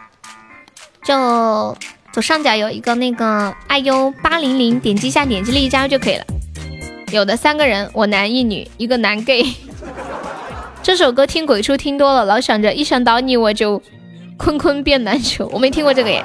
[1.03, 1.77] 就
[2.13, 6.25] 左上角有一个那个爱优八零零，点击一下，点击立即加入就可以了。
[7.11, 9.45] 有的三个人，我男一女，一个男 gay。
[10.85, 13.83] 这首歌听鬼畜听多了，老想着一想到你我就
[14.43, 15.47] 坤坤变难求。
[15.53, 16.25] 我没听过这个耶。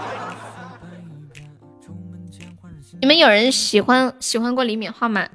[3.00, 5.28] 你们有人喜欢喜欢过李敏镐吗？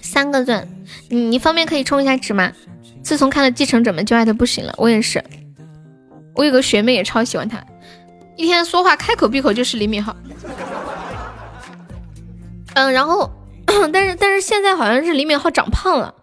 [0.00, 0.66] 三个钻，
[1.10, 2.50] 你你方便可以充一下值吗？
[3.02, 5.22] 自从看了《继承者们》就爱的不行了，我也是。
[6.34, 7.62] 我有个学妹也超喜欢他，
[8.36, 10.14] 一天说话开口闭口就是李敏镐。
[12.74, 13.30] 嗯，然后。
[13.92, 16.14] 但是但是现在好像是李敏镐长胖了，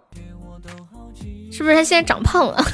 [1.51, 2.65] 是不是他现在长胖了？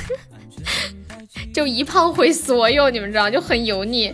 [1.53, 4.13] 就一胖毁所有，你们知道就很油腻。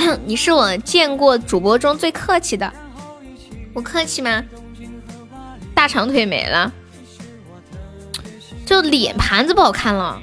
[0.26, 2.72] 你是我见过主播中最客气的，
[3.72, 4.44] 我客气吗？
[5.74, 6.72] 大长腿没了，
[8.66, 10.20] 就脸盘子不好看了。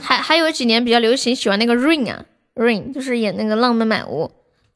[0.00, 2.24] 还还有几年比较流行喜欢那个 Rain 啊。
[2.54, 4.32] Rain 就是演那个浪漫满屋，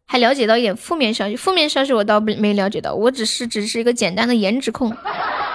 [0.06, 1.36] 还了解到一点负面消息。
[1.36, 4.94] 负面消息我倒没没了解到，我只是只是一个简单的颜值控。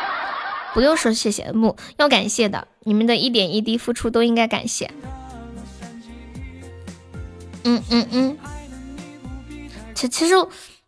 [0.74, 4.92] 不用说谢谢，木要感谢的，你们的一点一滴付出都应该感谢。
[7.64, 8.38] 嗯嗯嗯，
[9.94, 10.36] 其其实，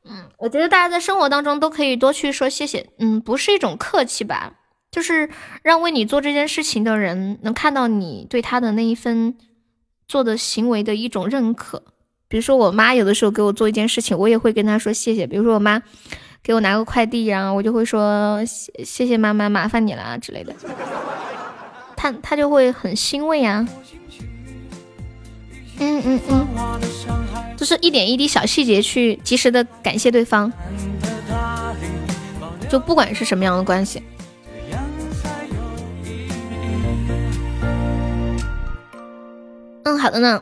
[0.06, 4.54] 嗯，我觉得大家在生活当中都可以多去说谢谢，嗯，不是一种客气吧，
[4.92, 5.30] 就是
[5.64, 9.38] 让为你做这件事情的人能看到你对他的那一份。
[10.08, 11.84] 做的行为的一种认可，
[12.30, 15.26] 比如说我妈有的时候给我做一件事情，我也会跟她说谢谢。
[15.26, 15.82] 比如说我妈
[16.44, 18.40] 给我拿个快递，然后我就会说
[18.86, 20.54] 谢谢妈妈，麻烦你了之类的。
[21.98, 23.68] 她她就会很欣慰啊。
[25.80, 26.48] 嗯嗯嗯，
[27.58, 30.54] 就是一点一滴小细节去及时的感谢对方，
[32.70, 34.04] 就不管是什么样的关系。
[39.84, 40.40] 嗯，好的呢。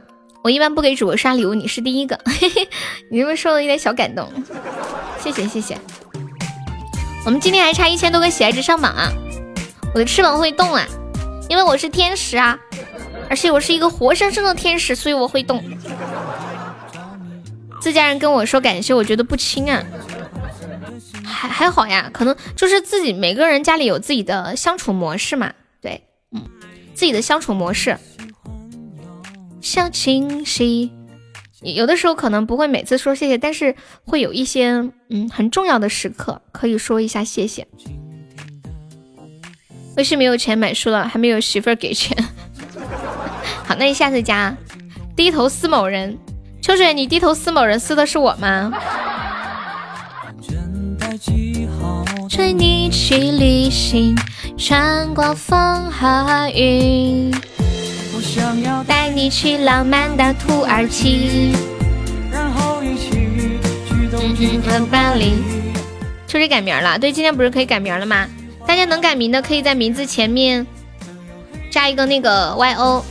[0.48, 2.18] 我一般不给主播刷礼物，你是第一个，
[3.12, 4.32] 你这么说的有点小感动，
[5.20, 5.78] 谢谢谢谢。
[7.26, 9.12] 我们今天还差一千多个喜爱值上榜啊！
[9.94, 10.88] 我的翅膀会动啊，
[11.50, 12.58] 因为我是天使啊，
[13.30, 15.62] 而且我是一个活生生的天使，所以我会动。
[17.82, 19.84] 自家人跟我说感谢，我觉得不轻啊，
[21.26, 25.52] 还还好呀，可能就是自己每个人家里有自己的相处模式嘛，
[25.82, 26.42] 对，嗯，
[26.94, 27.98] 自己的相处模式。
[29.62, 30.92] 小清晰，
[31.62, 37.68] 有的时候可能不会每次说谢谢，但是会有一些嗯很重要的时刻可以说一下谢谢。
[39.98, 42.16] 微信没有钱买书了，还没有媳妇儿给钱。
[43.66, 44.56] 好，那你下次加。
[45.16, 46.16] 低头思某人，
[46.62, 48.72] 秋水，你低头思某人，思的是我吗？
[52.30, 54.16] 吹你去旅行，
[54.56, 57.32] 穿过风和雨。
[58.88, 61.54] 带你去浪漫的土耳其，
[62.32, 63.12] 然后一起
[63.88, 65.34] 去东京和巴黎。
[66.28, 68.28] 秋水改名了，对，今天不是可以改名了吗？
[68.66, 70.66] 大家能改名的，可以在名字前面
[71.70, 73.06] 加一个那个 Y O。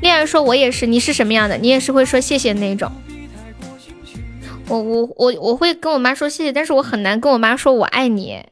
[0.00, 1.56] 恋人说：“我也是，你是什么样的？
[1.56, 2.90] 你也是会说谢谢那种。”
[4.68, 8.44] 我我我我会跟我妈说谢谢，但是我很难跟我妈说我爱你。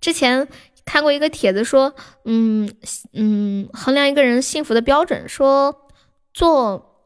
[0.00, 0.48] 之前。
[0.86, 2.72] 看过一个帖子说，嗯
[3.12, 5.88] 嗯，衡量一个人幸福的标准，说
[6.32, 7.04] 做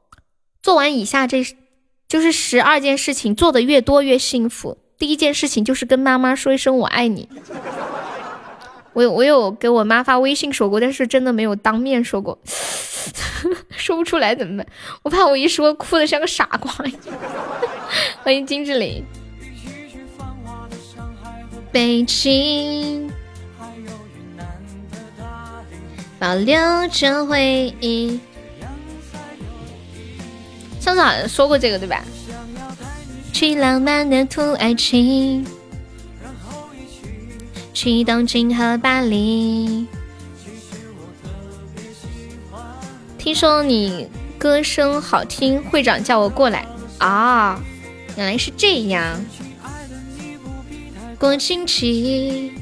[0.63, 1.45] 做完以下这
[2.07, 4.79] 就是十二件事情，做的越多越幸福。
[4.99, 7.29] 第一件事情就是跟妈妈说一声我爱你。
[8.93, 12.39] 我有我有给我妈发微信说过，但是真的没有当面说过，
[13.71, 14.67] 说不出来怎么办？
[15.03, 16.71] 我怕我一说哭的像个傻瓜。
[18.23, 19.05] 欢迎金志玲，
[21.73, 23.11] 北京。
[26.21, 26.55] 保留
[26.89, 28.21] 着回忆。
[30.79, 32.05] 上次好像说过这个对吧？
[33.33, 35.43] 去浪漫的土耳其，
[37.73, 39.87] 去东京和巴黎。
[43.17, 44.07] 听说你
[44.39, 46.67] 歌声好听，会长叫我过来
[46.99, 47.59] 啊！
[48.17, 49.25] 原来是这样。
[51.19, 52.53] 过惊奇，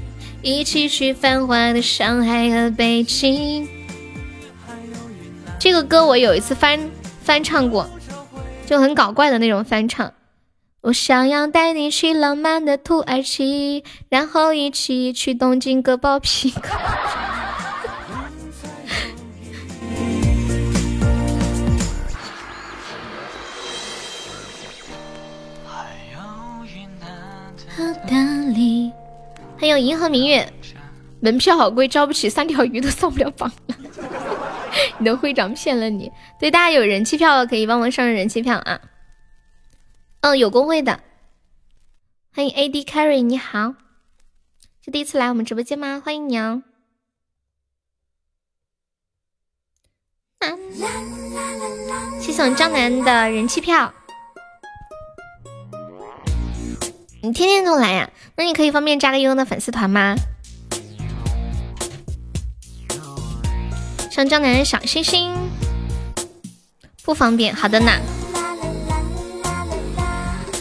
[0.49, 3.69] 一起去繁华的上海和北京。
[5.59, 7.87] 这个歌我有一次翻翻唱过，
[8.65, 10.15] 就很搞怪的那种翻唱。
[10.81, 16.55] 我想要带你去浪漫的土耳其，然后一起去东京割包皮。
[29.59, 30.53] 还有银河明月，
[31.21, 33.77] 门票好贵，招不起三条鱼都上不了榜了。
[34.99, 36.11] 你的会长骗了你。
[36.39, 38.81] 对，大家有人气票可以帮忙上人气票啊。
[40.21, 41.01] 嗯，有工会的，
[42.33, 43.75] 欢迎 AD Carry，你好，
[44.85, 46.01] 是第一次来我们直播间吗？
[46.05, 46.63] 欢迎你哦。
[52.21, 53.93] 谢谢我张楠的人气票。
[57.21, 58.09] 你天天都来呀？
[58.39, 60.15] 那你可以方便加个悠悠的粉丝团吗？
[64.13, 65.35] 上江南小星星，
[67.03, 67.53] 不方便。
[67.53, 67.91] 好的呢。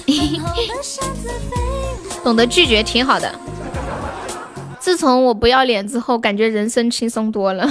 [2.23, 3.39] 懂得拒绝挺好的。
[4.79, 7.69] 自从我不要脸之后，感觉人生轻松多了。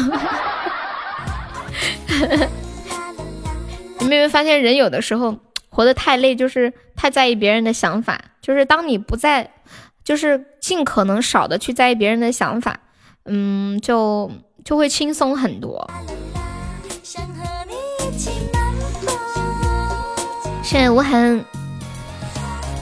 [3.98, 5.36] 你们有没有发现，人有的时候
[5.68, 8.20] 活得太累，就是太在意别人的想法。
[8.40, 9.50] 就是当你不在，
[10.06, 12.78] 就是尽可能少的去在意别人的想法，
[13.24, 14.30] 嗯，就
[14.64, 15.90] 就会轻松很多。
[20.62, 21.44] 谢谢无痕，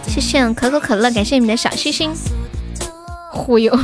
[0.07, 2.13] 谢谢可口可乐，感谢你们的小心心，
[3.33, 3.75] 忽悠，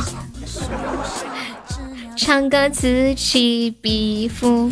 [2.15, 4.71] 唱歌此起彼伏。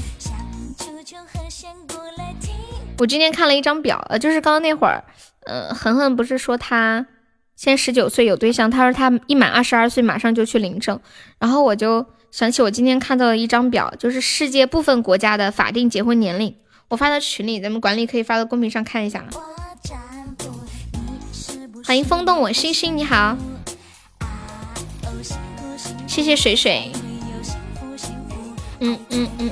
[3.00, 5.04] 我今天看了一张表，呃，就是刚刚那会儿。
[5.46, 7.08] 呃，恒恒不是说他
[7.60, 10.98] 现在十九岁有对象，他说他一满二十二岁马上就去领证，
[11.40, 16.56] 然后我就想起我今天看到了一张表，就是世界部分国家的法定结婚年龄，
[16.88, 19.26] 我发到群里，咱们管理可以发到公屏上看一下。
[21.84, 23.36] 欢迎风动我星星，你好，
[26.08, 26.90] 谢谢水水，
[28.80, 29.52] 嗯嗯嗯，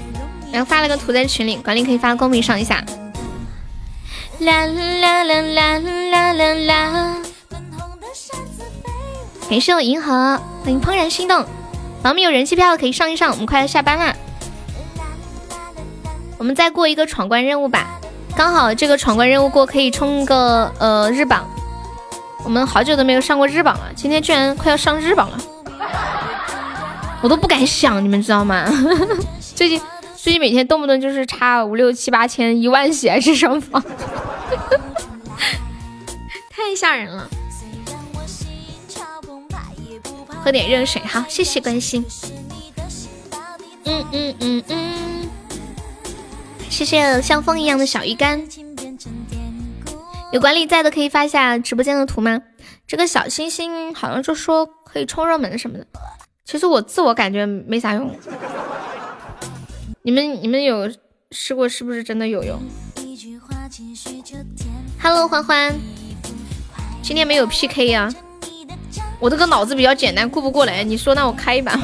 [0.53, 2.81] 然后发了个图在群里，管理可以发到公屏上一下。
[4.39, 7.21] 啦啦啦啦啦啦啦！
[9.49, 11.45] 感谢我银河，欢迎怦然心动。
[12.03, 14.13] 宝们有人气票的可以上一上，我们快要下班了。
[16.37, 17.87] 我们再过一个闯关任务吧，
[18.35, 21.47] 刚好这个闯关任务过可以冲个呃日榜。
[22.43, 25.39] 我们好久都没有上过日榜了，今天居然快要上日榜了，
[27.21, 28.65] 我都不敢想，你们知道吗？
[29.55, 29.81] 最近。
[30.15, 33.81] 最近每天动不动就是差五六七八千一万血还是上榜，
[36.51, 37.29] 太吓人了。
[40.47, 42.05] 喝点热水，好，谢谢关心。
[43.83, 45.29] 嗯嗯嗯嗯，
[46.69, 48.47] 谢谢像风一样的小鱼干。
[50.31, 52.41] 有管理在的可以发一下直播间的图吗？
[52.87, 55.85] 这个小星星好像就说可以冲热门什么的，
[56.45, 58.09] 其实我自我感觉没啥用。
[60.03, 60.89] 你们你们有
[61.31, 62.57] 试过是不是真的有用
[65.03, 65.75] ？Hello，欢欢，
[67.03, 68.09] 今天没有 PK 呀？
[69.19, 70.83] 我这个脑子比较简单，顾不过来。
[70.83, 71.77] 你说那我开一把，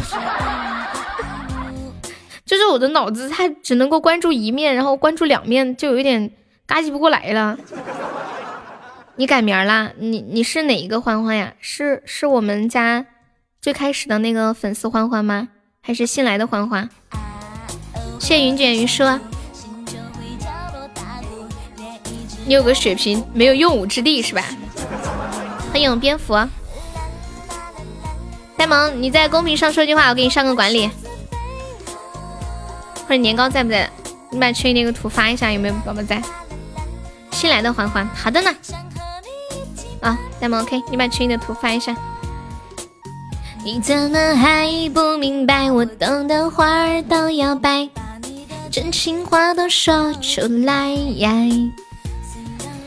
[2.46, 6.32] 就是我的脑子它只能够关注一面，然后关注两面就有一点
[6.66, 7.58] 嘎叽不过来了。
[9.16, 9.92] 你改名啦？
[9.98, 11.54] 你你是哪一个欢欢呀？
[11.60, 13.06] 是是我们家
[13.62, 15.50] 最开始的那个粉丝欢欢吗？
[15.82, 16.90] 还是新来的欢欢？
[18.20, 19.04] 谢云卷云舒，
[22.46, 24.44] 你有个血瓶没有用武之地是吧？
[25.72, 26.34] 欢迎蝙蝠，
[28.64, 30.90] 呆萌，你在公屏上说句话，我给你上个管理。
[33.06, 33.90] 或者年糕在不在？
[34.32, 36.22] 你把群里那个图发一下，有没有宝宝在？
[37.32, 38.56] 新来的环环，好的呢。
[40.00, 41.94] 啊，呆萌 OK，你把群里的图发一下。
[43.66, 45.70] 你怎么还不明白？
[45.70, 47.90] 我等的花儿都要白。
[48.72, 50.96] 真情话都说出来，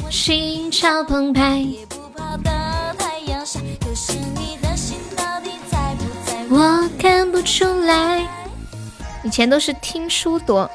[0.09, 1.67] 心潮澎湃。
[6.49, 8.25] 我看不出来，
[9.25, 10.71] 以前都是听书多，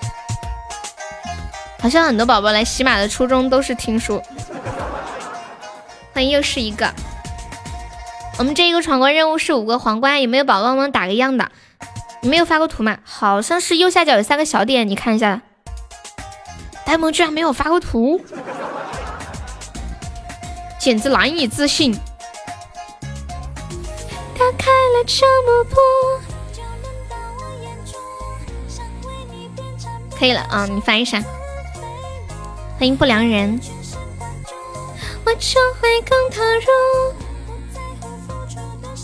[1.80, 4.22] 好像很多宝宝来喜马的初衷都是听书。
[6.14, 6.94] 欢迎又是一个，
[8.38, 11.50] 我们这一个闯关任务是五个皇冠，有没有宝宝帮忙打个样的？
[12.22, 12.98] 你没有发过图吗？
[13.06, 15.42] 好像是右下角有三个小点，你看一下。
[16.86, 18.20] 呆萌居然没有发过图，
[20.78, 21.98] 简直难以置信。
[30.18, 31.20] 可以了啊，你翻一下。
[32.78, 33.60] 欢迎不良人。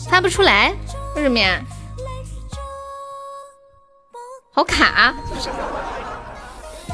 [0.09, 0.73] 发不出来，
[1.15, 1.59] 为什么呀？
[4.51, 5.15] 好卡！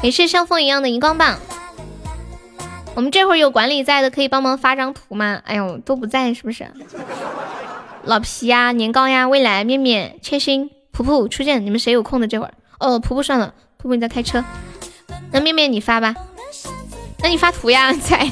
[0.02, 1.38] 也是像风一样的荧光棒。
[2.94, 5.42] 我们这会儿有管理在的，可以帮忙发张图吗？
[5.44, 6.70] 哎呦，都不在是不是？
[8.06, 12.52] 老皮呀，年糕呀，未来面面，千心，普普出现，你们谁有空的这会儿？
[12.78, 14.44] 哦，普普算了，普普你在开车。
[15.32, 16.14] 那面面你发吧，
[17.22, 18.30] 那你发图呀， 在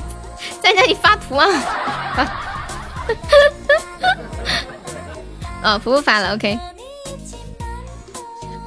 [0.60, 1.46] 在那里发图啊。
[5.64, 6.58] 哦，普普发了，OK。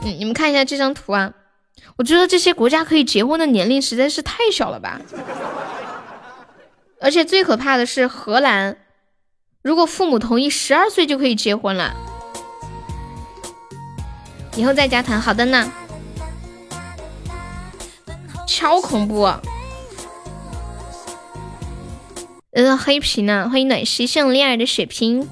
[0.03, 1.33] 嗯，你们看一下这张图啊，
[1.97, 4.99] 我觉得这些国家可以结婚的年龄实在是太小了吧。
[6.99, 8.77] 而且最可怕的是荷兰，
[9.65, 11.91] 如果父母同意，十二岁就可以结婚了。
[14.55, 15.71] 以后再加谈，好的呢。
[18.47, 19.23] 超恐怖！
[22.51, 23.49] 呃，黑皮呢？
[23.49, 25.27] 欢迎暖西圣恋爱的血瓶。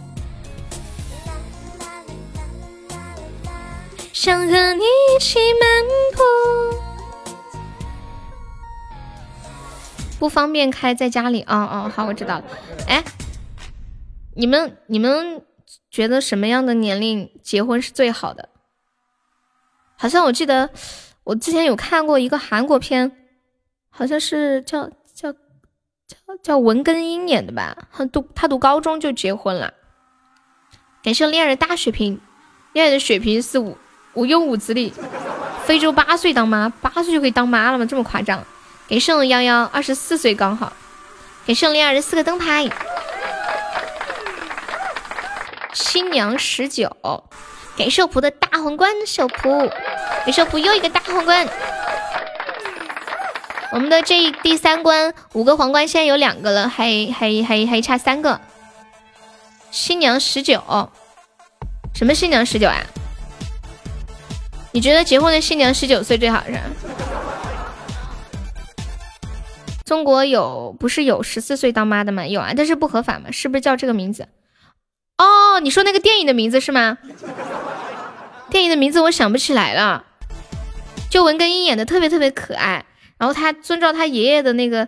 [4.11, 5.69] 想和你一起漫
[6.15, 6.23] 步。
[10.17, 12.43] 不方便开在家里哦哦，好，我知道了。
[12.87, 13.03] 哎，
[14.35, 15.43] 你们你们
[15.89, 18.49] 觉得什么样的年龄结婚是最好的？
[19.95, 20.69] 好像我记得
[21.23, 23.11] 我之前有看过一个韩国片，
[23.89, 25.37] 好像是叫叫叫
[26.41, 27.77] 叫文根英演的吧？
[27.91, 29.73] 他读他读高中就结婚了。
[31.03, 32.19] 感谢恋爱的大血瓶，
[32.73, 33.77] 恋爱的血瓶是五
[34.13, 34.91] 无忧无子的，
[35.65, 37.85] 非洲八岁当妈，八岁就可以当妈了吗？
[37.85, 38.43] 这么夸张？
[38.87, 40.73] 给圣幺幺二十四岁刚好，
[41.45, 42.67] 给圣灵二十四个灯牌，
[45.73, 46.95] 新娘十九，
[47.75, 49.71] 给寿仆的大皇冠，寿仆，
[50.25, 51.47] 给寿仆又一个大皇冠。
[53.71, 58.39] 我们的这第三关五个皇冠现在有两个了，还还还还差三个。
[59.71, 60.61] 新娘十九，
[61.95, 62.85] 什么新娘十九啊？
[64.71, 66.53] 你觉得结婚的新娘十九岁最好是？
[69.83, 72.27] 中国有不是有十四岁当妈的吗？
[72.27, 74.27] 有啊，但是不合法嘛，是不是叫这个名字？
[75.17, 76.97] 哦，你说那个电影的名字是吗？
[78.49, 80.05] 电影的名字我想不起来了。
[81.09, 82.85] 就文根英演的特别特别可爱，
[83.17, 84.87] 然后他遵照他爷爷的那个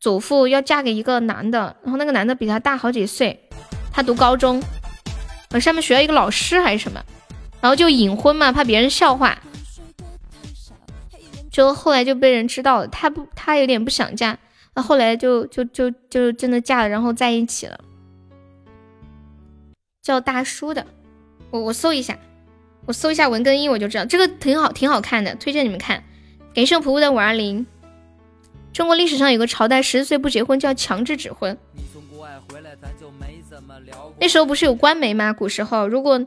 [0.00, 3.48] 祖父要嫁给一个男的，然后那个男的比他大好几岁，
[3.92, 4.62] 他读高中，
[5.50, 7.02] 呃上面学校一个老师还是什么，
[7.60, 9.38] 然后就隐婚嘛，怕别人笑话。
[11.50, 14.38] 就后来就被人知道了，她不，她有点不想嫁，
[14.74, 17.78] 那后来就就就就真的嫁了，然后在一起了。
[20.08, 20.86] 叫大叔的，
[21.50, 22.18] 我我搜一下，
[22.86, 26.02] 我搜一下文根英，我就知道这个挺好，挺好看的，推荐你们看。
[26.54, 27.66] 感谢仆仆的五二零。
[28.72, 31.58] 中国历史上有个朝代，十四岁不结婚叫强制指婚。
[34.18, 35.34] 那时候不是有官媒吗？
[35.34, 36.24] 古时候如果。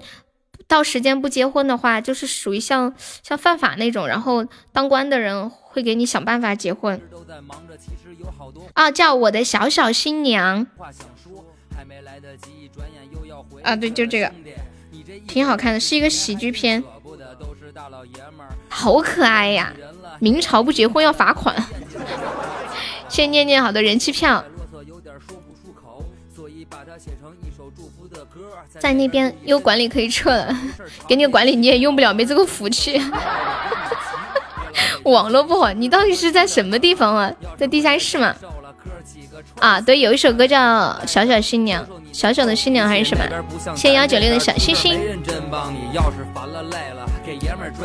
[0.68, 2.94] 到时间不结婚的话，就是属于像
[3.24, 7.02] 像犯法那种，然后当官的人会给你想办法结婚。
[8.72, 10.66] 啊，叫我的小小新娘。
[13.64, 14.32] 啊，对，就这个，
[15.28, 16.84] 挺好看的，是一个喜剧片，
[18.70, 19.74] 好可爱呀！
[20.20, 21.56] 明朝不结婚要罚款。
[23.10, 24.44] 谢谢念念好的人气票。
[28.80, 30.56] 在那边有管理可以撤了，
[31.08, 33.02] 给你个管理你也用不了，没这个福气。
[35.04, 37.34] 网络不好，你到底是在什么地方啊？
[37.58, 38.36] 在地下室吗？
[39.60, 40.58] 啊，对，有一首歌叫
[41.08, 43.24] 《小小新娘》，小小的新娘还是什么？
[43.76, 45.00] 谢幺九六的小星星。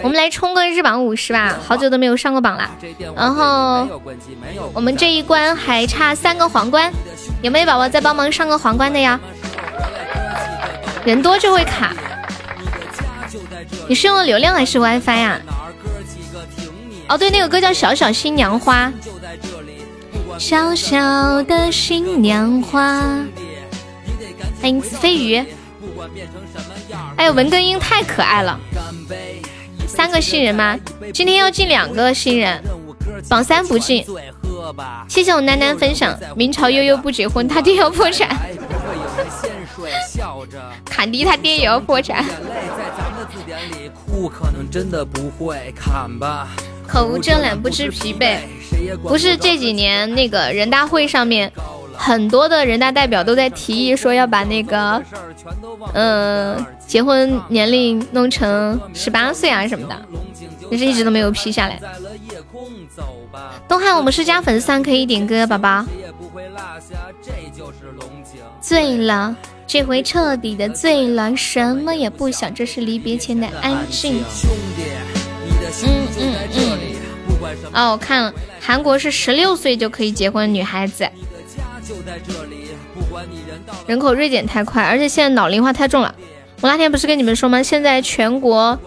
[0.02, 2.70] 我们来冲个日榜五十吧，好久都没有上过榜了。
[3.14, 3.86] 然后
[4.72, 6.92] 我们这一关还差三个皇冠，
[7.42, 9.20] 有没有宝宝再帮忙上个皇冠的呀？
[11.04, 11.94] 人多就会卡。
[13.88, 15.40] 你是用的流量还是 WiFi 呀？
[17.08, 18.86] 哦，对，那个歌叫《小小新娘花》。
[20.38, 23.02] 小小的新娘花。
[24.60, 25.36] 欢迎子飞鱼。
[27.16, 28.58] 哎呦，文根英太可爱了。
[29.86, 30.78] 三个新人吗？
[31.12, 32.62] 今天要进两个新人，
[33.28, 34.04] 榜三不进。
[35.08, 36.18] 谢谢我楠楠分享。
[36.34, 38.28] 明朝悠悠不结婚，他爹要破产。
[40.84, 42.24] 坎迪他爹也要破产。
[46.86, 48.38] 口无遮拦，不知疲惫。
[49.02, 51.50] 不是这几年那个人大会上面
[51.92, 55.02] 很多的人大代表都在提议说要把那个，
[55.94, 59.96] 嗯，结婚年龄弄成十八岁啊什么的，
[60.70, 61.80] 但是一直都没有批下来。
[63.66, 65.84] 东汉，我们是加粉丝团可以点歌，宝宝。
[68.60, 69.34] 醉了，
[69.66, 74.22] 这回彻底的醉了，什么也不想，这是离别前的安静。
[75.82, 76.78] 嗯嗯嗯。
[77.72, 81.08] 哦，我看了，韩国是十六岁就可以结婚，女孩子。
[83.86, 86.14] 人口锐减太快，而且现在老龄化太重了。
[86.60, 87.62] 我那天不是跟你们说吗？
[87.62, 88.80] 现在全国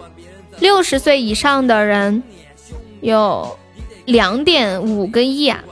[0.58, 2.22] 六十岁以上的人
[3.00, 3.58] 有
[4.06, 5.62] 两点五个亿啊。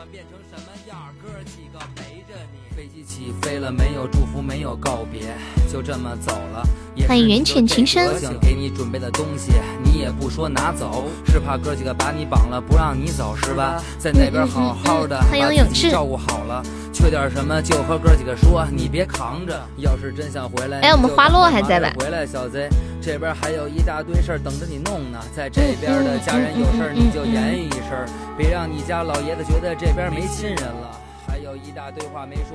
[7.06, 8.06] 欢迎缘浅情深。
[8.06, 9.52] 我想给你准备的东西，
[9.82, 13.82] 你也不说拿走，是怕哥几个把你绑了不让你走是吧？
[13.98, 16.62] 在那边好好的，把自己照顾好了，
[16.92, 19.58] 缺点什么就和哥几个说，你别扛着。
[19.76, 21.92] 要是真想回来，哎，我们花落还在吧？
[21.98, 22.68] 回来，小贼，
[23.00, 25.18] 这边还有一大堆事儿等着你弄呢。
[25.34, 31.00] 在这边的家人有事儿你就言语一声，别让你家老爷子觉得这边没亲人了。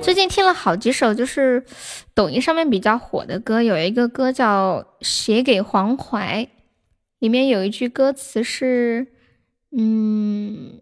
[0.00, 1.64] 最近听了好几首，就是
[2.14, 6.44] 抖音上面比较火的歌，有一个歌叫《写给黄淮》，
[7.18, 9.06] 里面有一句歌词是
[9.76, 10.80] ：“嗯，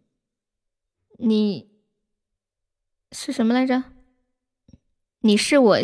[1.18, 1.68] 你
[3.12, 3.84] 是什么来着？
[5.20, 5.78] 你是我，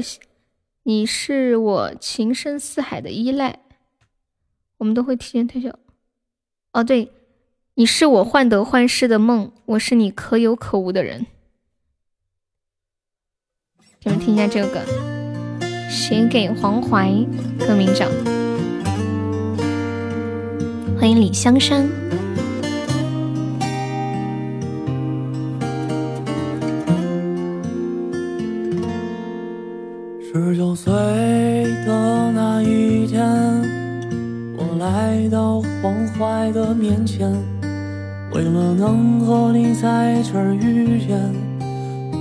[0.82, 3.60] 你是我情深似海的依赖。”
[4.78, 5.70] 我们都会提前退休。
[6.72, 7.10] 哦，对，
[7.74, 11.26] 你是我患得患失的梦，我是你可有可无的人。
[14.08, 14.80] 你们听一下这个歌，
[15.90, 17.12] 写给黄淮，
[17.58, 18.06] 歌名叫。
[20.98, 21.86] 欢迎李香山。
[30.22, 30.90] 十九岁
[31.86, 33.22] 的那一天，
[34.56, 37.30] 我来到黄淮的面前，
[38.32, 41.37] 为了能和你在这儿遇见。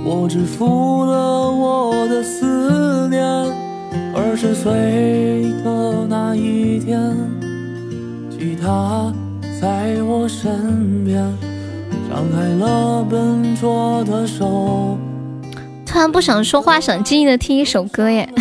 [0.08, 3.22] 我只负了我的思念。
[4.14, 7.14] 二十岁的那一天，
[8.30, 9.12] 吉他
[9.60, 11.22] 在我身边，
[12.08, 14.96] 张开了笨拙的手。
[15.84, 18.26] 突然不想说话，想静静的听一首歌耶。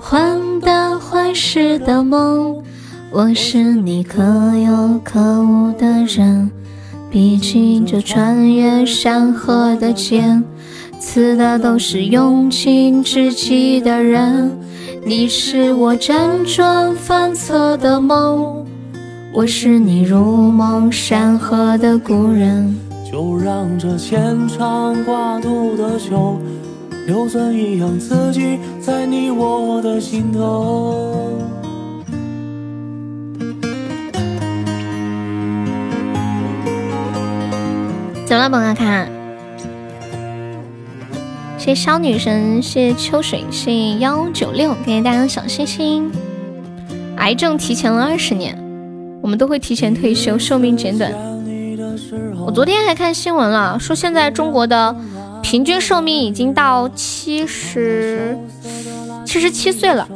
[0.00, 2.62] 患得患失的梦，
[3.10, 4.22] 我是你可
[4.56, 6.48] 有可无的人。
[7.10, 10.44] 毕竟这穿越山河的剑，
[11.00, 14.50] 刺的都是用情至极的人。
[15.06, 18.66] 你是我辗转反侧的梦，
[19.32, 20.22] 我是你如
[20.52, 22.76] 梦山河的故人。
[23.10, 26.38] 就让这牵肠挂肚的酒，
[27.06, 31.38] 硫酸一样刺激在你我的心头。
[38.28, 39.08] 怎么了，本阿看？
[41.56, 46.12] 谢谢小女神，谢谢秋水，谢谢幺九六，感谢大家的小心心。
[47.16, 48.54] 癌症提前了二十年，
[49.22, 51.10] 我们都会提前退休，寿命减短。
[52.44, 54.94] 我昨天还看新闻了，说现在中国的
[55.42, 58.36] 平均寿命已经到七十
[59.24, 60.06] 七十七岁了。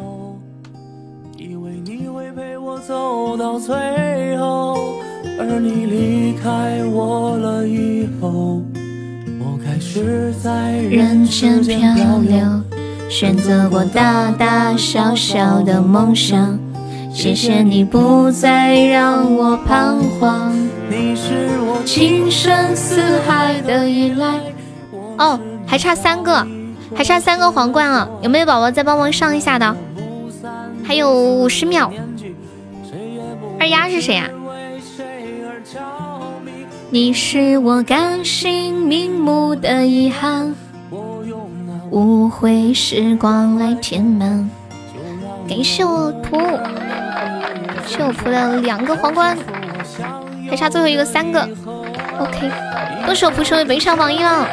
[5.39, 8.63] 而你离开我了以后，
[9.41, 12.63] 我开始在人间漂流，
[13.09, 16.59] 选择过大大小小的梦想。
[17.13, 20.53] 谢谢你不再让我彷徨，
[20.89, 24.41] 你是我情深似海的依赖。
[25.19, 26.47] 哦，还差三个，
[26.95, 28.09] 还差三个皇冠啊！
[28.23, 29.77] 有没有宝宝再帮忙上一下的？
[30.83, 31.93] 还有五十秒。
[33.61, 34.31] 二丫是谁呀？
[36.93, 40.55] 你是我甘心瞑目的遗憾，
[41.91, 44.51] 无悔时光来填满。
[45.49, 46.39] 感谢我仆，
[47.87, 49.35] 谢我仆的两个皇冠，
[50.51, 51.41] 还差最后一个三个。
[52.19, 52.51] OK，
[53.07, 54.47] 恭喜我仆成为本场榜一了。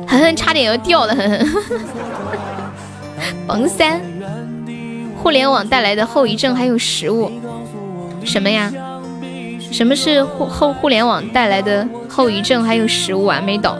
[0.08, 1.46] 狠狠差点要掉了，狠狠。
[3.46, 4.00] 榜 三，
[5.22, 7.30] 互联网带来的后遗症还有食物，
[8.24, 8.72] 什么呀？
[9.70, 12.62] 什么是互后互联网带来的后遗症？
[12.62, 13.76] 还有食物啊，没懂。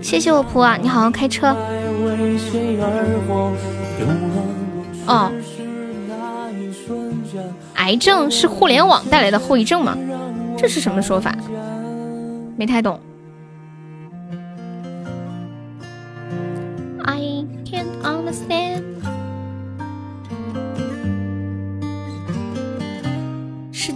[0.00, 1.56] 谢谢我仆啊，你好好开车。
[5.06, 5.32] 哦，
[7.74, 9.96] 癌症是互联网带来的后遗症吗？
[10.56, 11.34] 这是什么说法？
[12.56, 13.00] 没太懂。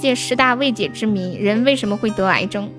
[0.06, 2.70] 界十大未解之谜：人为什么会得癌症？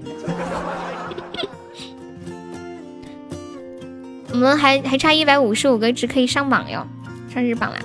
[4.32, 6.88] 我们还还差一百五十五个值可以上榜哟，
[7.34, 7.80] 上日榜啦！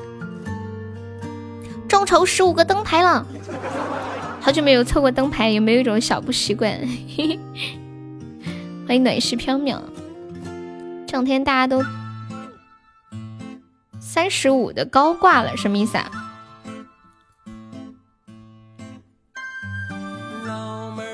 [1.88, 3.26] 众筹十五个灯牌了，
[4.40, 6.70] 好久没有凑过灯牌，有没有一种小不习惯？
[8.86, 9.80] 欢迎暖世缥缈，
[11.06, 11.82] 这两天大家都
[13.98, 16.31] 三十五的高挂了，什么意思啊？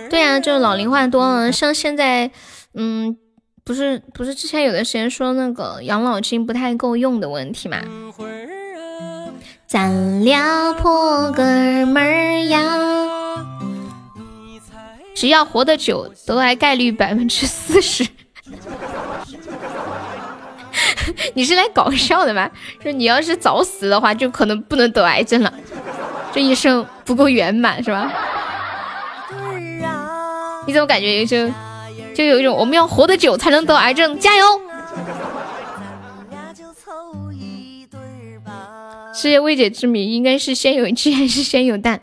[0.08, 2.30] 对啊，就是老龄化多了，像现在，
[2.74, 3.16] 嗯，
[3.64, 7.78] 不是不是之前有的时间说那个养老金不太够用的问题嘛？
[9.66, 11.44] 咱俩破个
[11.84, 12.62] 门儿呀，
[15.14, 18.08] 只要活得久，得癌概率百分之四十。
[21.34, 22.50] 你是来搞笑的吗？
[22.82, 25.52] 说你要是早死的话，就可能不能得癌症了，
[26.32, 28.10] 这一生不够圆满是吧？
[30.68, 31.50] 你怎么感觉就
[32.14, 34.18] 就有一种我们要活得久才能得癌症？
[34.18, 34.44] 加油！
[39.14, 41.98] 世界未解之谜应该是先有鸡还是先有蛋？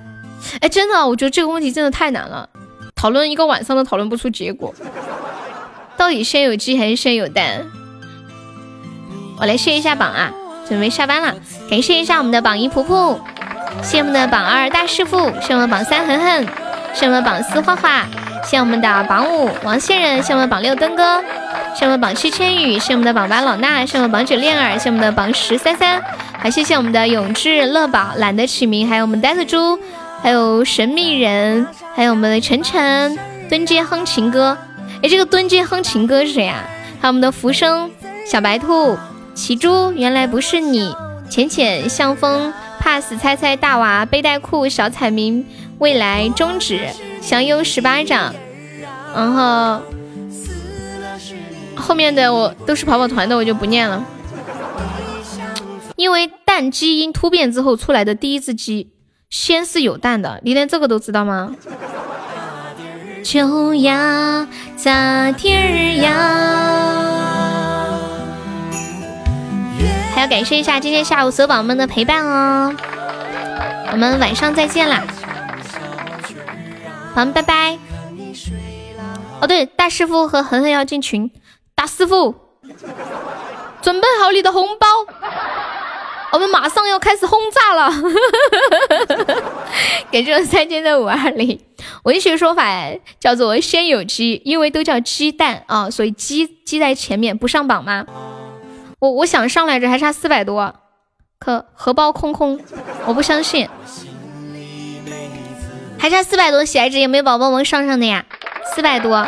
[0.61, 2.50] 哎，真的，我觉得这个问题真的太难了，
[2.95, 4.74] 讨论一个晚上都讨论不出结果。
[5.95, 7.68] 到底先有鸡还是先有蛋？
[9.38, 10.34] 我来卸一下榜啊，
[10.68, 11.35] 准备下班了。
[11.69, 13.19] 感谢一下我们的榜一仆仆，
[13.84, 16.48] 谢我们的榜二大师傅，谢我们榜三狠狠，
[16.95, 18.08] 谢我们榜四画画。
[18.46, 21.20] 谢我们的榜五王仙人，谢我们榜六登哥，
[21.76, 26.00] 谢我们榜七千羽，谢我们的榜八老衲，谢我们榜九恋儿，谢我们的榜十三三，
[26.38, 29.80] 还谢谢我们的永志乐宝懒得起名，还有我们呆子猪，
[30.22, 33.18] 还有神秘人，还有我们的晨晨
[33.50, 34.56] 蹲街哼情歌，
[35.02, 36.64] 哎，这个蹲街哼情歌是谁啊？
[37.02, 37.90] 还有我们的浮生
[38.28, 38.96] 小白兔
[39.34, 40.94] 奇猪，原来不是你，
[41.30, 45.46] 浅浅向风，pass 猜猜大娃背带裤小彩民，
[45.80, 46.88] 未来终止。
[47.22, 48.36] 降优十八掌，
[49.16, 49.82] 然后
[51.76, 54.06] 后面的我都是跑跑团的，我就不念了。
[55.95, 58.92] 因为蛋基因突变之后出来的第一只鸡，
[59.32, 61.56] 先是有蛋的，你连这个都知道吗？
[63.24, 66.12] 秋呀咋地儿呀？
[70.14, 72.72] 还要感谢一下今天下午所有宝宝们的陪伴哦，
[73.92, 75.04] 我们晚上再见啦！
[77.16, 77.77] 好，拜拜。
[79.40, 81.32] 哦，对，大师傅和恒恒要进群。
[81.74, 82.35] 大师傅，
[83.82, 84.85] 准备好你的红包，
[86.34, 87.90] 我们马上要开始轰炸了。
[90.11, 91.58] 给这三千的五二零，
[92.03, 92.69] 文学说法
[93.18, 98.06] 叫做先有鸡，因为都叫鸡蛋啊，所以鸡鸡在前面不上榜吗？
[99.00, 100.76] 我我想上来着，还差四百多，
[101.40, 102.60] 可荷包空空，
[103.06, 103.69] 我不相信。
[106.06, 108.24] 还差四百多喜爱值，有没有宝宝们上上的呀？
[108.75, 109.27] 四百多，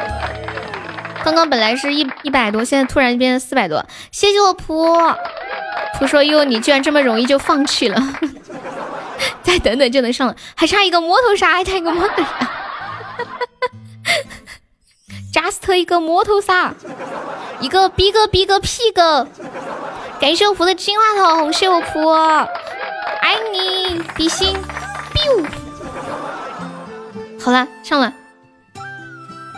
[1.24, 3.84] 刚刚本来是一一百多，现在突然变成四百多。
[4.12, 5.18] 谢谢我仆
[6.00, 8.00] 仆说哟，你居然这么容易就放弃了，
[9.42, 12.30] 再等等就能上了，还差一个摸头杀，还差一个摸头杀
[15.34, 16.76] ，just 一个摸头杀，
[17.60, 19.28] 一个逼个逼个屁个，
[20.22, 22.08] 感谢我仆的金话筒，谢我仆，
[23.22, 24.56] 爱你，比心
[25.16, 25.67] ，biu。
[27.48, 28.14] 好了，上了。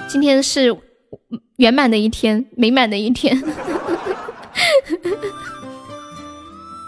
[0.07, 0.77] 今天是
[1.55, 3.41] 圆满的一天，美满的一天。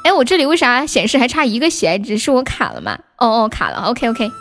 [0.06, 2.20] 哎，我这里为啥显示还差一个喜爱值？
[2.20, 3.00] 是我卡了吗？
[3.18, 3.78] 哦哦，卡了。
[3.88, 4.32] OK OK，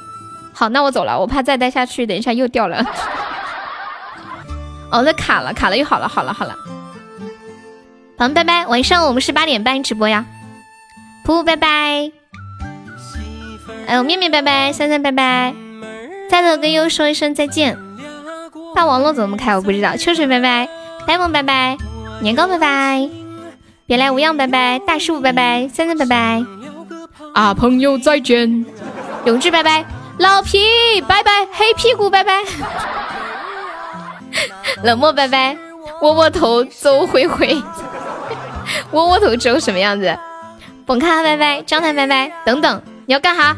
[0.53, 2.85] 好，那我走了，我怕再待下去，等一下又掉了。
[4.93, 6.55] 哦，那卡了，卡了又好了，好了好了。
[8.19, 8.67] 好，拜拜。
[8.67, 10.27] 晚上我们是八点半直播呀。
[11.25, 12.13] 噗噗拜拜。
[13.87, 15.70] 哎呦，面面拜拜，三三拜拜。
[16.31, 17.77] 再头跟优说一声再见。
[18.73, 19.57] 大网络怎么开？
[19.57, 19.97] 我不知道。
[19.97, 20.69] 秋水拜拜，
[21.05, 21.77] 呆萌拜拜，
[22.21, 23.11] 年糕拜拜，
[23.85, 26.45] 别来无恙拜拜，大师傅拜拜，三三拜拜。
[27.35, 28.65] 啊，朋友再见。
[29.25, 29.85] 永志拜拜，
[30.19, 32.45] 老皮拜拜，黑屁股拜拜。
[34.85, 35.57] 冷漠拜拜，
[36.01, 37.61] 窝窝头走回回。
[38.93, 40.17] 窝窝头粥什么样子？
[40.87, 43.57] 本咖拜拜，张台拜拜，等等，你要干哈？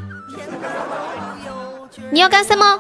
[2.13, 2.79] 你要干什么，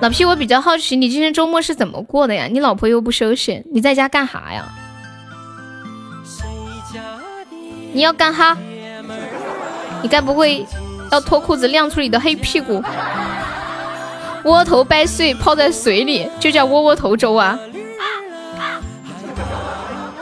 [0.00, 0.24] 老皮？
[0.24, 2.46] 我比较好奇，你今天周末是怎么过的呀？
[2.46, 4.64] 你老婆又不休息，你在家干哈呀？
[7.92, 8.56] 你要干哈？
[10.02, 10.64] 你该不会
[11.10, 12.80] 要脱裤子亮出你的黑屁股？
[14.44, 17.58] 窝头掰碎泡在水里，就叫窝窝头粥啊。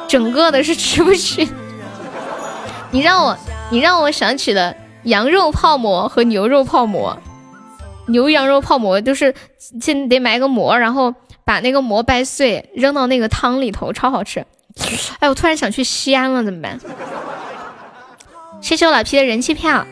[0.09, 1.47] 整个的是吃不起。
[2.91, 3.37] 你让我，
[3.71, 7.19] 你让我想起了羊肉泡馍和牛肉泡馍。
[8.07, 9.35] 牛羊肉泡馍就是
[9.81, 14.45] 先得买个馍，然后把那个馍掰碎扔到那个汤里头，超好吃。
[15.21, 16.79] 哎，我突然想去西安了，怎么办？
[18.61, 19.87] 谢谢我老皮的人气票。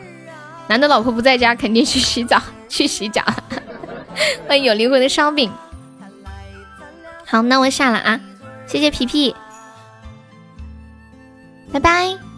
[0.67, 3.23] 男的老婆不在家，肯定去洗澡，去洗脚。
[4.47, 5.51] 欢迎有灵魂的烧饼。
[7.25, 8.19] 好，那我下了啊，
[8.67, 9.35] 谢谢皮皮，
[11.71, 12.32] 拜拜。